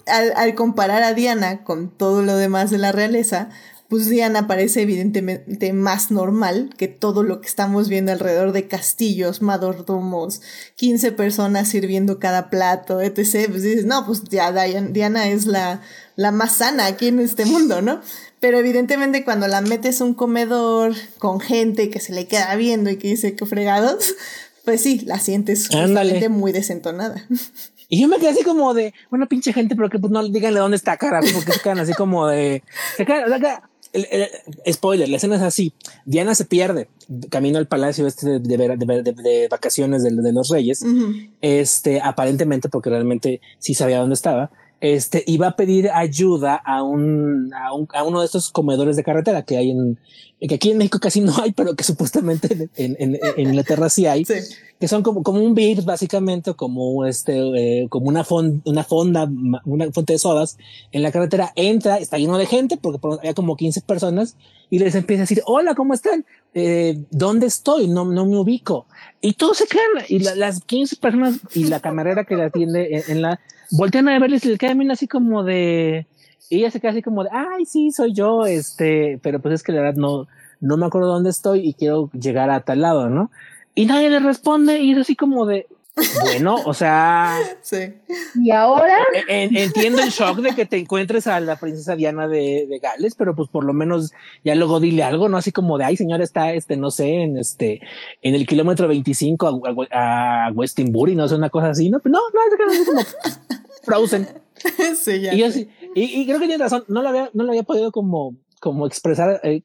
al, 0.06 0.54
comparar 0.54 1.02
a 1.02 1.14
Diana 1.14 1.64
con 1.64 1.96
todo 1.96 2.22
lo 2.22 2.36
demás 2.36 2.70
de 2.70 2.78
la 2.78 2.92
realeza, 2.92 3.50
pues 3.88 4.08
Diana 4.10 4.46
parece 4.46 4.82
evidentemente 4.82 5.72
más 5.72 6.10
normal 6.10 6.70
que 6.76 6.88
todo 6.88 7.22
lo 7.22 7.40
que 7.40 7.48
estamos 7.48 7.88
viendo 7.88 8.12
alrededor 8.12 8.52
de 8.52 8.68
castillos, 8.68 9.40
madordomos, 9.40 10.42
15 10.76 11.12
personas 11.12 11.68
sirviendo 11.68 12.18
cada 12.18 12.50
plato, 12.50 13.00
etc. 13.00 13.48
Pues 13.48 13.62
dices, 13.62 13.86
no, 13.86 14.04
pues 14.04 14.24
ya 14.24 14.52
Diana 14.52 15.28
es 15.28 15.46
la, 15.46 15.80
la 16.16 16.32
más 16.32 16.56
sana 16.56 16.84
aquí 16.84 17.08
en 17.08 17.20
este 17.20 17.46
mundo, 17.46 17.80
¿no? 17.80 18.00
Pero 18.40 18.58
evidentemente 18.58 19.24
cuando 19.24 19.48
la 19.48 19.62
metes 19.62 20.02
un 20.02 20.12
comedor 20.12 20.94
con 21.16 21.40
gente 21.40 21.88
que 21.88 21.98
se 21.98 22.12
le 22.12 22.26
queda 22.26 22.54
viendo 22.56 22.90
y 22.90 22.96
que 22.98 23.08
dice 23.08 23.34
que 23.34 23.46
fregados, 23.46 24.14
pues 24.66 24.82
sí, 24.82 25.00
la 25.06 25.18
sientes 25.18 25.70
muy 26.28 26.52
desentonada. 26.52 27.26
Y 27.88 28.02
yo 28.02 28.08
me 28.08 28.18
quedé 28.18 28.28
así 28.28 28.44
como 28.44 28.74
de, 28.74 28.92
bueno, 29.08 29.26
pinche 29.28 29.54
gente, 29.54 29.74
pero 29.74 29.88
que 29.88 29.98
pues 29.98 30.12
no 30.12 30.22
díganle 30.28 30.60
dónde 30.60 30.76
está 30.76 30.98
cara, 30.98 31.20
porque 31.20 31.52
se 31.52 31.60
quedan 31.60 31.78
así 31.78 31.94
como 31.94 32.26
de, 32.26 32.62
se 32.98 33.06
quedan, 33.06 33.30
spoiler, 34.70 35.08
la 35.08 35.16
escena 35.16 35.36
es 35.36 35.42
así. 35.42 35.72
Diana 36.04 36.34
se 36.34 36.44
pierde 36.44 36.88
camino 37.30 37.58
al 37.58 37.66
palacio 37.66 38.06
este 38.06 38.38
de, 38.38 38.38
de, 38.40 39.48
vacaciones 39.50 40.02
de, 40.02 40.32
los 40.32 40.48
reyes. 40.48 40.84
Este, 41.40 42.00
aparentemente, 42.00 42.68
porque 42.68 42.90
realmente 42.90 43.40
sí 43.58 43.74
sabía 43.74 43.98
dónde 43.98 44.14
estaba 44.14 44.50
este, 44.80 45.24
iba 45.26 45.48
a 45.48 45.56
pedir 45.56 45.90
ayuda 45.90 46.54
a 46.54 46.82
un, 46.82 47.52
a 47.52 47.74
un, 47.74 47.88
a 47.92 48.04
uno 48.04 48.20
de 48.20 48.26
estos 48.26 48.50
comedores 48.50 48.96
de 48.96 49.02
carretera 49.02 49.42
que 49.42 49.56
hay 49.56 49.70
en, 49.70 49.98
que 50.40 50.54
aquí 50.54 50.70
en 50.70 50.78
México 50.78 51.00
casi 51.00 51.20
no 51.20 51.32
hay, 51.42 51.52
pero 51.52 51.74
que 51.74 51.82
supuestamente 51.82 52.70
en, 52.76 52.96
en, 52.98 53.18
en 53.36 53.48
Inglaterra 53.48 53.88
sí 53.88 54.06
hay, 54.06 54.24
que 54.24 54.86
son 54.86 55.02
como, 55.02 55.24
como 55.24 55.42
un 55.42 55.54
beer 55.54 55.82
básicamente, 55.82 56.54
como 56.54 57.04
este, 57.06 57.82
eh, 57.82 57.88
como 57.88 58.06
una, 58.06 58.24
una 58.64 58.84
fonda, 58.84 59.28
una 59.64 59.90
fuente 59.90 60.12
de 60.12 60.18
sodas 60.18 60.56
en 60.92 61.02
la 61.02 61.10
carretera, 61.10 61.52
entra, 61.56 61.98
está 61.98 62.18
lleno 62.18 62.38
de 62.38 62.46
gente 62.46 62.76
porque 62.76 63.00
hay 63.26 63.34
como 63.34 63.56
15 63.56 63.80
personas 63.80 64.36
y 64.70 64.78
les 64.78 64.94
empieza 64.94 65.22
a 65.22 65.24
decir, 65.24 65.42
hola, 65.46 65.74
¿cómo 65.74 65.94
están? 65.94 66.24
Eh, 66.58 66.98
¿Dónde 67.10 67.46
estoy? 67.46 67.88
No, 67.88 68.04
no 68.04 68.26
me 68.26 68.36
ubico. 68.36 68.86
Y 69.20 69.34
todos 69.34 69.58
se 69.58 69.66
quedan, 69.66 70.04
y 70.08 70.18
las 70.18 70.60
15 70.60 70.96
personas 70.96 71.40
y 71.54 71.64
la 71.64 71.80
camarera 71.80 72.24
que 72.24 72.36
la 72.36 72.46
atiende 72.46 73.04
en 73.08 73.22
la, 73.22 73.40
voltean 73.70 74.08
a 74.08 74.18
verles 74.18 74.44
y 74.44 74.48
les 74.48 74.58
quedan 74.58 74.90
así 74.90 75.08
como 75.08 75.42
de, 75.42 76.06
y 76.50 76.58
ella 76.58 76.70
se 76.70 76.80
queda 76.80 76.92
así 76.92 77.02
como 77.02 77.24
de, 77.24 77.30
ay, 77.32 77.64
sí, 77.64 77.90
soy 77.90 78.12
yo, 78.12 78.46
este, 78.46 79.18
pero 79.22 79.40
pues 79.40 79.54
es 79.54 79.62
que 79.62 79.72
la 79.72 79.82
verdad 79.82 80.00
no, 80.00 80.28
no 80.60 80.76
me 80.76 80.86
acuerdo 80.86 81.08
dónde 81.08 81.30
estoy 81.30 81.68
y 81.68 81.74
quiero 81.74 82.10
llegar 82.12 82.50
a 82.50 82.60
tal 82.60 82.82
lado, 82.82 83.08
¿no? 83.08 83.30
Y 83.74 83.86
nadie 83.86 84.10
le 84.10 84.20
responde 84.20 84.80
y 84.80 84.92
es 84.92 84.98
así 84.98 85.16
como 85.16 85.46
de, 85.46 85.66
bueno, 86.22 86.56
o 86.64 86.74
sea. 86.74 87.36
Sí. 87.62 87.94
Y 88.36 88.50
ahora. 88.50 88.98
entiendo 89.28 90.02
el 90.02 90.10
shock 90.10 90.38
de 90.38 90.54
que 90.54 90.66
te 90.66 90.78
encuentres 90.78 91.26
a 91.26 91.40
la 91.40 91.56
princesa 91.56 91.96
Diana 91.96 92.28
de, 92.28 92.66
de, 92.68 92.78
Gales, 92.78 93.14
pero 93.14 93.34
pues 93.34 93.48
por 93.48 93.64
lo 93.64 93.72
menos 93.72 94.12
ya 94.44 94.54
luego 94.54 94.80
dile 94.80 95.02
algo, 95.02 95.28
¿no? 95.28 95.36
Así 95.36 95.52
como 95.52 95.78
de, 95.78 95.84
ay, 95.84 95.96
señora, 95.96 96.24
está, 96.24 96.52
este, 96.52 96.76
no 96.76 96.90
sé, 96.90 97.22
en 97.22 97.36
este, 97.36 97.80
en 98.22 98.34
el 98.34 98.46
kilómetro 98.46 98.88
25 98.88 99.64
a, 99.90 100.46
a, 100.46 100.52
Westingbury, 100.52 101.14
no 101.14 101.28
sé, 101.28 101.34
una 101.34 101.50
cosa 101.50 101.70
así, 101.70 101.90
¿no? 101.90 102.00
no, 102.04 102.18
no, 102.18 102.74
es 102.76 102.84
como 102.86 103.02
Frozen. 103.82 104.28
Sí, 104.96 105.20
ya. 105.20 105.32
Y, 105.34 105.68
y, 105.94 106.26
creo 106.26 106.40
que 106.40 106.48
tienes 106.48 106.58
razón, 106.58 106.84
no 106.88 107.00
lo 107.00 107.10
había, 107.10 107.30
no 107.32 107.44
lo 107.44 107.50
había 107.50 107.62
podido 107.62 107.92
como, 107.92 108.34
como 108.58 108.88
expresar, 108.88 109.40
eh, 109.44 109.62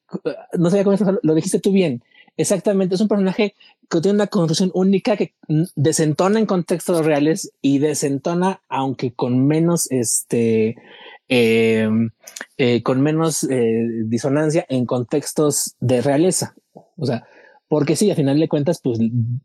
no 0.53 0.69
sabía 0.69 0.83
cómo 0.83 1.19
lo 1.23 1.33
dijiste 1.33 1.59
tú 1.59 1.71
bien 1.71 2.03
Exactamente, 2.35 2.95
es 2.95 3.01
un 3.01 3.07
personaje 3.07 3.55
que 3.89 4.01
tiene 4.01 4.15
una 4.15 4.27
construcción 4.27 4.71
única 4.73 5.15
que 5.15 5.35
desentona 5.75 6.39
en 6.39 6.47
contextos 6.47 7.05
reales 7.05 7.51
y 7.61 7.77
desentona, 7.77 8.61
aunque 8.69 9.13
con 9.13 9.45
menos 9.45 9.91
este, 9.91 10.75
eh, 11.29 11.87
eh, 12.57 12.81
con 12.81 13.01
menos 13.01 13.43
eh, 13.43 13.85
disonancia 14.05 14.65
en 14.67 14.85
contextos 14.85 15.75
de 15.79 16.01
realeza. 16.01 16.55
O 16.97 17.05
sea, 17.05 17.27
porque 17.67 17.95
sí, 17.95 18.09
a 18.09 18.15
final 18.15 18.39
de 18.39 18.49
cuentas, 18.49 18.79
pues 18.83 18.97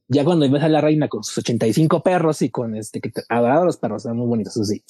ya 0.08 0.24
cuando 0.24 0.50
ves 0.50 0.62
a 0.62 0.68
la 0.70 0.80
reina 0.80 1.08
con 1.08 1.22
sus 1.22 1.38
85 1.38 2.02
perros 2.02 2.40
y 2.40 2.48
con 2.48 2.74
este 2.74 3.00
que 3.00 3.10
adorado 3.28 3.66
los 3.66 3.76
perros, 3.76 4.02
son 4.02 4.16
muy 4.16 4.26
bonitos, 4.26 4.54
sí. 4.66 4.82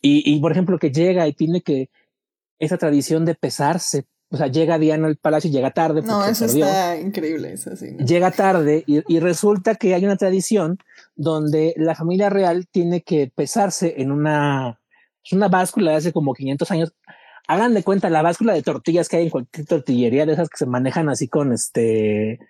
Y, 0.00 0.34
y 0.34 0.40
por 0.40 0.52
ejemplo, 0.52 0.78
que 0.78 0.92
llega 0.92 1.28
y 1.28 1.34
tiene 1.34 1.60
que 1.60 1.90
esa 2.58 2.78
tradición 2.78 3.26
de 3.26 3.34
pesarse 3.34 4.06
o 4.30 4.36
sea, 4.36 4.48
llega 4.48 4.78
Diana 4.78 5.06
al 5.06 5.16
palacio 5.16 5.48
y 5.48 5.52
llega 5.52 5.70
tarde. 5.70 6.02
No, 6.02 6.24
eso 6.24 6.46
está 6.46 6.98
increíble, 6.98 7.52
eso 7.52 7.76
sí. 7.76 7.96
Llega 8.04 8.30
tarde 8.30 8.82
y, 8.86 9.20
resulta 9.20 9.76
que 9.76 9.94
hay 9.94 10.04
una 10.04 10.16
tradición 10.16 10.78
donde 11.14 11.74
la 11.76 11.94
familia 11.94 12.30
real 12.30 12.66
tiene 12.68 13.02
que 13.02 13.30
pesarse 13.32 13.94
en 13.98 14.10
una, 14.10 14.80
una 15.30 15.48
báscula 15.48 15.92
de 15.92 15.96
hace 15.98 16.12
como 16.12 16.34
500 16.34 16.70
años. 16.72 16.94
Hagan 17.46 17.74
de 17.74 17.82
cuenta 17.82 18.10
la 18.10 18.22
báscula 18.22 18.54
de 18.54 18.62
tortillas 18.62 19.08
que 19.08 19.18
hay 19.18 19.24
en 19.24 19.30
cualquier 19.30 19.66
tortillería 19.66 20.26
de 20.26 20.32
esas 20.32 20.48
que 20.48 20.56
se 20.56 20.66
manejan 20.66 21.08
así 21.08 21.28
con 21.28 21.52
este, 21.52 22.40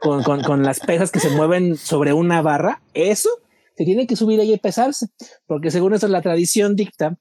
con, 0.00 0.22
con, 0.22 0.42
con 0.42 0.62
las 0.62 0.78
pesas 0.80 1.10
que 1.10 1.20
se 1.20 1.30
mueven 1.30 1.76
sobre 1.76 2.12
una 2.12 2.42
barra. 2.42 2.82
Eso 2.94 3.30
se 3.76 3.84
tiene 3.84 4.06
que 4.06 4.16
subir 4.16 4.40
ahí 4.40 4.52
y 4.52 4.58
pesarse, 4.58 5.08
porque 5.46 5.70
según 5.70 5.94
eso 5.94 6.06
la 6.06 6.22
tradición 6.22 6.76
dicta 6.76 7.16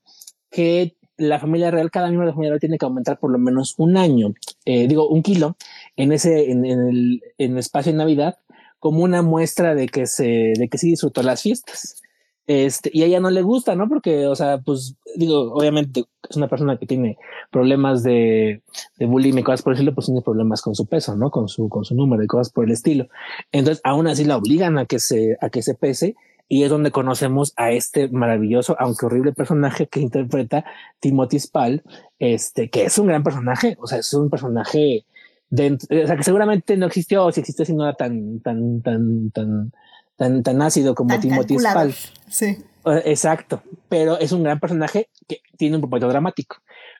que 0.51 0.95
la 1.17 1.39
familia 1.39 1.71
real, 1.71 1.91
cada 1.91 2.07
miembro 2.07 2.25
de 2.25 2.31
la 2.31 2.33
familia 2.33 2.51
real 2.51 2.59
tiene 2.59 2.77
que 2.77 2.85
aumentar 2.85 3.19
por 3.19 3.31
lo 3.31 3.37
menos 3.37 3.75
un 3.77 3.97
año, 3.97 4.33
eh, 4.65 4.87
digo, 4.87 5.07
un 5.07 5.21
kilo 5.21 5.55
en 5.95 6.11
ese, 6.11 6.51
en, 6.51 6.65
el, 6.65 7.21
en 7.37 7.51
el 7.53 7.57
espacio 7.57 7.91
de 7.91 7.97
Navidad, 7.97 8.37
como 8.79 9.03
una 9.03 9.21
muestra 9.21 9.75
de 9.75 9.87
que 9.87 10.07
se, 10.07 10.53
de 10.57 10.67
que 10.69 10.77
sí 10.77 10.89
disfrutó 10.89 11.21
las 11.21 11.43
fiestas. 11.43 12.01
Este, 12.47 12.89
y 12.91 13.03
a 13.03 13.05
ella 13.05 13.19
no 13.19 13.29
le 13.29 13.43
gusta, 13.43 13.75
¿no? 13.75 13.87
Porque, 13.87 14.25
o 14.25 14.35
sea, 14.35 14.57
pues, 14.57 14.95
digo, 15.15 15.53
obviamente 15.53 16.05
es 16.29 16.35
una 16.35 16.49
persona 16.49 16.77
que 16.77 16.87
tiene 16.87 17.17
problemas 17.51 18.03
de, 18.03 18.61
de 18.97 19.05
bullying 19.05 19.37
y 19.37 19.43
cosas 19.43 19.61
por 19.61 19.73
decirlo, 19.73 19.93
pues 19.93 20.07
tiene 20.07 20.21
problemas 20.21 20.61
con 20.61 20.75
su 20.75 20.87
peso, 20.87 21.15
¿no? 21.15 21.29
Con 21.29 21.47
su, 21.47 21.69
con 21.69 21.85
su 21.85 21.95
número 21.95 22.23
y 22.23 22.27
cosas 22.27 22.51
por 22.51 22.65
el 22.65 22.71
estilo. 22.71 23.07
Entonces, 23.51 23.79
aún 23.83 24.07
así 24.07 24.25
la 24.25 24.37
obligan 24.37 24.77
a 24.79 24.85
que 24.85 24.99
se, 24.99 25.37
a 25.39 25.49
que 25.49 25.61
se 25.61 25.75
pese 25.75 26.15
y 26.51 26.65
es 26.65 26.69
donde 26.69 26.91
conocemos 26.91 27.53
a 27.55 27.71
este 27.71 28.09
maravilloso, 28.09 28.75
aunque 28.77 29.05
horrible 29.05 29.31
personaje 29.31 29.87
que 29.87 30.01
interpreta 30.01 30.65
Timothy 30.99 31.39
Spall, 31.39 31.81
este, 32.19 32.69
que 32.69 32.83
es 32.83 32.97
un 32.97 33.07
gran 33.07 33.23
personaje, 33.23 33.77
o 33.79 33.87
sea, 33.87 33.99
es 33.99 34.13
un 34.13 34.29
personaje 34.29 35.05
de, 35.49 35.71
o 35.75 36.07
sea, 36.07 36.17
que 36.17 36.23
seguramente 36.23 36.75
no 36.75 36.87
existió, 36.87 37.23
o 37.23 37.31
si 37.31 37.39
existió, 37.39 37.63
si 37.63 37.73
no 37.73 37.85
era 37.85 37.93
tan, 37.93 38.41
tan, 38.41 38.81
tan, 38.81 39.31
tan, 39.31 39.71
tan, 40.17 40.43
tan 40.43 40.61
ácido 40.61 40.93
como 40.93 41.17
Timothy 41.21 41.57
Spall. 41.57 41.95
Sí. 42.27 42.57
Eh, 42.85 43.01
exacto, 43.05 43.63
pero 43.87 44.19
es 44.19 44.33
un 44.33 44.43
gran 44.43 44.59
personaje 44.59 45.07
que 45.29 45.39
tiene 45.55 45.77
un 45.77 45.81
propósito 45.81 46.09
dramático 46.09 46.57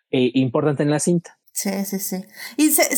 e 0.09 0.31
importante 0.35 0.83
en 0.83 0.91
la 0.91 0.99
cinta. 0.99 1.37
Sí, 1.53 1.69
sí, 1.85 1.99
sí. 1.99 2.23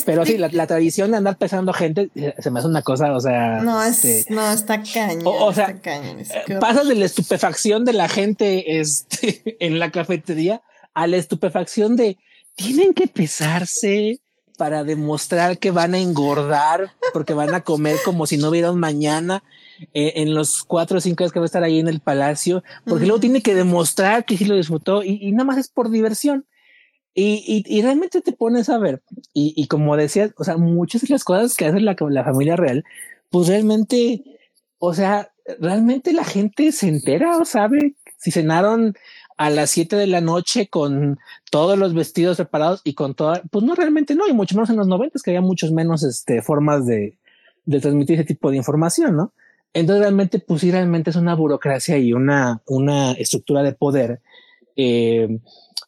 Pero 0.06 0.26
sí, 0.26 0.38
la, 0.38 0.68
tradición 0.68 1.12
de 1.12 1.18
andar 1.18 1.38
pesando 1.38 1.74
gente 1.74 2.10
eh, 2.16 2.36
se 2.38 2.52
me 2.52 2.60
hace 2.60 2.68
una 2.68 2.84
cosa, 2.84 3.12
o 3.14 3.20
sea. 3.20 3.62
No, 3.62 3.84
es, 3.84 4.06
este, 4.06 4.34
no 4.34 4.52
está 4.52 4.82
cañón. 4.84 5.24
O, 5.26 5.52
sea, 5.52 5.70
eh, 5.84 6.58
pasas 6.60 6.88
de 6.88 6.96
la 6.96 7.06
estupefacción 7.06 7.84
de 7.84 7.94
la 7.94 8.08
gente 8.08 8.80
este, 8.80 9.58
en 9.60 9.80
la 9.80 9.92
cafetería 9.92 10.62
a 10.94 11.08
la 11.08 11.18
estupefacción 11.18 11.96
de 11.96 12.18
tienen 12.56 12.94
que 12.94 13.08
pesarse 13.08 14.20
para 14.58 14.84
demostrar 14.84 15.58
que 15.58 15.72
van 15.72 15.96
a 15.96 16.00
engordar 16.00 16.92
porque 17.12 17.34
van 17.34 17.56
a 17.56 17.62
comer 17.62 17.98
como 18.06 18.28
si 18.28 18.38
no 18.38 18.50
hubiera 18.50 18.72
un 18.72 18.80
mañana 18.80 19.44
eh, 19.96 20.14
en 20.18 20.36
los 20.36 20.64
cuatro 20.64 21.00
o 21.00 21.02
cinco 21.02 21.24
días 21.24 21.32
que 21.32 21.40
va 21.40 21.46
a 21.46 21.48
estar 21.48 21.64
ahí 21.64 21.80
en 21.80 21.88
el 21.88 22.00
palacio, 22.00 22.64
porque 22.86 23.08
luego 23.08 23.20
tiene 23.20 23.42
que 23.42 23.56
demostrar 23.56 24.26
que 24.26 24.38
sí 24.38 24.46
lo 24.46 24.56
disfrutó 24.56 25.04
y, 25.04 25.18
y 25.20 25.32
nada 25.32 25.46
más 25.46 25.58
es 25.58 25.70
por 25.70 25.90
diversión. 25.90 26.46
Y, 27.15 27.64
y, 27.68 27.81
realmente 27.84 28.22
te 28.22 28.31
pones 28.34 28.69
a 28.69 28.80
ver, 28.80 29.03
y, 29.34 29.53
y, 29.56 29.68
como 29.68 29.95
decías, 29.95 30.31
o 30.38 30.44
sea, 30.44 30.57
muchas 30.57 31.03
de 31.03 31.10
las 31.10 31.23
cosas 31.23 31.56
que 31.56 31.65
hace 31.65 31.80
la, 31.80 31.95
la 32.10 32.23
familia 32.23 32.56
real, 32.56 32.84
pues 33.30 33.48
realmente, 33.48 34.23
o 34.80 34.95
sea, 34.95 35.31
realmente 35.60 36.11
la 36.11 36.23
gente 36.23 36.72
se 36.72 36.88
entera 36.88 37.38
o 37.38 37.45
sabe 37.45 37.94
si 38.18 38.31
cenaron 38.31 38.95
a 39.38 39.49
las 39.49 39.69
7 39.72 39.95
de 39.95 40.07
la 40.07 40.22
noche 40.22 40.68
con 40.69 41.19
todos 41.52 41.77
los 41.77 41.94
vestidos 41.94 42.38
separados 42.38 42.81
y 42.84 42.94
con 42.94 43.14
toda, 43.14 43.44
pues 43.52 43.64
no, 43.64 43.76
realmente 43.76 44.15
no, 44.15 44.27
y 44.27 44.34
mucho 44.34 44.56
menos 44.56 44.69
en 44.69 44.77
los 44.77 44.88
90 44.88 45.19
que 45.23 45.31
había 45.31 45.41
muchos 45.41 45.72
menos 45.72 46.03
este, 46.03 46.41
formas 46.41 46.85
de, 46.85 47.18
de 47.65 47.80
transmitir 47.80 48.15
ese 48.15 48.26
tipo 48.26 48.49
de 48.49 48.57
información, 48.57 49.15
¿no? 49.15 49.34
Entonces 49.73 50.02
realmente, 50.02 50.40
pues 50.40 50.61
sí, 50.61 50.72
realmente 50.72 51.10
es 51.10 51.15
una 51.15 51.35
burocracia 51.35 51.98
y 51.98 52.14
una, 52.14 52.61
una 52.68 53.11
estructura 53.14 53.64
de 53.64 53.73
poder 53.73 54.22
eh, 54.76 55.40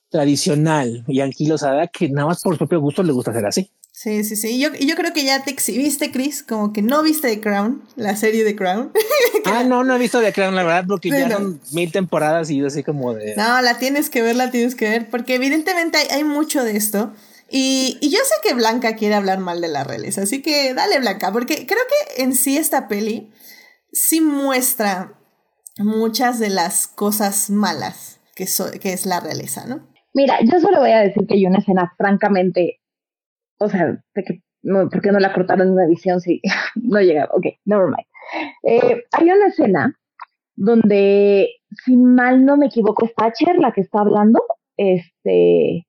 tradicional 0.10 1.04
y 1.08 1.20
anquilosada 1.22 1.88
que 1.88 2.10
nada 2.10 2.28
más 2.28 2.42
por 2.42 2.54
su 2.54 2.60
propio 2.60 2.80
gusto 2.80 3.04
le 3.04 3.12
gusta 3.14 3.32
hacer 3.32 3.46
así. 3.46 3.72
Sí, 3.96 4.26
sí, 4.26 4.36
sí. 4.36 4.60
Yo, 4.60 4.74
yo 4.74 4.96
creo 4.96 5.14
que 5.14 5.24
ya 5.24 5.44
te 5.44 5.52
exhibiste, 5.52 6.12
Chris, 6.12 6.44
como 6.44 6.74
que 6.74 6.82
no 6.82 7.02
viste 7.02 7.30
The 7.30 7.40
Crown, 7.40 7.82
la 7.96 8.18
serie 8.18 8.44
The 8.44 8.56
Crown. 8.56 8.92
ah, 9.46 9.64
no, 9.64 9.86
no 9.86 9.96
he 9.96 10.00
visto 10.00 10.20
The 10.20 10.34
Crown, 10.34 10.54
la 10.54 10.64
verdad, 10.64 10.84
porque 10.86 11.10
ya 11.10 11.32
son 11.32 11.62
mil 11.72 11.94
temporadas 11.94 12.50
y 12.50 12.58
yo 12.58 12.68
así 12.68 12.84
como 12.84 13.14
de... 13.14 13.36
No, 13.38 13.62
la 13.62 13.80
tienes 13.80 14.10
que 14.10 14.22
ver, 14.22 14.36
la 14.36 14.52
tienes 14.52 14.76
que 14.76 14.90
ver, 14.90 15.10
porque 15.10 15.36
evidentemente 15.36 15.98
hay, 16.12 16.26
mucho 16.26 16.66
de 16.66 16.76
esto. 16.76 17.14
Y, 17.50 17.98
y, 18.02 18.10
yo 18.10 18.20
sé 18.26 18.36
que 18.44 18.54
Blanca 18.54 18.98
quiere 18.98 19.16
hablar 19.16 19.40
mal 19.40 19.62
de 19.62 19.70
la 19.70 19.86
realeza, 19.86 20.24
así 20.24 20.42
que 20.42 20.74
dale 20.74 21.00
Blanca, 21.00 21.32
porque 21.32 21.66
creo 21.66 21.84
que 21.88 22.22
en 22.22 22.36
sí 22.36 22.58
esta 22.58 22.90
peli 22.90 23.32
sí 23.94 24.20
muestra 24.20 25.14
muchas 25.78 26.40
de 26.40 26.50
las 26.50 26.88
cosas 26.88 27.50
malas 27.50 28.20
que, 28.36 28.46
que 28.82 28.92
es 28.92 29.06
la 29.06 29.22
realeza, 29.22 29.66
¿no? 29.66 29.95
Mira, 30.16 30.40
yo 30.42 30.60
solo 30.62 30.80
voy 30.80 30.92
a 30.92 31.02
decir 31.02 31.28
que 31.28 31.34
hay 31.34 31.46
una 31.46 31.58
escena 31.58 31.94
francamente, 31.98 32.80
o 33.60 33.68
sea, 33.68 34.02
de 34.16 34.24
que, 34.24 34.42
no, 34.64 34.90
¿por 34.90 35.02
qué 35.02 35.12
no 35.12 35.20
la 35.20 35.34
cortaron 35.34 35.68
en 35.68 35.74
una 35.74 35.86
edición 35.86 36.22
si 36.22 36.42
no 36.76 37.02
llegaba? 37.02 37.34
Ok, 37.34 37.48
never 37.66 37.88
mind. 37.88 38.08
Eh, 38.64 39.04
hay 39.12 39.30
una 39.30 39.48
escena 39.48 40.00
donde, 40.56 41.50
si 41.84 41.98
mal 41.98 42.46
no 42.46 42.56
me 42.56 42.68
equivoco, 42.68 43.06
es 43.06 43.14
Thatcher 43.14 43.58
la 43.60 43.74
que 43.74 43.82
está 43.82 44.00
hablando 44.00 44.42
este, 44.78 45.86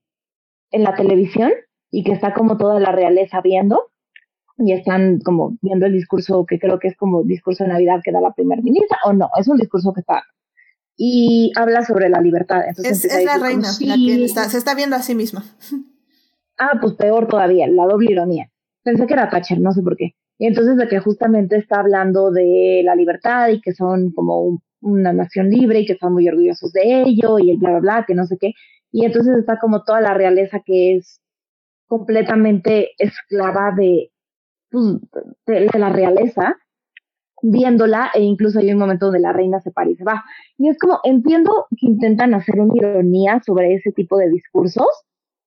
en 0.73 0.83
la 0.83 0.97
televisión 0.97 1.53
y 1.93 2.03
que 2.03 2.13
está 2.13 2.35
como 2.35 2.57
toda 2.57 2.81
la 2.81 2.91
realeza 2.91 3.41
viendo 3.41 3.93
y 4.59 4.73
están 4.73 5.21
como 5.21 5.57
viendo 5.63 5.87
el 5.87 5.93
discurso 5.93 6.45
que 6.47 6.59
creo 6.59 6.81
que 6.81 6.89
es 6.89 6.97
como 6.97 7.23
discurso 7.23 7.63
de 7.63 7.71
Navidad 7.71 8.01
que 8.03 8.11
da 8.11 8.21
la 8.21 8.33
primera 8.33 8.61
ministra, 8.61 8.99
o 9.05 9.13
no, 9.13 9.31
es 9.39 9.47
un 9.47 9.59
discurso 9.59 9.93
que 9.93 10.01
está 10.01 10.25
y 10.97 11.53
habla 11.57 11.85
sobre 11.85 12.09
la 12.09 12.21
libertad. 12.21 12.63
Entonces 12.67 13.05
es, 13.05 13.25
la 13.25 13.39
reina 13.39 13.69
la 13.81 13.95
que 13.95 14.29
se 14.29 14.59
está 14.59 14.75
viendo 14.75 14.97
a 14.97 15.03
sí 15.03 15.15
misma. 15.15 15.45
Ah, 16.59 16.79
pues 16.81 16.95
peor 16.95 17.29
todavía, 17.29 17.67
la 17.69 17.85
doble 17.85 18.13
ironía. 18.13 18.51
Pensé 18.83 19.07
que 19.07 19.13
era 19.13 19.29
Thatcher, 19.29 19.61
no 19.61 19.73
sé 19.73 19.83
por 19.83 19.95
qué. 19.95 20.15
Y 20.39 20.47
entonces 20.47 20.79
de 20.79 20.89
que 20.89 21.01
justamente 21.01 21.57
está 21.57 21.81
hablando 21.81 22.31
de 22.31 22.81
la 22.83 22.95
libertad 22.95 23.49
y 23.49 23.61
que 23.61 23.75
son 23.75 24.11
como 24.13 24.63
una 24.81 25.13
nación 25.13 25.51
libre 25.51 25.81
y 25.81 25.87
que 25.87 25.95
están 25.95 26.15
muy 26.15 26.27
orgullosos 26.29 26.73
de 26.73 27.03
ello 27.03 27.39
y 27.39 27.51
el 27.51 27.59
bla, 27.59 27.71
bla, 27.73 27.81
bla, 27.81 28.05
que 28.07 28.15
no 28.15 28.25
sé 28.25 28.39
qué. 28.41 28.53
Y 28.91 29.05
entonces 29.05 29.37
está 29.37 29.59
como 29.59 29.85
toda 29.85 30.01
la 30.01 30.15
realeza 30.15 30.63
que 30.65 30.97
es 30.97 31.21
completamente 31.87 32.93
esclava 32.99 33.73
de, 33.77 34.11
pues, 34.71 34.97
de 35.47 35.79
la 35.79 35.91
realeza 35.91 36.57
viéndola 37.43 38.11
e 38.15 38.23
incluso 38.23 38.59
hay 38.59 38.73
un 38.73 38.79
momento 38.79 39.07
donde 39.07 39.21
la 39.21 39.33
reina 39.33 39.61
se 39.61 39.71
para 39.71 39.91
y 39.91 39.97
se 39.97 40.05
va. 40.05 40.25
Y 40.59 40.69
es 40.69 40.79
como, 40.79 41.01
entiendo 41.05 41.67
que 41.77 41.87
intentan 41.87 42.35
hacer 42.35 42.61
una 42.61 42.75
ironía 42.75 43.41
sobre 43.45 43.75
ese 43.75 43.93
tipo 43.93 44.17
de 44.19 44.31
discursos, 44.31 44.89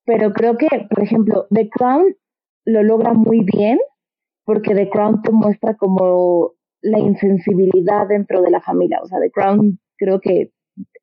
pero 0.06 0.32
creo 0.34 0.58
que, 0.58 0.68
por 0.90 1.04
ejemplo, 1.04 1.48
The 1.50 1.70
Crown 1.70 2.16
lo 2.66 2.84
logra 2.84 3.14
muy 3.14 3.44
bien 3.44 3.80
porque 4.46 4.74
The 4.74 4.90
Crown 4.90 5.22
te 5.22 5.32
muestra 5.32 5.76
como 5.76 6.54
la 6.82 7.00
insensibilidad 7.00 8.08
dentro 8.08 8.42
de 8.42 8.52
la 8.52 8.62
familia. 8.62 9.00
O 9.04 9.08
sea, 9.08 9.20
The 9.20 9.32
Crown 9.32 9.80
creo 9.98 10.20
que 10.20 10.52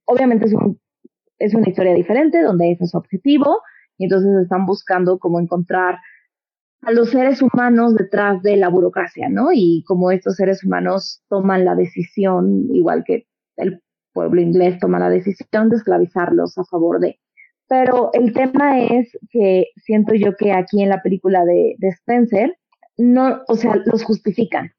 obviamente 0.06 0.46
es, 0.46 0.52
un, 0.54 0.80
es 1.38 1.54
una 1.54 1.68
historia 1.68 1.94
diferente 1.94 2.42
donde 2.42 2.72
ese 2.72 2.84
es 2.84 2.90
su 2.90 2.98
objetivo 2.98 3.60
y 3.98 4.04
entonces 4.04 4.30
están 4.42 4.66
buscando 4.66 5.18
como 5.18 5.40
encontrar 5.40 5.98
a 6.82 6.92
los 6.92 7.10
seres 7.10 7.42
humanos 7.42 7.94
detrás 7.94 8.42
de 8.42 8.56
la 8.56 8.68
burocracia, 8.68 9.28
¿no? 9.28 9.48
Y 9.52 9.82
como 9.86 10.10
estos 10.10 10.36
seres 10.36 10.64
humanos 10.64 11.22
toman 11.28 11.64
la 11.64 11.74
decisión, 11.74 12.68
igual 12.72 13.02
que 13.04 13.26
el 13.56 13.80
pueblo 14.12 14.40
inglés 14.40 14.78
toma 14.78 14.98
la 14.98 15.10
decisión 15.10 15.68
de 15.68 15.76
esclavizarlos 15.76 16.56
a 16.58 16.64
favor 16.64 17.00
de. 17.00 17.18
Pero 17.68 18.10
el 18.12 18.32
tema 18.32 18.80
es 18.80 19.10
que 19.30 19.66
siento 19.76 20.14
yo 20.14 20.36
que 20.36 20.52
aquí 20.52 20.82
en 20.82 20.88
la 20.88 21.02
película 21.02 21.44
de, 21.44 21.74
de 21.78 21.88
Spencer, 21.88 22.56
no, 22.96 23.42
o 23.48 23.56
sea, 23.56 23.76
los 23.84 24.04
justifican. 24.04 24.70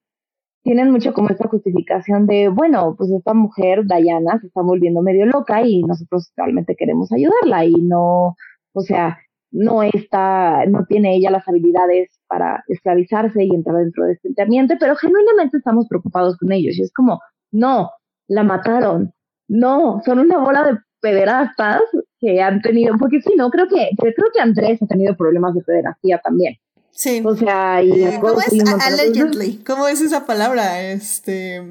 Tienen 0.64 0.92
mucho 0.92 1.14
como 1.14 1.30
esta 1.30 1.48
justificación 1.48 2.26
de, 2.26 2.50
bueno, 2.50 2.96
pues 2.98 3.12
esta 3.12 3.34
mujer, 3.34 3.86
Diana, 3.86 4.40
se 4.40 4.48
está 4.48 4.62
volviendo 4.62 5.02
medio 5.02 5.26
loca 5.26 5.62
y 5.62 5.82
nosotros 5.84 6.32
realmente 6.36 6.76
queremos 6.76 7.12
ayudarla 7.12 7.66
y 7.66 7.74
no, 7.74 8.36
o 8.74 8.82
sea, 8.82 9.18
no 9.52 9.84
está, 9.84 10.66
no 10.66 10.86
tiene 10.86 11.16
ella 11.16 11.32
las 11.32 11.48
habilidades 11.48 12.10
para 12.28 12.64
esclavizarse 12.68 13.44
y 13.44 13.54
entrar 13.54 13.78
dentro 13.78 14.06
de 14.06 14.14
este 14.22 14.42
ambiente, 14.42 14.78
pero 14.80 14.96
genuinamente 14.96 15.58
estamos 15.58 15.88
preocupados 15.88 16.38
con 16.38 16.52
ellos. 16.52 16.78
Y 16.78 16.82
es 16.84 16.94
como, 16.94 17.22
no, 17.52 17.92
la 18.28 18.44
mataron, 18.44 19.14
no, 19.48 20.02
son 20.06 20.20
una 20.20 20.38
bola 20.38 20.64
de 20.64 20.78
pederastas 21.00 21.82
que 22.20 22.42
han 22.42 22.62
tenido, 22.62 22.96
porque 22.98 23.22
sí, 23.22 23.34
no, 23.38 23.50
creo 23.50 23.68
que, 23.68 23.90
creo 23.98 24.32
que 24.34 24.42
Andrés 24.42 24.82
ha 24.82 24.88
tenido 24.88 25.16
problemas 25.16 25.54
de 25.56 25.62
pederastía 25.62 26.20
también. 26.20 26.56
Sí. 26.92 27.22
O 27.24 27.36
sea, 27.36 27.84
y 27.84 27.92
eh, 27.92 28.18
¿Cómo 28.20 28.40
es 28.42 28.54
allegedly? 28.82 29.58
¿Cómo 29.66 29.88
es 29.88 30.02
esa 30.02 30.26
palabra? 30.26 30.82
Este. 30.82 31.62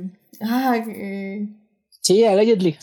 Ah, 0.41 0.77
eh, 0.87 1.49
Sí, 2.07 2.25
allegedly. 2.25 2.79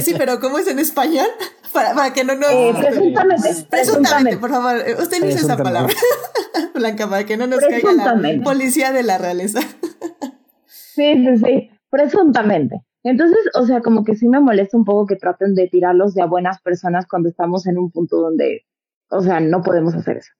Sí, 0.00 0.14
pero 0.16 0.38
¿cómo 0.38 0.58
es 0.58 0.68
en 0.68 0.78
español? 0.78 1.26
Para, 1.72 1.92
para 1.92 2.12
que 2.12 2.22
no 2.22 2.36
nos... 2.36 2.52
Eh, 2.52 2.72
presuntamente, 2.78 3.48
presuntamente, 3.68 4.36
por 4.38 4.50
favor. 4.50 4.76
Usted 5.02 5.24
dice 5.24 5.40
esa 5.40 5.56
palabra. 5.56 5.92
Blanca, 6.76 7.10
para 7.10 7.26
que 7.26 7.36
no 7.36 7.48
nos 7.48 7.58
caiga 7.58 7.92
la 7.94 8.44
policía 8.44 8.92
de 8.92 9.02
la 9.02 9.18
realeza. 9.18 9.58
sí, 10.66 11.14
sí, 11.16 11.36
sí. 11.36 11.70
Presuntamente. 11.90 12.76
Entonces, 13.02 13.40
o 13.54 13.66
sea, 13.66 13.80
como 13.80 14.04
que 14.04 14.14
sí 14.14 14.28
me 14.28 14.38
molesta 14.38 14.76
un 14.76 14.84
poco 14.84 15.06
que 15.06 15.16
traten 15.16 15.56
de 15.56 15.66
tirarlos 15.66 16.14
de 16.14 16.22
a 16.22 16.26
buenas 16.26 16.62
personas 16.62 17.06
cuando 17.08 17.28
estamos 17.28 17.66
en 17.66 17.76
un 17.76 17.90
punto 17.90 18.18
donde, 18.18 18.60
o 19.10 19.20
sea, 19.20 19.40
no 19.40 19.62
podemos 19.62 19.96
hacer 19.96 20.18
eso. 20.18 20.30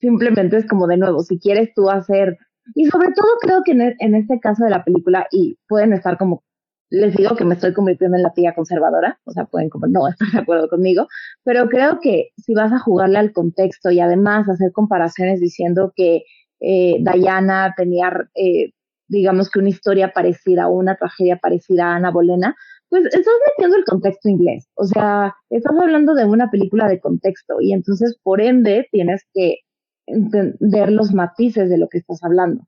Simplemente 0.00 0.56
es 0.56 0.66
como 0.66 0.86
de 0.86 0.96
nuevo, 0.96 1.20
si 1.22 1.38
quieres 1.38 1.74
tú 1.74 1.90
hacer, 1.90 2.38
y 2.74 2.86
sobre 2.86 3.12
todo 3.12 3.28
creo 3.42 3.60
que 3.62 3.72
en, 3.72 3.94
en 3.98 4.14
este 4.14 4.40
caso 4.40 4.64
de 4.64 4.70
la 4.70 4.84
película, 4.84 5.26
y 5.30 5.58
pueden 5.68 5.92
estar 5.92 6.16
como 6.16 6.44
les 6.90 7.14
digo 7.14 7.36
que 7.36 7.44
me 7.44 7.54
estoy 7.54 7.72
convirtiendo 7.72 8.16
en 8.16 8.22
la 8.22 8.32
tía 8.32 8.54
conservadora, 8.54 9.18
o 9.24 9.32
sea, 9.32 9.44
pueden 9.44 9.68
como 9.68 9.86
no 9.86 10.08
estar 10.08 10.28
de 10.30 10.38
acuerdo 10.38 10.68
conmigo, 10.68 11.06
pero 11.44 11.68
creo 11.68 12.00
que 12.00 12.30
si 12.36 12.54
vas 12.54 12.72
a 12.72 12.78
jugarle 12.78 13.18
al 13.18 13.32
contexto 13.32 13.90
y 13.90 14.00
además 14.00 14.48
hacer 14.48 14.72
comparaciones 14.72 15.40
diciendo 15.40 15.92
que 15.94 16.22
eh, 16.60 16.96
Diana 17.00 17.74
tenía, 17.76 18.12
eh, 18.34 18.72
digamos 19.06 19.50
que 19.50 19.60
una 19.60 19.68
historia 19.68 20.12
parecida 20.12 20.68
o 20.68 20.72
una 20.72 20.96
tragedia 20.96 21.36
parecida 21.36 21.86
a 21.86 21.96
Ana 21.96 22.10
Bolena, 22.10 22.56
pues 22.88 23.04
estás 23.04 23.34
metiendo 23.46 23.76
el 23.76 23.84
contexto 23.84 24.30
inglés, 24.30 24.66
o 24.74 24.84
sea, 24.84 25.34
estás 25.50 25.76
hablando 25.78 26.14
de 26.14 26.24
una 26.24 26.50
película 26.50 26.88
de 26.88 27.00
contexto 27.00 27.60
y 27.60 27.74
entonces 27.74 28.18
por 28.22 28.40
ende 28.40 28.88
tienes 28.90 29.26
que 29.34 29.58
entender 30.06 30.90
los 30.90 31.12
matices 31.12 31.68
de 31.68 31.76
lo 31.76 31.88
que 31.88 31.98
estás 31.98 32.24
hablando. 32.24 32.64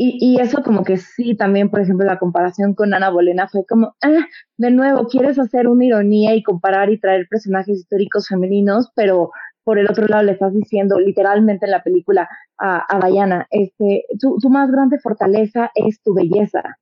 Y, 0.00 0.16
y 0.20 0.40
eso 0.40 0.62
como 0.62 0.84
que 0.84 0.96
sí, 0.96 1.34
también, 1.36 1.70
por 1.70 1.80
ejemplo, 1.80 2.06
la 2.06 2.20
comparación 2.20 2.74
con 2.74 2.94
Ana 2.94 3.10
Bolena 3.10 3.48
fue 3.48 3.66
como, 3.66 3.96
ah, 4.00 4.26
de 4.56 4.70
nuevo, 4.70 5.08
quieres 5.08 5.40
hacer 5.40 5.66
una 5.66 5.84
ironía 5.84 6.36
y 6.36 6.44
comparar 6.44 6.88
y 6.90 7.00
traer 7.00 7.26
personajes 7.28 7.80
históricos 7.80 8.28
femeninos, 8.28 8.92
pero 8.94 9.32
por 9.64 9.76
el 9.76 9.90
otro 9.90 10.06
lado 10.06 10.22
le 10.22 10.32
estás 10.32 10.54
diciendo 10.54 11.00
literalmente 11.00 11.66
en 11.66 11.72
la 11.72 11.82
película 11.82 12.28
a, 12.58 12.84
a 12.88 13.10
Diana, 13.10 13.48
este, 13.50 14.04
tu, 14.20 14.38
tu 14.38 14.50
más 14.50 14.70
grande 14.70 15.00
fortaleza 15.00 15.72
es 15.74 16.00
tu 16.00 16.14
belleza. 16.14 16.78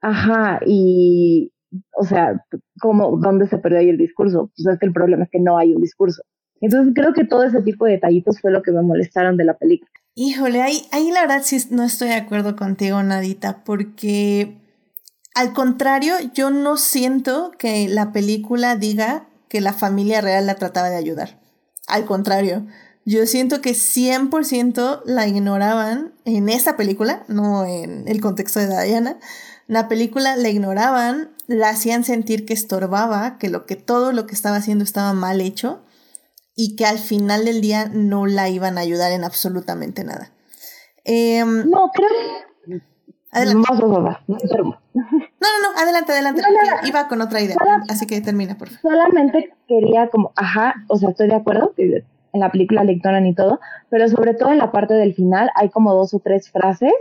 Ajá, 0.00 0.60
y, 0.64 1.52
o 1.96 2.04
sea, 2.04 2.44
¿cómo, 2.80 3.18
¿dónde 3.18 3.48
se 3.48 3.58
perdió 3.58 3.80
ahí 3.80 3.88
el 3.88 3.98
discurso? 3.98 4.52
Pues 4.56 4.66
es 4.68 4.78
que 4.78 4.86
el 4.86 4.92
problema 4.92 5.24
es 5.24 5.30
que 5.30 5.40
no 5.40 5.58
hay 5.58 5.74
un 5.74 5.82
discurso. 5.82 6.22
Entonces 6.60 6.94
creo 6.94 7.12
que 7.12 7.24
todo 7.24 7.42
ese 7.42 7.60
tipo 7.62 7.86
de 7.86 7.92
detallitos 7.92 8.40
fue 8.40 8.52
lo 8.52 8.62
que 8.62 8.70
me 8.70 8.82
molestaron 8.82 9.36
de 9.36 9.44
la 9.44 9.54
película. 9.54 9.90
Híjole, 10.22 10.60
ahí, 10.60 10.86
ahí 10.92 11.10
la 11.10 11.22
verdad 11.22 11.40
sí 11.42 11.56
no 11.70 11.82
estoy 11.82 12.08
de 12.08 12.16
acuerdo 12.16 12.54
contigo, 12.54 13.02
Nadita, 13.02 13.64
porque 13.64 14.60
al 15.34 15.54
contrario, 15.54 16.12
yo 16.34 16.50
no 16.50 16.76
siento 16.76 17.52
que 17.58 17.88
la 17.88 18.12
película 18.12 18.76
diga 18.76 19.30
que 19.48 19.62
la 19.62 19.72
familia 19.72 20.20
real 20.20 20.44
la 20.44 20.56
trataba 20.56 20.90
de 20.90 20.96
ayudar. 20.96 21.40
Al 21.86 22.04
contrario, 22.04 22.66
yo 23.06 23.26
siento 23.26 23.62
que 23.62 23.70
100% 23.70 25.00
la 25.06 25.26
ignoraban 25.26 26.12
en 26.26 26.50
esa 26.50 26.76
película, 26.76 27.24
no 27.28 27.64
en 27.64 28.06
el 28.06 28.20
contexto 28.20 28.60
de 28.60 28.66
Diana, 28.66 29.16
la 29.68 29.88
película 29.88 30.36
la 30.36 30.50
ignoraban, 30.50 31.30
la 31.46 31.70
hacían 31.70 32.04
sentir 32.04 32.44
que 32.44 32.52
estorbaba, 32.52 33.38
que 33.38 33.48
lo 33.48 33.64
que 33.64 33.76
todo 33.76 34.12
lo 34.12 34.26
que 34.26 34.34
estaba 34.34 34.56
haciendo 34.56 34.84
estaba 34.84 35.14
mal 35.14 35.40
hecho 35.40 35.80
y 36.54 36.76
que 36.76 36.84
al 36.84 36.98
final 36.98 37.44
del 37.44 37.60
día 37.60 37.90
no 37.92 38.26
la 38.26 38.48
iban 38.48 38.78
a 38.78 38.82
ayudar 38.82 39.12
en 39.12 39.24
absolutamente 39.24 40.04
nada. 40.04 40.32
Em, 41.04 41.68
no, 41.68 41.90
creo. 41.92 42.08
Adelante. 43.32 43.68
No, 43.72 43.86
no, 44.94 45.62
no, 45.62 45.80
adelante, 45.80 46.12
adelante. 46.12 46.42
Iba 46.84 47.06
con 47.08 47.20
otra 47.20 47.40
idea, 47.40 47.56
así 47.88 48.06
que 48.06 48.20
termina, 48.20 48.58
por 48.58 48.68
favor. 48.68 48.80
Solamente 48.82 49.52
quería 49.68 50.08
como, 50.08 50.32
ajá, 50.34 50.74
o 50.88 50.96
sea, 50.96 51.10
estoy 51.10 51.28
de 51.28 51.36
acuerdo 51.36 51.72
que 51.76 52.04
en 52.32 52.40
la 52.40 52.50
película 52.50 52.84
le 52.84 52.92
ignoran 52.92 53.26
y 53.26 53.34
todo, 53.34 53.60
pero 53.88 54.08
sobre 54.08 54.34
todo 54.34 54.50
en 54.50 54.58
la 54.58 54.72
parte 54.72 54.94
del 54.94 55.14
final 55.14 55.50
hay 55.54 55.70
como 55.70 55.94
dos 55.94 56.12
o 56.14 56.20
tres 56.20 56.50
frases 56.50 56.92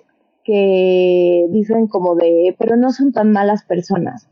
que 0.44 1.48
dicen 1.50 1.88
como 1.88 2.16
de, 2.16 2.56
pero 2.58 2.76
no 2.76 2.92
son 2.92 3.12
tan 3.12 3.32
malas 3.32 3.64
personas. 3.64 4.28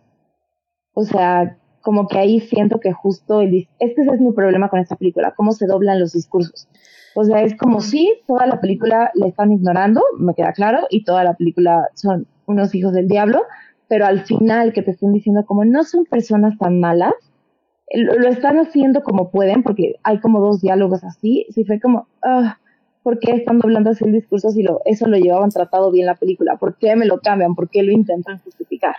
O 0.93 1.03
sea, 1.03 1.57
como 1.87 2.05
que 2.09 2.17
ahí 2.17 2.41
siento 2.41 2.81
que 2.81 2.91
justo 2.91 3.39
el, 3.39 3.69
este 3.79 4.01
es 4.01 4.19
mi 4.19 4.33
problema 4.33 4.67
con 4.67 4.81
esta 4.81 4.97
película, 4.97 5.33
cómo 5.37 5.53
se 5.53 5.67
doblan 5.67 6.01
los 6.01 6.11
discursos. 6.11 6.67
O 7.15 7.23
sea, 7.23 7.43
es 7.43 7.55
como 7.55 7.79
si 7.79 8.11
toda 8.27 8.45
la 8.45 8.59
película 8.59 9.09
la 9.13 9.27
están 9.27 9.53
ignorando, 9.53 10.01
me 10.19 10.33
queda 10.33 10.51
claro, 10.51 10.79
y 10.89 11.05
toda 11.05 11.23
la 11.23 11.35
película 11.35 11.87
son 11.93 12.27
unos 12.45 12.75
hijos 12.75 12.91
del 12.91 13.07
diablo, 13.07 13.43
pero 13.87 14.05
al 14.05 14.25
final 14.25 14.73
que 14.73 14.81
te 14.81 14.91
estén 14.91 15.13
diciendo 15.13 15.45
como 15.45 15.63
no 15.63 15.85
son 15.85 16.03
personas 16.03 16.57
tan 16.57 16.81
malas, 16.81 17.13
lo, 17.93 18.27
están 18.27 18.57
haciendo 18.57 19.01
como 19.01 19.31
pueden, 19.31 19.63
porque 19.63 19.95
hay 20.03 20.19
como 20.19 20.41
dos 20.41 20.59
diálogos 20.59 21.05
así, 21.05 21.45
sí 21.51 21.63
fue 21.63 21.79
como, 21.79 22.09
ah, 22.21 22.57
¿por 23.01 23.17
qué 23.19 23.31
están 23.31 23.59
doblando 23.59 23.91
así 23.91 24.03
el 24.03 24.11
discurso 24.11 24.49
si 24.49 24.61
lo, 24.61 24.81
eso 24.83 25.07
lo 25.07 25.15
llevaban 25.15 25.51
tratado 25.51 25.89
bien 25.89 26.05
la 26.05 26.15
película? 26.15 26.57
¿Por 26.57 26.77
qué 26.77 26.97
me 26.97 27.05
lo 27.05 27.21
cambian? 27.21 27.55
¿Por 27.55 27.69
qué 27.69 27.81
lo 27.81 27.93
intentan 27.93 28.39
justificar? 28.39 28.97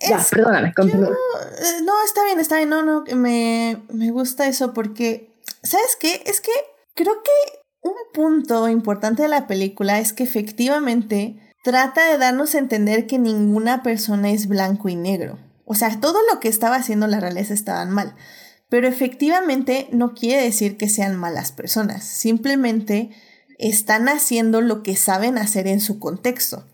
Ya, 0.00 0.24
perdóname, 0.30 0.72
continúa. 0.74 1.08
Eh, 1.08 1.82
no, 1.82 1.92
está 2.04 2.24
bien, 2.24 2.40
está 2.40 2.56
bien, 2.56 2.68
no, 2.68 2.82
no, 2.82 3.04
me, 3.14 3.82
me 3.92 4.10
gusta 4.10 4.46
eso 4.46 4.72
porque, 4.72 5.34
¿sabes 5.62 5.96
qué? 5.98 6.22
Es 6.26 6.40
que 6.40 6.52
creo 6.94 7.22
que 7.22 7.60
un 7.82 7.94
punto 8.12 8.68
importante 8.68 9.22
de 9.22 9.28
la 9.28 9.46
película 9.46 9.98
es 9.98 10.12
que 10.12 10.24
efectivamente 10.24 11.36
trata 11.62 12.10
de 12.10 12.18
darnos 12.18 12.54
a 12.54 12.58
entender 12.58 13.06
que 13.06 13.18
ninguna 13.18 13.82
persona 13.82 14.30
es 14.30 14.48
blanco 14.48 14.88
y 14.88 14.96
negro. 14.96 15.38
O 15.64 15.74
sea, 15.74 16.00
todo 16.00 16.18
lo 16.32 16.40
que 16.40 16.48
estaba 16.48 16.76
haciendo 16.76 17.06
la 17.06 17.20
realeza 17.20 17.54
estaban 17.54 17.90
mal. 17.90 18.14
Pero 18.68 18.88
efectivamente 18.88 19.88
no 19.92 20.14
quiere 20.14 20.42
decir 20.42 20.76
que 20.76 20.88
sean 20.88 21.16
malas 21.16 21.52
personas. 21.52 22.04
Simplemente 22.04 23.10
están 23.58 24.08
haciendo 24.08 24.60
lo 24.60 24.82
que 24.82 24.96
saben 24.96 25.38
hacer 25.38 25.66
en 25.66 25.80
su 25.80 25.98
contexto. 25.98 26.64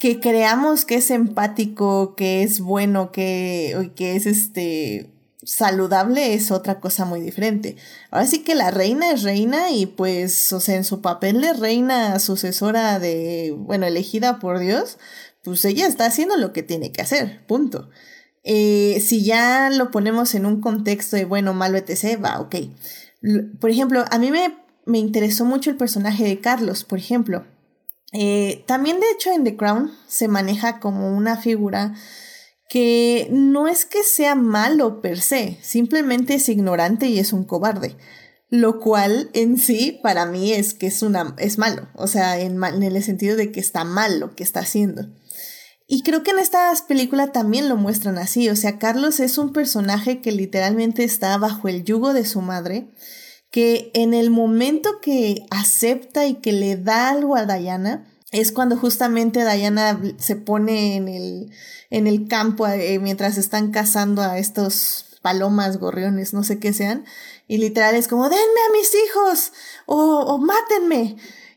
Que 0.00 0.18
creamos 0.18 0.84
que 0.84 0.96
es 0.96 1.12
empático, 1.12 2.16
que 2.16 2.42
es 2.42 2.58
bueno, 2.60 3.12
que, 3.12 3.92
que 3.94 4.16
es 4.16 4.26
este 4.26 5.12
saludable 5.42 6.34
es 6.34 6.50
otra 6.50 6.80
cosa 6.80 7.04
muy 7.04 7.20
diferente. 7.20 7.76
Ahora 8.10 8.26
sí 8.26 8.40
que 8.40 8.56
la 8.56 8.72
reina 8.72 9.12
es 9.12 9.22
reina 9.22 9.70
y 9.70 9.86
pues, 9.86 10.52
o 10.52 10.60
sea, 10.60 10.74
en 10.76 10.84
su 10.84 11.00
papel 11.00 11.40
de 11.40 11.52
reina 11.52 12.18
sucesora 12.18 12.98
de, 12.98 13.54
bueno, 13.56 13.86
elegida 13.86 14.40
por 14.40 14.58
Dios, 14.58 14.98
pues 15.44 15.64
ella 15.64 15.86
está 15.86 16.06
haciendo 16.06 16.36
lo 16.36 16.52
que 16.52 16.64
tiene 16.64 16.90
que 16.90 17.02
hacer, 17.02 17.46
punto. 17.46 17.88
Eh, 18.42 19.00
si 19.06 19.22
ya 19.22 19.70
lo 19.70 19.92
ponemos 19.92 20.34
en 20.34 20.46
un 20.46 20.60
contexto 20.60 21.16
de 21.16 21.26
bueno, 21.26 21.54
malo, 21.54 21.78
etc., 21.78 22.18
va, 22.22 22.40
ok. 22.40 22.56
Por 23.60 23.70
ejemplo, 23.70 24.04
a 24.10 24.18
mí 24.18 24.30
me 24.30 24.54
me 24.90 24.98
interesó 24.98 25.44
mucho 25.44 25.70
el 25.70 25.76
personaje 25.76 26.24
de 26.24 26.40
Carlos, 26.40 26.84
por 26.84 26.98
ejemplo. 26.98 27.44
Eh, 28.12 28.64
también, 28.66 28.98
de 29.00 29.10
hecho, 29.10 29.30
en 29.32 29.44
The 29.44 29.56
Crown 29.56 29.92
se 30.08 30.28
maneja 30.28 30.80
como 30.80 31.16
una 31.16 31.36
figura 31.36 31.94
que 32.68 33.28
no 33.32 33.66
es 33.66 33.84
que 33.84 34.04
sea 34.04 34.36
malo 34.36 35.00
per 35.02 35.20
se, 35.20 35.58
simplemente 35.60 36.34
es 36.34 36.48
ignorante 36.48 37.08
y 37.08 37.18
es 37.18 37.32
un 37.32 37.44
cobarde. 37.44 37.96
Lo 38.48 38.80
cual 38.80 39.30
en 39.32 39.58
sí 39.58 40.00
para 40.02 40.26
mí 40.26 40.52
es 40.52 40.74
que 40.74 40.88
es, 40.88 41.02
una, 41.02 41.34
es 41.38 41.58
malo, 41.58 41.88
o 41.94 42.06
sea, 42.06 42.38
en, 42.38 42.62
en 42.62 42.82
el 42.82 43.02
sentido 43.02 43.36
de 43.36 43.52
que 43.52 43.60
está 43.60 43.84
mal 43.84 44.18
lo 44.18 44.34
que 44.34 44.42
está 44.42 44.60
haciendo. 44.60 45.08
Y 45.86 46.02
creo 46.04 46.22
que 46.22 46.30
en 46.30 46.38
estas 46.38 46.82
películas 46.82 47.32
también 47.32 47.68
lo 47.68 47.76
muestran 47.76 48.18
así, 48.18 48.48
o 48.48 48.56
sea, 48.56 48.78
Carlos 48.78 49.18
es 49.18 49.38
un 49.38 49.52
personaje 49.52 50.20
que 50.20 50.30
literalmente 50.30 51.02
está 51.02 51.36
bajo 51.38 51.66
el 51.66 51.84
yugo 51.84 52.12
de 52.12 52.24
su 52.24 52.40
madre 52.40 52.92
que 53.50 53.90
en 53.94 54.14
el 54.14 54.30
momento 54.30 55.00
que 55.00 55.46
acepta 55.50 56.26
y 56.26 56.34
que 56.34 56.52
le 56.52 56.76
da 56.76 57.10
algo 57.10 57.36
a 57.36 57.46
Diana, 57.46 58.06
es 58.30 58.52
cuando 58.52 58.76
justamente 58.76 59.40
Diana 59.44 60.00
se 60.18 60.36
pone 60.36 60.96
en 60.96 61.08
el, 61.08 61.50
en 61.90 62.06
el 62.06 62.28
campo 62.28 62.66
eh, 62.68 62.98
mientras 63.00 63.38
están 63.38 63.72
cazando 63.72 64.22
a 64.22 64.38
estos 64.38 65.18
palomas, 65.20 65.78
gorriones, 65.78 66.32
no 66.32 66.44
sé 66.44 66.58
qué 66.58 66.72
sean, 66.72 67.04
y 67.48 67.58
literal 67.58 67.94
es 67.96 68.08
como, 68.08 68.28
denme 68.28 68.38
a 68.38 68.72
mis 68.72 68.92
hijos 69.06 69.52
o, 69.86 69.96
o 69.96 70.38
mátenme. 70.38 71.16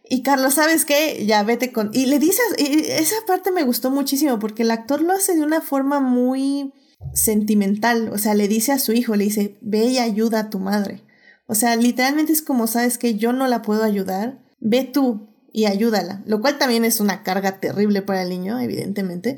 Y 0.10 0.22
Carlos, 0.22 0.56
¿sabes 0.56 0.84
qué? 0.84 1.26
Ya 1.26 1.44
vete 1.44 1.72
con... 1.72 1.90
Y 1.94 2.07
le 2.07 2.20
dices, 2.20 2.44
y 2.57 2.86
esa 2.90 3.15
parte 3.26 3.52
me 3.52 3.64
gustó 3.64 3.90
muchísimo 3.90 4.38
porque 4.38 4.64
el 4.64 4.72
actor 4.72 5.02
lo 5.02 5.14
hace 5.14 5.34
de 5.34 5.44
una 5.44 5.61
forma 5.61 5.99
muy 6.02 6.74
sentimental, 7.14 8.10
o 8.11 8.18
sea, 8.18 8.34
le 8.34 8.48
dice 8.48 8.72
a 8.72 8.80
su 8.80 8.91
hijo, 8.94 9.15
le 9.15 9.26
dice, 9.26 9.57
ve 9.61 9.86
y 9.86 9.99
ayuda 9.99 10.40
a 10.40 10.49
tu 10.49 10.60
madre. 10.60 11.03
O 11.48 11.56
sea, 11.56 11.76
literalmente 11.76 12.32
es 12.32 12.41
como, 12.41 12.68
sabes 12.68 12.98
que 12.98 13.15
yo 13.15 13.34
no 13.34 13.48
la 13.48 13.61
puedo 13.61 13.84
ayudar, 13.84 14.40
ve 14.60 14.84
tú 14.84 15.30
y 15.52 15.65
ayúdala, 15.65 16.24
lo 16.26 16.41
cual 16.41 16.57
también 16.57 16.86
es 16.86 16.99
una 16.99 17.24
carga 17.24 17.60
terrible 17.60 18.02
para 18.02 18.24
el 18.24 18.30
niño, 18.30 18.60
evidentemente, 18.60 19.38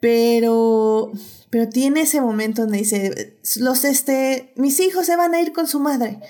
pero, 0.00 1.10
pero 1.50 1.68
tiene 1.68 2.02
ese 2.02 2.20
momento 2.20 2.62
donde 2.62 2.78
dice, 2.78 3.38
los, 3.56 3.84
este, 3.84 4.52
mis 4.56 4.78
hijos 4.80 5.06
se 5.06 5.16
van 5.16 5.34
a 5.34 5.40
ir 5.40 5.52
con 5.52 5.66
su 5.66 5.80
madre. 5.80 6.20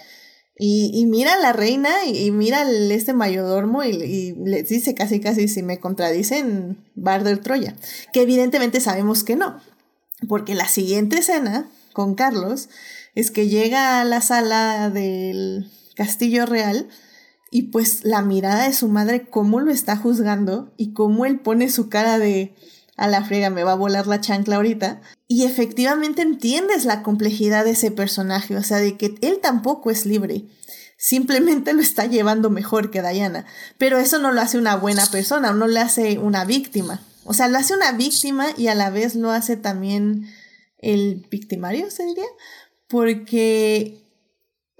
Y, 0.61 0.91
y 0.93 1.07
mira 1.07 1.35
a 1.35 1.39
la 1.39 1.53
reina 1.53 1.91
y, 2.05 2.33
mira 2.33 2.63
al 2.63 2.91
este 2.91 3.13
mayordomo 3.13 3.85
y, 3.85 3.91
y 3.91 4.33
le 4.45 4.65
dice 4.65 4.93
casi 4.93 5.21
casi 5.21 5.47
si 5.47 5.63
me 5.63 5.79
contradicen 5.79 6.85
Barder 6.97 7.39
Troya, 7.39 7.77
que 8.13 8.23
evidentemente 8.23 8.81
sabemos 8.81 9.23
que 9.23 9.37
no, 9.37 9.61
porque 10.27 10.57
la 10.57 10.67
siguiente 10.67 11.19
escena 11.19 11.69
con 11.93 12.17
Carlos 12.17 12.71
es 13.19 13.33
que 13.33 13.49
llega 13.49 14.01
a 14.01 14.05
la 14.05 14.21
sala 14.21 14.91
del 14.91 15.69
castillo 15.97 16.47
real 16.47 16.89
y 17.51 17.63
pues 17.63 18.05
la 18.05 18.23
mirada 18.23 18.69
de 18.69 18.73
su 18.73 18.87
madre, 18.87 19.29
cómo 19.29 19.59
lo 19.59 19.73
está 19.73 19.97
juzgando 19.97 20.73
y 20.77 20.93
cómo 20.93 21.27
él 21.27 21.41
pone 21.41 21.69
su 21.69 21.89
cara 21.89 22.21
de 22.21 22.55
a 22.97 23.09
la 23.09 23.25
frega, 23.25 23.51
me 23.51 23.65
va 23.65 23.73
a 23.73 23.75
volar 23.77 24.07
la 24.07 24.21
chancla 24.21 24.55
ahorita. 24.55 25.01
Y 25.27 25.43
efectivamente 25.43 26.23
entiendes 26.23 26.85
la 26.85 27.03
complejidad 27.03 27.65
de 27.65 27.73
ese 27.73 27.91
personaje, 27.91 28.57
o 28.57 28.63
sea, 28.63 28.77
de 28.77 28.97
que 28.97 29.17
él 29.21 29.41
tampoco 29.43 29.91
es 29.91 30.07
libre. 30.07 30.45
Simplemente 30.97 31.73
lo 31.73 31.83
está 31.83 32.07
llevando 32.07 32.51
mejor 32.51 32.93
que 32.93 33.03
Diana. 33.03 33.47
Pero 33.79 33.99
eso 33.99 34.21
no 34.21 34.31
lo 34.31 34.41
hace 34.41 34.59
una 34.59 34.77
buena 34.77 35.07
persona, 35.07 35.53
no 35.53 35.67
le 35.67 35.81
hace 35.81 36.19
una 36.19 36.45
víctima. 36.45 37.03
O 37.25 37.35
sea, 37.35 37.49
lo 37.49 37.59
hace 37.59 37.75
una 37.75 37.91
víctima 37.91 38.47
y 38.57 38.69
a 38.69 38.77
la 38.77 38.91
vez 38.91 39.17
lo 39.17 39.33
hace 39.33 39.57
también 39.57 40.29
el 40.81 41.27
victimario, 41.29 41.91
se 41.91 42.05
diría 42.05 42.25
porque 42.89 43.99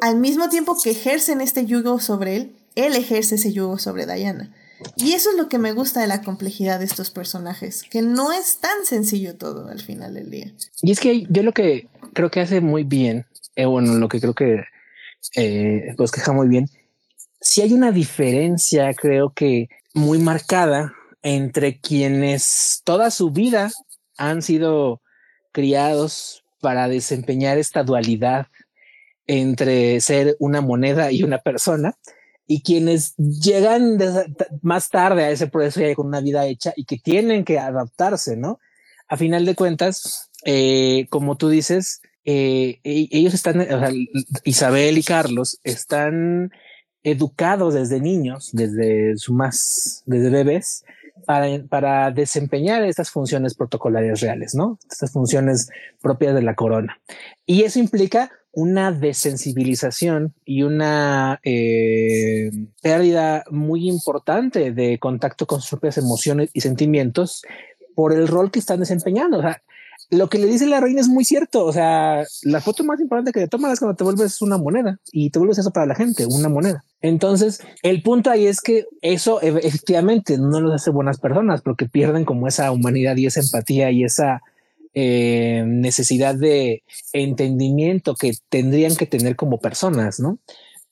al 0.01 0.17
mismo 0.17 0.49
tiempo 0.49 0.77
que 0.83 0.91
ejercen 0.91 1.41
este 1.41 1.67
yugo 1.67 2.01
sobre 2.01 2.37
él, 2.37 2.57
él 2.75 2.95
ejerce 2.95 3.37
ese 3.37 3.53
yugo 3.53 3.79
sobre 3.79 4.07
Diana. 4.07 4.55
Y 4.97 5.13
eso 5.13 5.31
es 5.31 5.37
lo 5.37 5.49
que 5.49 5.59
me 5.59 5.73
gusta 5.73 6.01
de 6.01 6.07
la 6.07 6.23
complejidad 6.23 6.79
de 6.79 6.85
estos 6.85 7.11
personajes, 7.11 7.83
que 7.91 8.01
no 8.01 8.33
es 8.33 8.59
tan 8.59 8.85
sencillo 8.85 9.37
todo 9.37 9.69
al 9.69 9.81
final 9.81 10.15
del 10.15 10.31
día. 10.31 10.53
Y 10.83 10.93
es 10.93 11.01
que 11.01 11.27
yo 11.29 11.43
lo 11.43 11.53
que 11.53 11.89
creo 12.15 12.31
que 12.31 12.41
hace 12.41 12.61
muy 12.61 12.85
bien, 12.85 13.27
eh, 13.57 13.65
bueno, 13.65 13.95
lo 13.95 14.09
que 14.09 14.21
creo 14.21 14.35
que 14.35 14.63
eh, 15.35 15.95
pues 15.97 16.13
queja 16.13 16.33
muy 16.33 16.47
bien, 16.47 16.67
si 17.41 17.61
hay 17.61 17.73
una 17.73 17.91
diferencia, 17.91 18.95
creo 18.95 19.33
que 19.33 19.69
muy 19.95 20.19
marcada 20.19 20.95
entre 21.23 21.81
quienes 21.81 22.83
toda 22.85 23.11
su 23.11 23.31
vida 23.31 23.71
han 24.17 24.43
sido 24.43 25.03
criados 25.53 26.45
para 26.61 26.89
desempeñar 26.89 27.59
esta 27.59 27.83
dualidad 27.83 28.47
entre 29.27 30.01
ser 30.01 30.37
una 30.39 30.61
moneda 30.61 31.13
y 31.13 31.23
una 31.23 31.39
persona 31.39 31.97
y 32.47 32.63
quienes 32.63 33.15
llegan 33.17 33.99
más 34.63 34.89
tarde 34.89 35.25
a 35.25 35.31
ese 35.31 35.49
proceso 35.49 35.81
ya 35.81 35.95
con 35.95 36.07
una 36.07 36.23
vida 36.23 36.47
hecha 36.47 36.73
y 36.75 36.87
que 36.87 36.97
tienen 36.97 37.45
que 37.45 37.59
adaptarse, 37.59 38.37
¿no? 38.37 38.59
A 39.07 39.19
final 39.19 39.45
de 39.45 39.55
cuentas, 39.55 40.31
eh, 40.45 41.07
como 41.11 41.37
tú 41.37 41.51
dices, 41.51 42.01
eh, 42.25 42.81
e-, 42.85 43.09
ellos 43.11 43.35
están, 43.35 43.67
Isabel 44.45 44.97
y 44.97 45.03
Carlos 45.03 45.61
están 45.63 46.51
educados 47.03 47.75
desde 47.75 48.01
niños, 48.01 48.49
desde 48.53 49.17
su 49.19 49.35
más, 49.35 50.03
desde 50.07 50.31
bebés, 50.31 50.85
para, 51.27 52.11
desempeñar 52.11 52.83
estas 52.85 53.11
funciones 53.11 53.55
protocolarias 53.55 54.21
reales, 54.21 54.55
¿no? 54.55 54.79
Estas 54.91 55.13
funciones 55.13 55.69
propias 56.01 56.35
de 56.35 56.43
la 56.43 56.55
corona. 56.55 57.01
Y 57.47 57.63
eso 57.63 57.79
implica 57.79 58.31
una 58.53 58.93
desensibilización 58.93 60.35
y 60.45 60.63
una 60.63 61.41
eh, 61.45 62.51
pérdida 62.83 63.45
muy 63.51 63.89
importante 63.89 64.73
de 64.73 64.99
contacto 64.99 65.47
con 65.47 65.61
sus 65.61 65.71
propias 65.71 65.99
emociones 65.99 66.51
y 66.53 66.61
sentimientos 66.61 67.43
por 67.95 68.13
el 68.13 68.27
rol 68.27 68.51
que 68.51 68.59
están 68.59 68.81
desempeñando. 68.81 69.39
O 69.39 69.43
sea, 69.43 69.63
lo 70.11 70.29
que 70.29 70.39
le 70.39 70.47
dice 70.47 70.67
la 70.67 70.81
reina 70.81 71.01
es 71.01 71.09
muy 71.09 71.25
cierto. 71.25 71.65
O 71.65 71.73
sea, 71.73 72.25
la 72.43 72.61
foto 72.61 72.85
más 72.85 73.01
importante 73.01 73.33
que 73.33 73.41
te 73.41 73.49
tomas 73.49 73.73
es 73.73 73.79
cuando 73.81 73.97
te 73.97 74.05
vuelves 74.05 74.41
una 74.41 74.57
moneda 74.57 74.99
y 75.13 75.31
te 75.31 75.39
vuelves 75.39 75.59
eso 75.59 75.71
para 75.71 75.87
la 75.87 75.95
gente, 75.95 76.27
una 76.27 76.49
moneda. 76.49 76.85
Entonces, 77.01 77.61
el 77.83 78.03
punto 78.03 78.31
ahí 78.31 78.47
es 78.47 78.61
que 78.61 78.87
eso 79.03 79.41
efectivamente 79.41 80.39
no 80.39 80.61
los 80.61 80.75
hace 80.75 80.91
buenas 80.91 81.19
personas 81.19 81.63
porque 81.63 81.87
pierden 81.87 82.25
como 82.25 82.49
esa 82.49 82.71
humanidad 82.73 83.17
y 83.17 83.27
esa 83.27 83.41
empatía 83.41 83.91
y 83.91 84.05
esa 84.05 84.43
eh, 84.95 85.65
necesidad 85.67 86.35
de 86.35 86.83
entendimiento 87.13 88.15
que 88.15 88.33
tendrían 88.49 88.97
que 88.97 89.07
tener 89.07 89.37
como 89.37 89.61
personas, 89.61 90.19
¿no? 90.19 90.39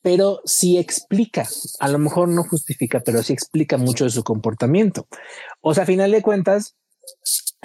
Pero 0.02 0.40
sí 0.44 0.78
explica, 0.78 1.48
a 1.80 1.88
lo 1.88 1.98
mejor 1.98 2.28
no 2.28 2.44
justifica, 2.44 3.00
pero 3.00 3.22
sí 3.24 3.32
explica 3.32 3.76
mucho 3.78 4.04
de 4.04 4.10
su 4.10 4.22
comportamiento. 4.22 5.08
O 5.60 5.74
sea, 5.74 5.82
a 5.82 5.86
final 5.86 6.12
de 6.12 6.22
cuentas, 6.22 6.76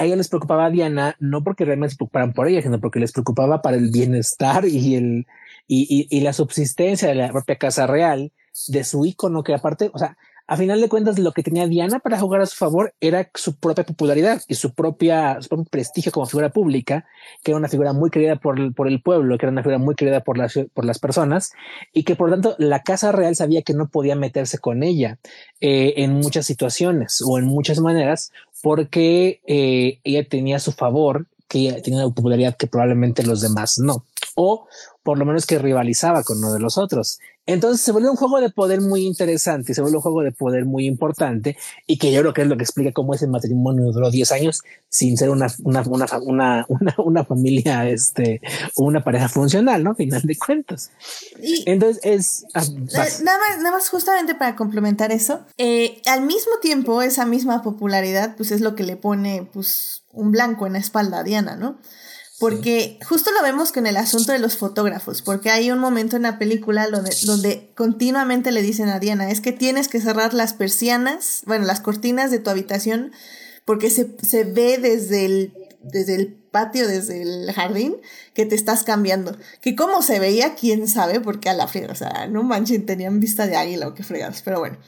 a 0.01 0.05
ella 0.05 0.15
les 0.15 0.29
preocupaba 0.29 0.65
a 0.65 0.69
Diana 0.71 1.15
no 1.19 1.43
porque 1.43 1.63
realmente 1.63 1.91
se 1.91 1.97
preocuparan 1.97 2.33
por 2.33 2.47
ella, 2.47 2.61
sino 2.61 2.79
porque 2.79 2.99
les 2.99 3.11
preocupaba 3.11 3.61
para 3.61 3.77
el 3.77 3.91
bienestar 3.91 4.65
y 4.65 4.95
el 4.95 5.27
y, 5.67 6.07
y, 6.09 6.19
la 6.19 6.33
subsistencia 6.33 7.07
de 7.07 7.15
la 7.15 7.29
propia 7.29 7.55
casa 7.55 7.87
real, 7.87 8.33
de 8.67 8.83
su 8.83 9.05
icono, 9.05 9.41
que 9.43 9.53
aparte, 9.53 9.89
o 9.93 9.97
sea, 9.97 10.17
a 10.51 10.57
final 10.57 10.81
de 10.81 10.89
cuentas, 10.89 11.17
lo 11.17 11.31
que 11.31 11.43
tenía 11.43 11.65
Diana 11.65 11.99
para 11.99 12.19
jugar 12.19 12.41
a 12.41 12.45
su 12.45 12.57
favor 12.57 12.93
era 12.99 13.31
su 13.35 13.55
propia 13.55 13.85
popularidad 13.85 14.41
y 14.49 14.55
su 14.55 14.73
propia, 14.73 15.39
propio 15.47 15.63
prestigio 15.63 16.11
como 16.11 16.25
figura 16.25 16.49
pública, 16.49 17.05
que 17.41 17.51
era 17.51 17.57
una 17.57 17.69
figura 17.69 17.93
muy 17.93 18.09
querida 18.09 18.35
por 18.35 18.75
por 18.75 18.89
el 18.89 19.01
pueblo, 19.01 19.37
que 19.37 19.45
era 19.45 19.53
una 19.53 19.63
figura 19.63 19.77
muy 19.77 19.95
querida 19.95 20.25
por 20.25 20.37
las, 20.37 20.59
por 20.73 20.83
las 20.83 20.99
personas 20.99 21.53
y 21.93 22.03
que 22.03 22.17
por 22.17 22.29
lo 22.29 22.35
tanto 22.35 22.55
la 22.59 22.83
Casa 22.83 23.13
Real 23.13 23.33
sabía 23.33 23.61
que 23.61 23.73
no 23.73 23.87
podía 23.87 24.17
meterse 24.17 24.57
con 24.57 24.83
ella 24.83 25.19
eh, 25.61 25.93
en 25.95 26.15
muchas 26.15 26.47
situaciones 26.47 27.23
o 27.25 27.39
en 27.39 27.45
muchas 27.45 27.79
maneras 27.79 28.33
porque 28.61 29.39
eh, 29.47 30.01
ella 30.03 30.27
tenía 30.27 30.59
su 30.59 30.73
favor 30.73 31.27
que 31.47 31.81
tenía 31.81 32.05
una 32.05 32.13
popularidad 32.13 32.57
que 32.57 32.67
probablemente 32.67 33.23
los 33.23 33.39
demás 33.39 33.79
no, 33.79 34.05
o 34.35 34.67
por 35.03 35.17
lo 35.17 35.25
menos 35.25 35.45
que 35.45 35.59
rivalizaba 35.59 36.23
con 36.23 36.37
uno 36.37 36.53
de 36.53 36.59
los 36.59 36.77
otros. 36.77 37.19
Entonces 37.45 37.81
se 37.81 37.91
vuelve 37.91 38.09
un 38.09 38.15
juego 38.15 38.39
de 38.39 38.49
poder 38.49 38.81
muy 38.81 39.05
interesante, 39.05 39.73
se 39.73 39.81
vuelve 39.81 39.97
un 39.97 40.03
juego 40.03 40.22
de 40.22 40.31
poder 40.31 40.65
muy 40.65 40.85
importante 40.85 41.57
y 41.88 41.97
que 41.97 42.11
yo 42.11 42.22
creo 42.22 42.34
que 42.34 42.41
es 42.43 42.47
lo 42.47 42.55
que 42.55 42.63
explica 42.63 42.91
cómo 42.91 43.15
ese 43.15 43.27
matrimonio 43.27 43.91
duró 43.91 44.11
10 44.11 44.31
años 44.31 44.61
sin 44.89 45.18
ser 45.18 45.30
una, 45.31 45.47
una, 45.63 45.81
una, 45.81 46.65
una, 46.69 46.95
una 46.97 47.26
familia, 47.26 47.89
este, 47.89 48.41
una 48.76 49.03
pareja 49.03 49.27
funcional, 49.27 49.84
¿no? 49.84 49.95
Final 49.95 50.22
de 50.22 50.38
cuentas. 50.38 50.91
Y 51.41 51.63
Entonces 51.69 51.99
es... 52.03 52.45
Ah, 52.53 52.63
nada, 53.23 53.39
más, 53.39 53.57
nada 53.57 53.72
más 53.72 53.89
justamente 53.89 54.35
para 54.35 54.55
complementar 54.55 55.11
eso, 55.11 55.41
eh, 55.57 56.01
al 56.05 56.22
mismo 56.22 56.53
tiempo 56.61 57.01
esa 57.01 57.26
misma 57.26 57.63
popularidad 57.63 58.35
pues 58.38 58.51
es 58.51 58.61
lo 58.61 58.76
que 58.76 58.84
le 58.84 58.97
pone 58.97 59.47
pues 59.51 60.03
un 60.13 60.31
blanco 60.31 60.68
en 60.68 60.73
la 60.73 60.80
espalda 60.80 61.19
a 61.19 61.23
Diana, 61.23 61.55
¿no? 61.55 61.77
Porque 62.41 62.97
justo 63.07 63.30
lo 63.31 63.43
vemos 63.43 63.72
con 63.72 63.85
el 63.85 63.97
asunto 63.97 64.31
de 64.31 64.39
los 64.39 64.57
fotógrafos, 64.57 65.22
porque 65.22 65.51
hay 65.51 65.69
un 65.69 65.77
momento 65.77 66.15
en 66.15 66.23
la 66.23 66.39
película 66.39 66.88
donde, 66.88 67.72
continuamente 67.76 68.51
le 68.51 68.63
dicen 68.63 68.89
a 68.89 68.99
Diana, 68.99 69.30
es 69.30 69.41
que 69.41 69.51
tienes 69.51 69.88
que 69.88 70.01
cerrar 70.01 70.34
las 70.34 70.53
persianas, 70.53 71.43
bueno, 71.45 71.65
las 71.65 71.81
cortinas 71.81 72.31
de 72.31 72.39
tu 72.39 72.49
habitación, 72.49 73.11
porque 73.63 73.91
se, 73.91 74.18
se 74.23 74.43
ve 74.43 74.80
desde 74.80 75.26
el, 75.26 75.53
desde 75.84 76.15
el 76.15 76.34
patio, 76.34 76.88
desde 76.88 77.22
el 77.22 77.53
jardín, 77.53 77.97
que 78.34 78.47
te 78.47 78.55
estás 78.55 78.81
cambiando. 78.81 79.38
Que 79.61 79.76
cómo 79.76 80.01
se 80.01 80.19
veía, 80.19 80.55
quién 80.55 80.88
sabe, 80.88 81.19
porque 81.19 81.47
a 81.47 81.53
la 81.53 81.68
friega, 81.68 81.91
o 81.91 81.95
sea, 81.95 82.26
no 82.26 82.41
manchen, 82.41 82.88
tenían 82.88 83.19
vista 83.19 83.45
de 83.45 83.55
águila 83.55 83.88
o 83.88 83.93
qué 83.93 84.01
fregados, 84.01 84.41
pero 84.43 84.57
bueno. 84.57 84.80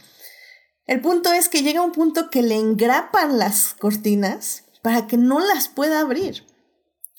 El 0.88 1.02
punto 1.02 1.32
es 1.32 1.50
que 1.50 1.62
llega 1.62 1.84
un 1.84 1.92
punto 1.92 2.32
que 2.32 2.42
le 2.42 2.56
engrapan 2.56 3.38
las 3.38 3.76
cortinas 3.76 4.64
para 4.82 5.06
que 5.06 5.18
no 5.18 5.40
las 5.40 5.68
pueda 5.68 6.00
abrir 6.00 6.52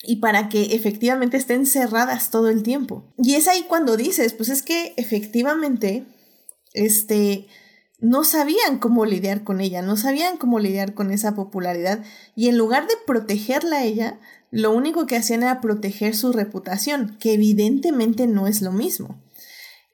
y 0.05 0.17
para 0.17 0.49
que 0.49 0.75
efectivamente 0.75 1.37
estén 1.37 1.65
cerradas 1.65 2.31
todo 2.31 2.49
el 2.49 2.63
tiempo. 2.63 3.13
Y 3.17 3.35
es 3.35 3.47
ahí 3.47 3.65
cuando 3.67 3.97
dices, 3.97 4.33
pues 4.33 4.49
es 4.49 4.61
que 4.61 4.93
efectivamente, 4.97 6.05
este, 6.73 7.47
no 7.99 8.23
sabían 8.23 8.79
cómo 8.79 9.05
lidiar 9.05 9.43
con 9.43 9.61
ella, 9.61 9.81
no 9.81 9.97
sabían 9.97 10.37
cómo 10.37 10.59
lidiar 10.59 10.93
con 10.93 11.11
esa 11.11 11.33
popularidad 11.33 12.03
y 12.35 12.49
en 12.49 12.57
lugar 12.57 12.87
de 12.87 12.93
protegerla 13.05 13.77
a 13.77 13.83
ella, 13.83 14.19
lo 14.51 14.71
único 14.71 15.05
que 15.05 15.15
hacían 15.15 15.43
era 15.43 15.61
proteger 15.61 16.15
su 16.15 16.31
reputación, 16.31 17.17
que 17.19 17.33
evidentemente 17.33 18.27
no 18.27 18.47
es 18.47 18.61
lo 18.61 18.71
mismo. 18.71 19.21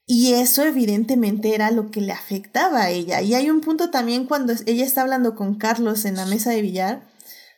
Y 0.06 0.34
eso 0.34 0.64
evidentemente 0.64 1.56
era 1.56 1.72
lo 1.72 1.90
que 1.90 2.02
le 2.02 2.12
afectaba 2.12 2.82
a 2.82 2.90
ella. 2.90 3.22
Y 3.22 3.34
hay 3.34 3.50
un 3.50 3.62
punto 3.62 3.92
también 3.92 4.26
cuando 4.26 4.54
ella 4.66 4.84
está 4.84 5.04
hablando 5.04 5.36
con 5.36 5.56
Carlos 5.56 6.04
en 6.06 6.16
la 6.16 6.26
mesa 6.26 6.52
de 6.52 6.62
billar, 6.62 7.11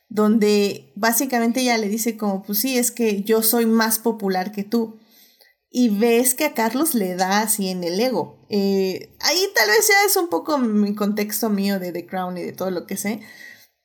donde 0.08 0.92
básicamente 0.94 1.60
ella 1.60 1.78
le 1.78 1.88
dice 1.88 2.16
como, 2.16 2.42
pues 2.42 2.58
sí, 2.60 2.78
es 2.78 2.90
que 2.90 3.22
yo 3.22 3.42
soy 3.42 3.66
más 3.66 3.98
popular 3.98 4.52
que 4.52 4.64
tú. 4.64 4.98
Y 5.70 5.88
ves 5.88 6.34
que 6.34 6.44
a 6.44 6.54
Carlos 6.54 6.94
le 6.94 7.16
da 7.16 7.40
así 7.40 7.68
en 7.68 7.82
el 7.82 7.98
ego. 7.98 8.38
Eh, 8.48 9.16
ahí 9.20 9.40
tal 9.56 9.68
vez 9.68 9.88
ya 9.88 9.94
es 10.06 10.16
un 10.16 10.28
poco 10.28 10.58
mi 10.58 10.94
contexto 10.94 11.50
mío 11.50 11.80
de 11.80 11.90
The 11.90 12.06
Crown 12.06 12.38
y 12.38 12.42
de 12.42 12.52
todo 12.52 12.70
lo 12.70 12.86
que 12.86 12.96
sé. 12.96 13.20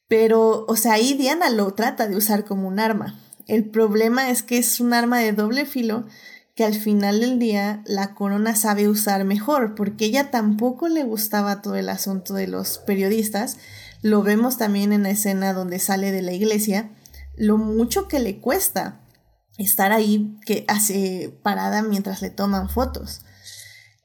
Pero, 0.07 0.65
o 0.67 0.75
sea, 0.75 0.93
ahí 0.93 1.13
Diana 1.13 1.49
lo 1.49 1.73
trata 1.73 2.07
de 2.07 2.15
usar 2.15 2.45
como 2.45 2.67
un 2.67 2.79
arma. 2.79 3.19
El 3.47 3.65
problema 3.65 4.29
es 4.29 4.43
que 4.43 4.59
es 4.59 4.79
un 4.79 4.93
arma 4.93 5.17
de 5.19 5.33
doble 5.33 5.65
filo 5.65 6.05
que 6.55 6.65
al 6.65 6.75
final 6.75 7.21
del 7.21 7.39
día 7.39 7.81
la 7.85 8.13
corona 8.13 8.55
sabe 8.55 8.89
usar 8.89 9.23
mejor, 9.23 9.75
porque 9.75 10.05
ella 10.05 10.29
tampoco 10.29 10.89
le 10.89 11.03
gustaba 11.03 11.61
todo 11.61 11.75
el 11.75 11.89
asunto 11.89 12.33
de 12.33 12.47
los 12.47 12.79
periodistas 12.79 13.57
lo 14.01 14.23
vemos 14.23 14.57
también 14.57 14.93
en 14.93 15.03
la 15.03 15.09
escena 15.09 15.53
donde 15.53 15.79
sale 15.79 16.11
de 16.11 16.21
la 16.21 16.33
iglesia, 16.33 16.89
lo 17.35 17.57
mucho 17.57 18.07
que 18.07 18.19
le 18.19 18.39
cuesta 18.39 18.99
estar 19.57 19.91
ahí 19.91 20.37
que 20.45 20.65
hace 20.67 21.37
parada 21.43 21.81
mientras 21.81 22.21
le 22.21 22.29
toman 22.29 22.69
fotos. 22.69 23.21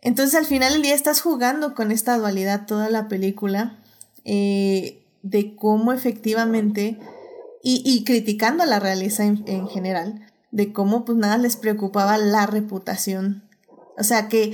Entonces 0.02 0.34
al 0.34 0.46
final 0.46 0.72
del 0.72 0.82
día 0.82 0.94
estás 0.94 1.20
jugando 1.20 1.74
con 1.74 1.90
esta 1.90 2.18
dualidad 2.18 2.66
toda 2.66 2.90
la 2.90 3.08
película 3.08 3.78
eh, 4.24 5.06
de 5.22 5.56
cómo 5.56 5.92
efectivamente 5.92 6.98
y, 7.66 8.04
criticando 8.04 8.62
a 8.62 8.66
la 8.66 8.78
realeza 8.78 9.24
en, 9.24 9.42
en, 9.46 9.66
general, 9.68 10.30
de 10.50 10.74
cómo 10.74 11.06
pues 11.06 11.16
nada 11.16 11.38
les 11.38 11.56
preocupaba 11.56 12.18
la 12.18 12.44
reputación. 12.44 13.48
O 13.96 14.04
sea 14.04 14.28
que 14.28 14.52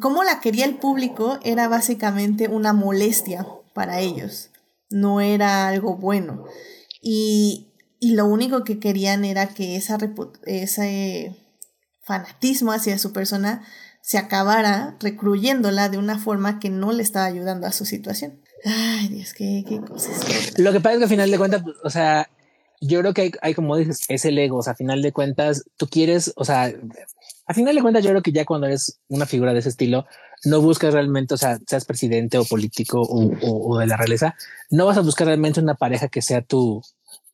cómo 0.00 0.22
la 0.22 0.38
quería 0.38 0.64
el 0.64 0.76
público 0.76 1.40
era 1.42 1.66
básicamente 1.66 2.46
una 2.46 2.72
molestia 2.72 3.48
para 3.74 4.00
ellos, 4.00 4.50
no 4.88 5.20
era 5.20 5.68
algo 5.68 5.96
bueno. 5.96 6.44
Y, 7.02 7.70
lo 8.00 8.26
único 8.26 8.64
que 8.64 8.78
querían 8.78 9.24
era 9.24 9.48
que 9.48 9.76
esa 9.76 9.96
ese 10.44 11.34
fanatismo 12.02 12.70
hacia 12.70 12.98
su 12.98 13.14
persona 13.14 13.62
se 14.02 14.18
acabara 14.18 14.98
recluyéndola 15.00 15.88
de 15.88 15.96
una 15.96 16.18
forma 16.18 16.60
que 16.60 16.68
no 16.68 16.92
le 16.92 17.02
estaba 17.02 17.24
ayudando 17.24 17.66
a 17.66 17.72
su 17.72 17.86
situación. 17.86 18.42
Ay, 18.66 19.08
Dios, 19.08 19.32
qué, 19.32 19.64
qué 19.66 19.80
cosas. 19.80 20.58
Lo 20.58 20.72
que 20.72 20.80
pasa 20.80 20.94
es 20.94 20.98
que 20.98 21.04
al 21.04 21.10
final 21.10 21.30
de 21.30 21.38
cuentas, 21.38 21.62
o 21.82 21.88
sea, 21.88 22.28
yo 22.82 23.00
creo 23.00 23.14
que 23.14 23.22
hay, 23.22 23.32
hay, 23.40 23.54
como 23.54 23.76
dices, 23.76 24.00
es 24.08 24.24
el 24.26 24.38
ego, 24.38 24.58
o 24.58 24.62
sea, 24.62 24.74
a 24.74 24.76
final 24.76 25.00
de 25.00 25.12
cuentas, 25.12 25.64
tú 25.78 25.86
quieres, 25.88 26.34
o 26.36 26.44
sea, 26.44 26.70
a 27.46 27.54
final 27.54 27.74
de 27.74 27.82
cuentas, 27.82 28.02
yo 28.02 28.10
creo 28.10 28.22
que 28.22 28.32
ya 28.32 28.44
cuando 28.44 28.66
eres 28.66 29.00
una 29.08 29.26
figura 29.26 29.52
de 29.52 29.58
ese 29.58 29.68
estilo, 29.68 30.06
no 30.44 30.60
buscas 30.60 30.94
realmente, 30.94 31.34
o 31.34 31.36
sea, 31.36 31.58
seas 31.66 31.84
presidente 31.84 32.38
o 32.38 32.44
político 32.44 33.02
o, 33.02 33.78
de 33.78 33.86
la 33.86 33.96
realeza, 33.96 34.34
no 34.70 34.86
vas 34.86 34.96
a 34.96 35.02
buscar 35.02 35.26
realmente 35.26 35.60
una 35.60 35.74
pareja 35.74 36.08
que 36.08 36.22
sea 36.22 36.42
tu, 36.42 36.82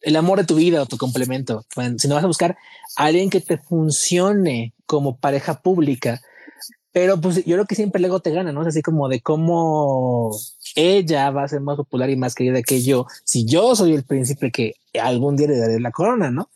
el 0.00 0.16
amor 0.16 0.38
de 0.38 0.46
tu 0.46 0.56
vida 0.56 0.82
o 0.82 0.86
tu 0.86 0.96
complemento, 0.96 1.64
sino 1.98 2.14
vas 2.14 2.24
a 2.24 2.28
buscar 2.28 2.56
a 2.96 3.04
alguien 3.04 3.30
que 3.30 3.40
te 3.40 3.58
funcione 3.58 4.74
como 4.86 5.16
pareja 5.16 5.60
pública. 5.60 6.20
Pero 6.92 7.20
pues 7.20 7.36
yo 7.44 7.54
creo 7.54 7.66
que 7.66 7.76
siempre 7.76 8.00
el 8.00 8.06
ego 8.06 8.18
te 8.18 8.32
gana, 8.32 8.50
¿no? 8.50 8.62
Es 8.62 8.68
así 8.68 8.82
como 8.82 9.08
de 9.08 9.20
cómo 9.20 10.36
ella 10.74 11.30
va 11.30 11.44
a 11.44 11.48
ser 11.48 11.60
más 11.60 11.76
popular 11.76 12.10
y 12.10 12.16
más 12.16 12.34
querida 12.34 12.62
que 12.62 12.82
yo 12.82 13.06
si 13.22 13.44
yo 13.44 13.76
soy 13.76 13.94
el 13.94 14.02
príncipe 14.02 14.50
que 14.50 14.74
algún 15.00 15.36
día 15.36 15.46
le 15.46 15.58
daré 15.58 15.78
la 15.78 15.92
corona, 15.92 16.32
¿no? 16.32 16.50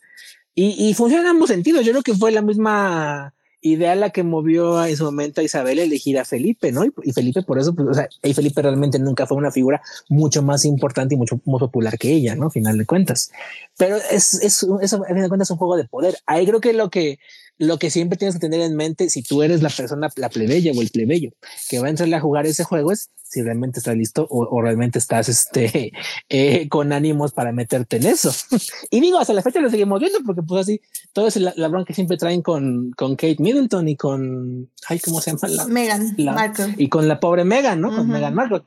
Y, 0.53 0.89
y 0.89 0.93
funciona 0.93 1.23
en 1.23 1.29
ambos 1.29 1.49
sentidos. 1.49 1.85
Yo 1.85 1.91
creo 1.91 2.03
que 2.03 2.13
fue 2.13 2.31
la 2.33 2.41
misma 2.41 3.33
idea 3.65 3.95
la 3.95 4.11
que 4.11 4.23
movió 4.23 4.85
en 4.85 4.95
su 4.95 5.05
momento 5.05 5.41
a 5.41 5.43
Isabel 5.43 5.79
a 5.79 5.83
elegir 5.83 6.19
a 6.19 6.25
Felipe, 6.25 6.71
¿no? 6.71 6.85
Y, 6.85 7.11
Felipe 7.11 7.41
por 7.41 7.57
eso, 7.57 7.73
pues, 7.73 7.87
o 7.87 7.93
sea, 7.93 8.07
y 8.23 8.33
Felipe 8.33 8.61
realmente 8.61 8.99
nunca 8.99 9.25
fue 9.25 9.37
una 9.37 9.51
figura 9.51 9.81
mucho 10.07 10.43
más 10.43 10.65
importante 10.65 11.15
y 11.15 11.17
mucho 11.17 11.41
más 11.45 11.59
popular 11.59 11.97
que 11.97 12.11
ella, 12.11 12.35
¿no? 12.35 12.47
A 12.47 12.51
final 12.51 12.77
de 12.77 12.85
cuentas. 12.85 13.31
Pero 13.77 13.97
es, 14.11 14.35
es, 14.35 14.63
eso, 14.81 15.03
a 15.03 15.07
final 15.07 15.23
de 15.23 15.27
cuentas, 15.29 15.47
es 15.47 15.51
un 15.51 15.57
juego 15.57 15.77
de 15.77 15.85
poder. 15.85 16.17
Ahí 16.27 16.45
creo 16.45 16.61
que 16.61 16.73
lo 16.73 16.89
que, 16.89 17.19
lo 17.57 17.79
que 17.79 17.89
siempre 17.89 18.17
tienes 18.17 18.35
que 18.35 18.39
tener 18.39 18.61
en 18.61 18.75
mente, 18.75 19.09
si 19.09 19.21
tú 19.21 19.41
eres 19.41 19.61
la 19.61 19.69
persona, 19.69 20.09
la 20.15 20.29
plebeya 20.29 20.71
o 20.75 20.81
el 20.81 20.89
plebeyo 20.89 21.31
que 21.69 21.79
va 21.79 21.87
a 21.87 21.89
entrarle 21.89 22.15
a 22.15 22.19
jugar 22.19 22.45
ese 22.45 22.63
juego, 22.63 22.91
es 22.91 23.09
si 23.23 23.41
realmente 23.41 23.79
estás 23.79 23.95
listo 23.95 24.27
o, 24.29 24.61
realmente 24.61 24.99
estás 24.99 25.29
este, 25.29 25.91
eh, 26.29 26.69
con 26.69 26.93
ánimos 26.93 27.31
para 27.31 27.51
meterte 27.51 27.97
en 27.97 28.05
eso. 28.07 28.31
y 28.91 28.99
digo, 28.99 29.19
hasta 29.19 29.33
la 29.33 29.41
fecha 29.41 29.59
lo 29.59 29.69
seguimos 29.69 29.99
viendo 29.99 30.19
porque 30.25 30.41
pues 30.41 30.61
así, 30.61 30.81
todo 31.13 31.27
es 31.27 31.37
la, 31.37 31.67
bronca 31.67 31.87
que 31.87 31.93
siempre 31.93 32.17
traen 32.17 32.41
con, 32.41 32.91
con 32.91 33.15
Kate 33.15 33.37
Middleton 33.39 33.87
y 33.87 33.95
con, 33.95 34.69
ay, 34.87 34.99
¿cómo 34.99 35.21
se 35.21 35.31
llama? 35.31 35.47
La, 35.47 35.65
Megan 35.67 36.15
Markle. 36.17 36.75
Y 36.77 36.89
con 36.89 37.07
la 37.07 37.19
pobre 37.19 37.43
Megan, 37.43 37.81
¿no? 37.81 37.95
Con 37.95 38.07
Megan 38.07 38.33
Markle. 38.33 38.63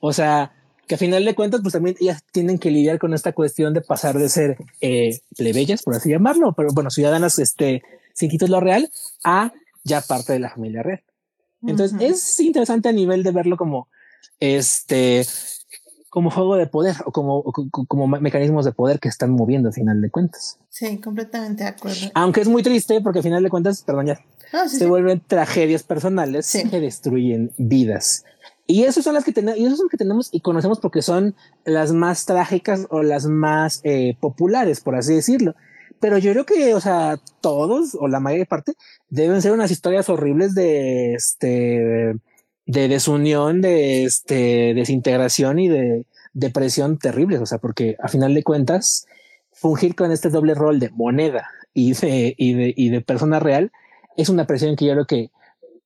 O 0.00 0.12
sea, 0.12 0.52
que 0.88 0.94
a 0.94 0.98
final 0.98 1.24
de 1.24 1.34
cuentas, 1.34 1.60
pues 1.60 1.72
también 1.74 1.96
ellas 2.00 2.24
tienen 2.32 2.58
que 2.58 2.70
lidiar 2.70 2.98
con 2.98 3.14
esta 3.14 3.32
cuestión 3.32 3.74
de 3.74 3.82
pasar 3.82 4.18
de 4.18 4.28
ser 4.28 4.56
eh, 4.80 5.20
plebeyas, 5.36 5.82
por 5.82 5.94
así 5.94 6.10
llamarlo, 6.10 6.54
pero 6.56 6.70
bueno, 6.72 6.90
ciudadanas 6.90 7.38
este, 7.38 7.82
sin 8.18 8.30
título 8.30 8.60
real, 8.60 8.90
a 9.24 9.52
ya 9.84 10.00
parte 10.00 10.32
de 10.32 10.40
la 10.40 10.50
familia 10.50 10.82
real. 10.82 11.02
Entonces 11.66 12.00
es 12.00 12.40
interesante 12.40 12.88
a 12.88 12.92
nivel 12.92 13.22
de 13.22 13.32
verlo 13.32 13.56
como 13.56 13.88
este 14.40 15.26
como 16.10 16.30
juego 16.30 16.56
de 16.56 16.66
poder 16.66 16.96
o 17.04 17.12
como, 17.12 17.42
como 17.42 18.06
mecanismos 18.06 18.64
de 18.64 18.72
poder 18.72 18.98
que 18.98 19.08
están 19.08 19.30
moviendo 19.30 19.68
a 19.68 19.72
final 19.72 20.00
de 20.00 20.10
cuentas. 20.10 20.58
Sí, 20.70 20.98
completamente 20.98 21.64
de 21.64 21.68
acuerdo. 21.68 22.10
Aunque 22.14 22.40
es 22.40 22.48
muy 22.48 22.62
triste 22.62 23.00
porque 23.00 23.18
a 23.18 23.22
final 23.22 23.42
de 23.42 23.50
cuentas, 23.50 23.82
perdón 23.82 24.06
ya, 24.06 24.20
se 24.68 24.86
vuelven 24.86 25.20
tragedias 25.24 25.82
personales 25.82 26.50
que 26.70 26.80
destruyen 26.80 27.52
vidas. 27.58 28.24
Y 28.66 28.84
esas 28.84 29.04
son 29.04 29.14
las 29.14 29.24
que 29.24 29.32
tenemos, 29.32 29.58
y 29.58 29.64
esas 29.64 29.78
son 29.78 29.88
que 29.88 29.96
tenemos 29.96 30.28
y 30.30 30.40
conocemos 30.40 30.78
porque 30.80 31.02
son 31.02 31.34
las 31.64 31.92
más 31.92 32.26
trágicas 32.26 32.86
o 32.90 33.02
las 33.02 33.26
más 33.26 33.80
eh, 33.82 34.16
populares, 34.20 34.80
por 34.80 34.94
así 34.94 35.14
decirlo. 35.14 35.54
Pero 36.00 36.18
yo 36.18 36.32
creo 36.32 36.46
que, 36.46 36.74
o 36.74 36.80
sea, 36.80 37.18
todos 37.40 37.96
o 37.98 38.08
la 38.08 38.20
mayor 38.20 38.46
parte 38.46 38.74
deben 39.08 39.42
ser 39.42 39.52
unas 39.52 39.70
historias 39.70 40.08
horribles 40.08 40.54
de 40.54 41.14
este 41.14 42.14
de 42.66 42.86
desunión, 42.86 43.62
de 43.62 44.04
este, 44.04 44.74
desintegración 44.74 45.58
y 45.58 45.68
de 45.68 46.04
depresión 46.34 46.98
terribles. 46.98 47.40
O 47.40 47.46
sea, 47.46 47.58
porque 47.58 47.96
a 48.00 48.08
final 48.08 48.34
de 48.34 48.42
cuentas, 48.42 49.06
fungir 49.52 49.96
con 49.96 50.12
este 50.12 50.28
doble 50.28 50.54
rol 50.54 50.78
de 50.78 50.90
moneda 50.90 51.48
y 51.72 51.94
de, 51.94 52.34
y 52.36 52.52
de, 52.52 52.74
y 52.76 52.90
de 52.90 53.00
persona 53.00 53.40
real 53.40 53.72
es 54.16 54.28
una 54.28 54.46
presión 54.46 54.76
que 54.76 54.84
yo 54.84 54.92
creo 54.92 55.06
que 55.06 55.30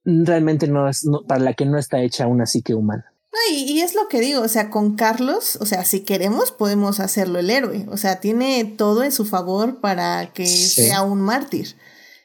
realmente 0.05 0.66
no 0.66 0.89
es 0.89 1.06
para 1.28 1.40
la 1.40 1.55
que 1.55 1.66
no 1.66 1.78
está 1.78 2.01
hecha 2.01 2.26
una 2.26 2.47
psique 2.47 2.74
humana. 2.74 3.11
Y, 3.51 3.73
y, 3.73 3.81
es 3.81 3.95
lo 3.95 4.09
que 4.09 4.21
digo, 4.21 4.43
o 4.43 4.49
sea, 4.49 4.71
con 4.71 4.95
Carlos, 4.95 5.57
o 5.61 5.67
sea, 5.67 5.85
si 5.85 6.01
queremos 6.01 6.53
podemos 6.53 7.01
hacerlo 7.01 7.39
el 7.39 7.51
héroe, 7.51 7.87
o 7.91 7.97
sea, 7.97 8.21
tiene 8.21 8.65
todo 8.65 9.03
en 9.03 9.13
su 9.13 9.25
favor 9.25 9.81
para 9.81 10.33
que 10.33 10.47
sea 10.47 11.03
un 11.03 11.21
mártir. 11.21 11.77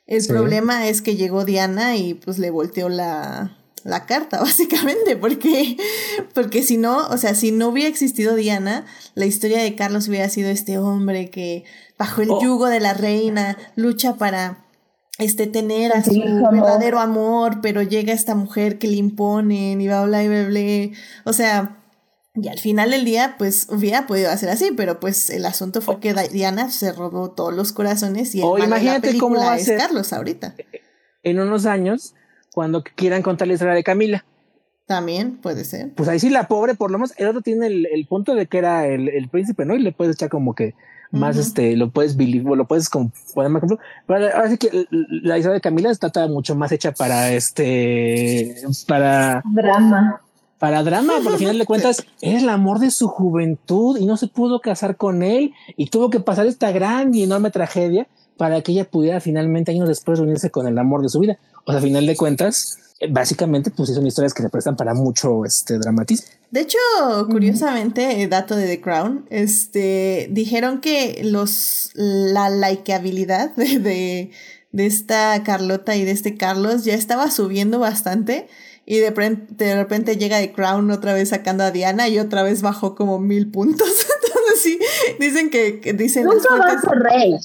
El 0.05 0.25
problema 0.25 0.87
es 0.87 1.01
que 1.01 1.17
llegó 1.17 1.43
Diana 1.43 1.97
y 1.97 2.13
pues 2.13 2.39
le 2.39 2.49
volteó 2.49 2.87
la, 2.87 3.57
la 3.83 4.05
carta, 4.05 4.39
básicamente, 4.41 5.15
porque, 5.15 5.77
porque 6.33 6.61
si 6.61 6.77
no, 6.77 7.07
o 7.07 7.17
sea, 7.17 7.35
si 7.35 7.51
no 7.51 7.69
hubiera 7.69 7.89
existido 7.89 8.35
Diana, 8.35 8.85
la 9.15 9.25
historia 9.25 9.61
de 9.61 9.75
Carlos 9.75 10.07
hubiera 10.07 10.29
sido 10.29 10.49
este 10.49 10.77
hombre 10.77 11.29
que 11.29 11.63
bajo 11.97 12.21
el 12.21 12.31
oh. 12.31 12.41
yugo 12.41 12.67
de 12.67 12.79
la 12.79 12.93
reina 12.93 13.57
lucha 13.75 14.15
para 14.15 14.66
este 15.17 15.47
tener 15.47 15.93
a 15.93 16.03
su 16.03 16.13
verdadero 16.51 16.99
amor, 16.99 17.59
pero 17.61 17.81
llega 17.81 18.13
esta 18.13 18.35
mujer 18.35 18.77
que 18.77 18.87
le 18.87 18.97
imponen 18.97 19.81
y 19.81 19.87
bla 19.87 20.05
bla 20.05 20.23
bla 20.23 20.43
bla. 20.45 20.89
O 21.25 21.33
sea, 21.33 21.77
y 22.35 22.47
al 22.49 22.59
final 22.59 22.91
del 22.91 23.03
día, 23.03 23.35
pues 23.37 23.67
hubiera 23.69 24.05
podido 24.05 24.29
hacer 24.29 24.49
así, 24.49 24.71
pero 24.77 24.99
pues 24.99 25.29
el 25.29 25.45
asunto 25.45 25.81
fue 25.81 25.99
que 25.99 26.13
Diana 26.31 26.69
se 26.69 26.91
robó 26.91 27.31
todos 27.31 27.53
los 27.53 27.73
corazones 27.73 28.35
y 28.35 28.39
el 28.39 28.45
oh, 28.45 28.57
imagínate 28.59 29.17
cómo 29.17 29.37
va 29.37 29.57
es 29.57 29.71
Carlos 29.71 30.13
ahorita. 30.13 30.55
En 31.23 31.39
unos 31.39 31.65
años 31.65 32.13
cuando 32.57 32.83
quieran 32.83 33.21
contar 33.21 33.47
la 33.47 33.53
historia 33.53 33.75
de 33.75 33.83
Camila. 33.83 34.25
También 34.87 35.37
puede 35.37 35.63
ser. 35.63 35.93
Pues 35.93 36.09
ahí 36.09 36.19
sí, 36.19 36.31
la 36.31 36.47
pobre, 36.47 36.73
por 36.73 36.89
lo 36.89 36.97
menos, 36.97 37.13
el 37.17 37.27
otro 37.27 37.41
tiene 37.41 37.67
el, 37.67 38.07
punto 38.09 38.33
de 38.33 38.47
que 38.47 38.57
era 38.57 38.87
el, 38.87 39.29
príncipe, 39.29 39.63
¿no? 39.63 39.75
Y 39.75 39.79
le 39.79 39.91
puedes 39.91 40.15
echar 40.15 40.29
como 40.29 40.55
que 40.55 40.73
más, 41.11 41.37
este, 41.37 41.75
lo 41.75 41.89
puedes 41.89 42.17
lo 42.17 42.65
puedes 42.65 42.89
como 42.89 43.11
poner 43.33 43.51
más 43.51 43.63
ejemplo. 43.63 43.79
Pero 44.05 44.25
ahora 44.25 44.49
sí 44.49 44.57
que 44.57 44.87
la 44.89 45.37
historia 45.37 45.55
de 45.55 45.61
Camila 45.61 45.91
está 45.91 46.09
mucho 46.27 46.55
más 46.55 46.71
hecha 46.71 46.91
para 46.91 47.31
este, 47.31 48.55
para 48.87 49.43
drama. 49.53 50.21
Para 50.59 50.81
drama, 50.81 51.13
porque 51.17 51.33
al 51.33 51.37
final 51.37 51.59
de 51.59 51.65
cuentas 51.65 52.05
es 52.19 52.41
el 52.41 52.49
amor 52.49 52.79
de 52.79 52.89
su 52.89 53.07
juventud 53.07 53.97
y 53.99 54.07
no 54.07 54.17
se 54.17 54.27
pudo 54.27 54.59
casar 54.59 54.97
con 54.97 55.21
él 55.21 55.53
y 55.75 55.89
tuvo 55.91 56.09
que 56.09 56.19
pasar 56.19 56.47
esta 56.47 56.71
gran 56.71 57.13
y 57.13 57.21
enorme 57.21 57.51
tragedia 57.51 58.07
para 58.37 58.61
que 58.61 58.71
ella 58.71 58.85
pudiera 58.85 59.19
finalmente 59.19 59.71
años 59.71 59.87
después 59.87 60.17
reunirse 60.17 60.49
con 60.49 60.67
el 60.67 60.77
amor 60.79 61.03
de 61.03 61.09
su 61.09 61.19
vida. 61.19 61.37
O 61.65 61.71
sea, 61.71 61.79
a 61.79 61.83
final 61.83 62.05
de 62.07 62.15
cuentas, 62.15 62.79
básicamente, 63.09 63.71
pues 63.71 63.93
son 63.93 64.05
historias 64.05 64.33
que 64.33 64.43
se 64.43 64.49
prestan 64.49 64.75
para 64.75 64.93
mucho 64.93 65.45
este 65.45 65.77
dramatismo. 65.77 66.27
De 66.51 66.61
hecho, 66.61 66.77
curiosamente, 67.29 68.21
eh, 68.21 68.27
dato 68.27 68.55
de 68.55 68.67
The 68.67 68.81
Crown, 68.81 69.25
este, 69.29 70.27
dijeron 70.31 70.81
que 70.81 71.21
los, 71.23 71.91
la 71.93 72.49
likeabilidad 72.49 73.55
de, 73.55 73.79
de, 73.79 74.31
de 74.71 74.85
esta 74.85 75.43
Carlota 75.43 75.95
y 75.95 76.05
de 76.05 76.11
este 76.11 76.37
Carlos 76.37 76.85
ya 76.85 76.93
estaba 76.93 77.29
subiendo 77.29 77.79
bastante 77.79 78.47
y 78.89 78.99
de, 78.99 79.11
de 79.49 79.75
repente 79.75 80.15
llega 80.15 80.39
The 80.39 80.53
Crown 80.53 80.89
otra 80.91 81.13
vez 81.13 81.29
sacando 81.29 81.65
a 81.65 81.71
Diana 81.71 82.07
y 82.07 82.19
otra 82.19 82.41
vez 82.41 82.61
bajó 82.61 82.95
como 82.95 83.19
mil 83.19 83.51
puntos. 83.51 83.89
Entonces 84.25 84.61
sí, 84.61 84.79
dicen 85.19 85.49
que, 85.49 85.81
que 85.81 85.91
dicen... 85.91 86.23
Nunca 86.23 86.55
va 86.55 86.67
a 86.67 86.79
ser 86.79 86.97
rey. 86.97 87.35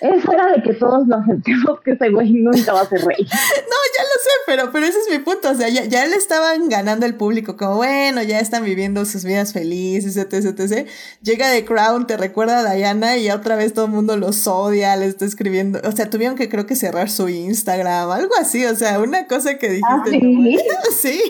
Es 0.00 0.28
hora 0.28 0.52
de 0.52 0.62
que 0.62 0.74
todos 0.74 1.06
nos 1.06 1.24
sentemos 1.24 1.80
que 1.80 1.92
ese 1.92 2.10
güey 2.10 2.32
nunca 2.32 2.72
va 2.72 2.82
a 2.82 2.88
ser 2.88 3.00
rey. 3.04 3.24
No, 3.24 3.78
ya 3.96 4.02
lo 4.02 4.22
sé, 4.22 4.30
pero, 4.46 4.72
pero 4.72 4.86
ese 4.86 4.98
es 4.98 5.10
mi 5.10 5.18
punto. 5.18 5.50
O 5.50 5.54
sea, 5.54 5.68
ya, 5.68 5.84
ya 5.84 6.06
le 6.06 6.16
estaban 6.16 6.68
ganando 6.68 7.06
el 7.06 7.14
público, 7.14 7.56
como 7.56 7.76
bueno, 7.76 8.22
ya 8.22 8.40
están 8.40 8.64
viviendo 8.64 9.04
sus 9.04 9.24
vidas 9.24 9.52
felices, 9.52 10.16
etc, 10.16 10.44
etc. 10.44 10.88
Llega 11.22 11.50
The 11.50 11.64
Crown, 11.64 12.06
te 12.06 12.16
recuerda 12.16 12.60
a 12.60 12.74
Diana 12.74 13.16
y 13.16 13.30
otra 13.30 13.56
vez 13.56 13.72
todo 13.72 13.86
el 13.86 13.92
mundo 13.92 14.16
los 14.16 14.46
odia, 14.46 14.96
le 14.96 15.06
está 15.06 15.24
escribiendo. 15.24 15.80
O 15.84 15.92
sea, 15.92 16.10
tuvieron 16.10 16.36
que 16.36 16.48
creo 16.48 16.66
que 16.66 16.76
cerrar 16.76 17.10
su 17.10 17.28
Instagram, 17.28 18.10
algo 18.10 18.34
así. 18.38 18.64
O 18.66 18.74
sea, 18.74 18.98
una 18.98 19.26
cosa 19.26 19.56
que 19.58 19.68
dijiste. 19.68 19.86
¿Ah, 19.88 20.04
sí? 20.10 20.58
sí. 21.00 21.22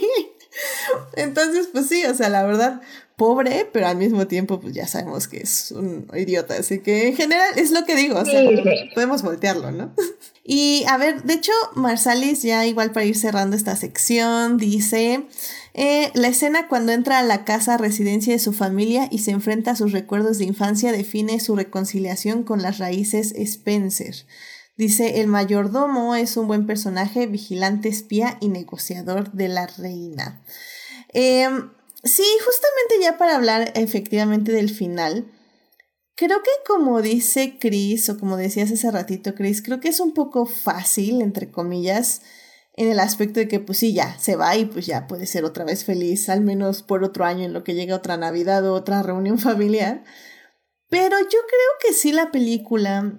Entonces, 1.16 1.68
pues 1.72 1.88
sí, 1.88 2.04
o 2.04 2.14
sea, 2.14 2.28
la 2.28 2.44
verdad, 2.44 2.80
pobre, 3.16 3.68
pero 3.72 3.86
al 3.86 3.96
mismo 3.96 4.26
tiempo, 4.26 4.60
pues 4.60 4.74
ya 4.74 4.86
sabemos 4.86 5.28
que 5.28 5.38
es 5.38 5.72
un 5.72 6.08
idiota. 6.14 6.54
Así 6.58 6.80
que 6.80 7.08
en 7.08 7.16
general 7.16 7.50
es 7.56 7.70
lo 7.70 7.84
que 7.84 7.96
digo, 7.96 8.18
o 8.18 8.24
sea, 8.24 8.42
podemos 8.94 9.22
voltearlo, 9.22 9.70
¿no? 9.70 9.94
Y 10.46 10.84
a 10.88 10.98
ver, 10.98 11.22
de 11.22 11.32
hecho, 11.32 11.52
Marsalis, 11.74 12.42
ya 12.42 12.66
igual 12.66 12.92
para 12.92 13.06
ir 13.06 13.16
cerrando 13.16 13.56
esta 13.56 13.76
sección, 13.76 14.58
dice. 14.58 15.26
Eh, 15.72 16.10
la 16.14 16.28
escena 16.28 16.68
cuando 16.68 16.92
entra 16.92 17.18
a 17.18 17.22
la 17.22 17.46
casa 17.46 17.78
residencia 17.78 18.34
de 18.34 18.38
su 18.38 18.52
familia 18.52 19.08
y 19.10 19.20
se 19.20 19.30
enfrenta 19.30 19.70
a 19.70 19.76
sus 19.76 19.92
recuerdos 19.92 20.38
de 20.38 20.44
infancia 20.44 20.92
define 20.92 21.40
su 21.40 21.56
reconciliación 21.56 22.44
con 22.44 22.60
las 22.60 22.76
raíces 22.76 23.32
Spencer. 23.34 24.26
Dice, 24.76 25.20
el 25.20 25.28
mayordomo 25.28 26.14
es 26.14 26.36
un 26.36 26.46
buen 26.46 26.66
personaje, 26.66 27.26
vigilante, 27.26 27.88
espía 27.88 28.36
y 28.40 28.48
negociador 28.48 29.32
de 29.32 29.48
la 29.48 29.66
reina. 29.66 30.42
Eh, 31.12 31.48
Sí, 32.04 32.24
justamente 32.44 33.02
ya 33.02 33.16
para 33.16 33.34
hablar 33.34 33.72
efectivamente 33.74 34.52
del 34.52 34.70
final, 34.70 35.32
creo 36.14 36.42
que 36.42 36.50
como 36.66 37.00
dice 37.00 37.58
Chris, 37.58 38.08
o 38.10 38.18
como 38.18 38.36
decías 38.36 38.70
hace 38.70 38.90
ratito 38.90 39.34
Chris, 39.34 39.62
creo 39.62 39.80
que 39.80 39.88
es 39.88 40.00
un 40.00 40.12
poco 40.12 40.44
fácil, 40.44 41.22
entre 41.22 41.50
comillas, 41.50 42.20
en 42.76 42.90
el 42.90 43.00
aspecto 43.00 43.40
de 43.40 43.48
que 43.48 43.60
pues 43.60 43.78
sí, 43.78 43.94
ya 43.94 44.18
se 44.18 44.36
va 44.36 44.56
y 44.56 44.66
pues 44.66 44.84
ya 44.86 45.06
puede 45.06 45.26
ser 45.26 45.44
otra 45.44 45.64
vez 45.64 45.84
feliz, 45.84 46.28
al 46.28 46.42
menos 46.42 46.82
por 46.82 47.04
otro 47.04 47.24
año 47.24 47.44
en 47.44 47.52
lo 47.52 47.64
que 47.64 47.74
llega 47.74 47.96
otra 47.96 48.16
Navidad 48.16 48.68
o 48.68 48.74
otra 48.74 49.02
reunión 49.02 49.38
familiar. 49.40 50.04
Pero 50.90 51.18
yo 51.18 51.26
creo 51.28 51.72
que 51.80 51.92
sí 51.94 52.12
la 52.12 52.30
película 52.30 53.14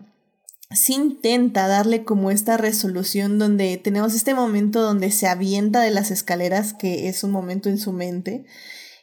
sí 0.71 0.93
intenta 0.93 1.67
darle 1.67 2.03
como 2.03 2.31
esta 2.31 2.57
resolución 2.57 3.39
donde 3.39 3.77
tenemos 3.77 4.13
este 4.13 4.33
momento 4.33 4.81
donde 4.81 5.11
se 5.11 5.27
avienta 5.27 5.81
de 5.81 5.91
las 5.91 6.11
escaleras, 6.11 6.73
que 6.73 7.07
es 7.07 7.23
un 7.23 7.31
momento 7.31 7.69
en 7.69 7.77
su 7.77 7.91
mente, 7.91 8.45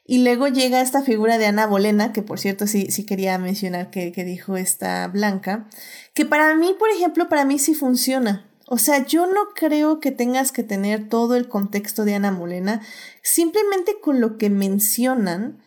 y 0.04 0.24
luego 0.24 0.48
llega 0.48 0.80
esta 0.80 1.02
figura 1.02 1.38
de 1.38 1.46
Ana 1.46 1.66
Bolena, 1.66 2.12
que 2.12 2.22
por 2.22 2.40
cierto 2.40 2.66
sí, 2.66 2.86
sí 2.90 3.04
quería 3.04 3.38
mencionar 3.38 3.90
que, 3.90 4.12
que 4.12 4.24
dijo 4.24 4.56
esta 4.56 5.06
Blanca, 5.08 5.68
que 6.14 6.24
para 6.24 6.54
mí, 6.54 6.74
por 6.78 6.90
ejemplo, 6.90 7.28
para 7.28 7.44
mí 7.44 7.58
sí 7.58 7.74
funciona. 7.74 8.48
O 8.66 8.78
sea, 8.78 9.06
yo 9.06 9.26
no 9.26 9.50
creo 9.54 10.00
que 10.00 10.12
tengas 10.12 10.50
que 10.50 10.62
tener 10.62 11.08
todo 11.08 11.36
el 11.36 11.48
contexto 11.48 12.04
de 12.04 12.14
Ana 12.14 12.32
Bolena, 12.32 12.80
simplemente 13.22 14.00
con 14.00 14.20
lo 14.20 14.38
que 14.38 14.50
mencionan 14.50 15.62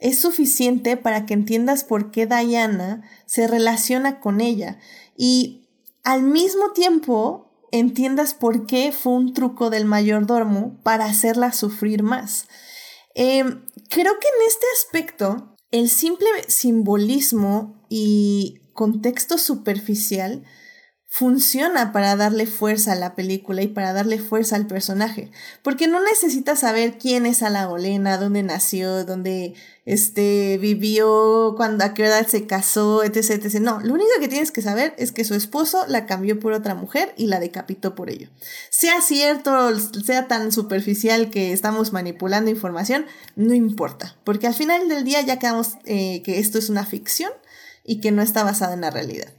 es 0.00 0.20
suficiente 0.20 0.96
para 0.96 1.26
que 1.26 1.34
entiendas 1.34 1.84
por 1.84 2.10
qué 2.10 2.26
Diana 2.26 3.02
se 3.26 3.46
relaciona 3.46 4.18
con 4.18 4.40
ella 4.40 4.78
y 5.16 5.68
al 6.04 6.22
mismo 6.22 6.72
tiempo 6.72 7.50
entiendas 7.70 8.34
por 8.34 8.66
qué 8.66 8.92
fue 8.92 9.12
un 9.12 9.34
truco 9.34 9.70
del 9.70 9.84
mayordomo 9.84 10.80
para 10.82 11.04
hacerla 11.04 11.52
sufrir 11.52 12.02
más. 12.02 12.46
Em, 13.14 13.66
creo 13.90 14.18
que 14.18 14.28
en 14.28 14.46
este 14.46 14.66
aspecto, 14.78 15.56
el 15.70 15.90
simple 15.90 16.28
simbolismo 16.48 17.84
y 17.90 18.60
contexto 18.72 19.36
superficial 19.36 20.44
funciona 21.12 21.90
para 21.90 22.14
darle 22.14 22.46
fuerza 22.46 22.92
a 22.92 22.94
la 22.94 23.16
película 23.16 23.62
y 23.62 23.66
para 23.66 23.92
darle 23.92 24.20
fuerza 24.20 24.54
al 24.54 24.68
personaje, 24.68 25.32
porque 25.60 25.88
no 25.88 26.00
necesitas 26.00 26.60
saber 26.60 26.98
quién 26.98 27.26
es 27.26 27.42
Ala 27.42 27.68
Olena, 27.68 28.16
dónde 28.16 28.44
nació, 28.44 29.04
dónde 29.04 29.54
este, 29.84 30.56
vivió, 30.58 31.54
cuando, 31.56 31.84
a 31.84 31.94
qué 31.94 32.04
edad 32.04 32.28
se 32.28 32.46
casó, 32.46 33.02
etc, 33.02 33.44
etc. 33.44 33.58
No, 33.60 33.80
lo 33.80 33.94
único 33.94 34.08
que 34.20 34.28
tienes 34.28 34.52
que 34.52 34.62
saber 34.62 34.94
es 34.98 35.10
que 35.10 35.24
su 35.24 35.34
esposo 35.34 35.84
la 35.88 36.06
cambió 36.06 36.38
por 36.38 36.52
otra 36.52 36.76
mujer 36.76 37.12
y 37.16 37.26
la 37.26 37.40
decapitó 37.40 37.96
por 37.96 38.08
ello. 38.08 38.28
Sea 38.70 39.00
cierto, 39.00 39.76
sea 39.80 40.28
tan 40.28 40.52
superficial 40.52 41.30
que 41.30 41.52
estamos 41.52 41.92
manipulando 41.92 42.52
información, 42.52 43.04
no 43.34 43.52
importa, 43.52 44.16
porque 44.22 44.46
al 44.46 44.54
final 44.54 44.88
del 44.88 45.02
día 45.02 45.22
ya 45.22 45.40
quedamos 45.40 45.72
eh, 45.86 46.22
que 46.22 46.38
esto 46.38 46.58
es 46.58 46.70
una 46.70 46.86
ficción 46.86 47.32
y 47.84 48.00
que 48.00 48.12
no 48.12 48.22
está 48.22 48.44
basada 48.44 48.74
en 48.74 48.82
la 48.82 48.90
realidad. 48.90 49.32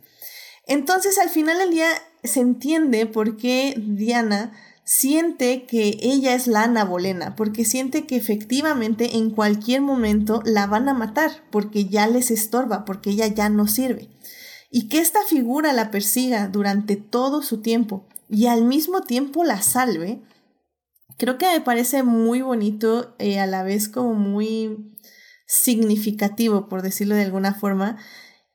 Entonces 0.71 1.17
al 1.17 1.27
final 1.27 1.57
del 1.57 1.71
día 1.71 1.89
se 2.23 2.39
entiende 2.39 3.05
por 3.05 3.35
qué 3.35 3.73
Diana 3.75 4.53
siente 4.85 5.65
que 5.65 5.97
ella 6.01 6.33
es 6.33 6.47
la 6.47 6.63
Ana 6.63 6.85
Bolena, 6.85 7.35
porque 7.35 7.65
siente 7.65 8.07
que 8.07 8.15
efectivamente 8.15 9.17
en 9.17 9.31
cualquier 9.31 9.81
momento 9.81 10.41
la 10.45 10.67
van 10.67 10.87
a 10.87 10.93
matar, 10.93 11.43
porque 11.51 11.87
ya 11.87 12.07
les 12.07 12.31
estorba, 12.31 12.85
porque 12.85 13.09
ella 13.09 13.27
ya 13.27 13.49
no 13.49 13.67
sirve. 13.67 14.07
Y 14.69 14.87
que 14.87 14.99
esta 14.99 15.25
figura 15.25 15.73
la 15.73 15.91
persiga 15.91 16.47
durante 16.47 16.95
todo 16.95 17.41
su 17.41 17.59
tiempo 17.61 18.07
y 18.29 18.45
al 18.45 18.63
mismo 18.63 19.01
tiempo 19.01 19.43
la 19.43 19.61
salve, 19.61 20.21
creo 21.17 21.37
que 21.37 21.51
me 21.51 21.59
parece 21.59 22.03
muy 22.03 22.41
bonito 22.41 23.13
y 23.19 23.33
a 23.35 23.45
la 23.45 23.63
vez 23.63 23.89
como 23.89 24.13
muy 24.13 24.95
significativo, 25.47 26.69
por 26.69 26.81
decirlo 26.81 27.15
de 27.15 27.23
alguna 27.23 27.55
forma, 27.55 27.97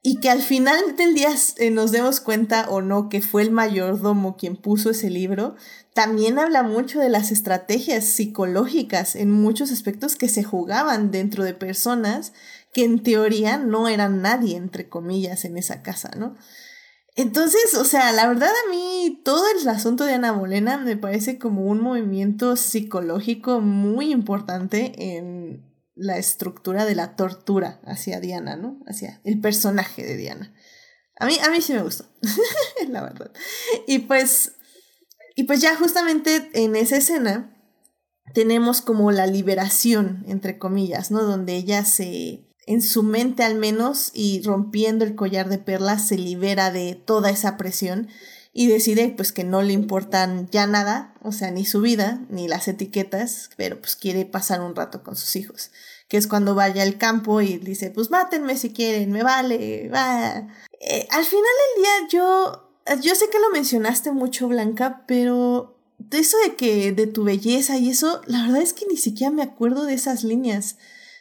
y 0.08 0.20
que 0.20 0.30
al 0.30 0.40
final 0.40 0.94
del 0.94 1.14
día 1.14 1.34
eh, 1.56 1.72
nos 1.72 1.90
demos 1.90 2.20
cuenta 2.20 2.68
o 2.70 2.80
no 2.80 3.08
que 3.08 3.20
fue 3.20 3.42
el 3.42 3.50
mayordomo 3.50 4.36
quien 4.36 4.54
puso 4.54 4.90
ese 4.90 5.10
libro, 5.10 5.56
también 5.94 6.38
habla 6.38 6.62
mucho 6.62 7.00
de 7.00 7.08
las 7.08 7.32
estrategias 7.32 8.04
psicológicas 8.04 9.16
en 9.16 9.32
muchos 9.32 9.72
aspectos 9.72 10.14
que 10.14 10.28
se 10.28 10.44
jugaban 10.44 11.10
dentro 11.10 11.42
de 11.42 11.54
personas 11.54 12.34
que 12.72 12.84
en 12.84 13.02
teoría 13.02 13.56
no 13.56 13.88
eran 13.88 14.22
nadie, 14.22 14.56
entre 14.56 14.88
comillas, 14.88 15.44
en 15.44 15.58
esa 15.58 15.82
casa, 15.82 16.12
¿no? 16.16 16.36
Entonces, 17.16 17.74
o 17.74 17.84
sea, 17.84 18.12
la 18.12 18.28
verdad 18.28 18.50
a 18.50 18.70
mí 18.70 19.20
todo 19.24 19.42
el 19.60 19.68
asunto 19.68 20.04
de 20.04 20.14
Ana 20.14 20.30
Bolena 20.30 20.78
me 20.78 20.96
parece 20.96 21.36
como 21.36 21.62
un 21.62 21.80
movimiento 21.80 22.54
psicológico 22.54 23.60
muy 23.60 24.12
importante 24.12 25.16
en 25.16 25.65
la 25.96 26.18
estructura 26.18 26.84
de 26.84 26.94
la 26.94 27.16
tortura 27.16 27.80
hacia 27.84 28.20
Diana, 28.20 28.54
¿no? 28.56 28.78
Hacia 28.86 29.20
el 29.24 29.40
personaje 29.40 30.04
de 30.04 30.16
Diana. 30.16 30.54
A 31.18 31.26
mí, 31.26 31.38
a 31.42 31.50
mí 31.50 31.60
sí 31.62 31.72
me 31.72 31.82
gustó, 31.82 32.04
la 32.88 33.02
verdad. 33.02 33.32
Y 33.86 34.00
pues, 34.00 34.52
y 35.34 35.44
pues 35.44 35.60
ya 35.60 35.74
justamente 35.74 36.50
en 36.52 36.76
esa 36.76 36.98
escena 36.98 37.52
tenemos 38.34 38.82
como 38.82 39.10
la 39.10 39.26
liberación, 39.26 40.24
entre 40.28 40.58
comillas, 40.58 41.10
¿no? 41.10 41.22
Donde 41.22 41.56
ella 41.56 41.86
se, 41.86 42.50
en 42.66 42.82
su 42.82 43.02
mente 43.02 43.42
al 43.44 43.54
menos, 43.54 44.10
y 44.12 44.42
rompiendo 44.42 45.06
el 45.06 45.14
collar 45.14 45.48
de 45.48 45.58
perlas, 45.58 46.06
se 46.06 46.18
libera 46.18 46.70
de 46.70 46.94
toda 46.94 47.30
esa 47.30 47.56
presión 47.56 48.08
y 48.58 48.68
decide 48.68 49.12
pues 49.14 49.32
que 49.32 49.44
no 49.44 49.60
le 49.60 49.74
importan 49.74 50.48
ya 50.50 50.66
nada, 50.66 51.12
o 51.22 51.30
sea, 51.30 51.50
ni 51.50 51.66
su 51.66 51.82
vida, 51.82 52.24
ni 52.30 52.48
las 52.48 52.68
etiquetas, 52.68 53.50
pero 53.58 53.78
pues 53.78 53.96
quiere 53.96 54.24
pasar 54.24 54.62
un 54.62 54.74
rato 54.74 55.02
con 55.02 55.14
sus 55.14 55.36
hijos, 55.36 55.72
que 56.08 56.16
es 56.16 56.26
cuando 56.26 56.54
vaya 56.54 56.82
al 56.82 56.96
campo 56.96 57.42
y 57.42 57.58
dice, 57.58 57.90
pues 57.90 58.10
mátenme 58.10 58.56
si 58.56 58.70
quieren, 58.70 59.12
me 59.12 59.22
vale, 59.22 59.90
va. 59.90 60.48
Eh, 60.80 61.06
al 61.10 61.24
final 61.26 61.44
del 61.74 61.82
día 61.82 62.08
yo, 62.10 62.70
yo 63.02 63.14
sé 63.14 63.28
que 63.28 63.40
lo 63.40 63.50
mencionaste 63.50 64.10
mucho, 64.12 64.48
Blanca, 64.48 65.04
pero 65.06 65.78
eso 66.10 66.38
de 66.46 66.56
que, 66.56 66.92
de 66.92 67.06
tu 67.06 67.24
belleza 67.24 67.76
y 67.76 67.90
eso, 67.90 68.22
la 68.24 68.40
verdad 68.44 68.62
es 68.62 68.72
que 68.72 68.86
ni 68.86 68.96
siquiera 68.96 69.30
me 69.30 69.42
acuerdo 69.42 69.84
de 69.84 69.92
esas 69.92 70.24
líneas. 70.24 70.78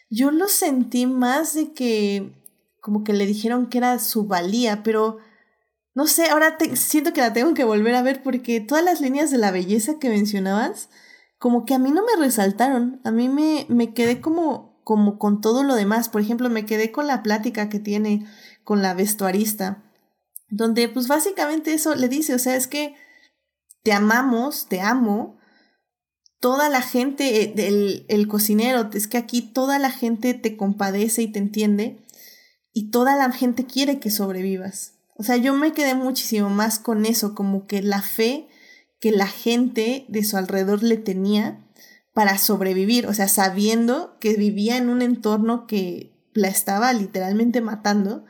Yo 0.10 0.32
lo 0.32 0.48
sentí 0.48 1.06
más 1.06 1.54
de 1.54 1.74
que, 1.74 2.32
como 2.80 3.04
que 3.04 3.12
le 3.12 3.26
dijeron 3.26 3.68
que 3.68 3.80
era 3.80 4.00
su 4.00 4.26
valía, 4.26 4.84
pero 4.84 5.18
no 5.96 6.08
sé, 6.08 6.30
ahora 6.30 6.58
siento 6.74 7.14
que 7.14 7.22
la 7.22 7.32
tengo 7.32 7.54
que 7.54 7.64
volver 7.64 7.96
a 7.96 8.02
ver 8.02 8.22
porque 8.22 8.60
todas 8.60 8.84
las 8.84 9.00
líneas 9.00 9.32
de 9.32 9.38
la 9.38 9.52
belleza 9.52 9.98
que 9.98 10.10
mencionabas, 10.10 10.90
como 11.38 11.64
que 11.64 11.74
a 11.74 11.80
mí 11.80 11.90
no 11.90 12.04
me 12.04 12.22
resaltaron. 12.22 13.00
A 13.06 13.12
mí 13.12 13.30
me, 13.30 13.66
me 13.70 13.94
quedé 13.94 14.20
como, 14.20 14.82
como 14.84 15.18
con 15.18 15.40
todo 15.40 15.64
lo 15.64 15.74
demás. 15.74 16.10
Por 16.10 16.20
ejemplo, 16.20 16.50
me 16.50 16.66
quedé 16.66 16.92
con 16.92 17.08
la 17.08 17.24
plática 17.24 17.70
que 17.70 17.80
tiene 17.80 18.28
con 18.66 18.82
la 18.82 18.94
vestuarista, 18.94 19.84
donde 20.50 20.90
pues 20.90 21.08
básicamente 21.08 21.74
eso 21.74 21.96
le 21.96 22.10
dice, 22.10 22.36
o 22.36 22.40
sea, 22.40 22.56
es 22.56 22.68
que 22.68 22.96
te 23.82 23.94
amamos, 23.94 24.68
te 24.68 24.82
amo. 24.82 25.38
Toda 26.42 26.68
la 26.68 26.82
gente, 26.82 27.42
eh, 27.42 27.54
el, 27.56 28.06
el 28.10 28.28
cocinero, 28.28 28.90
es 28.94 29.08
que 29.08 29.18
aquí 29.18 29.42
toda 29.42 29.80
la 29.80 29.92
gente 29.92 30.34
te 30.34 30.58
compadece 30.58 31.22
y 31.22 31.32
te 31.32 31.40
entiende 31.40 32.06
y 32.74 32.90
toda 32.92 33.16
la 33.16 33.32
gente 33.32 33.66
quiere 33.66 34.02
que 34.02 34.12
sobrevivas. 34.12 34.95
O 35.16 35.24
sea, 35.24 35.38
yo 35.38 35.54
me 35.54 35.74
quedé 35.74 35.96
muchísimo 35.96 36.50
más 36.50 36.78
con 36.80 37.06
eso, 37.06 37.36
como 37.36 37.68
que 37.68 37.82
la 37.82 38.02
fe 38.02 38.48
que 39.00 39.12
la 39.12 39.28
gente 39.28 40.06
de 40.08 40.24
su 40.24 40.38
alrededor 40.38 40.84
le 40.84 40.98
tenía 40.98 41.64
para 42.14 42.38
sobrevivir, 42.38 43.08
o 43.08 43.14
sea, 43.14 43.28
sabiendo 43.28 44.18
que 44.20 44.36
vivía 44.36 44.78
en 44.78 44.90
un 44.90 45.02
entorno 45.02 45.68
que 45.68 46.16
la 46.34 46.48
estaba 46.48 46.92
literalmente 46.94 47.62
matando 47.62 48.26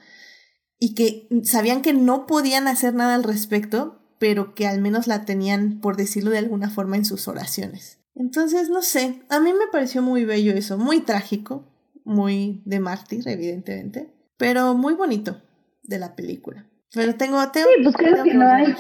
y 0.80 0.94
que 0.96 1.28
sabían 1.44 1.82
que 1.82 1.94
no 1.94 2.26
podían 2.26 2.68
hacer 2.68 2.94
nada 2.94 3.16
al 3.16 3.24
respecto, 3.24 4.02
pero 4.20 4.54
que 4.54 4.68
al 4.68 4.82
menos 4.82 5.08
la 5.08 5.24
tenían, 5.24 5.80
por 5.80 5.98
decirlo 5.98 6.32
de 6.32 6.40
alguna 6.40 6.70
forma, 6.70 6.98
en 6.98 7.06
sus 7.06 7.28
oraciones. 7.28 8.00
Entonces, 8.16 8.70
no 8.70 8.82
sé, 8.82 9.24
a 9.30 9.40
mí 9.40 9.54
me 9.54 9.68
pareció 9.72 10.02
muy 10.02 10.26
bello 10.26 10.54
eso, 10.54 10.78
muy 10.78 11.02
trágico, 11.02 11.72
muy 12.04 12.64
de 12.66 12.80
mártir, 12.80 13.28
evidentemente, 13.28 14.14
pero 14.38 14.74
muy 14.74 14.94
bonito 14.94 15.42
de 15.84 16.00
la 16.00 16.16
película. 16.16 16.68
Pero 16.94 17.16
tengo, 17.16 17.52
tengo 17.52 17.68
sí, 17.76 17.84
pues 17.84 17.96
creo 17.96 18.24
que, 18.24 18.34
no 18.34 18.48
hay, 18.48 18.74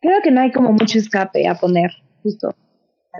creo 0.00 0.22
que 0.22 0.30
no 0.30 0.40
hay 0.40 0.52
como 0.52 0.72
mucho 0.72 0.98
escape 0.98 1.46
a 1.48 1.54
poner, 1.54 1.90
justo. 2.22 2.54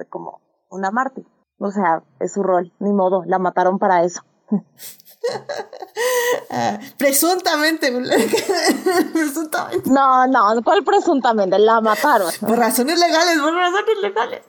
Como 0.08 0.40
una 0.70 0.90
mártir. 0.90 1.24
O 1.58 1.70
sea, 1.70 2.02
es 2.20 2.32
su 2.32 2.42
rol, 2.42 2.72
ni 2.80 2.92
modo, 2.92 3.22
la 3.26 3.38
mataron 3.38 3.78
para 3.78 4.04
eso. 4.04 4.22
Presuntamente, 6.98 7.90
presuntamente. 9.12 9.90
No, 9.90 10.26
no, 10.26 10.62
¿cuál 10.62 10.84
presuntamente? 10.84 11.58
La 11.58 11.80
mataron. 11.80 12.30
Por 12.40 12.58
razones 12.58 12.98
legales, 12.98 13.38
por 13.38 13.54
razones 13.54 14.02
legales. 14.02 14.42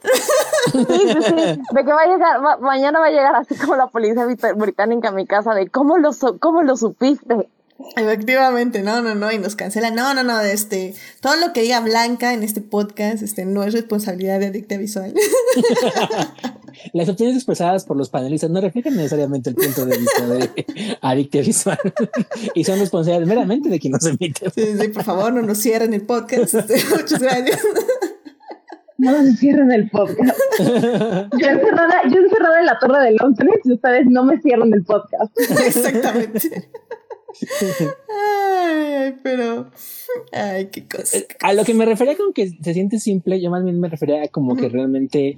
Sí, 0.71 0.85
sí, 0.87 1.21
sí. 1.21 1.61
De 1.71 1.85
que 1.85 1.93
va 1.93 2.01
a 2.01 2.07
llegar, 2.07 2.59
mañana 2.61 2.99
va 2.99 3.07
a 3.07 3.11
llegar 3.11 3.35
así 3.35 3.55
como 3.55 3.75
la 3.75 3.87
policía 3.87 4.25
británica 4.55 5.09
a 5.09 5.11
mi 5.11 5.25
casa 5.25 5.53
de 5.53 5.69
cómo 5.69 5.97
lo, 5.97 6.11
cómo 6.39 6.61
lo 6.63 6.75
supiste. 6.75 7.49
Efectivamente, 7.97 8.81
no, 8.83 9.01
no, 9.01 9.15
no, 9.15 9.31
y 9.31 9.37
nos 9.37 9.55
cancela. 9.55 9.91
No, 9.91 10.13
no, 10.13 10.23
no, 10.23 10.39
este, 10.41 10.93
todo 11.21 11.35
lo 11.35 11.51
que 11.51 11.61
diga 11.61 11.81
Blanca 11.81 12.33
en 12.33 12.41
este 12.43 12.61
podcast, 12.61 13.21
este, 13.21 13.45
no 13.45 13.63
es 13.63 13.73
responsabilidad 13.73 14.39
de 14.39 14.47
Adicta 14.47 14.77
Visual. 14.77 15.13
Las 16.93 17.09
opiniones 17.09 17.37
expresadas 17.37 17.85
por 17.85 17.97
los 17.97 18.09
panelistas 18.09 18.49
no 18.49 18.61
reflejan 18.61 18.95
necesariamente 18.95 19.49
el 19.49 19.55
punto 19.55 19.85
de 19.85 19.97
vista 19.97 20.27
de 20.27 20.97
Adicta 21.01 21.39
Visual 21.39 21.79
y 22.53 22.63
son 22.63 22.79
responsables 22.79 23.27
meramente 23.27 23.69
de 23.69 23.79
quien 23.79 23.93
nos 23.93 24.05
emite. 24.05 24.49
Sí, 24.51 24.77
sí, 24.79 24.87
por 24.89 25.03
favor, 25.03 25.33
no 25.33 25.41
nos 25.41 25.57
cierren 25.57 25.93
el 25.93 26.01
podcast. 26.01 26.53
Este, 26.53 26.75
muchas 26.95 27.21
gracias. 27.21 27.61
No 28.97 29.21
nos 29.21 29.37
cierren 29.37 29.71
el 29.71 29.89
podcast. 29.89 30.37
Yo 30.59 31.47
encerrada, 31.47 32.01
yo 32.09 32.19
encerrada 32.19 32.59
en 32.59 32.65
la 32.65 32.79
torre 32.79 33.03
de 33.03 33.11
Londres 33.11 33.55
y 33.63 33.73
ustedes 33.73 34.05
no 34.07 34.23
me 34.23 34.39
cierran 34.41 34.73
el 34.73 34.83
podcast. 34.83 35.37
Exactamente. 35.65 36.69
Ay, 38.09 39.15
pero. 39.23 39.69
Ay, 40.31 40.67
qué 40.71 40.87
cosa. 40.87 41.17
Eh, 41.17 41.27
A 41.41 41.53
lo 41.53 41.63
que 41.63 41.73
me 41.73 41.85
refería 41.85 42.15
con 42.17 42.33
que 42.33 42.49
se 42.49 42.73
siente 42.73 42.99
simple, 42.99 43.41
yo 43.41 43.49
más 43.49 43.63
bien 43.63 43.79
me 43.79 43.89
refería 43.89 44.23
a 44.23 44.27
como 44.27 44.55
que 44.55 44.67
Ujú. 44.67 44.73
realmente, 44.75 45.37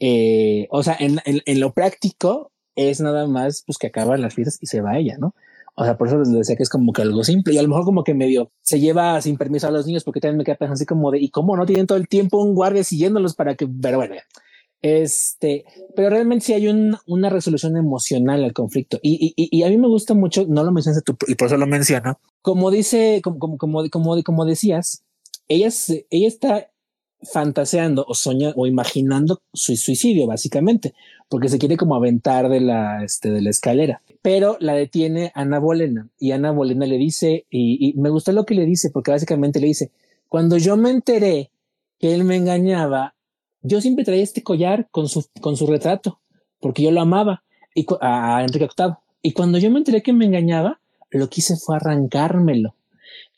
eh, 0.00 0.66
o 0.70 0.82
sea, 0.82 0.96
en, 0.98 1.20
en, 1.24 1.42
en 1.46 1.60
lo 1.60 1.72
práctico 1.72 2.52
es 2.74 3.00
nada 3.00 3.26
más 3.26 3.62
pues 3.66 3.78
que 3.78 3.86
acaban 3.86 4.20
las 4.20 4.34
fiestas 4.34 4.58
y 4.60 4.66
se 4.66 4.80
va 4.80 4.98
ella, 4.98 5.16
¿no? 5.18 5.34
O 5.78 5.84
sea, 5.84 5.98
por 5.98 6.08
eso 6.08 6.18
les 6.18 6.30
decía 6.32 6.56
que 6.56 6.62
es 6.62 6.70
como 6.70 6.92
que 6.92 7.02
algo 7.02 7.22
simple 7.22 7.52
y 7.54 7.58
a 7.58 7.62
lo 7.62 7.68
mejor 7.68 7.84
como 7.84 8.02
que 8.02 8.14
medio 8.14 8.50
se 8.62 8.80
lleva 8.80 9.20
sin 9.20 9.36
permiso 9.36 9.68
a 9.68 9.70
los 9.70 9.86
niños 9.86 10.04
porque 10.04 10.20
también 10.20 10.38
me 10.38 10.44
queda 10.44 10.56
pensando 10.56 10.74
así 10.74 10.86
como 10.86 11.10
de, 11.10 11.18
¿y 11.20 11.28
cómo 11.28 11.54
no 11.56 11.66
tienen 11.66 11.86
todo 11.86 11.98
el 11.98 12.08
tiempo 12.08 12.42
un 12.42 12.54
guardia 12.54 12.82
siguiéndolos 12.82 13.34
para 13.34 13.54
que, 13.56 13.66
pero 13.68 13.98
bueno, 13.98 14.14
ya. 14.14 14.22
Este, 14.82 15.64
pero 15.94 16.10
realmente 16.10 16.44
sí 16.46 16.52
hay 16.52 16.68
un- 16.68 16.96
una 17.06 17.28
resolución 17.30 17.76
emocional 17.76 18.44
al 18.44 18.52
conflicto. 18.52 18.98
Y, 19.02 19.34
y, 19.36 19.48
y 19.56 19.62
a 19.62 19.68
mí 19.68 19.76
me 19.78 19.88
gusta 19.88 20.14
mucho, 20.14 20.44
no 20.48 20.62
lo 20.64 20.72
mencionas 20.72 21.02
tú 21.04 21.16
y 21.26 21.34
por 21.34 21.46
eso 21.48 21.56
lo 21.56 21.66
menciono, 21.66 22.18
como 22.42 22.70
dice, 22.70 23.20
como, 23.22 23.38
como, 23.38 23.58
como, 23.58 23.88
como, 23.90 24.22
como 24.22 24.44
decías, 24.44 25.02
ella, 25.48 25.68
ella 26.10 26.28
está 26.28 26.70
fantaseando 27.22 28.04
o 28.06 28.14
soñando 28.14 28.54
o 28.56 28.66
imaginando 28.66 29.40
su 29.52 29.74
suicidio 29.76 30.26
básicamente 30.26 30.94
porque 31.28 31.48
se 31.48 31.58
quiere 31.58 31.76
como 31.76 31.96
aventar 31.96 32.48
de 32.48 32.60
la, 32.60 33.02
este, 33.02 33.30
de 33.30 33.40
la 33.42 33.50
escalera. 33.50 34.00
Pero 34.22 34.56
la 34.60 34.74
detiene 34.74 35.32
Ana 35.34 35.58
Bolena 35.58 36.08
y 36.20 36.30
Ana 36.30 36.52
Bolena 36.52 36.86
le 36.86 36.98
dice, 36.98 37.46
y, 37.50 37.78
y 37.88 37.94
me 37.98 38.10
gustó 38.10 38.30
lo 38.30 38.44
que 38.44 38.54
le 38.54 38.64
dice, 38.64 38.90
porque 38.90 39.10
básicamente 39.10 39.58
le 39.58 39.66
dice, 39.66 39.90
cuando 40.28 40.56
yo 40.56 40.76
me 40.76 40.90
enteré 40.90 41.50
que 41.98 42.14
él 42.14 42.22
me 42.22 42.36
engañaba, 42.36 43.15
yo 43.66 43.80
siempre 43.80 44.04
traía 44.04 44.22
este 44.22 44.42
collar 44.42 44.88
con 44.90 45.08
su, 45.08 45.26
con 45.40 45.56
su 45.56 45.66
retrato, 45.66 46.20
porque 46.60 46.82
yo 46.82 46.90
lo 46.90 47.00
amaba, 47.00 47.42
y, 47.74 47.86
a 48.00 48.42
Enrique 48.42 48.68
VIII. 48.76 48.94
Y 49.22 49.32
cuando 49.32 49.58
yo 49.58 49.70
me 49.70 49.78
enteré 49.78 50.02
que 50.02 50.12
me 50.12 50.24
engañaba, 50.24 50.80
lo 51.10 51.28
que 51.28 51.40
hice 51.40 51.56
fue 51.56 51.76
arrancármelo. 51.76 52.74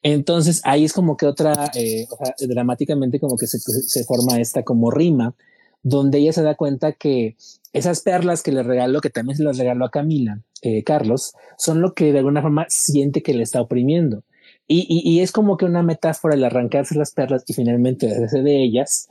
Entonces 0.02 0.60
ahí 0.64 0.84
es 0.84 0.92
como 0.92 1.16
que 1.16 1.26
otra, 1.26 1.70
eh, 1.74 2.06
dramáticamente 2.46 3.18
como 3.18 3.36
que 3.36 3.46
se, 3.46 3.58
se 3.58 4.04
forma 4.04 4.40
esta 4.40 4.62
como 4.62 4.90
rima, 4.90 5.34
donde 5.82 6.18
ella 6.18 6.32
se 6.32 6.42
da 6.42 6.54
cuenta 6.54 6.92
que 6.92 7.36
esas 7.72 8.00
perlas 8.00 8.42
que 8.42 8.52
le 8.52 8.62
regaló, 8.62 9.00
que 9.00 9.10
también 9.10 9.36
se 9.36 9.42
las 9.42 9.58
regaló 9.58 9.84
a 9.84 9.90
Camila, 9.90 10.40
eh, 10.62 10.84
Carlos, 10.84 11.34
son 11.56 11.80
lo 11.80 11.94
que 11.94 12.12
de 12.12 12.18
alguna 12.18 12.42
forma 12.42 12.66
siente 12.68 13.22
que 13.22 13.34
le 13.34 13.42
está 13.42 13.60
oprimiendo. 13.60 14.22
Y, 14.66 14.86
y, 14.88 15.08
y 15.10 15.20
es 15.20 15.32
como 15.32 15.56
que 15.56 15.64
una 15.64 15.82
metáfora 15.82 16.34
el 16.34 16.44
arrancarse 16.44 16.94
las 16.94 17.12
perlas 17.12 17.44
y 17.46 17.54
finalmente 17.54 18.06
deshacerse 18.06 18.42
de 18.42 18.62
ellas 18.62 19.08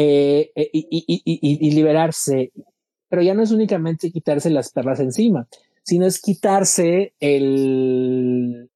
eh, 0.00 0.52
eh, 0.54 0.70
y, 0.72 1.70
liberarse. 1.72 2.52
Pero 3.08 3.20
ya 3.20 3.34
no 3.34 3.42
es 3.42 3.50
únicamente 3.50 4.12
quitarse 4.12 4.48
las 4.48 4.70
perlas 4.70 5.00
encima, 5.00 5.48
sino 5.82 6.06
es 6.06 6.20
quitarse 6.20 7.14
el, 7.18 8.70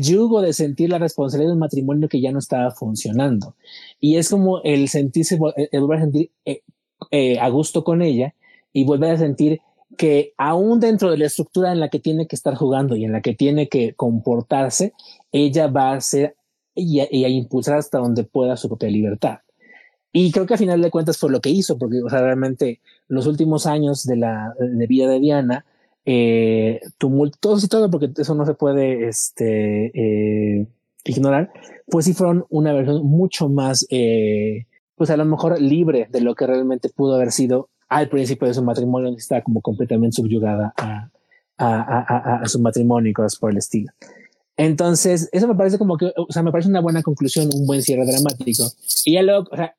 yugo 0.00 0.40
de 0.40 0.54
sentir 0.54 0.88
la 0.88 0.96
responsabilidad 0.96 1.50
de 1.50 1.54
un 1.54 1.58
matrimonio 1.58 2.08
que 2.08 2.22
ya 2.22 2.32
no 2.32 2.38
estaba 2.38 2.70
funcionando. 2.70 3.54
Y 4.00 4.16
es 4.16 4.30
como 4.30 4.62
el 4.62 4.88
sentirse, 4.88 5.38
el 5.72 5.80
volver 5.82 5.98
a 5.98 6.02
sentir 6.02 6.30
eh, 6.46 7.38
a 7.38 7.50
gusto 7.50 7.84
con 7.84 8.00
ella 8.00 8.34
y 8.72 8.84
volver 8.84 9.10
a 9.10 9.18
sentir 9.18 9.60
que 9.98 10.32
aún 10.38 10.80
dentro 10.80 11.10
de 11.10 11.18
la 11.18 11.26
estructura 11.26 11.70
en 11.70 11.80
la 11.80 11.90
que 11.90 11.98
tiene 11.98 12.26
que 12.26 12.36
estar 12.36 12.54
jugando 12.54 12.96
y 12.96 13.04
en 13.04 13.12
la 13.12 13.20
que 13.20 13.34
tiene 13.34 13.68
que 13.68 13.92
comportarse, 13.92 14.94
ella 15.32 15.66
va 15.66 15.92
a 15.92 16.00
ser 16.00 16.34
y 16.74 17.00
a 17.00 17.28
impulsar 17.28 17.76
hasta 17.76 17.98
donde 17.98 18.24
pueda 18.24 18.56
su 18.56 18.68
propia 18.68 18.88
libertad. 18.88 19.40
Y 20.12 20.30
creo 20.30 20.46
que 20.46 20.54
a 20.54 20.58
final 20.58 20.82
de 20.82 20.90
cuentas 20.90 21.16
fue 21.16 21.30
lo 21.30 21.40
que 21.40 21.50
hizo, 21.50 21.78
porque 21.78 22.02
o 22.02 22.10
sea, 22.10 22.20
realmente 22.20 22.80
los 23.08 23.26
últimos 23.26 23.66
años 23.66 24.04
de 24.04 24.16
la 24.16 24.54
de 24.58 24.86
vida 24.86 25.08
de 25.08 25.20
Diana, 25.20 25.64
eh, 26.04 26.80
tumultuosos 26.98 27.64
y 27.64 27.68
todo, 27.68 27.90
porque 27.90 28.10
eso 28.16 28.34
no 28.34 28.44
se 28.44 28.54
puede 28.54 29.08
este, 29.08 29.86
eh, 29.94 30.66
ignorar, 31.04 31.52
pues 31.86 32.04
sí 32.04 32.12
fueron 32.12 32.44
una 32.50 32.72
versión 32.72 33.06
mucho 33.06 33.48
más, 33.48 33.86
eh, 33.90 34.66
pues 34.96 35.10
a 35.10 35.16
lo 35.16 35.24
mejor 35.24 35.60
libre 35.60 36.08
de 36.10 36.20
lo 36.20 36.34
que 36.34 36.46
realmente 36.46 36.88
pudo 36.90 37.14
haber 37.14 37.32
sido 37.32 37.68
al 37.88 38.08
principio 38.08 38.48
de 38.48 38.54
su 38.54 38.62
matrimonio, 38.62 39.08
donde 39.08 39.20
estaba 39.20 39.42
como 39.42 39.60
completamente 39.60 40.16
subyugada 40.16 40.74
a, 40.76 41.10
a, 41.58 41.66
a, 41.66 42.42
a, 42.42 42.48
su 42.48 42.60
matrimonio 42.60 43.10
y 43.10 43.14
cosas 43.14 43.38
por 43.38 43.50
el 43.50 43.58
estilo. 43.58 43.92
Entonces, 44.56 45.28
eso 45.32 45.48
me 45.48 45.54
parece 45.54 45.78
como 45.78 45.96
que, 45.96 46.12
o 46.16 46.30
sea, 46.30 46.42
me 46.42 46.52
parece 46.52 46.68
una 46.68 46.80
buena 46.80 47.02
conclusión, 47.02 47.48
un 47.54 47.66
buen 47.66 47.82
cierre 47.82 48.04
dramático. 48.06 48.64
Y 49.04 49.14
ya 49.14 49.22
luego, 49.22 49.48
o 49.50 49.56
sea, 49.56 49.74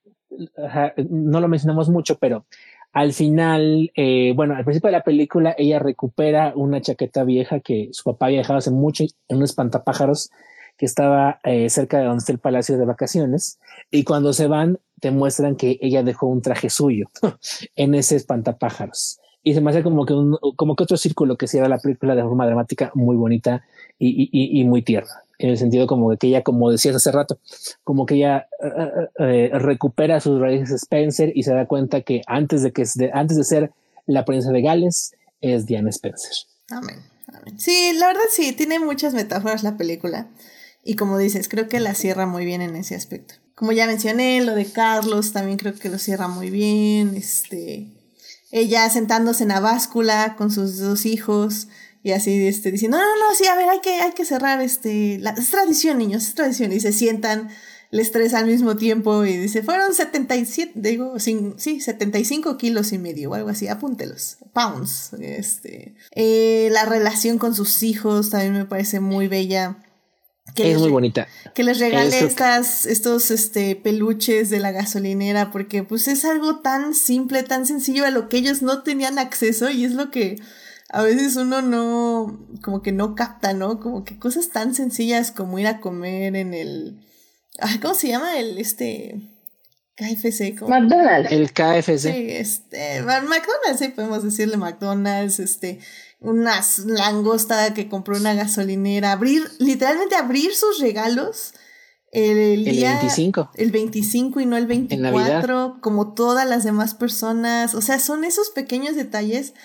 no 1.10 1.40
lo 1.40 1.48
mencionamos 1.48 1.90
mucho, 1.90 2.18
pero 2.18 2.46
al 2.94 3.14
final, 3.14 3.92
eh, 3.96 4.34
bueno, 4.36 4.56
al 4.56 4.64
principio 4.64 4.88
de 4.88 4.98
la 4.98 5.04
película, 5.04 5.56
ella 5.58 5.80
recupera 5.80 6.54
una 6.56 6.80
chaqueta 6.80 7.24
vieja 7.24 7.60
que 7.60 7.90
su 7.92 8.04
papá 8.04 8.28
había 8.28 8.40
dejado 8.40 8.60
hace 8.60 8.70
mucho 8.70 9.04
en 9.28 9.38
un 9.38 9.44
espantapájaros 9.44 10.30
que 10.78 10.86
estaba 10.86 11.40
eh, 11.44 11.70
cerca 11.70 11.98
de 11.98 12.06
donde 12.06 12.20
está 12.20 12.32
el 12.32 12.40
palacio 12.40 12.78
de 12.78 12.86
vacaciones. 12.86 13.60
Y 13.90 14.04
cuando 14.04 14.32
se 14.32 14.48
van, 14.48 14.80
te 15.00 15.10
muestran 15.10 15.56
que 15.56 15.80
ella 15.82 16.04
dejó 16.04 16.28
un 16.28 16.42
traje 16.44 16.70
suyo 16.70 17.10
en 17.76 17.96
ese 17.96 18.16
espantapájaros. 18.16 19.20
Y 19.42 19.56
se 19.56 19.62
me 19.62 19.72
hace 19.72 19.82
como 19.82 20.06
que, 20.06 20.14
un, 20.14 20.38
como 20.56 20.76
que 20.76 20.84
otro 20.84 20.96
círculo 20.96 21.36
que 21.36 21.48
cierra 21.48 21.68
la 21.68 21.80
película 21.80 22.16
de 22.16 22.22
forma 22.22 22.46
dramática 22.46 22.92
muy 22.94 23.16
bonita 23.16 23.64
y, 24.08 24.30
y, 24.32 24.60
y 24.60 24.64
muy 24.64 24.82
tierna. 24.82 25.24
En 25.40 25.50
el 25.50 25.58
sentido 25.58 25.88
como 25.88 26.16
que 26.16 26.28
ella, 26.28 26.44
como 26.44 26.72
decías 26.72 26.96
hace 26.96 27.12
rato, 27.12 27.40
como 27.84 28.06
que 28.06 28.16
ella 28.16 28.48
uh, 28.62 29.24
eh, 29.24 29.50
recupera 29.54 30.20
sus 30.20 30.40
raíces 30.40 30.84
Spencer 30.84 31.32
y 31.36 31.44
se 31.44 31.54
da 31.54 31.66
cuenta 31.66 32.02
que 32.02 32.22
antes 32.28 32.64
de 32.64 32.72
que 32.72 32.84
antes 33.14 33.38
de 33.38 33.44
ser 33.44 33.72
la 34.06 34.26
princesa 34.26 34.54
de 34.54 34.62
Gales 34.62 35.14
es 35.42 35.66
Diana 35.66 35.90
Spencer. 35.90 36.32
Amén. 36.70 36.98
Sí, 37.58 37.92
la 37.98 38.08
verdad 38.08 38.22
sí, 38.30 38.54
tiene 38.54 38.80
muchas 38.80 39.14
metáforas 39.14 39.64
la 39.64 39.76
película. 39.76 40.28
Y 40.84 40.96
como 40.96 41.18
dices, 41.18 41.50
creo 41.50 41.68
que 41.68 41.80
la 41.80 41.96
cierra 41.96 42.26
muy 42.26 42.46
bien 42.46 42.62
en 42.62 42.76
ese 42.76 42.96
aspecto. 42.96 43.36
Como 43.56 43.72
ya 43.72 43.88
mencioné, 43.88 44.42
lo 44.42 44.56
de 44.56 44.66
Carlos 44.66 45.34
también 45.34 45.58
creo 45.58 45.74
que 45.74 45.90
lo 45.90 45.98
cierra 45.98 46.28
muy 46.28 46.50
bien. 46.50 47.16
Este, 47.16 47.88
ella 48.52 48.90
sentándose 48.90 49.44
en 49.44 49.50
la 49.50 49.60
báscula 49.60 50.36
con 50.38 50.52
sus 50.52 50.78
dos 50.80 51.06
hijos 51.06 51.68
y 52.04 52.12
así 52.12 52.46
este, 52.48 52.72
diciendo, 52.72 52.98
no, 52.98 53.04
no, 53.04 53.30
no, 53.30 53.36
sí, 53.36 53.48
a 53.48 53.56
ver, 53.56 53.70
hay 53.70 53.80
que, 53.80 54.02
hay 54.02 54.12
que 54.12 54.26
cerrar, 54.26 54.62
este, 54.62 55.18
la, 55.20 55.32
es 55.32 55.50
tradición, 55.50 55.98
niños, 55.98 56.28
es 56.28 56.36
tradición. 56.36 56.74
Y 56.74 56.82
se 56.82 56.92
sientan 56.92 57.50
les 57.92 58.12
tres 58.12 58.34
al 58.34 58.48
mismo 58.48 58.76
tiempo 58.76 59.24
y 59.24 59.38
dice, 59.38 59.64
fueron 59.64 59.94
77, 59.94 60.74
digo, 60.76 61.20
sin, 61.20 61.58
sí, 61.60 61.80
75 61.80 62.58
kilos 62.58 62.92
y 62.92 62.98
medio 62.98 63.30
o 63.30 63.34
algo 63.36 63.50
así, 63.50 63.68
apúntelos, 63.68 64.38
pounds. 64.52 65.14
Este, 65.22 65.96
eh, 66.12 66.70
la 66.72 66.86
relación 66.86 67.38
con 67.38 67.56
sus 67.56 67.84
hijos 67.84 68.32
también 68.32 68.54
me 68.54 68.66
parece 68.66 69.00
muy 69.00 69.28
bella. 69.28 69.78
Que 70.56 70.72
es 70.72 70.80
muy 70.80 70.90
bonita. 70.90 71.28
Que 71.56 71.64
les 71.64 71.80
regale 71.80 72.18
Eso. 72.18 72.26
estas, 72.26 72.86
estos 72.86 73.32
este, 73.32 73.76
peluches 73.78 74.50
de 74.50 74.60
la 74.60 74.72
gasolinera, 74.72 75.52
porque 75.52 75.84
pues 75.84 76.08
es 76.10 76.26
algo 76.26 76.60
tan 76.60 76.96
simple, 76.96 77.44
tan 77.44 77.66
sencillo 77.66 78.06
a 78.06 78.12
lo 78.12 78.28
que 78.28 78.38
ellos 78.38 78.62
no 78.62 78.84
tenían 78.84 79.20
acceso 79.20 79.70
y 79.70 79.86
es 79.86 79.94
lo 79.94 80.12
que 80.12 80.42
a 80.94 81.02
veces 81.02 81.36
uno 81.38 81.64
no, 81.64 82.40
como 82.62 82.84
que 82.84 82.92
no 82.92 83.16
capta, 83.16 83.54
¿no? 83.54 83.80
Como 83.80 84.06
que 84.06 84.20
cosas 84.20 84.50
tan 84.50 84.76
sencillas 84.76 85.32
como 85.32 85.58
ir 85.58 85.66
a 85.66 85.82
comer 85.82 86.36
en 86.36 86.54
el, 86.54 87.04
¿cómo 87.82 87.96
se 87.96 88.10
llama? 88.10 88.38
El, 88.38 88.60
este, 88.60 89.20
KFC. 89.96 90.56
¿cómo? 90.60 90.70
McDonald's. 90.70 91.32
El 91.32 91.52
KFC. 91.52 91.98
Sí, 91.98 92.28
este, 92.30 93.02
McDonald's, 93.02 93.80
sí, 93.80 93.88
podemos 93.88 94.24
decirle 94.24 94.56
McDonald's, 94.58 95.40
este, 95.40 95.80
una 96.20 96.62
langosta 96.86 97.74
que 97.74 97.90
compró 97.90 98.16
una 98.16 98.36
gasolinera, 98.36 99.14
abrir, 99.14 99.50
literalmente 99.58 100.16
abrir 100.16 100.54
sus 100.54 100.80
regalos 100.80 101.56
el, 102.12 102.38
el, 102.38 102.68
el 102.68 102.76
día, 102.76 103.00
25. 103.00 103.50
El 103.56 103.72
25 103.72 104.42
y 104.42 104.46
no 104.46 104.58
el 104.58 104.68
24, 104.68 105.80
como 105.82 106.14
todas 106.14 106.48
las 106.48 106.64
demás 106.64 106.94
personas. 106.94 107.74
O 107.74 107.82
sea, 107.82 107.98
son 107.98 108.24
esos 108.26 108.52
pequeños 108.52 108.96
detalles 108.96 109.56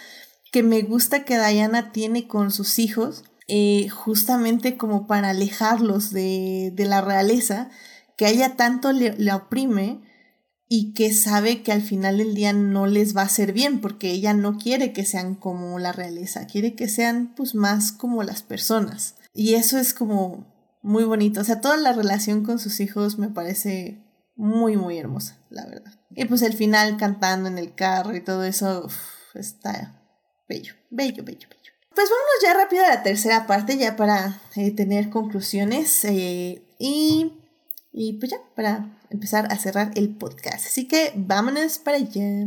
que 0.53 0.63
me 0.63 0.83
gusta 0.83 1.25
que 1.25 1.39
Diana 1.39 1.93
tiene 1.93 2.27
con 2.27 2.51
sus 2.51 2.79
hijos, 2.79 3.25
eh, 3.49 3.89
justamente 3.89 4.77
como 4.77 5.07
para 5.07 5.31
alejarlos 5.31 6.11
de, 6.11 6.73
de 6.75 6.85
la 6.85 7.01
realeza, 7.01 7.71
que 8.19 8.27
a 8.27 8.31
ella 8.31 8.57
tanto 8.57 8.93
le, 8.93 9.33
oprime 9.33 10.03
y 10.69 10.93
que 10.93 11.15
sabe 11.15 11.63
que 11.63 11.73
al 11.73 11.81
final 11.81 12.19
del 12.19 12.35
día 12.35 12.53
no 12.53 12.87
les 12.87 13.17
va 13.17 13.23
a 13.23 13.27
hacer 13.27 13.53
bien 13.53 13.81
porque 13.81 14.11
ella 14.11 14.35
no 14.35 14.59
quiere 14.59 14.93
que 14.93 15.07
sean 15.07 15.35
como 15.35 15.79
la 15.79 15.93
realeza, 15.93 16.47
quiere 16.47 16.75
que 16.75 16.89
sean 16.89 17.33
pues 17.37 17.55
más 17.55 17.93
como 17.93 18.23
las 18.25 18.43
personas. 18.43 19.15
Y 19.33 19.55
eso 19.55 19.79
es 19.79 19.95
como 19.95 20.53
muy 20.83 21.05
bonito, 21.05 21.41
o 21.41 21.45
sea, 21.45 21.61
toda 21.61 21.77
la 21.77 21.93
relación 21.93 22.45
con 22.45 22.59
sus 22.59 22.81
hijos 22.81 23.19
me 23.19 23.29
parece 23.29 24.05
muy 24.35 24.77
muy 24.77 24.99
hermosa, 24.99 25.39
la 25.49 25.65
verdad. 25.67 25.93
Y 26.11 26.25
pues 26.25 26.43
el 26.43 26.55
final 26.55 26.97
cantando 26.97 27.49
en 27.49 27.57
el 27.57 27.75
carro 27.75 28.17
y 28.17 28.21
todo 28.21 28.45
eso 28.45 28.89
está 29.35 29.98
bello, 30.49 30.75
bello, 30.91 31.23
bello, 31.25 31.49
bello. 31.49 31.73
Pues 31.95 32.09
vámonos 32.11 32.43
ya 32.43 32.55
rápido 32.55 32.85
a 32.85 32.89
la 32.89 33.03
tercera 33.03 33.47
parte 33.47 33.77
ya 33.77 33.97
para 33.97 34.41
eh, 34.57 34.71
tener 34.71 35.11
conclusiones 35.11 36.05
eh, 36.05 36.63
y, 36.79 37.33
y 37.93 38.13
pues 38.15 38.31
ya 38.33 38.39
para 38.55 38.99
empezar 39.11 39.53
a 39.53 39.59
cerrar 39.59 39.91
el 39.95 40.11
podcast. 40.11 40.67
Así 40.67 40.87
que 40.87 41.13
vámonos 41.17 41.79
para 41.79 41.97
allá. 41.97 42.47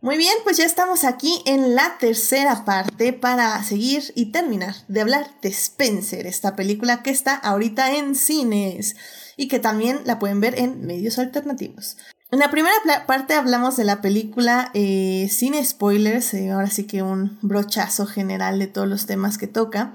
Muy 0.00 0.16
bien, 0.16 0.34
pues 0.44 0.56
ya 0.56 0.64
estamos 0.64 1.04
aquí 1.04 1.42
en 1.44 1.74
la 1.74 1.98
tercera 1.98 2.64
parte 2.64 3.12
para 3.12 3.62
seguir 3.64 4.12
y 4.14 4.26
terminar 4.26 4.74
de 4.88 5.00
hablar 5.00 5.26
de 5.42 5.48
Spencer, 5.48 6.26
esta 6.26 6.56
película 6.56 7.02
que 7.02 7.10
está 7.10 7.34
ahorita 7.34 7.96
en 7.96 8.14
cines 8.14 8.96
y 9.36 9.48
que 9.48 9.58
también 9.58 10.00
la 10.04 10.18
pueden 10.18 10.40
ver 10.40 10.58
en 10.58 10.86
medios 10.86 11.18
alternativos. 11.18 11.96
En 12.32 12.38
la 12.38 12.50
primera 12.50 12.74
parte 13.06 13.34
hablamos 13.34 13.76
de 13.76 13.82
la 13.82 14.00
película 14.00 14.70
eh, 14.72 15.28
sin 15.30 15.62
spoilers, 15.64 16.32
eh, 16.34 16.50
ahora 16.50 16.70
sí 16.70 16.86
que 16.86 17.02
un 17.02 17.38
brochazo 17.42 18.06
general 18.06 18.60
de 18.60 18.68
todos 18.68 18.86
los 18.86 19.06
temas 19.06 19.36
que 19.36 19.48
toca. 19.48 19.94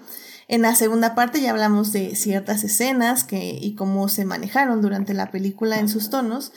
En 0.50 0.62
la 0.62 0.76
segunda 0.76 1.16
parte 1.16 1.40
ya 1.40 1.52
hablamos 1.52 1.94
de 1.94 2.16
ciertas 2.16 2.66
escenas 2.66 3.24
que, 3.24 3.58
y 3.62 3.76
cómo 3.76 4.10
se 4.10 4.26
manejaron 4.26 4.82
durante 4.82 5.14
la 5.14 5.32
película 5.32 5.80
en 5.80 5.88
sus 5.88 6.10
tonos. 6.10 6.52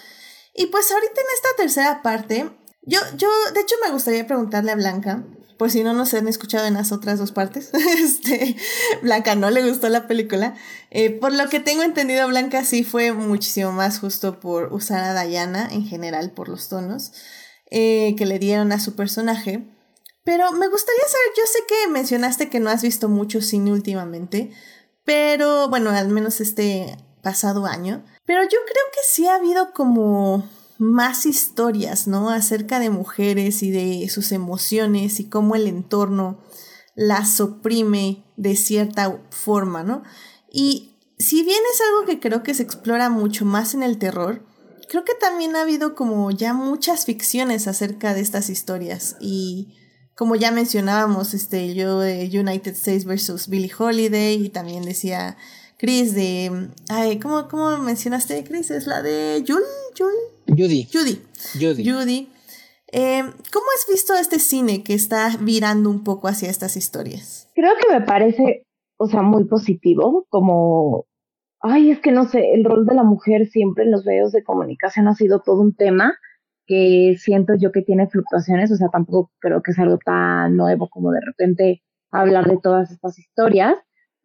Y 0.52 0.66
pues 0.66 0.90
ahorita 0.90 1.20
en 1.20 1.26
esta 1.34 1.48
tercera 1.56 2.02
parte, 2.02 2.50
yo, 2.82 2.98
yo, 3.16 3.28
de 3.54 3.60
hecho 3.60 3.76
me 3.86 3.92
gustaría 3.92 4.26
preguntarle 4.26 4.72
a 4.72 4.76
Blanca, 4.76 5.24
por 5.58 5.70
si 5.70 5.82
no 5.82 5.92
nos 5.92 6.14
han 6.14 6.28
escuchado 6.28 6.66
en 6.66 6.74
las 6.74 6.92
otras 6.92 7.18
dos 7.18 7.32
partes, 7.32 7.70
este, 8.00 8.56
Blanca 9.02 9.34
no 9.34 9.50
le 9.50 9.68
gustó 9.68 9.88
la 9.88 10.06
película. 10.06 10.54
Eh, 10.90 11.10
por 11.10 11.32
lo 11.32 11.48
que 11.48 11.60
tengo 11.60 11.82
entendido, 11.82 12.28
Blanca 12.28 12.64
sí 12.64 12.84
fue 12.84 13.12
muchísimo 13.12 13.72
más 13.72 13.98
justo 13.98 14.40
por 14.40 14.72
usar 14.72 15.16
a 15.16 15.24
Diana 15.24 15.68
en 15.70 15.84
general 15.84 16.30
por 16.30 16.48
los 16.48 16.68
tonos 16.68 17.12
eh, 17.70 18.14
que 18.16 18.24
le 18.24 18.38
dieron 18.38 18.72
a 18.72 18.80
su 18.80 18.94
personaje. 18.94 19.66
Pero 20.24 20.52
me 20.52 20.68
gustaría 20.68 21.04
saber, 21.04 21.28
yo 21.36 21.42
sé 21.46 21.58
que 21.66 21.90
mencionaste 21.90 22.48
que 22.48 22.60
no 22.60 22.70
has 22.70 22.82
visto 22.82 23.08
mucho 23.08 23.42
cine 23.42 23.72
últimamente, 23.72 24.50
pero 25.04 25.68
bueno, 25.68 25.90
al 25.90 26.08
menos 26.08 26.40
este 26.40 26.96
pasado 27.22 27.66
año. 27.66 28.04
Pero 28.24 28.42
yo 28.42 28.58
creo 28.64 28.84
que 28.92 29.00
sí 29.04 29.26
ha 29.26 29.36
habido 29.36 29.72
como 29.72 30.48
más 30.78 31.26
historias, 31.26 32.06
¿no? 32.06 32.30
Acerca 32.30 32.78
de 32.78 32.90
mujeres 32.90 33.62
y 33.62 33.70
de 33.70 34.08
sus 34.08 34.32
emociones 34.32 35.20
y 35.20 35.28
cómo 35.28 35.56
el 35.56 35.66
entorno 35.66 36.38
las 36.94 37.40
oprime 37.40 38.24
de 38.36 38.56
cierta 38.56 39.20
forma, 39.30 39.82
¿no? 39.82 40.02
Y 40.50 40.96
si 41.18 41.42
bien 41.42 41.60
es 41.72 41.80
algo 41.80 42.06
que 42.06 42.20
creo 42.20 42.42
que 42.42 42.54
se 42.54 42.62
explora 42.62 43.10
mucho 43.10 43.44
más 43.44 43.74
en 43.74 43.82
el 43.82 43.98
terror, 43.98 44.44
creo 44.88 45.04
que 45.04 45.14
también 45.14 45.56
ha 45.56 45.62
habido 45.62 45.94
como 45.94 46.30
ya 46.30 46.54
muchas 46.54 47.04
ficciones 47.04 47.66
acerca 47.66 48.14
de 48.14 48.20
estas 48.20 48.48
historias 48.48 49.16
y 49.20 49.74
como 50.14 50.34
ya 50.34 50.50
mencionábamos, 50.50 51.34
este, 51.34 51.74
yo 51.74 52.00
de 52.00 52.24
United 52.24 52.72
States 52.72 53.04
versus 53.04 53.46
Billie 53.46 53.70
Holiday 53.76 54.46
y 54.46 54.48
también 54.48 54.82
decía 54.82 55.36
Chris 55.76 56.12
de, 56.14 56.70
ay, 56.88 57.20
¿cómo, 57.20 57.46
cómo 57.48 57.78
mencionaste 57.78 58.42
Chris? 58.42 58.72
Es 58.72 58.88
la 58.88 59.02
de 59.02 59.44
Jul, 59.46 59.62
Judy. 60.48 60.88
Judy. 60.92 61.22
Judy. 61.60 61.90
Judy. 61.90 62.28
Eh, 62.90 63.22
¿Cómo 63.52 63.66
has 63.74 63.86
visto 63.90 64.14
este 64.14 64.38
cine 64.38 64.82
que 64.82 64.94
está 64.94 65.30
virando 65.40 65.90
un 65.90 66.04
poco 66.04 66.28
hacia 66.28 66.48
estas 66.48 66.76
historias? 66.76 67.50
Creo 67.54 67.72
que 67.80 67.92
me 67.92 68.04
parece, 68.04 68.62
o 68.96 69.06
sea, 69.06 69.22
muy 69.22 69.44
positivo, 69.44 70.26
como, 70.30 71.06
ay, 71.60 71.90
es 71.90 72.00
que 72.00 72.12
no 72.12 72.24
sé, 72.24 72.52
el 72.54 72.64
rol 72.64 72.86
de 72.86 72.94
la 72.94 73.04
mujer 73.04 73.46
siempre 73.48 73.84
en 73.84 73.90
los 73.90 74.06
medios 74.06 74.32
de 74.32 74.42
comunicación 74.42 75.06
ha 75.08 75.14
sido 75.14 75.40
todo 75.40 75.60
un 75.60 75.74
tema 75.74 76.16
que 76.66 77.16
siento 77.18 77.54
yo 77.54 77.72
que 77.72 77.82
tiene 77.82 78.08
fluctuaciones, 78.08 78.70
o 78.72 78.76
sea, 78.76 78.88
tampoco 78.88 79.32
creo 79.38 79.62
que 79.62 79.72
es 79.72 79.78
algo 79.78 79.98
tan 79.98 80.56
nuevo 80.56 80.88
como 80.88 81.10
de 81.10 81.20
repente 81.20 81.82
hablar 82.10 82.46
de 82.46 82.58
todas 82.62 82.90
estas 82.90 83.18
historias, 83.18 83.74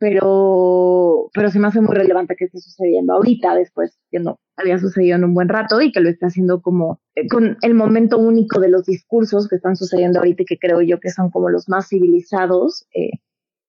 pero, 0.04 1.30
pero 1.34 1.50
se 1.50 1.60
me 1.60 1.68
hace 1.68 1.80
muy 1.80 1.96
relevante 1.96 2.36
que 2.36 2.44
esté 2.44 2.60
sucediendo 2.60 3.14
ahorita, 3.14 3.56
después 3.56 3.98
que 4.12 4.20
no 4.20 4.38
había 4.58 4.78
sucedido 4.78 5.16
en 5.16 5.24
un 5.24 5.34
buen 5.34 5.48
rato 5.48 5.80
y 5.80 5.94
que 5.94 6.02
lo 6.02 6.10
esté 6.10 6.26
haciendo 6.26 6.62
como 6.62 7.00
eh, 7.16 7.26
con 7.30 7.58
el 7.62 7.74
momento 7.74 8.18
único 8.18 8.60
de 8.60 8.68
los 8.68 8.86
discursos 8.86 9.48
que 9.48 9.56
están 9.56 9.78
sucediendo 9.78 10.20
ahorita 10.20 10.44
y 10.44 10.46
que 10.46 10.58
creo 10.60 10.82
yo 10.82 11.00
que 11.00 11.10
son 11.10 11.32
como 11.32 11.48
los 11.48 11.70
más 11.70 11.88
civilizados 11.88 12.86
eh, 12.94 13.12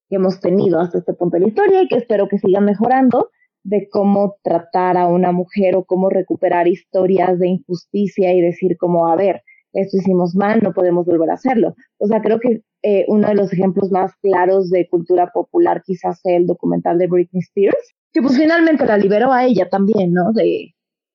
que 0.09 0.17
hemos 0.17 0.41
tenido 0.41 0.81
hasta 0.81 0.99
este 0.99 1.13
punto 1.15 1.37
de 1.37 1.43
la 1.43 1.49
historia 1.51 1.83
y 1.83 1.87
que 1.87 1.99
espero 1.99 2.27
que 2.27 2.39
sigan 2.39 2.65
mejorando 2.65 3.31
de 3.63 3.89
cómo 3.89 4.35
tratar 4.43 4.97
a 4.97 5.07
una 5.07 5.31
mujer 5.31 5.77
o 5.77 5.85
cómo 5.85 6.11
recuperar 6.11 6.67
historias 6.67 7.39
de 7.39 7.47
injusticia 7.47 8.35
y 8.35 8.41
decir 8.41 8.77
como, 8.77 9.07
a 9.07 9.15
ver, 9.15 9.44
esto 9.75 9.99
hicimos 9.99 10.35
mal, 10.35 10.61
no 10.63 10.73
podemos 10.73 11.05
volver 11.07 11.31
a 11.31 11.35
hacerlo. 11.35 11.75
O 11.99 12.07
sea, 12.07 12.23
creo 12.23 12.41
que 12.41 12.63
eh, 12.83 13.05
uno 13.09 13.29
de 13.29 13.35
los 13.35 13.53
ejemplos 13.53 13.91
más 13.91 14.15
claros 14.23 14.71
de 14.71 14.89
cultura 14.89 15.31
popular 15.33 15.83
quizás 15.85 16.21
sea 16.21 16.37
el 16.37 16.47
documental 16.47 16.99
de 16.99 17.07
Britney 17.07 17.43
Spears, 17.43 17.95
que 18.13 18.23
pues 18.23 18.37
finalmente 18.37 18.87
la 18.87 18.97
liberó 18.97 19.33
a 19.33 19.45
ella 19.45 19.69
también, 19.69 20.13
¿no? 20.13 20.33
De, 20.33 20.75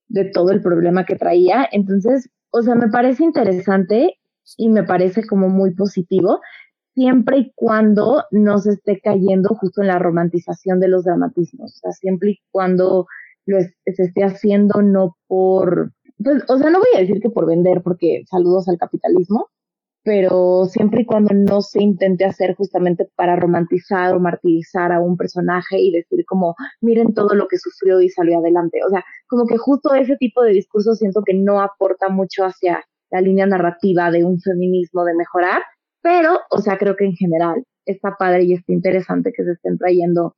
de 0.10 0.26
todo 0.26 0.52
el 0.52 0.62
problema 0.62 1.06
que 1.06 1.16
traía. 1.16 1.68
Entonces, 1.72 2.30
o 2.52 2.62
sea, 2.62 2.76
me 2.76 2.90
parece 2.90 3.24
interesante 3.24 4.16
y 4.58 4.70
me 4.70 4.84
parece 4.84 5.26
como 5.26 5.50
muy 5.50 5.74
positivo 5.74 6.40
siempre 6.94 7.38
y 7.38 7.52
cuando 7.56 8.26
no 8.32 8.58
se 8.58 8.72
esté 8.72 9.00
cayendo 9.00 9.50
justo 9.56 9.82
en 9.82 9.88
la 9.88 10.00
romantización 10.00 10.80
de 10.80 10.90
los 10.90 11.06
dramatismos, 11.06 11.76
o 11.76 11.80
sea, 11.80 11.92
siempre 11.92 12.32
y 12.32 12.40
cuando 12.52 13.08
lo 13.46 13.60
se 13.62 14.04
esté 14.04 14.24
haciendo 14.24 14.82
no 14.82 15.16
por, 15.28 15.94
pues, 16.24 16.44
o 16.48 16.58
sea, 16.58 16.70
no 16.70 16.80
voy 16.80 16.90
a 16.96 17.00
decir 17.00 17.20
que 17.22 17.30
por 17.30 17.46
vender, 17.48 17.82
porque 17.84 18.24
saludos 18.30 18.68
al 18.68 18.78
capitalismo, 18.78 19.48
pero 20.04 20.66
siempre 20.66 21.02
y 21.02 21.06
cuando 21.06 21.34
no 21.34 21.62
se 21.62 21.84
intente 21.84 22.26
hacer 22.26 22.56
justamente 22.56 23.10
para 23.16 23.36
romantizar 23.36 24.16
o 24.16 24.20
martirizar 24.20 24.92
a 24.92 25.02
un 25.02 25.18
personaje 25.18 25.80
y 25.80 25.92
decir 25.92 26.26
como, 26.26 26.56
miren 26.82 27.14
todo 27.14 27.36
lo 27.36 27.48
que 27.48 27.58
sufrió 27.58 28.02
y 28.02 28.10
salió 28.10 28.40
adelante. 28.40 28.80
O 28.88 28.90
sea, 28.90 29.04
como 29.28 29.46
que 29.46 29.58
justo 29.58 29.94
ese 29.94 30.16
tipo 30.18 30.42
de 30.42 30.52
discurso 30.52 30.94
siento 30.96 31.22
que 31.26 31.34
no 31.34 31.62
aporta 31.62 32.10
mucho 32.10 32.44
hacia 32.44 32.84
la 33.12 33.22
línea 33.22 33.46
narrativa 33.46 34.12
de 34.12 34.24
un 34.24 34.40
feminismo 34.40 35.04
de 35.04 35.16
mejorar, 35.16 35.62
pero, 36.02 36.40
o 36.50 36.60
sea, 36.60 36.78
creo 36.78 36.96
que 36.96 37.06
en 37.06 37.14
general 37.14 37.64
está 37.86 38.16
padre 38.18 38.44
y 38.44 38.54
está 38.54 38.72
interesante 38.72 39.34
que 39.36 39.44
se 39.44 39.52
estén 39.52 39.78
trayendo 39.78 40.36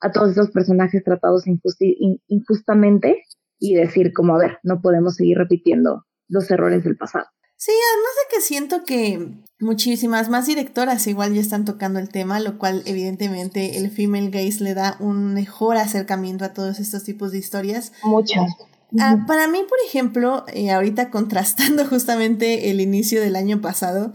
a 0.00 0.10
todos 0.10 0.30
esos 0.32 0.50
personajes 0.50 1.04
tratados 1.04 1.44
injustamente 1.46 3.22
y 3.62 3.76
decir 3.76 4.12
como, 4.12 4.34
a 4.34 4.38
ver, 4.38 4.58
no 4.64 4.82
podemos 4.82 5.14
seguir 5.14 5.38
repitiendo 5.38 6.04
los 6.26 6.50
errores 6.50 6.82
del 6.82 6.96
pasado. 6.96 7.26
Sí, 7.56 7.70
además 7.70 8.10
de 8.18 8.34
que 8.34 8.40
siento 8.42 8.84
que 8.84 9.44
muchísimas 9.60 10.28
más 10.28 10.46
directoras 10.46 11.06
igual 11.06 11.32
ya 11.32 11.40
están 11.40 11.64
tocando 11.64 12.00
el 12.00 12.08
tema, 12.08 12.40
lo 12.40 12.58
cual 12.58 12.82
evidentemente 12.86 13.78
el 13.78 13.92
female 13.92 14.30
gaze 14.30 14.64
le 14.64 14.74
da 14.74 14.96
un 14.98 15.32
mejor 15.32 15.76
acercamiento 15.76 16.44
a 16.44 16.52
todos 16.52 16.80
estos 16.80 17.04
tipos 17.04 17.30
de 17.30 17.38
historias. 17.38 17.92
Muchas. 18.02 18.50
Ah, 18.98 19.24
para 19.28 19.46
mí, 19.46 19.60
por 19.68 19.78
ejemplo, 19.86 20.44
eh, 20.52 20.72
ahorita 20.72 21.10
contrastando 21.10 21.84
justamente 21.88 22.72
el 22.72 22.80
inicio 22.80 23.20
del 23.20 23.36
año 23.36 23.60
pasado, 23.60 24.12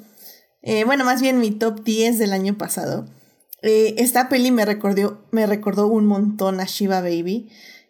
eh, 0.62 0.84
bueno, 0.84 1.06
más 1.06 1.22
bien 1.22 1.40
mi 1.40 1.52
top 1.52 1.86
10 1.86 2.20
del 2.20 2.34
año 2.34 2.58
pasado. 2.58 3.06
Eh, 3.62 3.96
esta 3.98 4.28
peli 4.28 4.52
me 4.52 4.66
recordó, 4.66 5.26
me 5.32 5.48
recordó 5.48 5.88
un 5.88 6.06
montón 6.06 6.60
a 6.60 6.66
Shiva 6.66 7.00
Baby. 7.00 7.50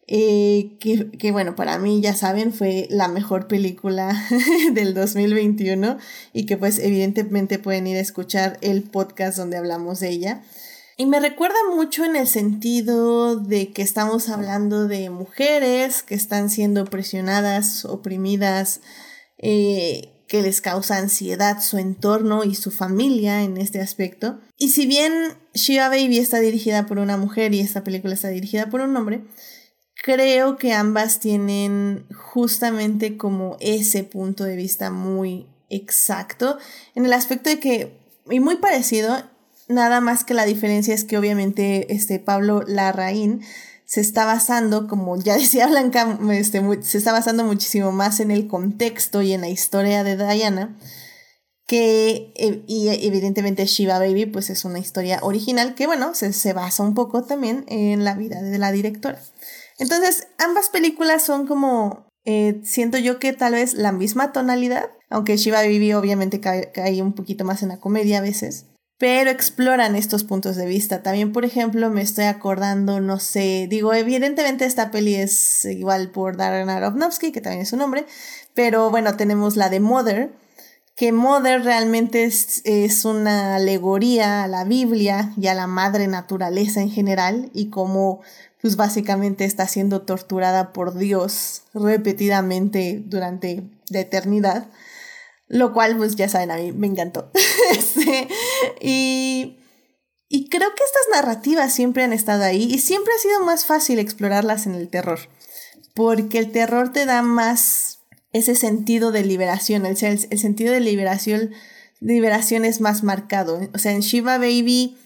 Eh, 0.10 0.78
que, 0.80 1.12
que, 1.12 1.32
bueno, 1.34 1.56
para 1.56 1.78
mí 1.80 2.02
ya 2.02 2.16
saben, 2.16 2.54
fue 2.54 2.88
la 2.90 3.10
mejor 3.10 3.48
película 3.48 4.26
del 4.74 4.94
2021 4.94 5.98
y 6.32 6.46
que 6.46 6.56
pues 6.56 6.80
evidentemente 6.80 7.60
pueden 7.60 7.88
ir 7.88 7.98
a 7.98 8.02
escuchar 8.02 8.58
el 8.62 8.84
podcast 8.84 9.38
donde 9.38 9.58
hablamos 9.58 10.00
de 10.00 10.10
ella. 10.10 10.44
Y 11.00 11.06
me 11.06 11.20
recuerda 11.20 11.58
mucho 11.76 12.06
en 12.06 12.16
el 12.16 12.26
sentido 12.26 13.36
de 13.36 13.72
que 13.72 13.84
estamos 13.84 14.30
hablando 14.30 14.88
de 14.88 15.12
mujeres 15.12 16.02
que 16.02 16.16
están 16.16 16.50
siendo 16.50 16.86
presionadas, 16.86 17.86
oprimidas, 17.86 18.82
eh, 19.38 20.14
que 20.28 20.42
les 20.42 20.60
causa 20.60 20.98
ansiedad 20.98 21.62
su 21.62 21.78
entorno 21.78 22.44
y 22.44 22.56
su 22.56 22.72
familia 22.72 23.44
en 23.44 23.58
este 23.58 23.80
aspecto. 23.80 24.40
Y 24.58 24.70
si 24.70 24.88
bien 24.88 25.14
Shiva 25.54 25.90
Baby 25.90 26.18
está 26.18 26.40
dirigida 26.40 26.88
por 26.88 26.98
una 26.98 27.16
mujer 27.16 27.54
y 27.54 27.60
esta 27.60 27.84
película 27.84 28.16
está 28.16 28.30
dirigida 28.30 28.72
por 28.72 28.82
un 28.82 28.98
hombre, 28.98 29.22
creo 30.08 30.56
que 30.56 30.72
ambas 30.72 31.20
tienen 31.20 32.06
justamente 32.16 33.18
como 33.18 33.58
ese 33.60 34.06
punto 34.06 34.46
de 34.46 34.56
vista 34.56 34.90
muy 34.90 35.48
exacto 35.70 36.58
en 36.96 37.06
el 37.06 37.12
aspecto 37.12 37.50
de 37.50 37.60
que, 37.60 38.00
y 38.30 38.40
muy 38.40 38.56
parecido, 38.56 39.22
nada 39.68 40.00
más 40.00 40.24
que 40.24 40.34
la 40.34 40.46
diferencia 40.46 40.96
es 40.96 41.04
que 41.04 41.18
obviamente 41.18 41.94
este 41.94 42.20
Pablo 42.20 42.64
Larraín 42.66 43.42
se 43.84 44.00
está 44.00 44.24
basando, 44.24 44.88
como 44.88 45.18
ya 45.18 45.36
decía 45.38 45.68
Blanca, 45.68 46.18
este, 46.32 46.62
se 46.84 47.00
está 47.00 47.12
basando 47.12 47.44
muchísimo 47.44 47.92
más 47.92 48.22
en 48.22 48.32
el 48.32 48.48
contexto 48.48 49.22
y 49.22 49.34
en 49.34 49.42
la 49.42 49.50
historia 49.50 50.06
de 50.06 50.16
Diana, 50.16 50.78
que 51.66 52.32
eh, 52.38 52.64
y 52.66 52.88
evidentemente 53.06 53.66
Shiva 53.66 54.00
Baby 54.00 54.26
pues 54.26 54.50
es 54.50 54.64
una 54.64 54.80
historia 54.80 55.20
original 55.22 55.76
que 55.76 55.86
bueno, 55.86 56.16
se, 56.16 56.32
se 56.32 56.54
basa 56.54 56.82
un 56.82 56.94
poco 56.94 57.24
también 57.24 57.66
en 57.68 58.06
la 58.06 58.16
vida 58.16 58.42
de 58.42 58.58
la 58.58 58.72
directora. 58.72 59.22
Entonces, 59.78 60.28
ambas 60.38 60.70
películas 60.70 61.24
son 61.24 61.48
como, 61.48 62.08
eh, 62.26 62.60
siento 62.64 62.98
yo 62.98 63.20
que 63.20 63.34
tal 63.34 63.54
vez 63.54 63.74
la 63.74 63.92
misma 63.92 64.32
tonalidad, 64.32 64.90
aunque 65.10 65.38
Shiva 65.38 65.62
Baby 65.62 65.94
obviamente 65.94 66.40
cae, 66.40 66.72
cae 66.72 67.02
un 67.02 67.14
poquito 67.14 67.46
más 67.46 67.64
en 67.64 67.70
la 67.70 67.80
comedia 67.80 68.20
a 68.20 68.22
veces. 68.22 68.66
pero 69.00 69.30
exploran 69.30 69.96
estos 69.96 70.24
puntos 70.24 70.56
de 70.56 70.66
vista. 70.66 71.04
También, 71.04 71.32
por 71.32 71.46
ejemplo, 71.46 71.92
me 71.92 72.02
estoy 72.02 72.26
acordando, 72.26 73.00
no 73.00 73.20
sé, 73.20 73.68
digo, 73.70 73.94
evidentemente 73.94 74.66
esta 74.66 74.90
peli 74.90 75.14
es 75.16 75.66
igual 75.66 76.10
por 76.10 76.36
Darren 76.36 76.70
Aronofsky, 76.70 77.32
que 77.32 77.42
también 77.42 77.62
es 77.62 77.70
su 77.70 77.78
nombre, 77.78 78.08
pero 78.56 78.90
bueno, 78.90 79.16
tenemos 79.16 79.56
la 79.56 79.70
de 79.70 79.80
Mother, 79.80 80.32
que 80.98 81.12
Mother 81.12 81.64
realmente 81.64 82.24
es, 82.24 82.64
es, 82.66 83.06
una 83.06 83.56
alegoría 83.56 84.44
a 84.44 84.48
la 84.48 84.64
Biblia 84.64 85.32
y 85.38 85.46
a 85.46 85.54
la 85.54 85.68
madre 85.68 86.08
naturaleza 86.08 86.82
en 86.82 86.90
general 86.90 87.52
y 87.54 87.70
cómo 87.70 88.22
pues 88.60 88.76
básicamente 88.78 89.46
está 89.46 89.68
siendo 89.68 90.02
torturada 90.02 90.74
por 90.74 90.98
Dios 90.98 91.62
repetidamente 91.76 93.04
durante 93.06 93.70
la 93.90 94.00
eternidad. 94.00 94.70
Lo 95.48 95.72
cual, 95.72 95.96
pues 95.98 96.16
ya 96.16 96.28
saben, 96.30 96.50
a 96.50 96.58
mí 96.58 96.72
me 96.72 96.88
encantó. 96.88 97.32
Este, 97.72 98.28
y, 98.82 99.60
y 100.30 100.50
creo 100.50 100.70
que 100.74 100.84
estas 100.84 101.22
narrativas 101.22 101.74
siempre 101.74 102.04
han 102.04 102.14
estado 102.14 102.44
ahí 102.44 102.64
y 102.64 102.80
siempre 102.80 103.14
ha 103.14 103.22
sido 103.22 103.42
más 103.42 103.66
fácil 103.66 104.00
explorarlas 104.00 104.66
en 104.66 104.74
el 104.74 104.90
terror. 104.90 105.20
Porque 105.94 106.40
el 106.40 106.52
terror 106.52 106.92
te 106.92 107.06
da 107.06 107.22
más 107.22 107.97
ese 108.34 108.56
sentido 108.56 109.12
de 109.12 109.24
liberación. 109.24 109.86
El, 109.86 109.98
sentido 109.98 110.74
de 110.74 110.80
liberación, 110.80 111.52
liberación 112.00 112.66
es 112.66 112.82
más 112.82 113.04
marcado. 113.04 113.60
O 113.74 113.78
sea, 113.78 113.92
en 113.92 114.02
Shiva 114.02 114.38
Baby 114.38 114.98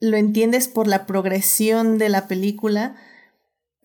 lo 0.00 0.16
entiendes 0.16 0.68
por 0.68 0.86
la 0.86 1.06
progresión 1.06 1.98
de 1.98 2.08
la 2.08 2.28
película 2.28 2.96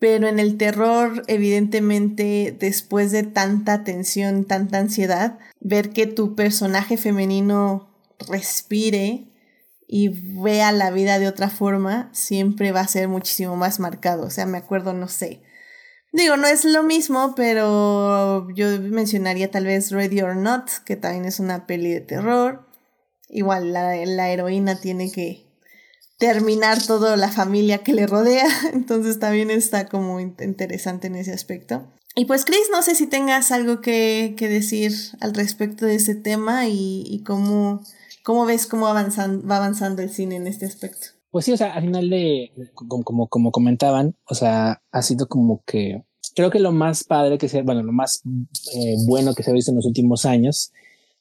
pero 0.00 0.28
en 0.28 0.40
el 0.40 0.56
terror, 0.56 1.22
evidentemente, 1.28 2.56
después 2.58 3.12
de 3.12 3.22
tanta 3.22 3.84
tensión, 3.84 4.46
tanta 4.46 4.78
ansiedad, 4.78 5.38
ver 5.60 5.90
que 5.90 6.06
tu 6.06 6.34
personaje 6.34 6.96
femenino 6.96 7.94
respire 8.26 9.28
y 9.86 10.08
vea 10.08 10.72
la 10.72 10.90
vida 10.90 11.18
de 11.18 11.28
otra 11.28 11.50
forma, 11.50 12.08
siempre 12.14 12.72
va 12.72 12.80
a 12.80 12.88
ser 12.88 13.08
muchísimo 13.08 13.56
más 13.56 13.78
marcado. 13.78 14.24
O 14.24 14.30
sea, 14.30 14.46
me 14.46 14.56
acuerdo, 14.56 14.94
no 14.94 15.06
sé. 15.06 15.42
Digo, 16.12 16.36
no 16.36 16.46
es 16.46 16.64
lo 16.64 16.82
mismo, 16.82 17.34
pero 17.36 18.48
yo 18.50 18.66
mencionaría 18.80 19.50
tal 19.50 19.66
vez 19.66 19.92
Ready 19.92 20.22
or 20.22 20.36
Not, 20.36 20.68
que 20.84 20.96
también 20.96 21.24
es 21.24 21.38
una 21.38 21.66
peli 21.66 21.92
de 21.92 22.00
terror. 22.00 22.66
Igual 23.28 23.72
la, 23.72 23.94
la 24.06 24.30
heroína 24.30 24.80
tiene 24.80 25.12
que 25.12 25.50
terminar 26.18 26.84
toda 26.84 27.16
la 27.16 27.30
familia 27.30 27.78
que 27.78 27.94
le 27.94 28.06
rodea. 28.06 28.46
Entonces 28.72 29.18
también 29.18 29.50
está 29.50 29.88
como 29.88 30.20
interesante 30.20 31.06
en 31.06 31.16
ese 31.16 31.32
aspecto. 31.32 31.90
Y 32.14 32.24
pues 32.24 32.44
Chris, 32.44 32.68
no 32.70 32.82
sé 32.82 32.94
si 32.94 33.06
tengas 33.06 33.52
algo 33.52 33.80
que, 33.80 34.34
decir 34.38 34.92
al 35.20 35.34
respecto 35.34 35.86
de 35.86 35.94
ese 35.94 36.14
tema 36.14 36.66
y, 36.66 37.22
cómo, 37.24 37.82
cómo 38.24 38.46
ves 38.46 38.66
cómo 38.66 38.88
avanzan, 38.88 39.48
va 39.48 39.56
avanzando 39.56 40.02
el 40.02 40.10
cine 40.10 40.36
en 40.36 40.46
este 40.46 40.66
aspecto. 40.66 41.08
Pues 41.30 41.44
sí, 41.44 41.52
o 41.52 41.56
sea, 41.56 41.74
al 41.74 41.82
final 41.82 42.10
de, 42.10 42.52
como, 42.74 43.28
como, 43.28 43.50
comentaban, 43.52 44.16
o 44.24 44.34
sea, 44.34 44.82
ha 44.90 45.02
sido 45.02 45.28
como 45.28 45.62
que, 45.64 46.02
creo 46.34 46.50
que 46.50 46.58
lo 46.58 46.72
más 46.72 47.04
padre 47.04 47.38
que 47.38 47.48
se, 47.48 47.62
bueno, 47.62 47.82
lo 47.82 47.92
más 47.92 48.22
eh, 48.74 48.96
bueno 49.06 49.34
que 49.34 49.42
se 49.42 49.50
ha 49.50 49.54
visto 49.54 49.70
en 49.70 49.76
los 49.76 49.86
últimos 49.86 50.26
años 50.26 50.72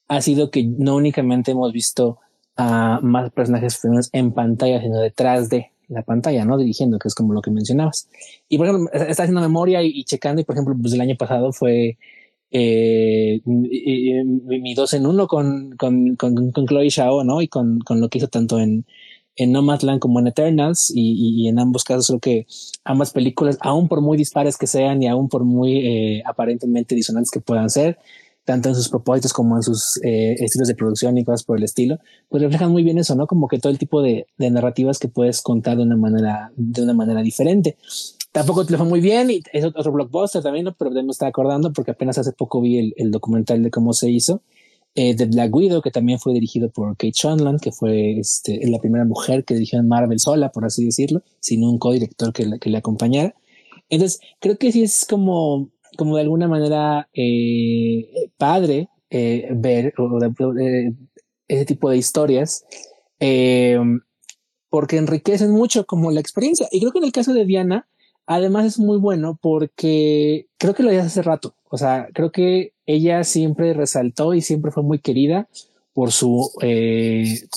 ha 0.07 0.21
sido 0.21 0.49
que 0.49 0.63
no 0.63 0.95
únicamente 0.95 1.51
hemos 1.51 1.71
visto 1.71 2.17
a 2.57 2.99
más 3.01 3.31
personajes 3.31 3.77
femeninos 3.77 4.09
en 4.11 4.33
pantalla, 4.33 4.81
sino 4.81 4.99
detrás 4.99 5.49
de 5.49 5.71
la 5.87 6.03
pantalla, 6.03 6.45
¿no? 6.45 6.57
Dirigiendo, 6.57 6.99
que 6.99 7.07
es 7.07 7.15
como 7.15 7.33
lo 7.33 7.41
que 7.41 7.51
mencionabas. 7.51 8.09
Y 8.49 8.57
por 8.57 8.67
ejemplo, 8.67 8.91
está 8.93 9.23
haciendo 9.23 9.41
memoria 9.41 9.81
y, 9.83 10.03
checando, 10.03 10.41
y 10.41 10.45
por 10.45 10.55
ejemplo, 10.55 10.75
pues 10.81 10.93
el 10.93 11.01
año 11.01 11.15
pasado 11.15 11.53
fue 11.53 11.97
eh, 12.51 13.41
mi, 13.45 14.73
dos 14.73 14.93
en 14.93 15.05
uno 15.05 15.27
con, 15.27 15.75
con, 15.77 16.15
con, 16.15 16.51
con 16.51 16.65
Chloe 16.65 16.89
Shao, 16.89 17.23
¿no? 17.23 17.41
Y 17.41 17.47
con, 17.47 17.79
con, 17.79 18.01
lo 18.01 18.09
que 18.09 18.17
hizo 18.17 18.27
tanto 18.27 18.59
en, 18.59 18.85
en 19.39 19.53
Nomadland 19.53 19.99
como 19.99 20.19
en 20.19 20.27
Eternals, 20.27 20.91
y, 20.93 21.43
y, 21.43 21.47
en 21.47 21.59
ambos 21.59 21.85
casos 21.85 22.07
creo 22.07 22.19
que 22.19 22.47
ambas 22.83 23.11
películas, 23.11 23.57
aún 23.61 23.87
por 23.87 24.01
muy 24.01 24.17
dispares 24.17 24.57
que 24.57 24.67
sean 24.67 25.01
y 25.01 25.07
aún 25.07 25.29
por 25.29 25.45
muy 25.45 25.77
eh, 25.77 26.23
aparentemente 26.25 26.93
disonantes 26.93 27.31
que 27.31 27.39
puedan 27.39 27.69
ser, 27.69 27.97
tanto 28.43 28.67
en 28.67 28.75
sus 28.75 28.89
propósitos 28.89 29.31
como 29.31 29.55
en 29.55 29.63
sus 29.63 29.97
eh, 30.03 30.35
estilos 30.39 30.67
de 30.67 30.75
producción 30.75 31.17
y 31.17 31.23
cosas 31.23 31.43
por 31.43 31.57
el 31.57 31.63
estilo, 31.63 31.99
pues 32.27 32.43
reflejan 32.43 32.69
muy 32.69 32.83
bien 32.83 32.97
eso, 32.97 33.15
¿no? 33.15 33.27
Como 33.27 33.47
que 33.47 33.59
todo 33.59 33.71
el 33.71 33.79
tipo 33.79 34.01
de, 34.01 34.27
de, 34.37 34.51
narrativas 34.51 34.99
que 34.99 35.07
puedes 35.07 35.41
contar 35.41 35.77
de 35.77 35.83
una 35.83 35.95
manera, 35.95 36.51
de 36.57 36.81
una 36.81 36.93
manera 36.93 37.21
diferente. 37.21 37.77
Tampoco 38.33 38.65
te 38.65 38.73
lo 38.73 38.79
fue 38.79 38.87
muy 38.87 38.99
bien 38.99 39.31
y 39.31 39.41
es 39.53 39.63
otro 39.63 39.93
blockbuster 39.93 40.43
también, 40.43 40.65
¿no? 40.65 40.75
Pero 40.77 40.91
me 40.91 41.11
está 41.11 41.27
acordando 41.27 41.71
porque 41.71 41.91
apenas 41.91 42.17
hace 42.17 42.33
poco 42.33 42.59
vi 42.59 42.77
el, 42.77 42.93
el 42.97 43.11
documental 43.11 43.63
de 43.63 43.71
cómo 43.71 43.93
se 43.93 44.09
hizo. 44.09 44.41
Eh, 44.95 45.15
de 45.15 45.25
Black 45.25 45.55
Widow, 45.55 45.81
que 45.81 45.91
también 45.91 46.19
fue 46.19 46.33
dirigido 46.33 46.69
por 46.71 46.97
Kate 46.97 47.13
Shonland, 47.13 47.61
que 47.61 47.71
fue 47.71 48.19
este, 48.19 48.59
la 48.67 48.79
primera 48.79 49.05
mujer 49.05 49.45
que 49.45 49.53
dirigió 49.53 49.79
en 49.79 49.87
Marvel 49.87 50.19
sola, 50.19 50.51
por 50.51 50.65
así 50.65 50.83
decirlo, 50.83 51.21
sin 51.39 51.63
un 51.63 51.77
co-director 51.77 52.33
que, 52.33 52.59
que 52.59 52.69
le 52.69 52.77
acompañara. 52.77 53.35
Entonces, 53.89 54.19
creo 54.39 54.57
que 54.57 54.71
sí 54.71 54.83
es 54.83 55.05
como 55.07 55.71
como 55.99 56.15
de 56.15 56.21
alguna 56.21 56.47
manera 56.47 57.09
eh, 57.13 58.29
padre 58.37 58.87
eh, 59.09 59.49
ver 59.51 59.93
ese 61.47 61.65
tipo 61.65 61.89
de 61.89 61.97
historias 61.97 62.65
eh, 63.19 63.77
porque 64.69 64.95
enriquecen 64.95 65.51
mucho 65.51 65.85
como 65.85 66.11
la 66.11 66.21
experiencia. 66.21 66.67
Y 66.71 66.79
creo 66.79 66.93
que 66.93 66.99
en 66.99 67.03
el 67.03 67.11
caso 67.11 67.33
de 67.33 67.43
Diana, 67.43 67.87
además 68.25 68.65
es 68.65 68.79
muy 68.79 68.97
bueno 68.97 69.37
porque 69.41 70.47
creo 70.57 70.73
que 70.73 70.83
lo 70.83 70.93
ya 70.93 71.03
hace 71.03 71.21
rato. 71.21 71.55
O 71.69 71.77
sea, 71.77 72.07
creo 72.13 72.31
que 72.31 72.73
ella 72.89 73.23
siempre 73.23 73.73
resaltó 73.73 74.33
y 74.33 74.41
siempre 74.41 74.71
fue 74.71 74.81
muy 74.81 74.97
querida 74.97 75.47
por 75.93 76.11
su, 76.11 76.51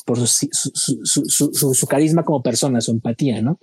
por 0.04 0.18
su, 0.26 0.48
su, 0.52 1.74
su, 1.74 1.86
carisma 1.86 2.22
como 2.22 2.42
persona, 2.42 2.82
su 2.82 2.90
empatía, 2.90 3.40
¿no? 3.40 3.58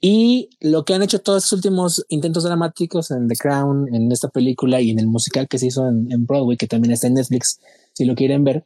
Y 0.00 0.48
lo 0.60 0.86
que 0.86 0.94
han 0.94 1.02
hecho 1.02 1.18
todos 1.18 1.44
estos 1.44 1.58
últimos 1.58 2.06
intentos 2.08 2.44
dramáticos 2.44 3.10
en 3.10 3.28
The 3.28 3.36
Crown, 3.36 3.94
en 3.94 4.10
esta 4.10 4.28
película 4.28 4.80
y 4.80 4.90
en 4.90 4.98
el 4.98 5.08
musical 5.08 5.46
que 5.46 5.58
se 5.58 5.66
hizo 5.66 5.86
en, 5.86 6.10
en 6.10 6.24
Broadway, 6.24 6.56
que 6.56 6.66
también 6.66 6.92
está 6.92 7.08
en 7.08 7.14
Netflix, 7.14 7.60
si 7.92 8.06
lo 8.06 8.14
quieren 8.14 8.42
ver, 8.42 8.64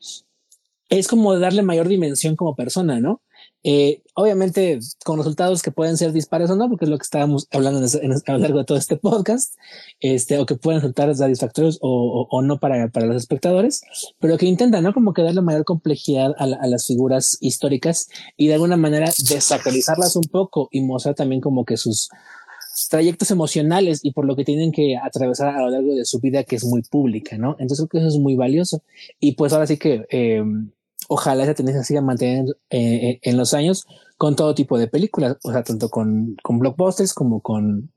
es 0.90 1.08
como 1.08 1.36
darle 1.36 1.62
mayor 1.62 1.88
dimensión 1.88 2.36
como 2.36 2.54
persona, 2.54 3.00
¿no? 3.00 3.20
Eh, 3.66 4.02
obviamente 4.12 4.78
con 5.06 5.16
resultados 5.16 5.62
que 5.62 5.70
pueden 5.70 5.96
ser 5.96 6.12
dispares 6.12 6.50
o 6.50 6.56
no, 6.56 6.68
porque 6.68 6.84
es 6.84 6.90
lo 6.90 6.98
que 6.98 7.04
estábamos 7.04 7.48
hablando 7.50 7.80
a 7.80 8.32
lo 8.32 8.38
largo 8.38 8.58
de 8.58 8.64
todo 8.66 8.76
este 8.76 8.96
podcast, 8.96 9.54
este, 10.00 10.38
o 10.38 10.44
que 10.44 10.54
pueden 10.54 10.82
resultar 10.82 11.14
satisfactorios 11.16 11.78
o, 11.80 12.28
o, 12.30 12.42
no 12.42 12.60
para, 12.60 12.88
para, 12.88 13.06
los 13.06 13.16
espectadores, 13.16 13.80
pero 14.20 14.36
que 14.36 14.44
intentan, 14.44 14.84
¿no? 14.84 14.92
Como 14.92 15.14
que 15.14 15.22
darle 15.22 15.40
mayor 15.40 15.64
complejidad 15.64 16.34
a, 16.38 16.46
las 16.46 16.86
figuras 16.86 17.38
históricas 17.40 18.08
y 18.36 18.48
de 18.48 18.54
alguna 18.54 18.76
manera 18.76 19.06
desacralizarlas 19.06 20.14
un 20.16 20.24
poco 20.24 20.68
y 20.70 20.82
mostrar 20.82 21.14
también 21.14 21.40
como 21.40 21.64
que 21.64 21.78
sus 21.78 22.10
trayectos 22.90 23.30
emocionales 23.30 24.00
y 24.02 24.12
por 24.12 24.26
lo 24.26 24.36
que 24.36 24.44
tienen 24.44 24.72
que 24.72 24.98
atravesar 25.02 25.56
a 25.56 25.62
lo 25.62 25.70
largo 25.70 25.94
de 25.94 26.04
su 26.04 26.20
vida 26.20 26.44
que 26.44 26.56
es 26.56 26.64
muy 26.64 26.82
pública, 26.82 27.38
¿no? 27.38 27.56
Entonces 27.58 27.86
creo 27.88 28.02
que 28.02 28.06
eso 28.08 28.16
es 28.16 28.22
muy 28.22 28.36
valioso. 28.36 28.82
Y 29.18 29.32
pues 29.32 29.54
ahora 29.54 29.66
sí 29.66 29.78
que... 29.78 30.04
Eh, 30.10 30.44
ojalá 31.08 31.44
esa 31.44 31.54
tendencia 31.54 31.84
siga 31.84 32.00
manteniendo 32.00 32.54
eh, 32.70 33.10
eh, 33.10 33.20
en 33.22 33.36
los 33.36 33.54
años 33.54 33.86
con 34.16 34.36
todo 34.36 34.54
tipo 34.54 34.78
de 34.78 34.88
películas, 34.88 35.36
o 35.42 35.52
sea, 35.52 35.62
tanto 35.62 35.88
con, 35.88 36.36
con 36.42 36.58
blockbusters 36.58 37.14
como 37.14 37.40
con 37.40 37.92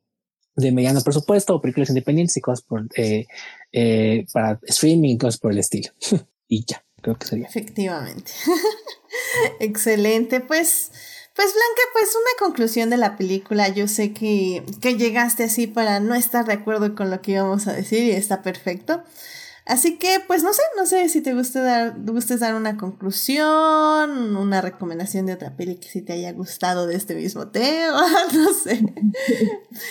de 0.58 0.72
mediano 0.72 1.02
presupuesto 1.02 1.56
o 1.56 1.62
películas 1.62 1.90
independientes 1.90 2.36
y 2.36 2.42
cosas 2.42 2.64
por, 2.64 2.88
eh, 2.96 3.28
eh, 3.72 4.26
para 4.34 4.60
streaming 4.64 5.12
y 5.12 5.18
cosas 5.18 5.40
por 5.40 5.52
el 5.52 5.60
estilo. 5.60 5.92
y 6.48 6.66
ya, 6.66 6.84
creo 7.02 7.16
que 7.16 7.28
sería. 7.28 7.48
Efectivamente. 7.48 8.32
Excelente. 9.60 10.42
Pues, 10.42 10.92
pues 11.36 11.54
Blanca, 11.54 11.82
pues 11.94 12.10
una 12.16 12.48
conclusión 12.48 12.90
de 12.90 12.98
la 12.98 13.16
película. 13.18 13.70
Yo 13.70 13.88
sé 13.88 14.14
que, 14.14 14.64
que 14.82 14.98
llegaste 14.98 15.44
así 15.44 15.68
para 15.68 16.00
no 16.00 16.16
estar 16.16 16.46
de 16.46 16.54
acuerdo 16.54 16.96
con 16.96 17.12
lo 17.12 17.22
que 17.22 17.34
íbamos 17.34 17.68
a 17.68 17.74
decir 17.74 18.04
y 18.04 18.12
está 18.12 18.42
perfecto. 18.42 19.04
Así 19.68 19.98
que, 20.00 20.20
pues 20.26 20.44
no 20.44 20.54
sé, 20.54 20.62
no 20.78 20.86
sé 20.86 21.10
si 21.10 21.22
te 21.22 21.34
guste 21.34 21.60
dar, 21.60 21.96
gustes 22.06 22.40
dar 22.40 22.56
una 22.56 22.78
conclusión, 22.78 24.38
una 24.38 24.62
recomendación 24.62 25.26
de 25.26 25.34
otra 25.34 25.58
peli 25.58 25.76
que 25.76 25.90
sí 25.90 26.02
te 26.02 26.14
haya 26.14 26.32
gustado 26.32 26.88
de 26.88 26.96
este 26.96 27.16
mismo 27.16 27.50
tema, 27.50 28.02
no 28.34 28.54
sé. 28.54 28.80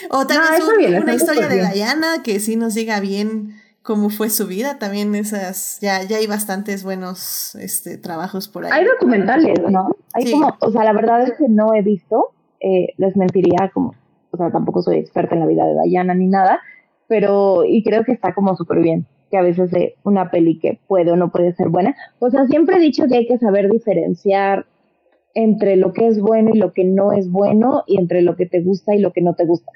O 0.09 0.25
tal 0.25 0.39
vez 0.39 0.99
una 0.99 1.13
historia 1.13 1.47
de 1.47 1.69
Diana 1.73 2.23
que 2.23 2.39
sí 2.39 2.55
nos 2.55 2.73
diga 2.73 2.99
bien 2.99 3.53
cómo 3.83 4.09
fue 4.09 4.31
su 4.31 4.47
vida. 4.47 4.79
También 4.79 5.13
esas, 5.13 5.79
ya, 5.79 6.01
ya 6.01 6.17
hay 6.17 6.25
bastantes 6.25 6.83
buenos 6.83 7.53
este, 7.53 7.99
trabajos 7.99 8.47
por 8.47 8.65
ahí. 8.65 8.71
Hay 8.73 8.85
documentales, 8.85 9.59
¿no? 9.69 9.95
Hay 10.13 10.31
como, 10.31 10.57
o 10.59 10.71
sea, 10.71 10.85
la 10.85 10.93
verdad 10.93 11.21
es 11.21 11.33
que 11.37 11.47
no 11.49 11.75
he 11.75 11.83
visto, 11.83 12.31
eh, 12.61 12.95
les 12.97 13.15
mentiría 13.15 13.69
como, 13.71 13.93
o 14.31 14.37
sea, 14.37 14.49
tampoco 14.49 14.81
soy 14.81 14.97
experta 14.97 15.35
en 15.35 15.41
la 15.41 15.45
vida 15.45 15.65
de 15.65 15.75
Diana 15.85 16.15
ni 16.15 16.25
nada, 16.25 16.61
pero, 17.07 17.63
y 17.63 17.83
creo 17.83 18.03
que 18.03 18.11
está 18.11 18.33
como 18.33 18.55
súper 18.55 18.79
bien 18.79 19.05
que 19.29 19.37
a 19.37 19.41
veces 19.41 19.71
de 19.71 19.95
una 20.03 20.31
peli 20.31 20.59
que 20.59 20.79
puede 20.87 21.11
o 21.11 21.15
no 21.15 21.31
puede 21.31 21.53
ser 21.53 21.69
buena. 21.69 21.95
O 22.19 22.29
sea, 22.29 22.45
siempre 22.47 22.77
he 22.77 22.79
dicho 22.79 23.07
que 23.07 23.17
hay 23.17 23.27
que 23.27 23.37
saber 23.37 23.69
diferenciar 23.69 24.65
entre 25.33 25.75
lo 25.75 25.93
que 25.93 26.07
es 26.07 26.19
bueno 26.19 26.51
y 26.53 26.57
lo 26.57 26.73
que 26.73 26.83
no 26.83 27.11
es 27.11 27.29
bueno 27.29 27.83
y 27.85 27.99
entre 27.99 28.21
lo 28.21 28.35
que 28.35 28.45
te 28.45 28.61
gusta 28.61 28.95
y 28.95 28.99
lo 28.99 29.11
que 29.11 29.21
no 29.21 29.35
te 29.35 29.45
gusta. 29.45 29.71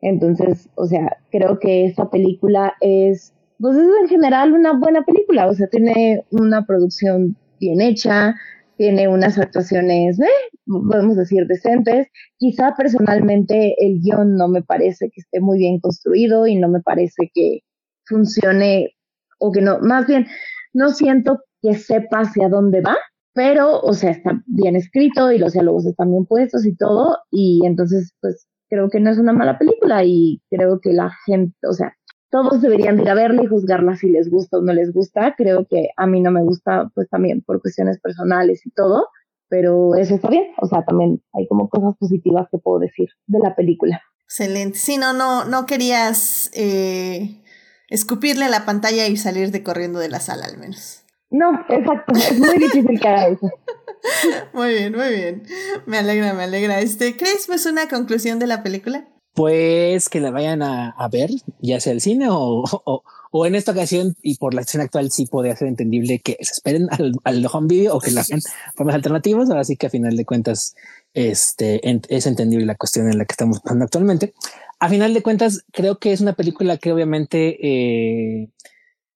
Entonces, 0.00 0.68
o 0.74 0.86
sea, 0.86 1.16
creo 1.30 1.58
que 1.58 1.86
esta 1.86 2.10
película 2.10 2.74
es, 2.80 3.32
pues 3.58 3.76
es 3.76 3.88
en 4.02 4.08
general 4.08 4.52
una 4.52 4.78
buena 4.78 5.02
película, 5.04 5.48
o 5.48 5.54
sea, 5.54 5.66
tiene 5.68 6.24
una 6.30 6.66
producción 6.66 7.36
bien 7.58 7.80
hecha, 7.80 8.34
tiene 8.76 9.08
unas 9.08 9.38
actuaciones, 9.38 10.20
¿eh? 10.20 10.54
podemos 10.66 11.16
decir, 11.16 11.46
decentes. 11.46 12.08
Quizá 12.38 12.74
personalmente 12.76 13.74
el 13.78 14.00
guion 14.00 14.36
no 14.36 14.48
me 14.48 14.62
parece 14.62 15.10
que 15.10 15.20
esté 15.20 15.40
muy 15.40 15.58
bien 15.58 15.80
construido 15.80 16.46
y 16.46 16.56
no 16.56 16.68
me 16.68 16.80
parece 16.80 17.30
que 17.32 17.60
funcione 18.06 18.94
o 19.38 19.52
que 19.52 19.60
no, 19.60 19.80
más 19.80 20.06
bien, 20.06 20.26
no 20.72 20.90
siento 20.90 21.40
que 21.60 21.74
sepa 21.74 22.20
hacia 22.20 22.48
dónde 22.48 22.80
va, 22.80 22.96
pero, 23.32 23.80
o 23.80 23.92
sea, 23.92 24.10
está 24.10 24.42
bien 24.46 24.76
escrito 24.76 25.32
y 25.32 25.38
los 25.38 25.52
diálogos 25.52 25.86
están 25.86 26.10
bien 26.10 26.26
puestos 26.26 26.64
y 26.66 26.76
todo, 26.76 27.18
y 27.30 27.62
entonces, 27.64 28.12
pues, 28.20 28.46
creo 28.68 28.88
que 28.90 29.00
no 29.00 29.10
es 29.10 29.18
una 29.18 29.32
mala 29.32 29.58
película 29.58 30.04
y 30.04 30.40
creo 30.50 30.80
que 30.80 30.92
la 30.92 31.10
gente, 31.26 31.56
o 31.68 31.72
sea, 31.72 31.94
todos 32.34 32.60
deberían 32.60 32.98
ir 32.98 33.08
a 33.08 33.14
verla 33.14 33.44
y 33.44 33.46
juzgarla 33.46 33.94
si 33.94 34.08
les 34.08 34.28
gusta 34.28 34.58
o 34.58 34.60
no 34.60 34.72
les 34.72 34.92
gusta. 34.92 35.34
Creo 35.36 35.66
que 35.70 35.90
a 35.96 36.04
mí 36.08 36.20
no 36.20 36.32
me 36.32 36.42
gusta, 36.42 36.90
pues 36.92 37.08
también 37.08 37.42
por 37.42 37.62
cuestiones 37.62 38.00
personales 38.00 38.66
y 38.66 38.70
todo, 38.70 39.06
pero 39.48 39.94
eso 39.94 40.16
está 40.16 40.30
bien. 40.30 40.48
O 40.60 40.66
sea, 40.66 40.84
también 40.84 41.22
hay 41.32 41.46
como 41.46 41.68
cosas 41.68 41.94
positivas 41.96 42.48
que 42.50 42.58
puedo 42.58 42.80
decir 42.80 43.08
de 43.28 43.38
la 43.38 43.54
película. 43.54 44.02
Excelente. 44.24 44.78
Sí, 44.78 44.96
no, 44.96 45.12
no, 45.12 45.44
no 45.44 45.64
querías 45.64 46.50
eh, 46.54 47.40
escupirle 47.94 48.44
a 48.44 48.48
la 48.48 48.64
pantalla 48.64 49.06
y 49.06 49.16
salir 49.16 49.50
de 49.50 49.62
corriendo 49.62 49.98
de 49.98 50.08
la 50.08 50.20
sala 50.20 50.46
al 50.46 50.58
menos. 50.58 51.04
No, 51.30 51.52
exacto. 51.68 52.12
Es 52.14 52.38
muy 52.38 52.58
difícil 52.58 53.00
que 53.00 53.08
haga 53.08 53.28
eso. 53.28 53.50
Muy 54.52 54.68
bien, 54.68 54.92
muy 54.94 55.08
bien. 55.08 55.42
Me 55.86 55.96
alegra, 55.96 56.34
me 56.34 56.42
alegra. 56.42 56.78
Este, 56.80 57.16
¿crees 57.16 57.46
pues 57.46 57.64
una 57.64 57.88
conclusión 57.88 58.38
de 58.38 58.46
la 58.46 58.62
película? 58.62 59.08
Pues 59.32 60.10
que 60.10 60.20
la 60.20 60.30
vayan 60.30 60.62
a, 60.62 61.08
ver, 61.10 61.30
ya 61.58 61.80
sea 61.80 61.94
el 61.94 62.02
cine 62.02 62.26
o, 62.28 62.64
o, 63.32 63.46
en 63.46 63.54
esta 63.54 63.72
ocasión 63.72 64.14
y 64.20 64.36
por 64.36 64.52
la 64.52 64.60
escena 64.60 64.84
actual 64.84 65.10
sí 65.10 65.24
puede 65.24 65.56
ser 65.56 65.68
entendible 65.68 66.20
que 66.20 66.36
se 66.40 66.52
esperen 66.52 66.88
al, 66.90 67.14
al 67.24 67.46
home 67.50 67.66
video 67.66 67.96
o 67.96 68.00
que 68.00 68.10
la 68.10 68.20
hagan 68.20 68.40
formas 68.76 68.94
alternativas. 68.94 69.48
Ahora 69.48 69.64
sí 69.64 69.76
que 69.76 69.86
a 69.86 69.90
final 69.90 70.18
de 70.18 70.26
cuentas 70.26 70.74
este, 71.14 71.80
es 72.08 72.26
entendible 72.26 72.66
la 72.66 72.74
cuestión 72.74 73.08
en 73.08 73.16
la 73.16 73.24
que 73.24 73.32
estamos 73.32 73.60
pasando 73.60 73.84
actualmente. 73.84 74.34
A 74.84 74.88
final 74.90 75.14
de 75.14 75.22
cuentas, 75.22 75.64
creo 75.72 75.98
que 75.98 76.12
es 76.12 76.20
una 76.20 76.34
película 76.34 76.76
que 76.76 76.92
obviamente 76.92 77.56
eh, 77.66 78.50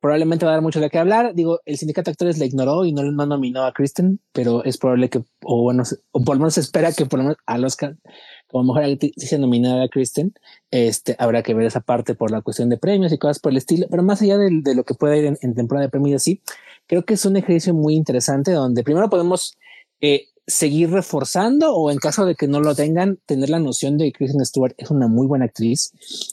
probablemente 0.01 0.47
va 0.47 0.53
a 0.53 0.55
dar 0.55 0.63
mucho 0.63 0.81
de 0.81 0.89
qué 0.89 0.97
hablar. 0.97 1.35
Digo, 1.35 1.61
el 1.67 1.77
sindicato 1.77 2.09
de 2.09 2.13
actores 2.13 2.39
la 2.39 2.47
ignoró 2.47 2.87
y 2.87 2.93
no, 2.95 3.03
no 3.03 3.27
nominó 3.27 3.65
a 3.65 3.75
Kristen, 3.75 4.19
pero 4.33 4.65
es 4.65 4.79
probable 4.79 5.11
que, 5.11 5.23
o 5.45 5.63
bueno, 5.65 5.83
o 6.13 6.25
por 6.25 6.37
lo 6.37 6.41
menos 6.41 6.55
se 6.55 6.61
espera 6.61 6.91
que 6.93 7.05
por 7.05 7.19
lo 7.19 7.25
menos 7.25 7.37
al 7.45 7.67
Oscar, 7.67 7.99
como 8.47 8.73
mejor 8.73 8.91
actriz 8.91 9.39
nominada 9.39 9.85
a 9.85 9.89
Kristen, 9.89 10.33
este, 10.71 11.17
habrá 11.19 11.43
que 11.43 11.53
ver 11.53 11.67
esa 11.67 11.81
parte 11.81 12.15
por 12.15 12.31
la 12.31 12.41
cuestión 12.41 12.71
de 12.71 12.79
premios 12.79 13.13
y 13.13 13.19
cosas 13.19 13.39
por 13.39 13.53
el 13.53 13.59
estilo. 13.59 13.89
Pero 13.91 14.03
más 14.03 14.23
allá 14.23 14.39
de, 14.39 14.75
lo 14.75 14.85
que 14.85 14.95
pueda 14.95 15.19
ir 15.19 15.37
en, 15.39 15.55
temporada 15.55 15.85
de 15.85 15.91
premios 15.91 16.23
así, 16.23 16.41
creo 16.87 17.05
que 17.05 17.13
es 17.13 17.27
un 17.27 17.37
ejercicio 17.37 17.75
muy 17.75 17.95
interesante 17.95 18.53
donde 18.53 18.83
primero 18.83 19.11
podemos 19.11 19.59
eh, 20.01 20.29
seguir 20.49 20.91
reforzando 20.91 21.75
o 21.75 21.91
en 21.91 21.99
caso 21.99 22.25
de 22.25 22.35
que 22.35 22.49
no 22.49 22.61
lo 22.61 22.75
tengan, 22.75 23.19
tener 23.27 23.51
la 23.51 23.61
noción 23.61 23.99
de 23.99 24.07
que 24.07 24.13
Kristen 24.13 24.45
Stewart 24.45 24.75
es 24.79 24.91
una 24.91 25.07
muy 25.07 25.27
buena 25.27 25.45
actriz. 25.45 25.93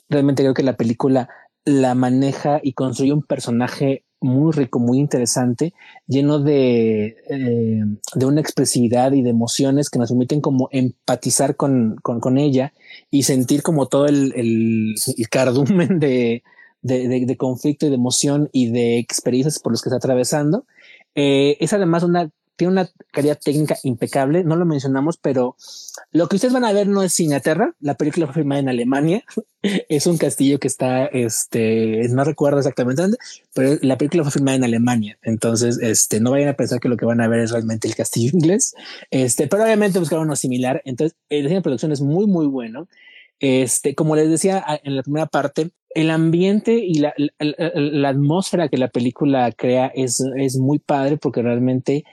Realmente 0.10 0.42
creo 0.42 0.54
que 0.54 0.64
la 0.64 0.78
película 0.78 1.30
la 1.66 1.96
maneja 1.96 2.60
y 2.64 2.74
construye 2.74 3.12
un 3.12 3.24
personaje 3.24 4.04
muy 4.22 4.54
rico, 4.54 4.80
muy 4.80 5.00
interesante, 5.00 5.74
lleno 6.08 6.40
de, 6.40 7.18
eh, 7.30 7.82
de 8.16 8.26
una 8.26 8.42
expresividad 8.42 9.12
y 9.12 9.22
de 9.22 9.30
emociones 9.32 9.90
que 9.90 10.00
nos 10.00 10.10
permiten 10.10 10.42
como 10.42 10.70
empatizar 10.72 11.56
con, 11.56 11.98
con, 12.02 12.38
ella 12.38 12.74
y 13.12 13.24
sentir 13.24 13.62
como 13.62 13.88
todo 13.88 14.08
el, 14.08 14.34
el, 14.36 14.96
cardumen 15.30 16.00
de, 16.00 16.44
de, 16.82 17.26
de, 17.26 17.38
conflicto 17.38 17.86
y 17.86 17.90
de 17.90 17.96
emoción 17.96 18.50
y 18.54 18.72
de 18.72 18.98
experiencias 18.98 19.60
por 19.60 19.74
los 19.74 19.82
que 19.82 19.90
está 19.90 19.98
atravesando. 19.98 20.66
Eh, 21.14 21.58
es 21.60 21.74
además 21.74 22.04
una 22.04 22.32
tiene 22.56 22.74
una 22.74 22.90
calidad 23.12 23.40
técnica 23.44 23.78
impecable, 23.84 24.44
no 24.44 24.56
lo 24.56 24.66
mencionamos, 24.66 25.18
pero 25.18 25.56
lo 26.12 26.28
que 26.28 26.38
ustedes 26.38 26.54
van 26.54 26.66
a 26.66 26.74
ver 26.74 26.88
no 26.88 27.04
es 27.04 27.20
Inglaterra, 27.20 27.76
la 27.80 27.96
película 27.96 28.26
fue 28.28 28.36
filmada 28.36 28.62
en 28.62 28.70
Alemania, 28.70 29.24
es 29.62 30.08
un 30.08 30.18
castillo 30.18 30.60
que 30.60 30.68
está, 30.68 31.06
este, 31.06 32.08
no 32.10 32.24
recuerdo 32.24 32.60
exactamente 32.60 33.02
dónde, 33.02 33.18
pero 33.54 33.78
la 33.82 33.98
película 33.98 34.24
fue 34.24 34.32
filmada 34.32 34.58
en 34.58 34.64
Alemania, 34.64 35.18
entonces, 35.22 35.80
este, 35.82 36.20
no 36.20 36.32
vayan 36.32 36.50
a 36.50 36.56
pensar 36.58 36.80
que 36.80 36.90
lo 36.90 36.98
que 36.98 37.06
van 37.06 37.22
a 37.22 37.28
ver 37.28 37.42
es 37.42 37.52
realmente 37.52 37.88
el 37.88 37.96
castillo 37.96 38.32
inglés, 38.34 38.74
este, 39.12 39.48
pero 39.48 39.64
obviamente 39.64 40.00
buscaron 40.00 40.26
uno 40.26 40.36
similar, 40.36 40.82
entonces 40.86 41.18
el 41.30 41.44
diseño 41.44 41.60
de 41.60 41.64
producción 41.64 41.92
es 41.92 42.02
muy, 42.02 42.28
muy 42.28 42.48
bueno, 42.48 42.88
este, 43.40 43.96
como 43.96 44.16
les 44.16 44.30
decía 44.30 44.64
en 44.84 44.96
la 44.96 45.04
primera 45.04 45.26
parte, 45.26 45.72
el 45.96 46.12
ambiente 46.12 46.74
y 46.74 46.96
la, 46.96 47.14
la, 47.40 48.10
atmósfera 48.10 48.68
que 48.68 48.78
la 48.78 48.90
película 48.90 49.52
crea 49.54 49.88
es, 49.96 50.22
es 50.36 50.58
muy 50.58 50.78
padre 50.78 51.18
porque 51.18 51.42
realmente 51.42 52.04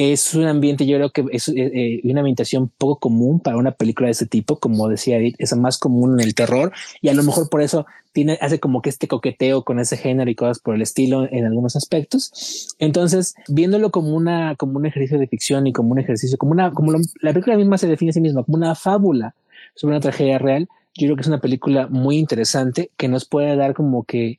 es 0.00 0.32
un 0.34 0.46
ambiente, 0.46 0.86
yo 0.86 0.96
creo 0.96 1.10
que 1.10 1.24
es 1.32 1.48
eh, 1.48 1.54
eh, 1.56 2.00
una 2.04 2.20
ambientación 2.20 2.68
poco 2.78 3.00
común 3.00 3.40
para 3.40 3.56
una 3.56 3.72
película 3.72 4.06
de 4.06 4.12
ese 4.12 4.26
tipo, 4.26 4.60
como 4.60 4.88
decía 4.88 5.16
Edith, 5.16 5.34
es 5.40 5.56
más 5.56 5.76
común 5.76 6.20
en 6.20 6.24
el 6.24 6.36
terror 6.36 6.70
y 7.02 7.08
a 7.08 7.14
lo 7.14 7.24
mejor 7.24 7.50
por 7.50 7.62
eso 7.62 7.84
tiene, 8.12 8.38
hace 8.40 8.60
como 8.60 8.80
que 8.80 8.90
este 8.90 9.08
coqueteo 9.08 9.64
con 9.64 9.80
ese 9.80 9.96
género 9.96 10.30
y 10.30 10.36
cosas 10.36 10.60
por 10.60 10.76
el 10.76 10.82
estilo 10.82 11.26
en 11.28 11.46
algunos 11.46 11.74
aspectos. 11.74 12.76
Entonces, 12.78 13.34
viéndolo 13.48 13.90
como 13.90 14.14
una, 14.14 14.54
como 14.54 14.78
un 14.78 14.86
ejercicio 14.86 15.18
de 15.18 15.26
ficción 15.26 15.66
y 15.66 15.72
como 15.72 15.90
un 15.90 15.98
ejercicio, 15.98 16.38
como 16.38 16.52
una, 16.52 16.70
como 16.70 16.92
la 16.92 17.32
película 17.32 17.56
misma 17.56 17.76
se 17.76 17.88
define 17.88 18.10
a 18.10 18.12
sí 18.12 18.20
misma 18.20 18.44
como 18.44 18.56
una 18.56 18.76
fábula 18.76 19.34
sobre 19.74 19.96
una 19.96 20.00
tragedia 20.00 20.38
real, 20.38 20.68
yo 20.94 21.06
creo 21.06 21.16
que 21.16 21.22
es 21.22 21.28
una 21.28 21.40
película 21.40 21.88
muy 21.88 22.18
interesante 22.18 22.92
que 22.96 23.08
nos 23.08 23.24
puede 23.24 23.56
dar 23.56 23.74
como 23.74 24.04
que 24.04 24.38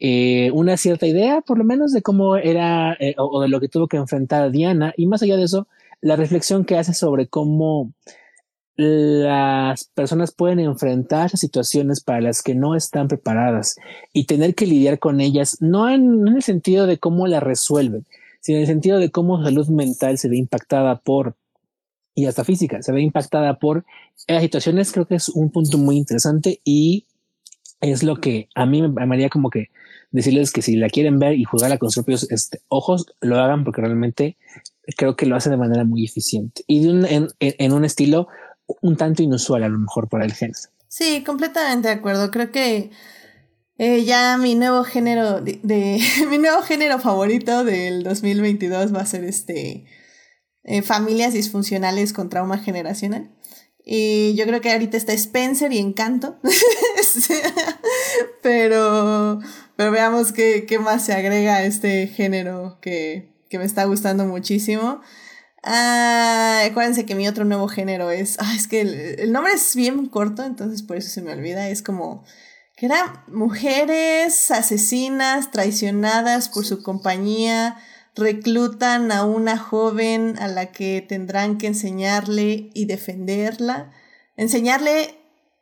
eh, 0.00 0.50
una 0.52 0.76
cierta 0.76 1.06
idea, 1.06 1.40
por 1.40 1.58
lo 1.58 1.64
menos, 1.64 1.92
de 1.92 2.02
cómo 2.02 2.36
era 2.36 2.96
eh, 3.00 3.14
o, 3.18 3.40
de 3.42 3.48
lo 3.48 3.60
que 3.60 3.68
tuvo 3.68 3.88
que 3.88 3.96
enfrentar 3.96 4.50
Diana. 4.50 4.94
Y 4.96 5.06
más 5.06 5.22
allá 5.22 5.36
de 5.36 5.44
eso, 5.44 5.66
la 6.00 6.16
reflexión 6.16 6.64
que 6.64 6.76
hace 6.76 6.94
sobre 6.94 7.26
cómo 7.26 7.92
las 8.76 9.86
personas 9.86 10.30
pueden 10.30 10.60
enfrentar 10.60 11.36
situaciones 11.36 12.00
para 12.00 12.20
las 12.20 12.42
que 12.42 12.54
no 12.54 12.76
están 12.76 13.08
preparadas 13.08 13.74
y 14.12 14.26
tener 14.26 14.54
que 14.54 14.66
lidiar 14.66 15.00
con 15.00 15.20
ellas, 15.20 15.56
no 15.60 15.90
en, 15.90 16.28
el 16.28 16.42
sentido 16.44 16.86
de 16.86 16.98
cómo 16.98 17.26
la 17.26 17.40
resuelven, 17.40 18.06
sino 18.40 18.58
en 18.58 18.62
el 18.62 18.68
sentido 18.68 19.00
de 19.00 19.10
cómo 19.10 19.42
salud 19.42 19.66
mental 19.68 20.16
se 20.16 20.28
ve 20.28 20.36
impactada 20.36 21.00
por 21.00 21.34
y 22.14 22.26
hasta 22.26 22.44
física 22.44 22.80
se 22.82 22.92
ve 22.92 23.00
impactada 23.00 23.58
por 23.58 23.84
las 24.28 24.42
situaciones. 24.42 24.92
Creo 24.92 25.06
que 25.06 25.16
es 25.16 25.28
un 25.28 25.50
punto 25.50 25.76
muy 25.78 25.96
interesante 25.96 26.60
y 26.64 27.06
es 27.80 28.04
lo 28.04 28.20
que 28.20 28.48
a 28.54 28.64
mí 28.64 28.82
me 28.82 29.14
haría 29.14 29.28
como 29.28 29.50
que 29.50 29.70
decirles 30.10 30.52
que 30.52 30.62
si 30.62 30.76
la 30.76 30.88
quieren 30.88 31.18
ver 31.18 31.34
y 31.34 31.44
jugarla 31.44 31.78
con 31.78 31.90
sus 31.90 32.04
propios 32.04 32.30
este, 32.30 32.60
ojos, 32.68 33.06
lo 33.20 33.38
hagan 33.38 33.64
porque 33.64 33.82
realmente 33.82 34.36
creo 34.96 35.16
que 35.16 35.26
lo 35.26 35.36
hacen 35.36 35.52
de 35.52 35.58
manera 35.58 35.84
muy 35.84 36.04
eficiente 36.04 36.62
y 36.66 36.82
de 36.82 36.90
un, 36.90 37.06
en, 37.40 37.72
un 37.72 37.84
estilo 37.84 38.28
un 38.80 38.96
tanto 38.96 39.22
inusual 39.22 39.62
a 39.62 39.68
lo 39.68 39.78
mejor 39.78 40.08
para 40.08 40.24
el 40.24 40.32
género. 40.32 40.58
Sí, 40.88 41.22
completamente 41.24 41.88
de 41.88 41.94
acuerdo. 41.94 42.30
Creo 42.30 42.50
que 42.50 42.90
eh, 43.76 44.04
ya 44.04 44.36
mi 44.38 44.54
nuevo 44.54 44.84
género 44.84 45.40
de, 45.40 45.60
mi 46.30 46.38
nuevo 46.38 46.62
género 46.62 46.98
favorito 46.98 47.64
del 47.64 48.02
2022 48.02 48.94
va 48.94 49.00
a 49.00 49.06
ser 49.06 49.24
este 49.24 49.84
eh, 50.64 50.82
familias 50.82 51.32
disfuncionales 51.32 52.12
con 52.12 52.28
trauma 52.28 52.58
generacional. 52.58 53.30
Y 53.90 54.34
yo 54.34 54.44
creo 54.44 54.60
que 54.60 54.70
ahorita 54.70 54.98
está 54.98 55.14
Spencer 55.14 55.72
y 55.72 55.78
Encanto. 55.78 56.38
pero, 58.42 59.40
pero 59.76 59.90
veamos 59.90 60.32
qué, 60.32 60.66
qué, 60.68 60.78
más 60.78 61.06
se 61.06 61.14
agrega 61.14 61.56
a 61.56 61.64
este 61.64 62.06
género 62.06 62.76
que, 62.82 63.32
que 63.48 63.58
me 63.58 63.64
está 63.64 63.84
gustando 63.84 64.26
muchísimo. 64.26 65.00
Ah, 65.62 66.64
acuérdense 66.66 67.06
que 67.06 67.14
mi 67.14 67.28
otro 67.28 67.46
nuevo 67.46 67.66
género 67.66 68.10
es. 68.10 68.36
Ah, 68.40 68.52
es 68.54 68.68
que 68.68 68.82
el, 68.82 69.20
el, 69.20 69.32
nombre 69.32 69.54
es 69.54 69.74
bien 69.74 70.04
corto, 70.08 70.44
entonces 70.44 70.82
por 70.82 70.98
eso 70.98 71.08
se 71.08 71.22
me 71.22 71.32
olvida. 71.32 71.70
Es 71.70 71.80
como. 71.80 72.24
Que 72.76 72.86
eran 72.86 73.24
mujeres 73.26 74.50
asesinas, 74.50 75.50
traicionadas 75.50 76.50
por 76.50 76.66
su 76.66 76.82
compañía, 76.82 77.78
reclutan 78.18 79.12
a 79.12 79.24
una 79.24 79.56
joven 79.56 80.36
a 80.38 80.48
la 80.48 80.72
que 80.72 81.04
tendrán 81.06 81.56
que 81.56 81.68
enseñarle 81.68 82.70
y 82.74 82.86
defenderla, 82.86 83.92
enseñarle 84.36 85.14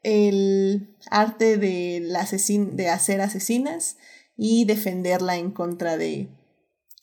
el 0.02 0.96
arte 1.10 1.58
de, 1.58 2.00
la 2.02 2.26
de 2.26 2.88
hacer 2.88 3.20
asesinas 3.20 3.98
y 4.36 4.64
defenderla 4.64 5.36
en 5.36 5.50
contra 5.50 5.96
de 5.96 6.30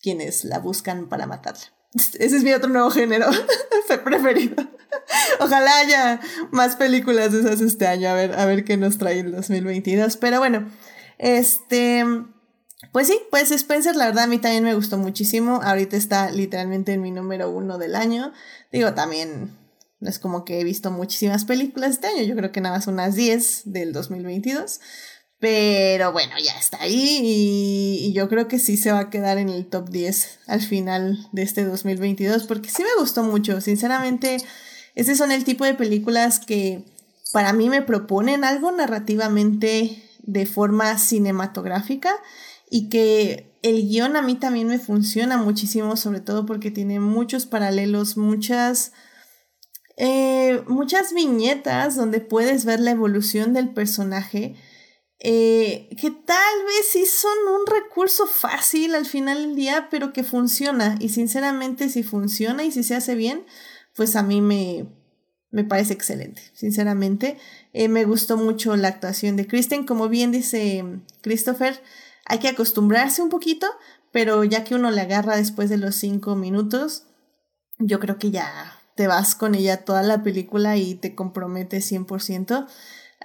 quienes 0.01 0.43
la 0.43 0.59
buscan 0.59 1.07
para 1.07 1.27
matarla. 1.27 1.63
Ese 1.93 2.25
es 2.38 2.43
mi 2.43 2.51
otro 2.53 2.69
nuevo 2.69 2.89
género 2.89 3.27
preferido. 4.03 4.55
Ojalá 5.39 5.77
haya 5.80 6.19
más 6.51 6.75
películas 6.75 7.31
de 7.31 7.41
esas 7.41 7.61
este 7.61 7.85
año, 7.85 8.09
a 8.09 8.13
ver, 8.13 8.34
a 8.34 8.45
ver 8.45 8.63
qué 8.63 8.77
nos 8.77 8.97
trae 8.97 9.19
el 9.19 9.31
2022. 9.31 10.17
Pero 10.17 10.39
bueno, 10.39 10.71
este... 11.19 12.03
Pues 12.94 13.07
sí, 13.07 13.20
pues 13.32 13.49
Spencer, 13.49 13.95
la 13.95 14.06
verdad 14.06 14.26
a 14.26 14.28
mí 14.28 14.38
también 14.38 14.64
me 14.64 14.76
gustó 14.76 14.99
muchísimo. 14.99 15.61
Ahorita 15.64 15.98
está 15.98 16.30
literalmente 16.30 16.94
en 16.94 17.02
mi 17.02 17.10
número 17.10 17.49
uno 17.49 17.80
del 17.80 17.95
año. 17.95 18.32
Digo, 18.72 18.94
también 18.94 19.57
no 19.99 20.10
es 20.10 20.20
como 20.20 20.45
que 20.45 20.60
he 20.60 20.64
visto 20.64 20.91
muchísimas 20.91 21.44
películas 21.44 21.90
este 21.90 22.06
año. 22.06 22.22
Yo 22.22 22.36
creo 22.36 22.52
que 22.52 22.61
nada 22.61 22.78
más 22.78 22.86
unas 22.86 23.15
10 23.15 23.64
del 23.65 23.94
2022. 23.94 24.80
Pero 25.40 26.11
bueno, 26.11 26.36
ya 26.38 26.56
está 26.60 26.84
ahí 26.84 27.20
y, 27.24 28.14
yo 28.14 28.30
creo 28.30 28.48
que 28.48 28.60
sí 28.60 28.78
se 28.78 28.91
va 28.91 28.99
a 28.99 29.10
quedar 29.10 29.40
en 29.40 29.49
el 29.49 29.65
top 29.65 29.90
10 29.90 30.41
al 30.45 30.61
final 30.61 31.28
de 31.32 31.41
este 31.41 31.65
2022 31.65 32.44
porque 32.44 32.70
sí 32.70 32.84
me 32.84 33.02
gustó 33.02 33.24
mucho. 33.24 33.60
Sinceramente, 33.60 34.38
ese 34.94 35.15
son 35.15 35.32
el 35.32 35.45
tipo 35.45 35.65
de 35.65 35.74
películas 35.74 36.40
que 36.40 36.86
para 37.32 37.53
mí 37.53 37.70
me 37.70 37.82
proponen 37.82 38.44
algo 38.44 38.72
narrativamente 38.72 40.03
de 40.22 40.45
forma 40.45 40.99
cinematográfica 40.99 42.14
y 42.74 42.90
que 42.90 43.56
el 43.62 43.88
guion 43.88 44.16
a 44.16 44.24
mí 44.24 44.34
también 44.34 44.68
me 44.68 44.80
funciona 44.80 45.38
muchísimo, 45.38 45.95
sobre 45.95 46.22
todo 46.22 46.48
porque 46.48 46.72
tiene 46.72 47.00
muchos 47.00 47.45
paralelos, 47.45 48.18
muchas, 48.18 48.94
eh, 49.95 50.64
muchas 50.66 51.14
viñetas 51.14 51.95
donde 51.95 52.20
puedes 52.20 52.66
ver 52.66 52.80
la 52.80 52.90
evolución 52.90 53.54
del 53.54 53.76
personaje 53.76 54.56
eh, 55.20 55.88
que 56.02 56.10
tal 56.10 56.64
vez 56.66 56.88
sí 56.91 57.06
son 57.06 57.38
un 57.62 57.68
recurso 57.68 58.26
fácil 58.26 58.95
al 58.95 59.06
final 59.06 59.44
del 59.44 59.56
día, 59.56 59.88
pero 59.91 60.12
que 60.12 60.24
funciona. 60.24 60.98
Y 61.00 61.10
sinceramente, 61.10 61.90
si 61.90 62.02
funciona 62.02 62.64
y 62.64 62.72
si 62.72 62.82
se 62.82 62.95
hace 62.95 63.14
bien, 63.14 63.45
pues 63.95 64.16
a 64.16 64.24
mí 64.24 64.41
me, 64.41 64.88
me 65.52 65.64
parece 65.64 65.94
excelente. 65.94 66.41
Sinceramente, 66.54 67.38
eh, 67.72 67.88
me 67.88 68.04
gustó 68.04 68.36
mucho 68.36 68.76
la 68.76 68.88
actuación 68.88 69.38
de 69.38 69.45
Kristen. 69.45 69.86
Como 69.86 70.10
bien 70.10 70.32
dice 70.32 70.84
Christopher, 71.22 71.80
hay 72.26 72.40
que 72.40 72.50
acostumbrarse 72.50 73.22
un 73.22 73.30
poquito, 73.30 73.68
pero 74.12 74.44
ya 74.44 74.64
que 74.64 74.76
uno 74.76 74.91
le 74.91 75.02
agarra 75.02 75.36
después 75.36 75.70
de 75.70 75.78
los 75.78 75.95
cinco 75.95 76.36
minutos, 76.36 77.06
yo 77.80 78.00
creo 78.00 78.18
que 78.18 78.32
ya 78.32 78.80
te 78.95 79.08
vas 79.08 79.36
con 79.36 79.56
ella 79.56 79.86
toda 79.86 80.04
la 80.04 80.24
película 80.24 80.78
y 80.78 80.95
te 80.95 81.16
comprometes 81.16 81.91
100%. 81.91 82.68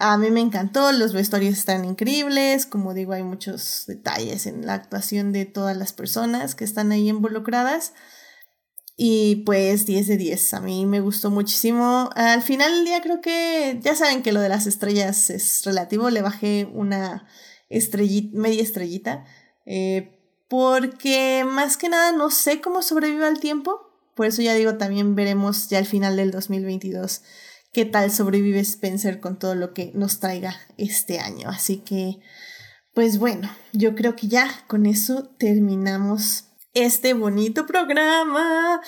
A 0.00 0.16
mí 0.16 0.30
me 0.30 0.40
encantó, 0.40 0.92
los 0.92 1.12
vestuarios 1.12 1.58
están 1.58 1.84
increíbles, 1.84 2.66
como 2.66 2.94
digo, 2.94 3.12
hay 3.12 3.24
muchos 3.24 3.84
detalles 3.86 4.46
en 4.46 4.64
la 4.64 4.74
actuación 4.74 5.32
de 5.32 5.44
todas 5.44 5.76
las 5.76 5.92
personas 5.92 6.54
que 6.54 6.64
están 6.64 6.92
ahí 6.92 7.08
involucradas. 7.08 7.94
Y 8.96 9.36
pues 9.46 9.86
10 9.86 10.08
de 10.08 10.16
10, 10.16 10.54
a 10.54 10.60
mí 10.60 10.86
me 10.86 11.00
gustó 11.00 11.30
muchísimo. 11.30 12.10
Al 12.14 12.42
final 12.42 12.72
del 12.72 12.84
día 12.84 13.00
creo 13.00 13.20
que 13.20 13.78
ya 13.80 13.94
saben 13.94 14.22
que 14.22 14.32
lo 14.32 14.40
de 14.40 14.48
las 14.48 14.66
estrellas 14.66 15.30
es 15.30 15.64
relativo, 15.64 16.10
le 16.10 16.22
bajé 16.22 16.68
una 16.72 17.26
estrellita, 17.68 18.38
media 18.38 18.62
estrellita, 18.62 19.24
eh, 19.66 20.14
porque 20.48 21.44
más 21.46 21.76
que 21.76 21.88
nada 21.88 22.12
no 22.12 22.30
sé 22.30 22.60
cómo 22.60 22.82
sobrevive 22.82 23.26
al 23.26 23.40
tiempo, 23.40 23.80
por 24.14 24.26
eso 24.26 24.42
ya 24.42 24.54
digo, 24.54 24.74
también 24.76 25.14
veremos 25.14 25.68
ya 25.68 25.78
al 25.78 25.86
final 25.86 26.16
del 26.16 26.30
2022 26.30 27.22
qué 27.72 27.84
tal 27.84 28.10
sobrevive 28.10 28.60
Spencer 28.60 29.20
con 29.20 29.38
todo 29.38 29.54
lo 29.54 29.72
que 29.72 29.92
nos 29.94 30.20
traiga 30.20 30.56
este 30.76 31.20
año. 31.20 31.48
Así 31.48 31.78
que, 31.78 32.18
pues 32.94 33.18
bueno, 33.18 33.48
yo 33.72 33.94
creo 33.94 34.16
que 34.16 34.28
ya 34.28 34.64
con 34.66 34.86
eso 34.86 35.28
terminamos 35.38 36.44
este 36.74 37.14
bonito 37.14 37.66
programa. 37.66 38.80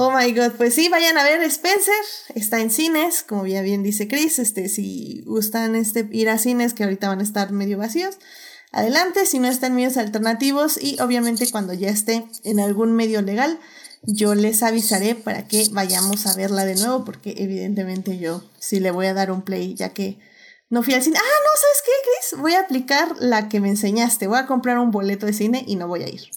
Oh 0.00 0.12
my 0.16 0.32
god, 0.32 0.52
pues 0.52 0.74
sí, 0.74 0.88
vayan 0.88 1.18
a 1.18 1.24
ver 1.24 1.42
Spencer, 1.42 1.92
está 2.36 2.60
en 2.60 2.70
cines, 2.70 3.24
como 3.24 3.48
ya 3.48 3.62
bien 3.62 3.82
dice 3.82 4.06
Chris, 4.06 4.38
este, 4.38 4.68
si 4.68 5.24
gustan 5.26 5.74
este, 5.74 6.08
ir 6.12 6.28
a 6.28 6.38
cines 6.38 6.72
que 6.72 6.84
ahorita 6.84 7.08
van 7.08 7.18
a 7.18 7.24
estar 7.24 7.50
medio 7.50 7.78
vacíos, 7.78 8.18
adelante, 8.70 9.26
si 9.26 9.40
no 9.40 9.48
están 9.48 9.74
medios 9.74 9.96
alternativos 9.96 10.78
y 10.80 11.00
obviamente 11.00 11.50
cuando 11.50 11.72
ya 11.72 11.88
esté 11.88 12.24
en 12.44 12.60
algún 12.60 12.92
medio 12.92 13.22
legal, 13.22 13.58
yo 14.04 14.36
les 14.36 14.62
avisaré 14.62 15.16
para 15.16 15.48
que 15.48 15.66
vayamos 15.72 16.28
a 16.28 16.36
verla 16.36 16.64
de 16.64 16.76
nuevo, 16.76 17.04
porque 17.04 17.34
evidentemente 17.36 18.18
yo 18.18 18.44
sí 18.60 18.78
le 18.78 18.92
voy 18.92 19.06
a 19.06 19.14
dar 19.14 19.32
un 19.32 19.42
play, 19.42 19.74
ya 19.74 19.88
que 19.88 20.16
no 20.70 20.84
fui 20.84 20.94
al 20.94 21.02
cine. 21.02 21.18
Ah, 21.18 21.40
no, 21.44 21.50
¿sabes 21.60 21.82
qué, 21.84 21.90
Chris? 22.04 22.40
Voy 22.40 22.52
a 22.52 22.60
aplicar 22.60 23.16
la 23.18 23.48
que 23.48 23.58
me 23.58 23.68
enseñaste. 23.68 24.28
Voy 24.28 24.38
a 24.38 24.46
comprar 24.46 24.78
un 24.78 24.92
boleto 24.92 25.26
de 25.26 25.32
cine 25.32 25.64
y 25.66 25.74
no 25.74 25.88
voy 25.88 26.04
a 26.04 26.08
ir. 26.08 26.30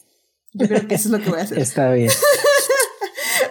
Yo 0.54 0.68
creo 0.68 0.88
que 0.88 0.96
eso 0.96 1.10
es 1.10 1.12
lo 1.12 1.24
que 1.24 1.30
voy 1.30 1.40
a 1.40 1.44
hacer. 1.44 1.60
Está 1.60 1.92
bien. 1.92 2.10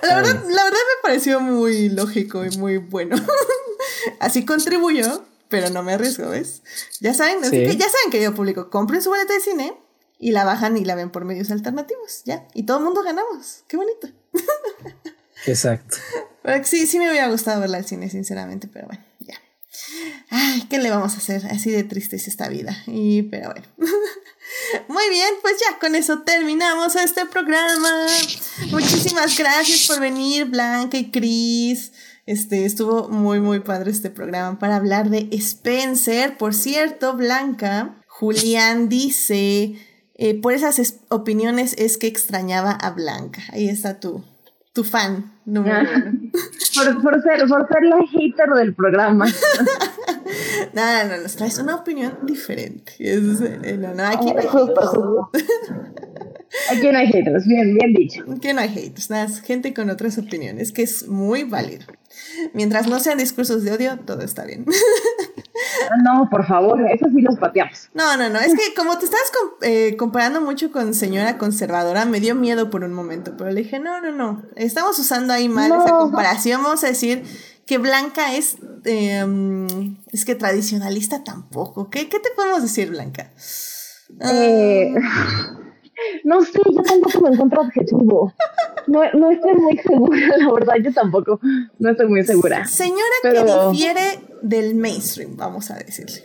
La, 0.02 0.16
verdad, 0.16 0.44
la 0.48 0.64
verdad 0.64 0.78
me 0.78 1.02
pareció 1.02 1.40
muy 1.40 1.88
lógico 1.88 2.44
y 2.44 2.56
muy 2.58 2.78
bueno. 2.78 3.16
Así 4.20 4.44
contribuyó, 4.44 5.24
pero 5.48 5.70
no 5.70 5.82
me 5.82 5.94
arriesgo, 5.94 6.30
¿ves? 6.30 6.62
Ya 7.00 7.12
saben, 7.14 7.44
así 7.44 7.50
que 7.50 7.76
ya 7.76 7.86
saben 7.88 8.10
que 8.10 8.22
yo 8.22 8.34
publico. 8.34 8.70
Compren 8.70 9.02
su 9.02 9.10
boleto 9.10 9.32
de 9.32 9.40
cine 9.40 9.74
y 10.18 10.30
la 10.32 10.44
bajan 10.44 10.76
y 10.76 10.84
la 10.84 10.94
ven 10.94 11.10
por 11.10 11.24
medios 11.24 11.50
alternativos, 11.50 12.22
ya. 12.24 12.46
Y 12.54 12.64
todo 12.64 12.78
el 12.78 12.84
mundo 12.84 13.02
ganamos. 13.02 13.64
Qué 13.66 13.76
bonito. 13.76 14.08
Exacto. 15.46 15.96
sí, 16.64 16.86
sí 16.86 16.98
me 16.98 17.10
hubiera 17.10 17.28
gustado 17.28 17.60
verla 17.60 17.78
al 17.78 17.86
cine, 17.86 18.10
sinceramente, 18.10 18.68
pero 18.68 18.86
bueno, 18.86 19.02
ya. 19.18 19.40
Ay, 20.30 20.66
¿qué 20.68 20.78
le 20.78 20.90
vamos 20.90 21.14
a 21.14 21.18
hacer? 21.18 21.46
Así 21.46 21.70
de 21.70 21.82
triste 21.84 22.16
es 22.16 22.28
esta 22.28 22.48
vida. 22.48 22.76
Y, 22.86 23.22
pero 23.22 23.50
bueno. 23.50 23.66
Muy 24.88 25.08
bien, 25.10 25.34
pues 25.42 25.54
ya 25.60 25.78
con 25.78 25.94
eso 25.94 26.20
terminamos 26.20 26.96
este 26.96 27.26
programa. 27.26 28.06
Muchísimas 28.70 29.36
gracias 29.38 29.86
por 29.86 30.00
venir, 30.00 30.46
Blanca 30.46 30.96
y 30.96 31.10
Cris. 31.10 31.92
Este, 32.26 32.64
estuvo 32.64 33.08
muy, 33.08 33.40
muy 33.40 33.60
padre 33.60 33.90
este 33.90 34.10
programa 34.10 34.58
para 34.58 34.76
hablar 34.76 35.10
de 35.10 35.28
Spencer. 35.32 36.36
Por 36.36 36.54
cierto, 36.54 37.14
Blanca, 37.14 37.96
Julián 38.06 38.88
dice 38.88 39.76
eh, 40.22 40.38
por 40.38 40.52
esas 40.52 40.96
opiniones 41.08 41.74
es 41.78 41.96
que 41.96 42.06
extrañaba 42.06 42.72
a 42.72 42.90
Blanca. 42.90 43.40
Ahí 43.52 43.70
está 43.70 44.00
tu, 44.00 44.22
tu 44.74 44.84
fan 44.84 45.32
número 45.46 45.80
uno. 45.80 46.30
por, 46.74 47.02
por, 47.02 47.22
ser, 47.22 47.48
por 47.48 47.66
ser 47.66 47.82
la 47.84 47.96
hater 48.06 48.50
del 48.50 48.74
programa. 48.74 49.24
no, 50.72 51.04
no, 51.04 51.16
nos 51.18 51.36
traes 51.36 51.58
una 51.58 51.76
opinión 51.76 52.18
diferente. 52.22 52.92
no, 53.78 53.94
no, 53.94 54.06
aquí 54.06 54.32
no 54.32 54.40
hay 54.40 54.48
Aquí 56.68 56.88
no 56.90 56.98
hay 56.98 57.06
haters, 57.06 57.46
bien, 57.46 57.74
bien 57.74 57.92
dicho. 57.94 58.24
Aquí 58.30 58.52
no 58.52 58.60
hay 58.60 58.68
haters, 58.68 59.08
nada, 59.08 59.28
gente 59.28 59.72
con 59.72 59.88
otras 59.88 60.18
opiniones, 60.18 60.72
que 60.72 60.82
es 60.82 61.06
muy 61.06 61.44
válido. 61.44 61.84
Mientras 62.54 62.88
no 62.88 62.98
sean 62.98 63.18
discursos 63.18 63.62
de 63.62 63.72
odio, 63.72 63.98
todo 64.00 64.22
está 64.22 64.44
bien. 64.44 64.66
No, 66.04 66.28
por 66.30 66.46
favor, 66.46 66.80
eso 66.90 67.06
sí 67.14 67.20
los 67.20 67.38
pateamos. 67.38 67.90
No, 67.94 68.16
no, 68.16 68.28
no, 68.30 68.38
es 68.38 68.54
que 68.54 68.74
como 68.74 68.98
te 68.98 69.04
estabas 69.04 69.30
eh, 69.62 69.96
comparando 69.96 70.40
mucho 70.40 70.72
con 70.72 70.94
señora 70.94 71.38
conservadora, 71.38 72.04
me 72.04 72.20
dio 72.20 72.34
miedo 72.34 72.70
por 72.70 72.82
un 72.82 72.92
momento, 72.92 73.34
pero 73.36 73.50
le 73.50 73.62
dije, 73.62 73.78
no, 73.78 74.00
no, 74.00 74.10
no, 74.10 74.42
estamos 74.56 74.98
usando 74.98 75.32
ahí 75.32 75.48
mal 75.48 75.70
esa 75.70 75.90
comparación, 75.90 76.62
vamos 76.62 76.82
a 76.84 76.88
decir 76.88 77.24
que 77.70 77.78
Blanca 77.78 78.34
es, 78.34 78.56
em, 78.84 79.96
es 80.10 80.24
que 80.24 80.34
tradicionalista 80.34 81.22
tampoco. 81.22 81.88
¿Qué, 81.88 82.08
qué 82.08 82.18
te 82.18 82.30
podemos 82.34 82.62
decir, 82.62 82.90
Blanca? 82.90 83.30
Eh, 84.28 84.92
no 86.24 86.42
sé, 86.42 86.58
yo 86.74 86.82
tampoco 86.82 87.20
me 87.20 87.28
encuentro 87.32 87.60
objetivo. 87.60 88.34
No, 88.88 89.02
no 89.12 89.30
estoy 89.30 89.54
muy 89.54 89.78
segura, 89.78 90.18
la 90.36 90.52
verdad, 90.52 90.74
yo 90.82 90.92
tampoco. 90.92 91.38
No 91.78 91.90
estoy 91.90 92.08
muy 92.08 92.24
segura. 92.24 92.66
Señora 92.66 93.04
que 93.22 93.70
difiere 93.70 94.18
del 94.42 94.74
mainstream, 94.74 95.36
vamos 95.36 95.70
a 95.70 95.76
decirle. 95.76 96.24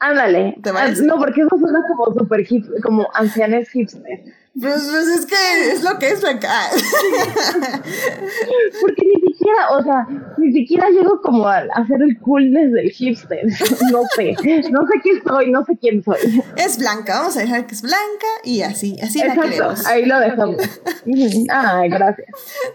Ándale. 0.00 0.56
Ah, 0.74 0.88
no, 1.04 1.18
porque 1.18 1.42
eso 1.42 1.56
suena 1.56 1.84
como 1.86 2.18
super 2.18 2.44
hip, 2.50 2.66
como 2.82 3.06
ancianes 3.14 3.68
hipster. 3.68 4.24
Pues, 4.60 4.88
pues, 4.90 5.08
es 5.08 5.26
que 5.26 5.72
es 5.72 5.82
lo 5.82 5.98
que 5.98 6.10
es 6.10 6.24
acá. 6.24 6.68
Porque 8.80 9.02
ni 9.06 9.32
siquiera, 9.32 9.70
o 9.70 9.82
sea, 9.82 10.06
ni 10.36 10.52
siquiera 10.52 10.90
llego 10.90 11.20
como 11.22 11.46
a 11.46 11.60
hacer 11.74 12.02
el 12.02 12.18
coolness 12.20 12.72
del 12.72 12.90
hipster. 12.90 13.46
No 13.90 14.02
sé, 14.14 14.36
no 14.70 14.86
sé 14.86 15.00
quién 15.02 15.22
soy, 15.26 15.50
no 15.50 15.64
sé 15.64 15.76
quién 15.78 16.02
soy. 16.02 16.42
Es 16.56 16.78
blanca, 16.78 17.18
vamos 17.20 17.36
a 17.36 17.40
dejar 17.40 17.66
que 17.66 17.74
es 17.74 17.82
blanca 17.82 18.26
y 18.44 18.60
así, 18.60 18.96
así 19.02 19.18
la 19.18 19.34
queremos. 19.34 19.86
Ahí 19.86 20.04
lo 20.04 20.20
dejamos. 20.20 20.56
Ay, 21.50 21.88
gracias. 21.88 22.28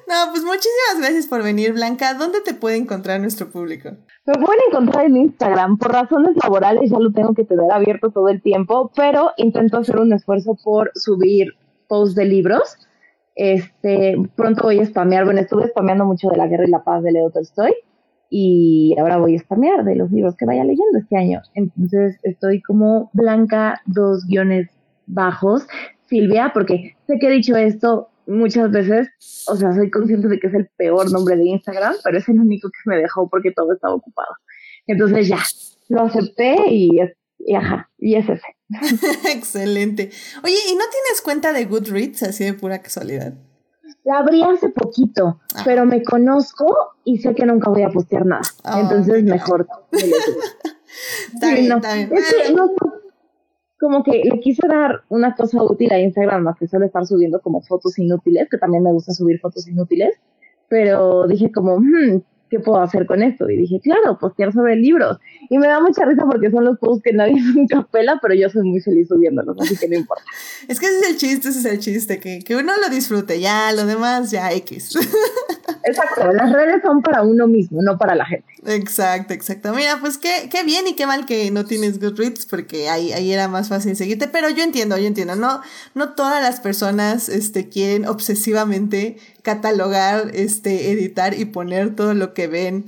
No, 0.07 0.31
pues 0.31 0.43
muchísimas 0.43 0.99
gracias 0.99 1.27
por 1.27 1.43
venir, 1.43 1.73
Blanca. 1.73 2.13
¿Dónde 2.15 2.41
te 2.41 2.53
puede 2.53 2.77
encontrar 2.77 3.19
nuestro 3.21 3.49
público? 3.49 3.91
Me 4.25 4.33
pueden 4.33 4.59
encontrar 4.69 5.05
en 5.05 5.17
Instagram. 5.17 5.77
Por 5.77 5.91
razones 5.91 6.35
laborales 6.41 6.89
ya 6.89 6.99
lo 6.99 7.11
tengo 7.11 7.33
que 7.33 7.45
tener 7.45 7.71
abierto 7.71 8.09
todo 8.09 8.29
el 8.29 8.41
tiempo, 8.41 8.91
pero 8.95 9.31
intento 9.37 9.77
hacer 9.77 9.97
un 9.97 10.13
esfuerzo 10.13 10.57
por 10.63 10.91
subir 10.95 11.49
posts 11.87 12.15
de 12.15 12.25
libros. 12.25 12.77
Este, 13.35 14.15
pronto 14.35 14.63
voy 14.63 14.79
a 14.79 14.85
spamear, 14.85 15.25
bueno, 15.25 15.41
estuve 15.41 15.67
spameando 15.67 16.05
mucho 16.05 16.29
de 16.29 16.37
la 16.37 16.47
guerra 16.47 16.65
y 16.67 16.71
la 16.71 16.83
paz 16.83 17.03
de 17.03 17.11
Leo 17.11 17.29
Tolstoy 17.31 17.73
y 18.29 18.95
ahora 18.99 19.17
voy 19.17 19.35
a 19.35 19.39
spamear 19.39 19.83
de 19.83 19.95
los 19.95 20.11
libros 20.11 20.35
que 20.35 20.45
vaya 20.45 20.63
leyendo 20.63 20.97
este 20.97 21.17
año. 21.17 21.41
Entonces 21.53 22.17
estoy 22.23 22.61
como 22.61 23.09
blanca, 23.13 23.81
dos 23.85 24.25
guiones 24.27 24.69
bajos, 25.05 25.67
Silvia, 26.05 26.51
porque 26.53 26.95
sé 27.07 27.19
que 27.19 27.27
he 27.27 27.31
dicho 27.31 27.55
esto 27.55 28.09
muchas 28.27 28.71
veces, 28.71 29.09
o 29.47 29.55
sea, 29.55 29.73
soy 29.73 29.91
consciente 29.91 30.27
de 30.27 30.39
que 30.39 30.47
es 30.47 30.53
el 30.53 30.67
peor 30.77 31.11
nombre 31.11 31.35
de 31.35 31.45
Instagram, 31.45 31.93
pero 32.03 32.17
es 32.17 32.27
el 32.27 32.39
único 32.39 32.69
que 32.69 32.89
me 32.89 32.97
dejó 32.97 33.29
porque 33.29 33.51
todo 33.51 33.73
estaba 33.73 33.93
ocupado. 33.93 34.35
Entonces 34.87 35.27
ya, 35.27 35.39
lo 35.89 36.01
acepté 36.01 36.55
y, 36.69 36.99
y 37.39 37.55
ajá, 37.55 37.89
y 37.97 38.15
es 38.15 38.27
ese. 38.27 38.55
Excelente. 39.29 40.11
Oye, 40.43 40.55
¿y 40.69 40.75
no 40.75 40.83
tienes 40.91 41.21
cuenta 41.23 41.53
de 41.53 41.65
Goodreads 41.65 42.23
así 42.23 42.45
de 42.45 42.53
pura 42.53 42.81
casualidad? 42.81 43.33
La 44.03 44.19
abrí 44.19 44.43
hace 44.43 44.69
poquito, 44.69 45.39
ah. 45.55 45.61
pero 45.65 45.85
me 45.85 46.03
conozco 46.03 46.65
y 47.03 47.17
sé 47.17 47.33
que 47.33 47.45
nunca 47.45 47.69
voy 47.69 47.83
a 47.83 47.89
postear 47.89 48.25
nada. 48.25 48.43
Entonces 48.75 49.23
mejor. 49.23 49.67
está 49.91 51.53
bien, 51.53 51.71
está 51.71 51.95
bien. 51.95 52.11
como 53.79 54.03
que 54.03 54.21
le 54.23 54.39
quise 54.41 54.67
dar 54.67 55.03
una 55.09 55.35
cosa 55.35 55.63
útil 55.63 55.91
a 55.91 55.99
Instagram, 55.99 56.43
más 56.43 56.57
que 56.57 56.67
solo 56.67 56.85
estar 56.85 57.05
subiendo 57.05 57.41
como 57.41 57.61
fotos 57.61 57.97
inútiles, 57.97 58.47
que 58.49 58.57
también 58.57 58.83
me 58.83 58.91
gusta 58.91 59.13
subir 59.13 59.39
fotos 59.39 59.67
inútiles, 59.67 60.15
pero 60.67 61.27
dije 61.27 61.51
como, 61.51 61.79
hmm, 61.79 62.21
¿qué 62.56 62.64
puedo 62.64 62.82
hacer 62.82 63.06
con 63.06 63.22
esto? 63.22 63.49
Y 63.49 63.57
dije, 63.57 63.80
claro, 63.82 64.18
postear 64.18 64.53
sobre 64.53 64.76
libros. 64.76 65.18
Y 65.49 65.57
me 65.57 65.68
da 65.68 65.80
mucha 65.80 66.06
risa 66.06 66.23
porque 66.26 66.49
son 66.49 66.65
los 66.65 66.80
posts 66.80 67.03
que 67.03 67.14
nadie 67.14 67.36
nunca 67.56 67.84
pela, 67.91 68.19
pero 68.22 68.34
yo 68.34 68.49
soy 68.49 68.64
muy 68.64 68.80
feliz 68.80 69.07
subiéndolos, 69.07 69.57
así 69.60 69.77
que 69.77 69.88
no 69.90 69.95
importa. 69.95 70.23
Es 70.68 70.80
que 70.80 70.86
ese 70.86 70.99
es 70.99 71.10
el 71.10 71.18
chiste, 71.18 71.49
ese 71.49 71.60
es 71.60 71.65
el 71.65 71.80
chiste, 71.80 72.19
que, 72.19 72.40
que 72.40 72.56
uno 72.56 72.72
lo 72.82 72.94
disfrute, 72.94 73.40
ya, 73.40 73.72
lo 73.73 73.86
demás 73.86 74.32
ya 74.32 74.52
X. 74.53 74.95
Exacto, 75.84 76.32
las 76.32 76.52
redes 76.52 76.82
son 76.84 77.02
para 77.02 77.22
uno 77.22 77.48
mismo, 77.48 77.82
no 77.82 77.98
para 77.98 78.15
la 78.15 78.26
gente. 78.26 78.48
Exacto, 78.65 79.34
exacto. 79.34 79.73
Mira, 79.73 79.98
pues 79.99 80.18
qué, 80.18 80.49
qué 80.49 80.64
bien 80.64 80.88
y 80.88 80.95
qué 80.95 81.06
mal 81.06 81.26
que 81.26 81.52
no 81.52 81.65
tienes 81.65 81.99
Goodreads, 81.99 82.48
porque 82.48 82.90
ahí, 82.90 83.11
ahí 83.11 83.32
era 83.32 83.48
más 83.48 83.69
fácil 83.69 83.95
seguirte, 83.95 84.27
pero 84.27 84.49
yo 84.49 84.64
entiendo, 84.64 84.98
yo 84.98 85.06
entiendo, 85.06 85.36
no, 85.36 85.61
no 85.94 86.14
todas 86.14 86.41
las 86.41 86.60
personas 86.60 87.30
este, 87.30 87.69
quieren 87.69 88.07
obsesivamente 88.07 89.18
catalogar, 89.45 90.31
este, 90.34 90.91
editar 90.91 91.39
y 91.39 91.45
poner 91.45 91.95
todo 91.95 92.15
lo 92.15 92.34
que 92.34 92.47
ven, 92.47 92.85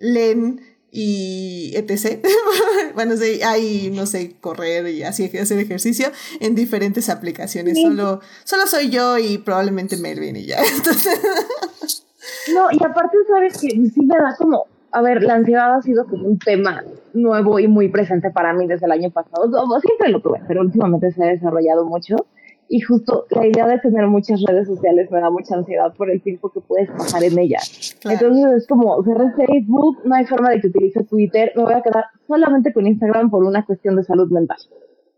leen 0.00 0.60
y 0.92 1.72
etc. 1.74 2.24
bueno, 2.94 3.16
sí, 3.16 3.42
hay, 3.42 3.90
no 3.90 4.06
sé, 4.06 4.36
correr 4.40 4.88
y 4.88 5.02
así 5.02 5.24
hacer 5.36 5.58
ejercicio 5.58 6.06
en 6.40 6.54
diferentes 6.54 7.10
aplicaciones. 7.10 7.78
Solo, 7.82 8.20
solo 8.44 8.66
soy 8.66 8.90
yo 8.90 9.18
y 9.18 9.38
probablemente 9.38 9.96
Melvin 9.96 10.36
y 10.36 10.46
ya. 10.46 10.58
Entonces... 10.76 12.04
No, 12.54 12.68
y 12.70 12.76
aparte 12.76 13.16
sabes 13.26 13.58
que 13.58 13.68
sí 13.68 14.00
me 14.06 14.16
da 14.16 14.36
como, 14.38 14.66
a 14.92 15.02
ver, 15.02 15.22
la 15.24 15.34
ansiedad 15.34 15.74
ha 15.74 15.82
sido 15.82 16.06
como 16.06 16.28
un 16.28 16.38
tema 16.38 16.84
nuevo 17.12 17.58
y 17.58 17.66
muy 17.66 17.88
presente 17.88 18.30
para 18.30 18.52
mí 18.52 18.68
desde 18.68 18.86
el 18.86 18.92
año 18.92 19.10
pasado. 19.10 19.50
Siempre 19.80 20.10
lo 20.10 20.20
tuve, 20.20 20.40
pero 20.46 20.60
últimamente 20.60 21.10
se 21.10 21.24
ha 21.24 21.26
desarrollado 21.26 21.84
mucho. 21.84 22.16
Y 22.68 22.80
justo 22.80 23.26
la 23.30 23.46
idea 23.46 23.66
de 23.66 23.78
tener 23.78 24.06
muchas 24.08 24.42
redes 24.42 24.66
sociales 24.66 25.10
me 25.10 25.20
da 25.20 25.30
mucha 25.30 25.54
ansiedad 25.54 25.94
por 25.94 26.10
el 26.10 26.20
tiempo 26.22 26.50
que 26.50 26.60
puedes 26.60 26.90
pasar 26.90 27.24
en 27.24 27.38
ellas. 27.38 27.96
Entonces 28.04 28.44
es 28.58 28.66
como, 28.66 29.02
cerré 29.04 29.32
Facebook, 29.36 29.98
no 30.04 30.14
hay 30.14 30.26
forma 30.26 30.50
de 30.50 30.60
que 30.60 30.66
utilice 30.66 31.04
Twitter, 31.04 31.52
me 31.56 31.62
voy 31.62 31.72
a 31.72 31.82
quedar 31.82 32.04
solamente 32.26 32.72
con 32.72 32.86
Instagram 32.86 33.30
por 33.30 33.44
una 33.44 33.64
cuestión 33.64 33.96
de 33.96 34.04
salud 34.04 34.30
mental. 34.30 34.58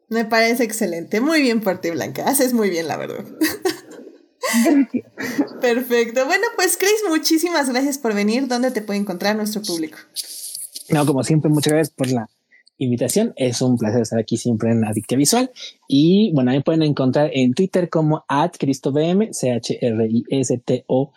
Me 0.08 0.24
parece 0.24 0.64
excelente. 0.64 1.20
Muy 1.20 1.40
bien 1.40 1.60
por 1.60 1.78
ti, 1.78 1.90
Blanca. 1.90 2.28
Haces 2.28 2.52
muy 2.52 2.70
bien, 2.70 2.88
la 2.88 2.96
verdad. 2.96 3.24
Perfecto. 5.60 6.26
Bueno, 6.26 6.46
pues 6.56 6.76
Chris, 6.76 7.04
muchísimas 7.08 7.70
gracias 7.70 7.98
por 7.98 8.14
venir. 8.14 8.48
¿Dónde 8.48 8.70
te 8.70 8.82
puede 8.82 8.98
encontrar 8.98 9.36
nuestro 9.36 9.62
público? 9.62 9.98
No, 10.88 11.06
como 11.06 11.22
siempre, 11.22 11.50
muchas 11.50 11.72
gracias 11.72 11.94
por 11.94 12.10
la 12.10 12.28
invitación. 12.80 13.32
Es 13.36 13.62
un 13.62 13.76
placer 13.76 14.02
estar 14.02 14.18
aquí 14.18 14.36
siempre 14.36 14.72
en 14.72 14.84
Adictia 14.84 15.16
Visual. 15.16 15.50
Y 15.86 16.32
bueno, 16.34 16.50
me 16.50 16.62
pueden 16.62 16.82
encontrar 16.82 17.30
en 17.32 17.54
Twitter 17.54 17.88
como 17.88 18.24
@cristobm, 18.58 19.32
C 19.32 19.52
H 19.52 19.78
R 19.80 20.06
I 20.08 20.24
S 20.30 20.58
T 20.58 20.84
O 20.88 21.12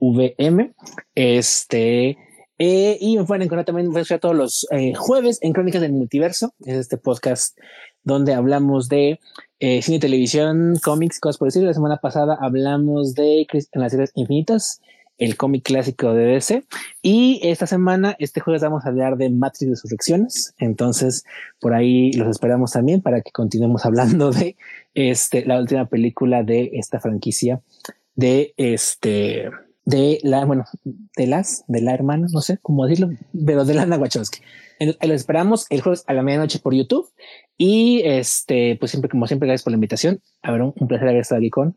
V 0.00 0.34
M. 0.38 0.72
Este 1.14 2.18
eh, 2.64 2.96
y 3.00 3.16
me 3.16 3.24
pueden 3.24 3.42
encontrar 3.42 3.64
también 3.64 3.90
pues, 3.90 4.08
todos 4.20 4.36
los 4.36 4.68
eh, 4.70 4.94
jueves 4.94 5.38
en 5.42 5.52
Crónicas 5.52 5.80
del 5.80 5.92
Multiverso. 5.92 6.54
Es 6.64 6.76
este 6.76 6.96
podcast 6.96 7.58
donde 8.04 8.34
hablamos 8.34 8.88
de 8.88 9.18
eh, 9.58 9.82
cine, 9.82 9.98
televisión, 9.98 10.74
cómics, 10.82 11.18
cosas 11.18 11.38
por 11.38 11.48
decirlo. 11.48 11.68
La 11.68 11.74
semana 11.74 11.96
pasada 11.96 12.36
hablamos 12.40 13.14
de 13.14 13.46
en 13.52 13.80
las 13.80 13.90
series 13.92 14.12
infinitas, 14.14 14.80
el 15.22 15.36
cómic 15.36 15.62
clásico 15.62 16.12
de 16.14 16.24
DC. 16.24 16.64
Y 17.00 17.40
esta 17.44 17.66
semana, 17.66 18.16
este 18.18 18.40
jueves, 18.40 18.62
vamos 18.62 18.84
a 18.84 18.88
hablar 18.88 19.16
de 19.16 19.30
Matrix 19.30 19.70
Resurrecciones. 19.70 20.54
Entonces, 20.58 21.24
por 21.60 21.74
ahí 21.74 22.12
los 22.12 22.28
esperamos 22.28 22.72
también 22.72 23.02
para 23.02 23.20
que 23.20 23.30
continuemos 23.30 23.86
hablando 23.86 24.32
de 24.32 24.56
este, 24.94 25.44
la 25.46 25.60
última 25.60 25.86
película 25.86 26.42
de 26.42 26.70
esta 26.74 26.98
franquicia 26.98 27.60
de 28.14 28.52
este 28.56 29.50
de 29.84 30.20
la, 30.22 30.44
bueno, 30.44 30.64
de 30.84 31.26
las, 31.26 31.64
de 31.66 31.80
la 31.80 31.92
hermana, 31.92 32.28
no 32.30 32.40
sé 32.40 32.58
cómo 32.62 32.86
decirlo, 32.86 33.10
pero 33.46 33.64
de 33.64 33.74
Lana 33.74 33.96
Wachowski. 33.96 34.40
Lo 34.80 35.14
esperamos 35.14 35.66
el 35.70 35.80
jueves 35.80 36.04
a 36.06 36.14
la 36.14 36.22
medianoche 36.22 36.58
por 36.58 36.74
YouTube. 36.74 37.08
Y 37.56 38.02
este, 38.04 38.76
pues 38.78 38.90
siempre, 38.90 39.08
como 39.08 39.26
siempre, 39.26 39.46
gracias 39.46 39.64
por 39.64 39.72
la 39.72 39.76
invitación. 39.76 40.20
A 40.42 40.50
ver, 40.50 40.62
un, 40.62 40.72
placer 40.72 41.08
haber 41.08 41.20
estado 41.20 41.38
aquí 41.38 41.50
con, 41.50 41.76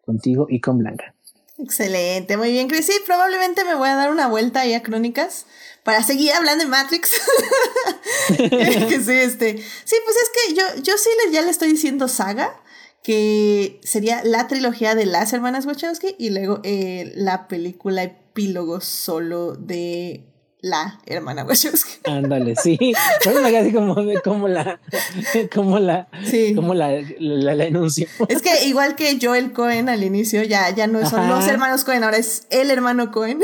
contigo 0.00 0.46
y 0.48 0.60
con 0.60 0.78
Blanca. 0.78 1.15
Excelente, 1.58 2.36
muy 2.36 2.50
bien, 2.50 2.68
Chris. 2.68 2.86
Sí, 2.86 2.92
probablemente 3.06 3.64
me 3.64 3.74
voy 3.74 3.88
a 3.88 3.96
dar 3.96 4.10
una 4.10 4.28
vuelta 4.28 4.60
ahí 4.60 4.74
a 4.74 4.82
Crónicas 4.82 5.46
para 5.84 6.02
seguir 6.02 6.32
hablando 6.32 6.64
de 6.64 6.70
Matrix. 6.70 7.10
que 8.36 9.00
sí, 9.00 9.12
este. 9.12 9.56
Sí, 9.84 9.96
pues 10.04 10.16
es 10.16 10.30
que 10.34 10.54
yo, 10.54 10.82
yo 10.82 10.98
sí 10.98 11.08
les, 11.24 11.32
ya 11.32 11.42
le 11.42 11.50
estoy 11.50 11.70
diciendo 11.70 12.08
saga, 12.08 12.60
que 13.02 13.80
sería 13.84 14.22
la 14.24 14.48
trilogía 14.48 14.94
de 14.94 15.06
las 15.06 15.32
hermanas 15.32 15.64
Wachowski 15.64 16.16
y 16.18 16.30
luego 16.30 16.60
eh, 16.64 17.12
la 17.14 17.48
película 17.48 18.02
epílogo 18.02 18.80
solo 18.80 19.54
de 19.54 20.24
la 20.60 21.00
hermana 21.06 21.44
Wachowski. 21.44 21.98
Ándale, 22.10 22.56
sí. 22.56 22.94
Casi 23.22 23.72
como, 23.72 23.94
como 24.24 24.48
la, 24.48 24.80
como 25.54 25.78
la, 25.78 26.08
sí. 26.24 26.54
como 26.54 26.74
la, 26.74 27.02
la, 27.18 27.54
la, 27.54 27.64
enuncio. 27.64 28.06
Es 28.28 28.42
que 28.42 28.64
igual 28.66 28.96
que 28.96 29.18
Joel 29.20 29.52
Cohen 29.52 29.88
al 29.88 30.02
inicio, 30.02 30.42
ya, 30.42 30.70
ya 30.70 30.86
no 30.86 31.08
son 31.08 31.28
los 31.28 31.46
hermanos 31.46 31.84
Cohen, 31.84 32.04
ahora 32.04 32.16
es 32.16 32.46
el 32.50 32.70
hermano 32.70 33.10
Cohen. 33.10 33.40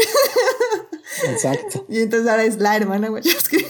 Exacto. 1.29 1.87
Y 1.93 2.01
entonces 2.01 2.29
ahora 2.29 2.45
es 2.45 2.57
la 2.59 2.77
hermana 2.77 3.11
Wachowski. 3.11 3.59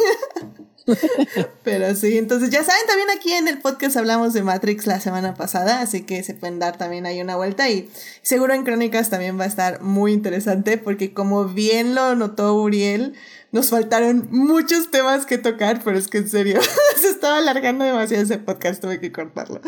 Pero 1.62 1.94
sí, 1.94 2.18
entonces 2.18 2.50
ya 2.50 2.64
saben, 2.64 2.86
también 2.86 3.08
aquí 3.10 3.32
en 3.32 3.48
el 3.48 3.58
podcast 3.58 3.96
hablamos 3.96 4.32
de 4.32 4.42
Matrix 4.42 4.86
la 4.86 5.00
semana 5.00 5.34
pasada, 5.34 5.80
así 5.80 6.02
que 6.02 6.22
se 6.22 6.34
pueden 6.34 6.58
dar 6.58 6.76
también 6.76 7.06
ahí 7.06 7.20
una 7.20 7.36
vuelta 7.36 7.68
y 7.68 7.88
seguro 8.22 8.54
en 8.54 8.64
Crónicas 8.64 9.10
también 9.10 9.38
va 9.38 9.44
a 9.44 9.48
estar 9.48 9.80
muy 9.82 10.12
interesante 10.12 10.78
porque 10.78 11.12
como 11.12 11.44
bien 11.46 11.94
lo 11.94 12.14
notó 12.14 12.54
Uriel, 12.54 13.14
nos 13.52 13.68
faltaron 13.68 14.28
muchos 14.30 14.90
temas 14.90 15.26
que 15.26 15.36
tocar, 15.36 15.82
pero 15.84 15.98
es 15.98 16.08
que 16.08 16.18
en 16.18 16.28
serio, 16.28 16.60
se 17.00 17.01
estaba 17.22 17.38
alargando 17.38 17.84
demasiado 17.84 18.24
ese 18.24 18.38
podcast, 18.38 18.82
tuve 18.82 18.98
que 18.98 19.12
cortarlo. 19.12 19.60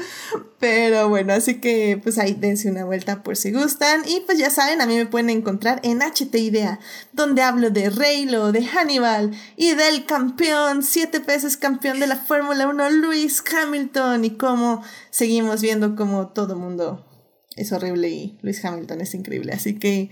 Pero 0.58 1.08
bueno, 1.08 1.34
así 1.34 1.60
que 1.60 2.00
pues 2.02 2.18
ahí 2.18 2.34
dense 2.34 2.68
una 2.68 2.84
vuelta 2.84 3.22
por 3.22 3.36
si 3.36 3.52
gustan. 3.52 4.02
Y 4.08 4.22
pues 4.26 4.38
ya 4.38 4.50
saben, 4.50 4.80
a 4.80 4.86
mí 4.86 4.96
me 4.96 5.06
pueden 5.06 5.30
encontrar 5.30 5.78
en 5.84 6.00
HT 6.02 6.34
Idea, 6.34 6.80
donde 7.12 7.42
hablo 7.42 7.70
de 7.70 7.90
Reylo, 7.90 8.50
de 8.50 8.66
Hannibal 8.66 9.30
y 9.56 9.72
del 9.76 10.04
campeón, 10.04 10.82
siete 10.82 11.20
veces 11.20 11.56
campeón 11.56 12.00
de 12.00 12.08
la 12.08 12.16
Fórmula 12.16 12.66
1, 12.66 12.90
Luis 12.90 13.44
Hamilton, 13.48 14.24
y 14.24 14.30
cómo 14.36 14.82
seguimos 15.10 15.62
viendo 15.62 15.94
cómo 15.94 16.32
todo 16.32 16.56
mundo 16.56 17.06
es 17.54 17.70
horrible 17.70 18.08
y 18.08 18.38
Luis 18.42 18.64
Hamilton 18.64 19.00
es 19.00 19.14
increíble. 19.14 19.52
Así 19.52 19.78
que 19.78 20.10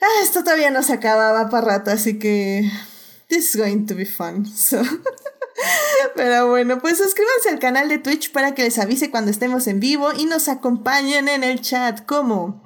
ah, 0.00 0.22
esto 0.22 0.42
todavía 0.42 0.70
no 0.70 0.82
se 0.82 0.94
acababa 0.94 1.50
para 1.50 1.66
rato, 1.66 1.90
así 1.90 2.18
que 2.18 2.66
this 3.28 3.50
is 3.50 3.56
going 3.56 3.84
to 3.84 3.94
be 3.94 4.06
fun. 4.06 4.46
So. 4.46 4.80
Pero 6.14 6.48
bueno, 6.48 6.80
pues 6.80 6.98
suscríbanse 6.98 7.50
al 7.50 7.58
canal 7.58 7.88
de 7.88 7.98
Twitch 7.98 8.32
para 8.32 8.54
que 8.54 8.62
les 8.62 8.78
avise 8.78 9.10
cuando 9.10 9.30
estemos 9.30 9.66
en 9.66 9.80
vivo 9.80 10.12
y 10.16 10.26
nos 10.26 10.48
acompañen 10.48 11.28
en 11.28 11.44
el 11.44 11.60
chat 11.60 12.04
como 12.04 12.62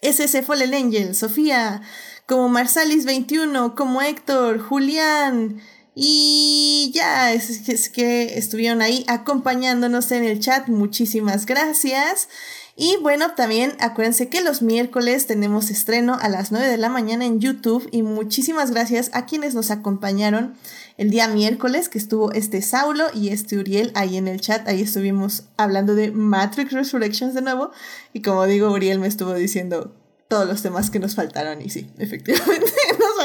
SS 0.00 0.42
Fallen 0.42 0.74
Angel, 0.74 1.14
Sofía, 1.14 1.82
como 2.26 2.48
Marsalis21, 2.48 3.74
como 3.74 4.02
Héctor, 4.02 4.60
Julián. 4.60 5.60
Y 5.94 6.90
ya, 6.92 7.32
es, 7.32 7.68
es 7.68 7.88
que 7.88 8.36
estuvieron 8.36 8.82
ahí 8.82 9.04
acompañándonos 9.06 10.10
en 10.10 10.24
el 10.24 10.40
chat. 10.40 10.68
Muchísimas 10.68 11.46
gracias. 11.46 12.28
Y 12.76 12.96
bueno, 13.02 13.34
también 13.34 13.74
acuérdense 13.78 14.28
que 14.28 14.40
los 14.40 14.60
miércoles 14.60 15.26
tenemos 15.28 15.70
estreno 15.70 16.18
a 16.20 16.28
las 16.28 16.50
9 16.50 16.66
de 16.66 16.76
la 16.76 16.88
mañana 16.88 17.24
en 17.24 17.38
YouTube 17.38 17.88
y 17.92 18.02
muchísimas 18.02 18.72
gracias 18.72 19.10
a 19.12 19.26
quienes 19.26 19.54
nos 19.54 19.70
acompañaron 19.70 20.56
el 20.96 21.10
día 21.10 21.28
miércoles, 21.28 21.88
que 21.88 21.98
estuvo 21.98 22.32
este 22.32 22.62
Saulo 22.62 23.06
y 23.12 23.30
este 23.30 23.58
Uriel 23.58 23.90
ahí 23.94 24.16
en 24.16 24.28
el 24.28 24.40
chat. 24.40 24.66
Ahí 24.68 24.82
estuvimos 24.82 25.44
hablando 25.56 25.94
de 25.94 26.12
Matrix 26.12 26.72
Resurrections 26.72 27.34
de 27.34 27.42
nuevo. 27.42 27.70
Y 28.12 28.22
como 28.22 28.44
digo, 28.46 28.70
Uriel 28.70 29.00
me 29.00 29.08
estuvo 29.08 29.34
diciendo 29.34 29.94
todos 30.28 30.46
los 30.46 30.62
temas 30.62 30.90
que 30.90 30.98
nos 30.98 31.14
faltaron. 31.14 31.60
Y 31.62 31.70
sí, 31.70 31.90
efectivamente 31.98 32.70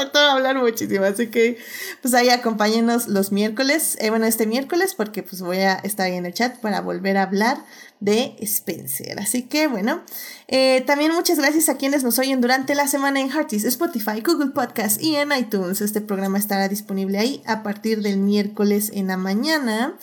faltó 0.00 0.18
hablar 0.18 0.56
muchísimo, 0.56 1.04
así 1.04 1.28
que 1.28 1.58
pues 2.00 2.14
ahí 2.14 2.30
acompáñenos 2.30 3.08
los 3.08 3.32
miércoles, 3.32 3.96
eh, 4.00 4.10
bueno, 4.10 4.26
este 4.26 4.46
miércoles 4.46 4.94
porque 4.94 5.22
pues 5.22 5.42
voy 5.42 5.58
a 5.58 5.74
estar 5.74 6.06
ahí 6.06 6.16
en 6.16 6.26
el 6.26 6.32
chat 6.32 6.56
para 6.58 6.80
volver 6.80 7.16
a 7.16 7.24
hablar 7.24 7.58
de 8.00 8.34
Spencer. 8.40 9.18
Así 9.20 9.42
que 9.42 9.66
bueno, 9.66 10.02
eh, 10.48 10.82
también 10.86 11.12
muchas 11.12 11.38
gracias 11.38 11.68
a 11.68 11.76
quienes 11.76 12.02
nos 12.02 12.18
oyen 12.18 12.40
durante 12.40 12.74
la 12.74 12.88
semana 12.88 13.20
en 13.20 13.30
Hearties, 13.30 13.64
Spotify, 13.64 14.22
Google 14.24 14.50
Podcast 14.50 15.02
y 15.02 15.16
en 15.16 15.32
iTunes. 15.32 15.80
Este 15.80 16.00
programa 16.00 16.38
estará 16.38 16.68
disponible 16.68 17.18
ahí 17.18 17.42
a 17.46 17.62
partir 17.62 18.02
del 18.02 18.16
miércoles 18.16 18.90
en 18.94 19.08
la 19.08 19.16
mañana. 19.16 19.98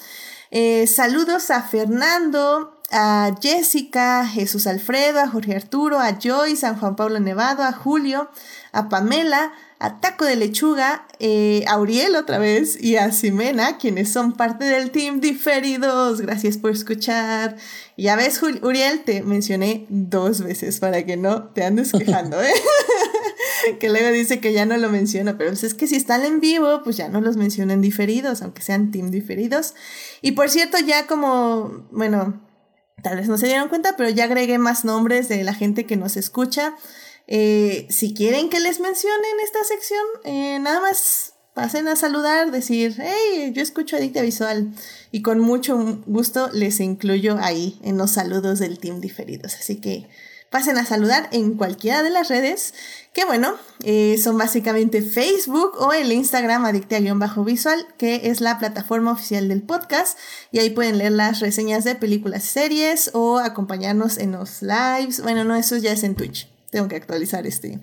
Eh, 0.52 0.88
saludos 0.88 1.50
a 1.50 1.62
Fernando, 1.64 2.78
a 2.92 3.36
Jessica, 3.42 4.26
Jesús 4.26 4.68
Alfredo, 4.68 5.20
a 5.20 5.28
Jorge 5.28 5.56
Arturo, 5.56 6.00
a 6.00 6.18
Joyce, 6.22 6.66
a 6.66 6.76
Juan 6.76 6.96
Pablo 6.96 7.20
Nevado, 7.20 7.64
a 7.64 7.74
Julio, 7.74 8.30
a 8.72 8.90
Pamela, 8.90 9.52
a 9.80 10.00
Taco 10.02 10.26
de 10.26 10.36
Lechuga, 10.36 11.08
eh, 11.20 11.64
a 11.68 11.78
Uriel 11.80 12.16
otra 12.16 12.40
vez 12.40 12.82
y 12.82 12.96
a 12.96 13.12
Ximena, 13.12 13.78
quienes 13.78 14.12
son 14.12 14.34
parte 14.34 14.66
del 14.66 14.92
team 14.92 15.20
diferidos. 15.20 16.22
Gracias 16.22 16.58
por 16.58 16.72
escuchar. 16.72 17.58
Ya 17.96 18.16
ves, 18.16 18.42
Uriel, 18.42 19.04
te 19.04 19.22
mencioné 19.22 19.86
dos 19.90 20.42
veces 20.42 20.80
para 20.80 21.06
que 21.06 21.18
no 21.18 21.46
te 21.50 21.64
andes 21.64 21.92
quejando, 21.92 22.42
¿eh? 22.42 22.54
que 23.80 23.90
luego 23.90 24.10
dice 24.10 24.40
que 24.40 24.54
ya 24.54 24.66
no 24.66 24.78
lo 24.78 24.90
menciona, 24.90 25.38
pero 25.38 25.52
pues 25.52 25.64
es 25.64 25.74
que 25.74 25.88
si 25.88 25.96
están 25.96 26.24
en 26.26 26.40
vivo, 26.40 26.82
pues 26.84 26.98
ya 26.98 27.10
no 27.10 27.22
los 27.22 27.38
mencionen 27.38 27.82
diferidos, 27.82 28.42
aunque 28.42 28.64
sean 28.64 28.92
team 28.92 29.12
diferidos. 29.12 29.76
Y 30.22 30.32
por 30.32 30.50
cierto, 30.50 30.78
ya 30.80 31.06
como, 31.06 31.86
bueno, 31.92 32.42
tal 33.04 33.18
vez 33.18 33.28
no 33.28 33.38
se 33.38 33.48
dieron 33.48 33.70
cuenta, 33.70 33.96
pero 33.96 34.10
ya 34.10 34.24
agregué 34.24 34.58
más 34.58 34.86
nombres 34.86 35.30
de 35.30 35.44
la 35.44 35.54
gente 35.54 35.86
que 35.86 35.98
nos 35.98 36.18
escucha. 36.18 36.76
Eh, 37.28 37.88
si 37.90 38.14
quieren 38.14 38.50
que 38.50 38.60
les 38.60 38.80
mencione 38.80 39.30
en 39.34 39.40
esta 39.46 39.64
sección, 39.64 40.06
eh, 40.24 40.60
nada 40.60 40.80
más 40.80 41.34
pasen 41.54 41.88
a 41.88 41.96
saludar, 41.96 42.52
decir, 42.52 42.96
hey, 43.00 43.52
yo 43.54 43.62
escucho 43.62 43.98
Adicta 43.98 44.22
Visual. 44.22 44.72
Y 45.12 45.22
con 45.22 45.40
mucho 45.40 46.04
gusto 46.06 46.50
les 46.54 46.80
incluyo 46.80 47.38
ahí 47.40 47.80
en 47.84 47.98
los 47.98 48.12
saludos 48.12 48.60
del 48.60 48.80
team 48.80 49.02
diferidos. 49.02 49.56
Así 49.56 49.78
que 49.78 50.08
pasen 50.50 50.78
a 50.78 50.86
saludar 50.86 51.28
en 51.32 51.56
cualquiera 51.56 52.04
de 52.04 52.10
las 52.10 52.30
redes, 52.30 52.74
que 53.12 53.26
bueno, 53.26 53.56
eh, 53.84 54.20
son 54.24 54.38
básicamente 54.38 55.02
Facebook 55.02 55.72
o 55.80 55.94
el 55.94 56.12
Instagram 56.12 56.66
Adictia-Visual, 56.66 57.88
que 57.98 58.30
es 58.30 58.40
la 58.40 58.60
plataforma 58.60 59.12
oficial 59.12 59.50
del 59.50 59.64
podcast, 59.64 60.18
y 60.52 60.60
ahí 60.60 60.70
pueden 60.70 61.00
leer 61.00 61.14
las 61.14 61.40
reseñas 61.40 61.84
de 61.84 61.96
películas 61.96 62.46
y 62.46 62.50
series 62.50 63.12
o 63.14 63.40
acompañarnos 63.40 64.20
en 64.20 64.34
los 64.34 64.62
lives. 64.62 65.22
Bueno, 65.22 65.44
no, 65.44 65.56
eso 65.56 65.76
ya 65.78 65.92
es 65.92 66.04
en 66.04 66.16
Twitch. 66.16 66.48
Tengo 66.70 66.88
que 66.88 66.96
actualizar 66.96 67.48
este, 67.48 67.80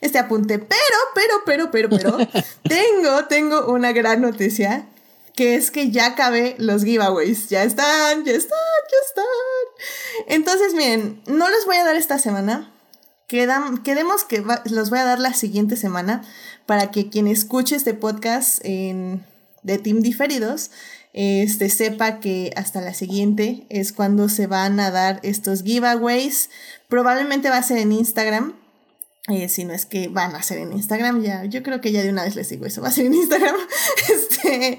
este 0.00 0.18
apunte. 0.18 0.58
Pero, 0.58 0.98
pero, 1.14 1.34
pero, 1.44 1.70
pero, 1.70 1.90
pero, 1.90 2.18
tengo, 2.62 3.24
tengo 3.26 3.66
una 3.66 3.92
gran 3.92 4.22
noticia 4.22 4.86
que 5.34 5.54
es 5.54 5.70
que 5.70 5.90
ya 5.90 6.06
acabé 6.06 6.54
los 6.58 6.84
giveaways. 6.84 7.48
Ya 7.48 7.62
están, 7.62 8.24
ya 8.24 8.32
están, 8.32 8.58
ya 8.90 9.06
están. 9.06 9.24
Entonces, 10.28 10.74
miren, 10.74 11.22
no 11.26 11.50
los 11.50 11.66
voy 11.66 11.76
a 11.76 11.84
dar 11.84 11.96
esta 11.96 12.18
semana. 12.18 12.72
Quedan, 13.28 13.82
quedemos 13.82 14.24
que 14.24 14.44
los 14.66 14.90
voy 14.90 14.98
a 14.98 15.04
dar 15.04 15.18
la 15.18 15.32
siguiente 15.32 15.76
semana 15.76 16.22
para 16.66 16.90
que 16.90 17.08
quien 17.08 17.26
escuche 17.26 17.76
este 17.76 17.94
podcast 17.94 18.60
en, 18.62 19.24
de 19.62 19.78
Team 19.78 20.00
Diferidos 20.00 20.70
este, 21.12 21.68
sepa 21.68 22.20
que 22.20 22.52
hasta 22.56 22.80
la 22.80 22.94
siguiente 22.94 23.66
es 23.68 23.92
cuando 23.92 24.28
se 24.28 24.46
van 24.46 24.80
a 24.80 24.90
dar 24.90 25.20
estos 25.22 25.62
giveaways. 25.62 26.50
Probablemente 26.88 27.50
va 27.50 27.58
a 27.58 27.62
ser 27.62 27.78
en 27.78 27.92
Instagram. 27.92 28.54
Eh, 29.28 29.48
si 29.48 29.64
no 29.64 29.72
es 29.72 29.86
que 29.86 30.08
van 30.08 30.34
a 30.34 30.42
ser 30.42 30.58
en 30.58 30.72
Instagram, 30.72 31.22
ya, 31.22 31.44
yo 31.44 31.62
creo 31.62 31.80
que 31.80 31.92
ya 31.92 32.02
de 32.02 32.08
una 32.08 32.24
vez 32.24 32.34
les 32.34 32.48
digo 32.48 32.66
eso, 32.66 32.82
va 32.82 32.88
a 32.88 32.92
ser 32.92 33.06
en 33.06 33.14
Instagram. 33.14 33.54
Este, 34.10 34.78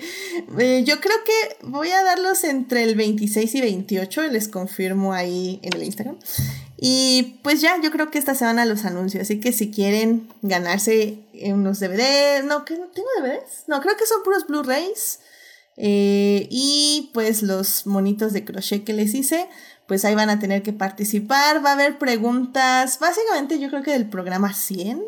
eh, 0.60 0.84
yo 0.84 1.00
creo 1.00 1.16
que 1.24 1.66
voy 1.66 1.90
a 1.92 2.04
darlos 2.04 2.44
entre 2.44 2.84
el 2.84 2.96
26 2.96 3.56
y 3.56 3.62
28, 3.62 4.24
les 4.24 4.50
confirmo 4.50 5.14
ahí 5.14 5.60
en 5.64 5.74
el 5.74 5.84
Instagram. 5.84 6.18
Y 6.78 7.40
pues 7.42 7.62
ya, 7.62 7.80
yo 7.82 7.90
creo 7.90 8.12
que 8.12 8.20
esta 8.20 8.36
semana 8.36 8.66
los 8.66 8.84
anuncios, 8.84 9.22
así 9.22 9.40
que 9.40 9.54
si 9.54 9.72
quieren 9.72 10.28
ganarse 10.42 11.20
unos 11.46 11.80
DVDs, 11.80 12.44
no, 12.44 12.66
que 12.66 12.76
tengo 12.76 13.08
DVDs, 13.20 13.64
no, 13.68 13.80
creo 13.82 13.96
que 13.96 14.06
son 14.06 14.24
puros 14.24 14.46
Blu-rays. 14.46 15.20
Eh, 15.78 16.48
y 16.52 17.10
pues 17.14 17.42
los 17.42 17.88
monitos 17.88 18.34
de 18.34 18.46
crochet 18.46 18.84
que 18.84 18.94
les 18.94 19.14
hice, 19.14 19.48
pues 19.88 20.06
ahí 20.06 20.16
van 20.16 20.30
a 20.30 20.40
tener 20.40 20.64
que 20.64 20.74
participar. 20.74 21.64
Va 21.66 21.72
a 21.72 21.74
haber 21.74 21.98
preguntas, 21.98 23.00
básicamente 23.00 23.60
yo 23.60 23.70
creo 23.70 23.84
que 23.84 23.92
del 23.92 24.10
programa 24.10 24.54
100. 24.54 25.04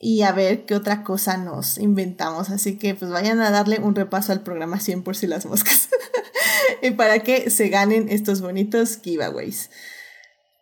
Y 0.00 0.22
a 0.22 0.32
ver 0.32 0.66
qué 0.66 0.74
otra 0.74 1.02
cosa 1.02 1.38
nos 1.38 1.78
inventamos. 1.78 2.50
Así 2.50 2.76
que 2.76 2.94
pues 2.94 3.10
vayan 3.10 3.40
a 3.40 3.50
darle 3.50 3.78
un 3.78 3.94
repaso 3.94 4.32
al 4.32 4.42
programa 4.42 4.80
100 4.80 5.02
por 5.02 5.16
si 5.16 5.26
las 5.26 5.46
moscas. 5.46 5.88
y 6.82 6.90
para 6.90 7.20
que 7.20 7.48
se 7.50 7.68
ganen 7.68 8.08
estos 8.10 8.40
bonitos 8.40 8.98
giveaways. 9.02 9.70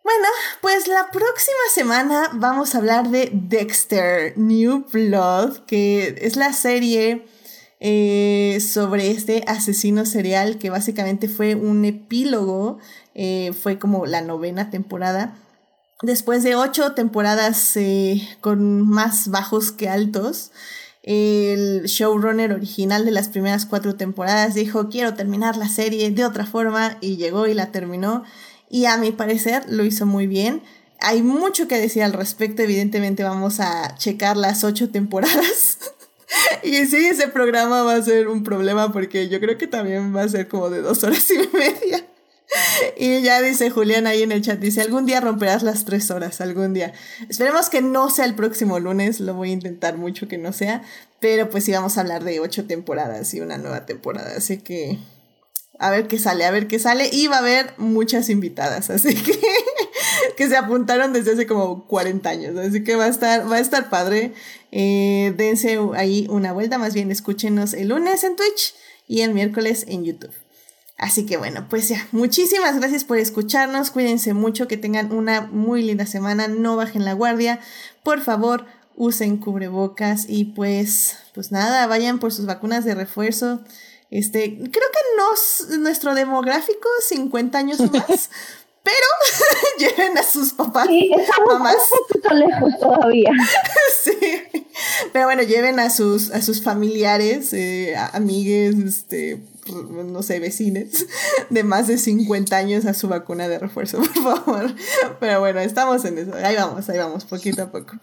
Bueno, 0.03 0.27
pues 0.61 0.87
la 0.87 1.09
próxima 1.11 1.63
semana 1.73 2.29
vamos 2.33 2.75
a 2.75 2.79
hablar 2.79 3.09
de 3.09 3.29
Dexter 3.33 4.37
New 4.37 4.85
Blood, 4.91 5.65
que 5.65 6.15
es 6.19 6.35
la 6.35 6.51
serie 6.51 7.25
eh, 7.85 8.61
sobre 8.61 9.11
este 9.11 9.43
asesino 9.45 10.05
serial 10.05 10.57
que 10.57 10.69
básicamente 10.69 11.27
fue 11.27 11.53
un 11.53 11.83
epílogo 11.83 12.79
eh, 13.13 13.51
fue 13.61 13.77
como 13.77 14.05
la 14.05 14.21
novena 14.21 14.69
temporada. 14.69 15.35
Después 16.01 16.43
de 16.43 16.55
ocho 16.55 16.93
temporadas 16.93 17.75
eh, 17.75 18.25
con 18.39 18.87
más 18.87 19.27
bajos 19.27 19.73
que 19.73 19.89
altos, 19.89 20.51
el 21.01 21.83
showrunner 21.83 22.53
original 22.53 23.03
de 23.03 23.11
las 23.11 23.27
primeras 23.27 23.65
cuatro 23.65 23.95
temporadas 23.95 24.53
dijo 24.53 24.87
quiero 24.87 25.15
terminar 25.15 25.57
la 25.57 25.67
serie 25.67 26.09
de 26.09 26.23
otra 26.23 26.45
forma 26.45 26.97
y 27.01 27.17
llegó 27.17 27.47
y 27.47 27.53
la 27.53 27.73
terminó 27.73 28.23
y 28.69 28.85
a 28.85 28.95
mi 28.95 29.11
parecer 29.11 29.65
lo 29.67 29.83
hizo 29.83 30.05
muy 30.05 30.25
bien. 30.25 30.63
Hay 31.01 31.21
mucho 31.21 31.67
que 31.67 31.77
decir 31.77 32.03
al 32.03 32.13
respecto, 32.13 32.61
evidentemente 32.61 33.25
vamos 33.25 33.59
a 33.59 33.93
checar 33.97 34.37
las 34.37 34.63
ocho 34.63 34.89
temporadas. 34.89 35.79
y 36.63 36.85
sí, 36.85 37.07
ese 37.07 37.27
programa 37.27 37.83
va 37.83 37.95
a 37.95 38.01
ser 38.01 38.27
un 38.27 38.43
problema 38.43 38.91
porque 38.91 39.29
yo 39.29 39.39
creo 39.39 39.57
que 39.57 39.67
también 39.67 40.15
va 40.15 40.23
a 40.23 40.29
ser 40.29 40.47
como 40.47 40.69
de 40.69 40.81
dos 40.81 41.03
horas 41.03 41.29
y 41.31 41.37
media. 41.55 42.05
Y 42.97 43.21
ya 43.21 43.41
dice 43.41 43.71
Julián 43.71 44.05
ahí 44.05 44.21
en 44.21 44.31
el 44.31 44.41
chat, 44.41 44.59
dice, 44.59 44.81
algún 44.81 45.05
día 45.05 45.19
romperás 45.21 45.63
las 45.63 45.85
tres 45.85 46.11
horas, 46.11 46.39
algún 46.41 46.73
día. 46.73 46.93
Esperemos 47.27 47.69
que 47.69 47.81
no 47.81 48.09
sea 48.09 48.25
el 48.25 48.35
próximo 48.35 48.79
lunes, 48.79 49.19
lo 49.19 49.33
voy 49.33 49.49
a 49.49 49.53
intentar 49.53 49.97
mucho 49.97 50.27
que 50.27 50.37
no 50.37 50.53
sea, 50.53 50.83
pero 51.19 51.49
pues 51.49 51.63
sí 51.63 51.71
vamos 51.71 51.97
a 51.97 52.01
hablar 52.01 52.23
de 52.23 52.39
ocho 52.39 52.65
temporadas 52.65 53.33
y 53.33 53.41
una 53.41 53.57
nueva 53.57 53.85
temporada, 53.85 54.35
así 54.37 54.57
que 54.59 54.99
a 55.79 55.89
ver 55.89 56.07
qué 56.07 56.19
sale, 56.19 56.45
a 56.45 56.51
ver 56.51 56.67
qué 56.67 56.79
sale. 56.79 57.09
Y 57.11 57.27
va 57.27 57.37
a 57.37 57.39
haber 57.39 57.73
muchas 57.77 58.29
invitadas, 58.29 58.89
así 58.89 59.15
que, 59.15 59.39
que 60.37 60.47
se 60.47 60.57
apuntaron 60.57 61.13
desde 61.13 61.33
hace 61.33 61.47
como 61.47 61.87
40 61.87 62.29
años, 62.29 62.57
así 62.57 62.83
que 62.83 62.95
va 62.95 63.05
a 63.05 63.09
estar, 63.09 63.49
va 63.51 63.57
a 63.57 63.59
estar 63.59 63.89
padre. 63.89 64.33
Eh, 64.71 65.33
dense 65.37 65.79
ahí 65.95 66.27
una 66.29 66.51
vuelta, 66.53 66.77
más 66.77 66.93
bien 66.93 67.11
escúchenos 67.11 67.73
el 67.73 67.89
lunes 67.89 68.23
en 68.23 68.35
Twitch 68.35 68.73
y 69.07 69.21
el 69.21 69.33
miércoles 69.33 69.85
en 69.87 70.03
YouTube. 70.03 70.33
Así 70.97 71.25
que 71.25 71.37
bueno, 71.37 71.67
pues 71.69 71.89
ya, 71.89 72.07
muchísimas 72.11 72.77
gracias 72.79 73.03
por 73.03 73.17
escucharnos, 73.17 73.91
cuídense 73.91 74.33
mucho, 74.33 74.67
que 74.67 74.77
tengan 74.77 75.11
una 75.11 75.41
muy 75.41 75.81
linda 75.81 76.05
semana, 76.05 76.47
no 76.47 76.75
bajen 76.75 77.03
la 77.03 77.13
guardia, 77.13 77.59
por 78.03 78.21
favor, 78.21 78.65
usen 78.95 79.37
cubrebocas 79.37 80.25
y 80.29 80.45
pues, 80.45 81.17
pues 81.33 81.51
nada, 81.51 81.87
vayan 81.87 82.19
por 82.19 82.31
sus 82.31 82.45
vacunas 82.45 82.85
de 82.85 82.95
refuerzo. 82.95 83.61
Este, 84.11 84.55
creo 84.55 84.69
que 84.69 84.99
no 85.17 85.79
nuestro 85.79 86.13
demográfico, 86.13 86.87
50 87.01 87.57
años 87.57 87.79
más, 87.91 88.29
pero 88.83 89.07
lleven 89.79 90.17
a 90.17 90.23
sus 90.23 90.53
papás, 90.53 90.87
sí, 90.87 91.09
mamás. 91.47 91.75
Un 91.75 92.07
poquito 92.07 92.33
lejos 92.33 92.79
todavía. 92.79 93.31
sí, 94.03 94.43
pero 95.13 95.25
bueno, 95.25 95.43
lleven 95.43 95.79
a 95.79 95.89
sus, 95.89 96.31
a 96.31 96.41
sus 96.41 96.61
familiares, 96.61 97.53
eh, 97.53 97.95
amigues, 98.11 98.75
este, 98.75 99.41
no 99.71 100.21
sé, 100.21 100.39
vecines 100.39 101.07
de 101.49 101.63
más 101.63 101.87
de 101.87 101.97
50 101.97 102.55
años 102.55 102.85
a 102.85 102.93
su 102.93 103.07
vacuna 103.07 103.47
de 103.47 103.59
refuerzo, 103.59 103.97
por 104.23 104.43
favor. 104.43 104.75
Pero 105.19 105.39
bueno, 105.39 105.61
estamos 105.61 106.03
en 106.03 106.17
eso. 106.17 106.33
Ahí 106.43 106.55
vamos, 106.55 106.89
ahí 106.89 106.97
vamos, 106.97 107.23
poquito 107.25 107.63
a 107.63 107.71
poco. 107.71 107.93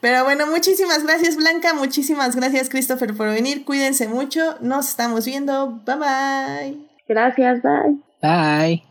Pero 0.00 0.24
bueno, 0.24 0.46
muchísimas 0.46 1.02
gracias 1.04 1.36
Blanca, 1.36 1.72
muchísimas 1.74 2.36
gracias 2.36 2.68
Christopher 2.68 3.14
por 3.16 3.28
venir. 3.28 3.64
Cuídense 3.64 4.08
mucho, 4.08 4.56
nos 4.60 4.88
estamos 4.90 5.24
viendo. 5.24 5.80
Bye 5.86 5.96
bye. 5.96 6.86
Gracias, 7.08 7.62
bye. 7.62 7.96
Bye. 8.20 8.82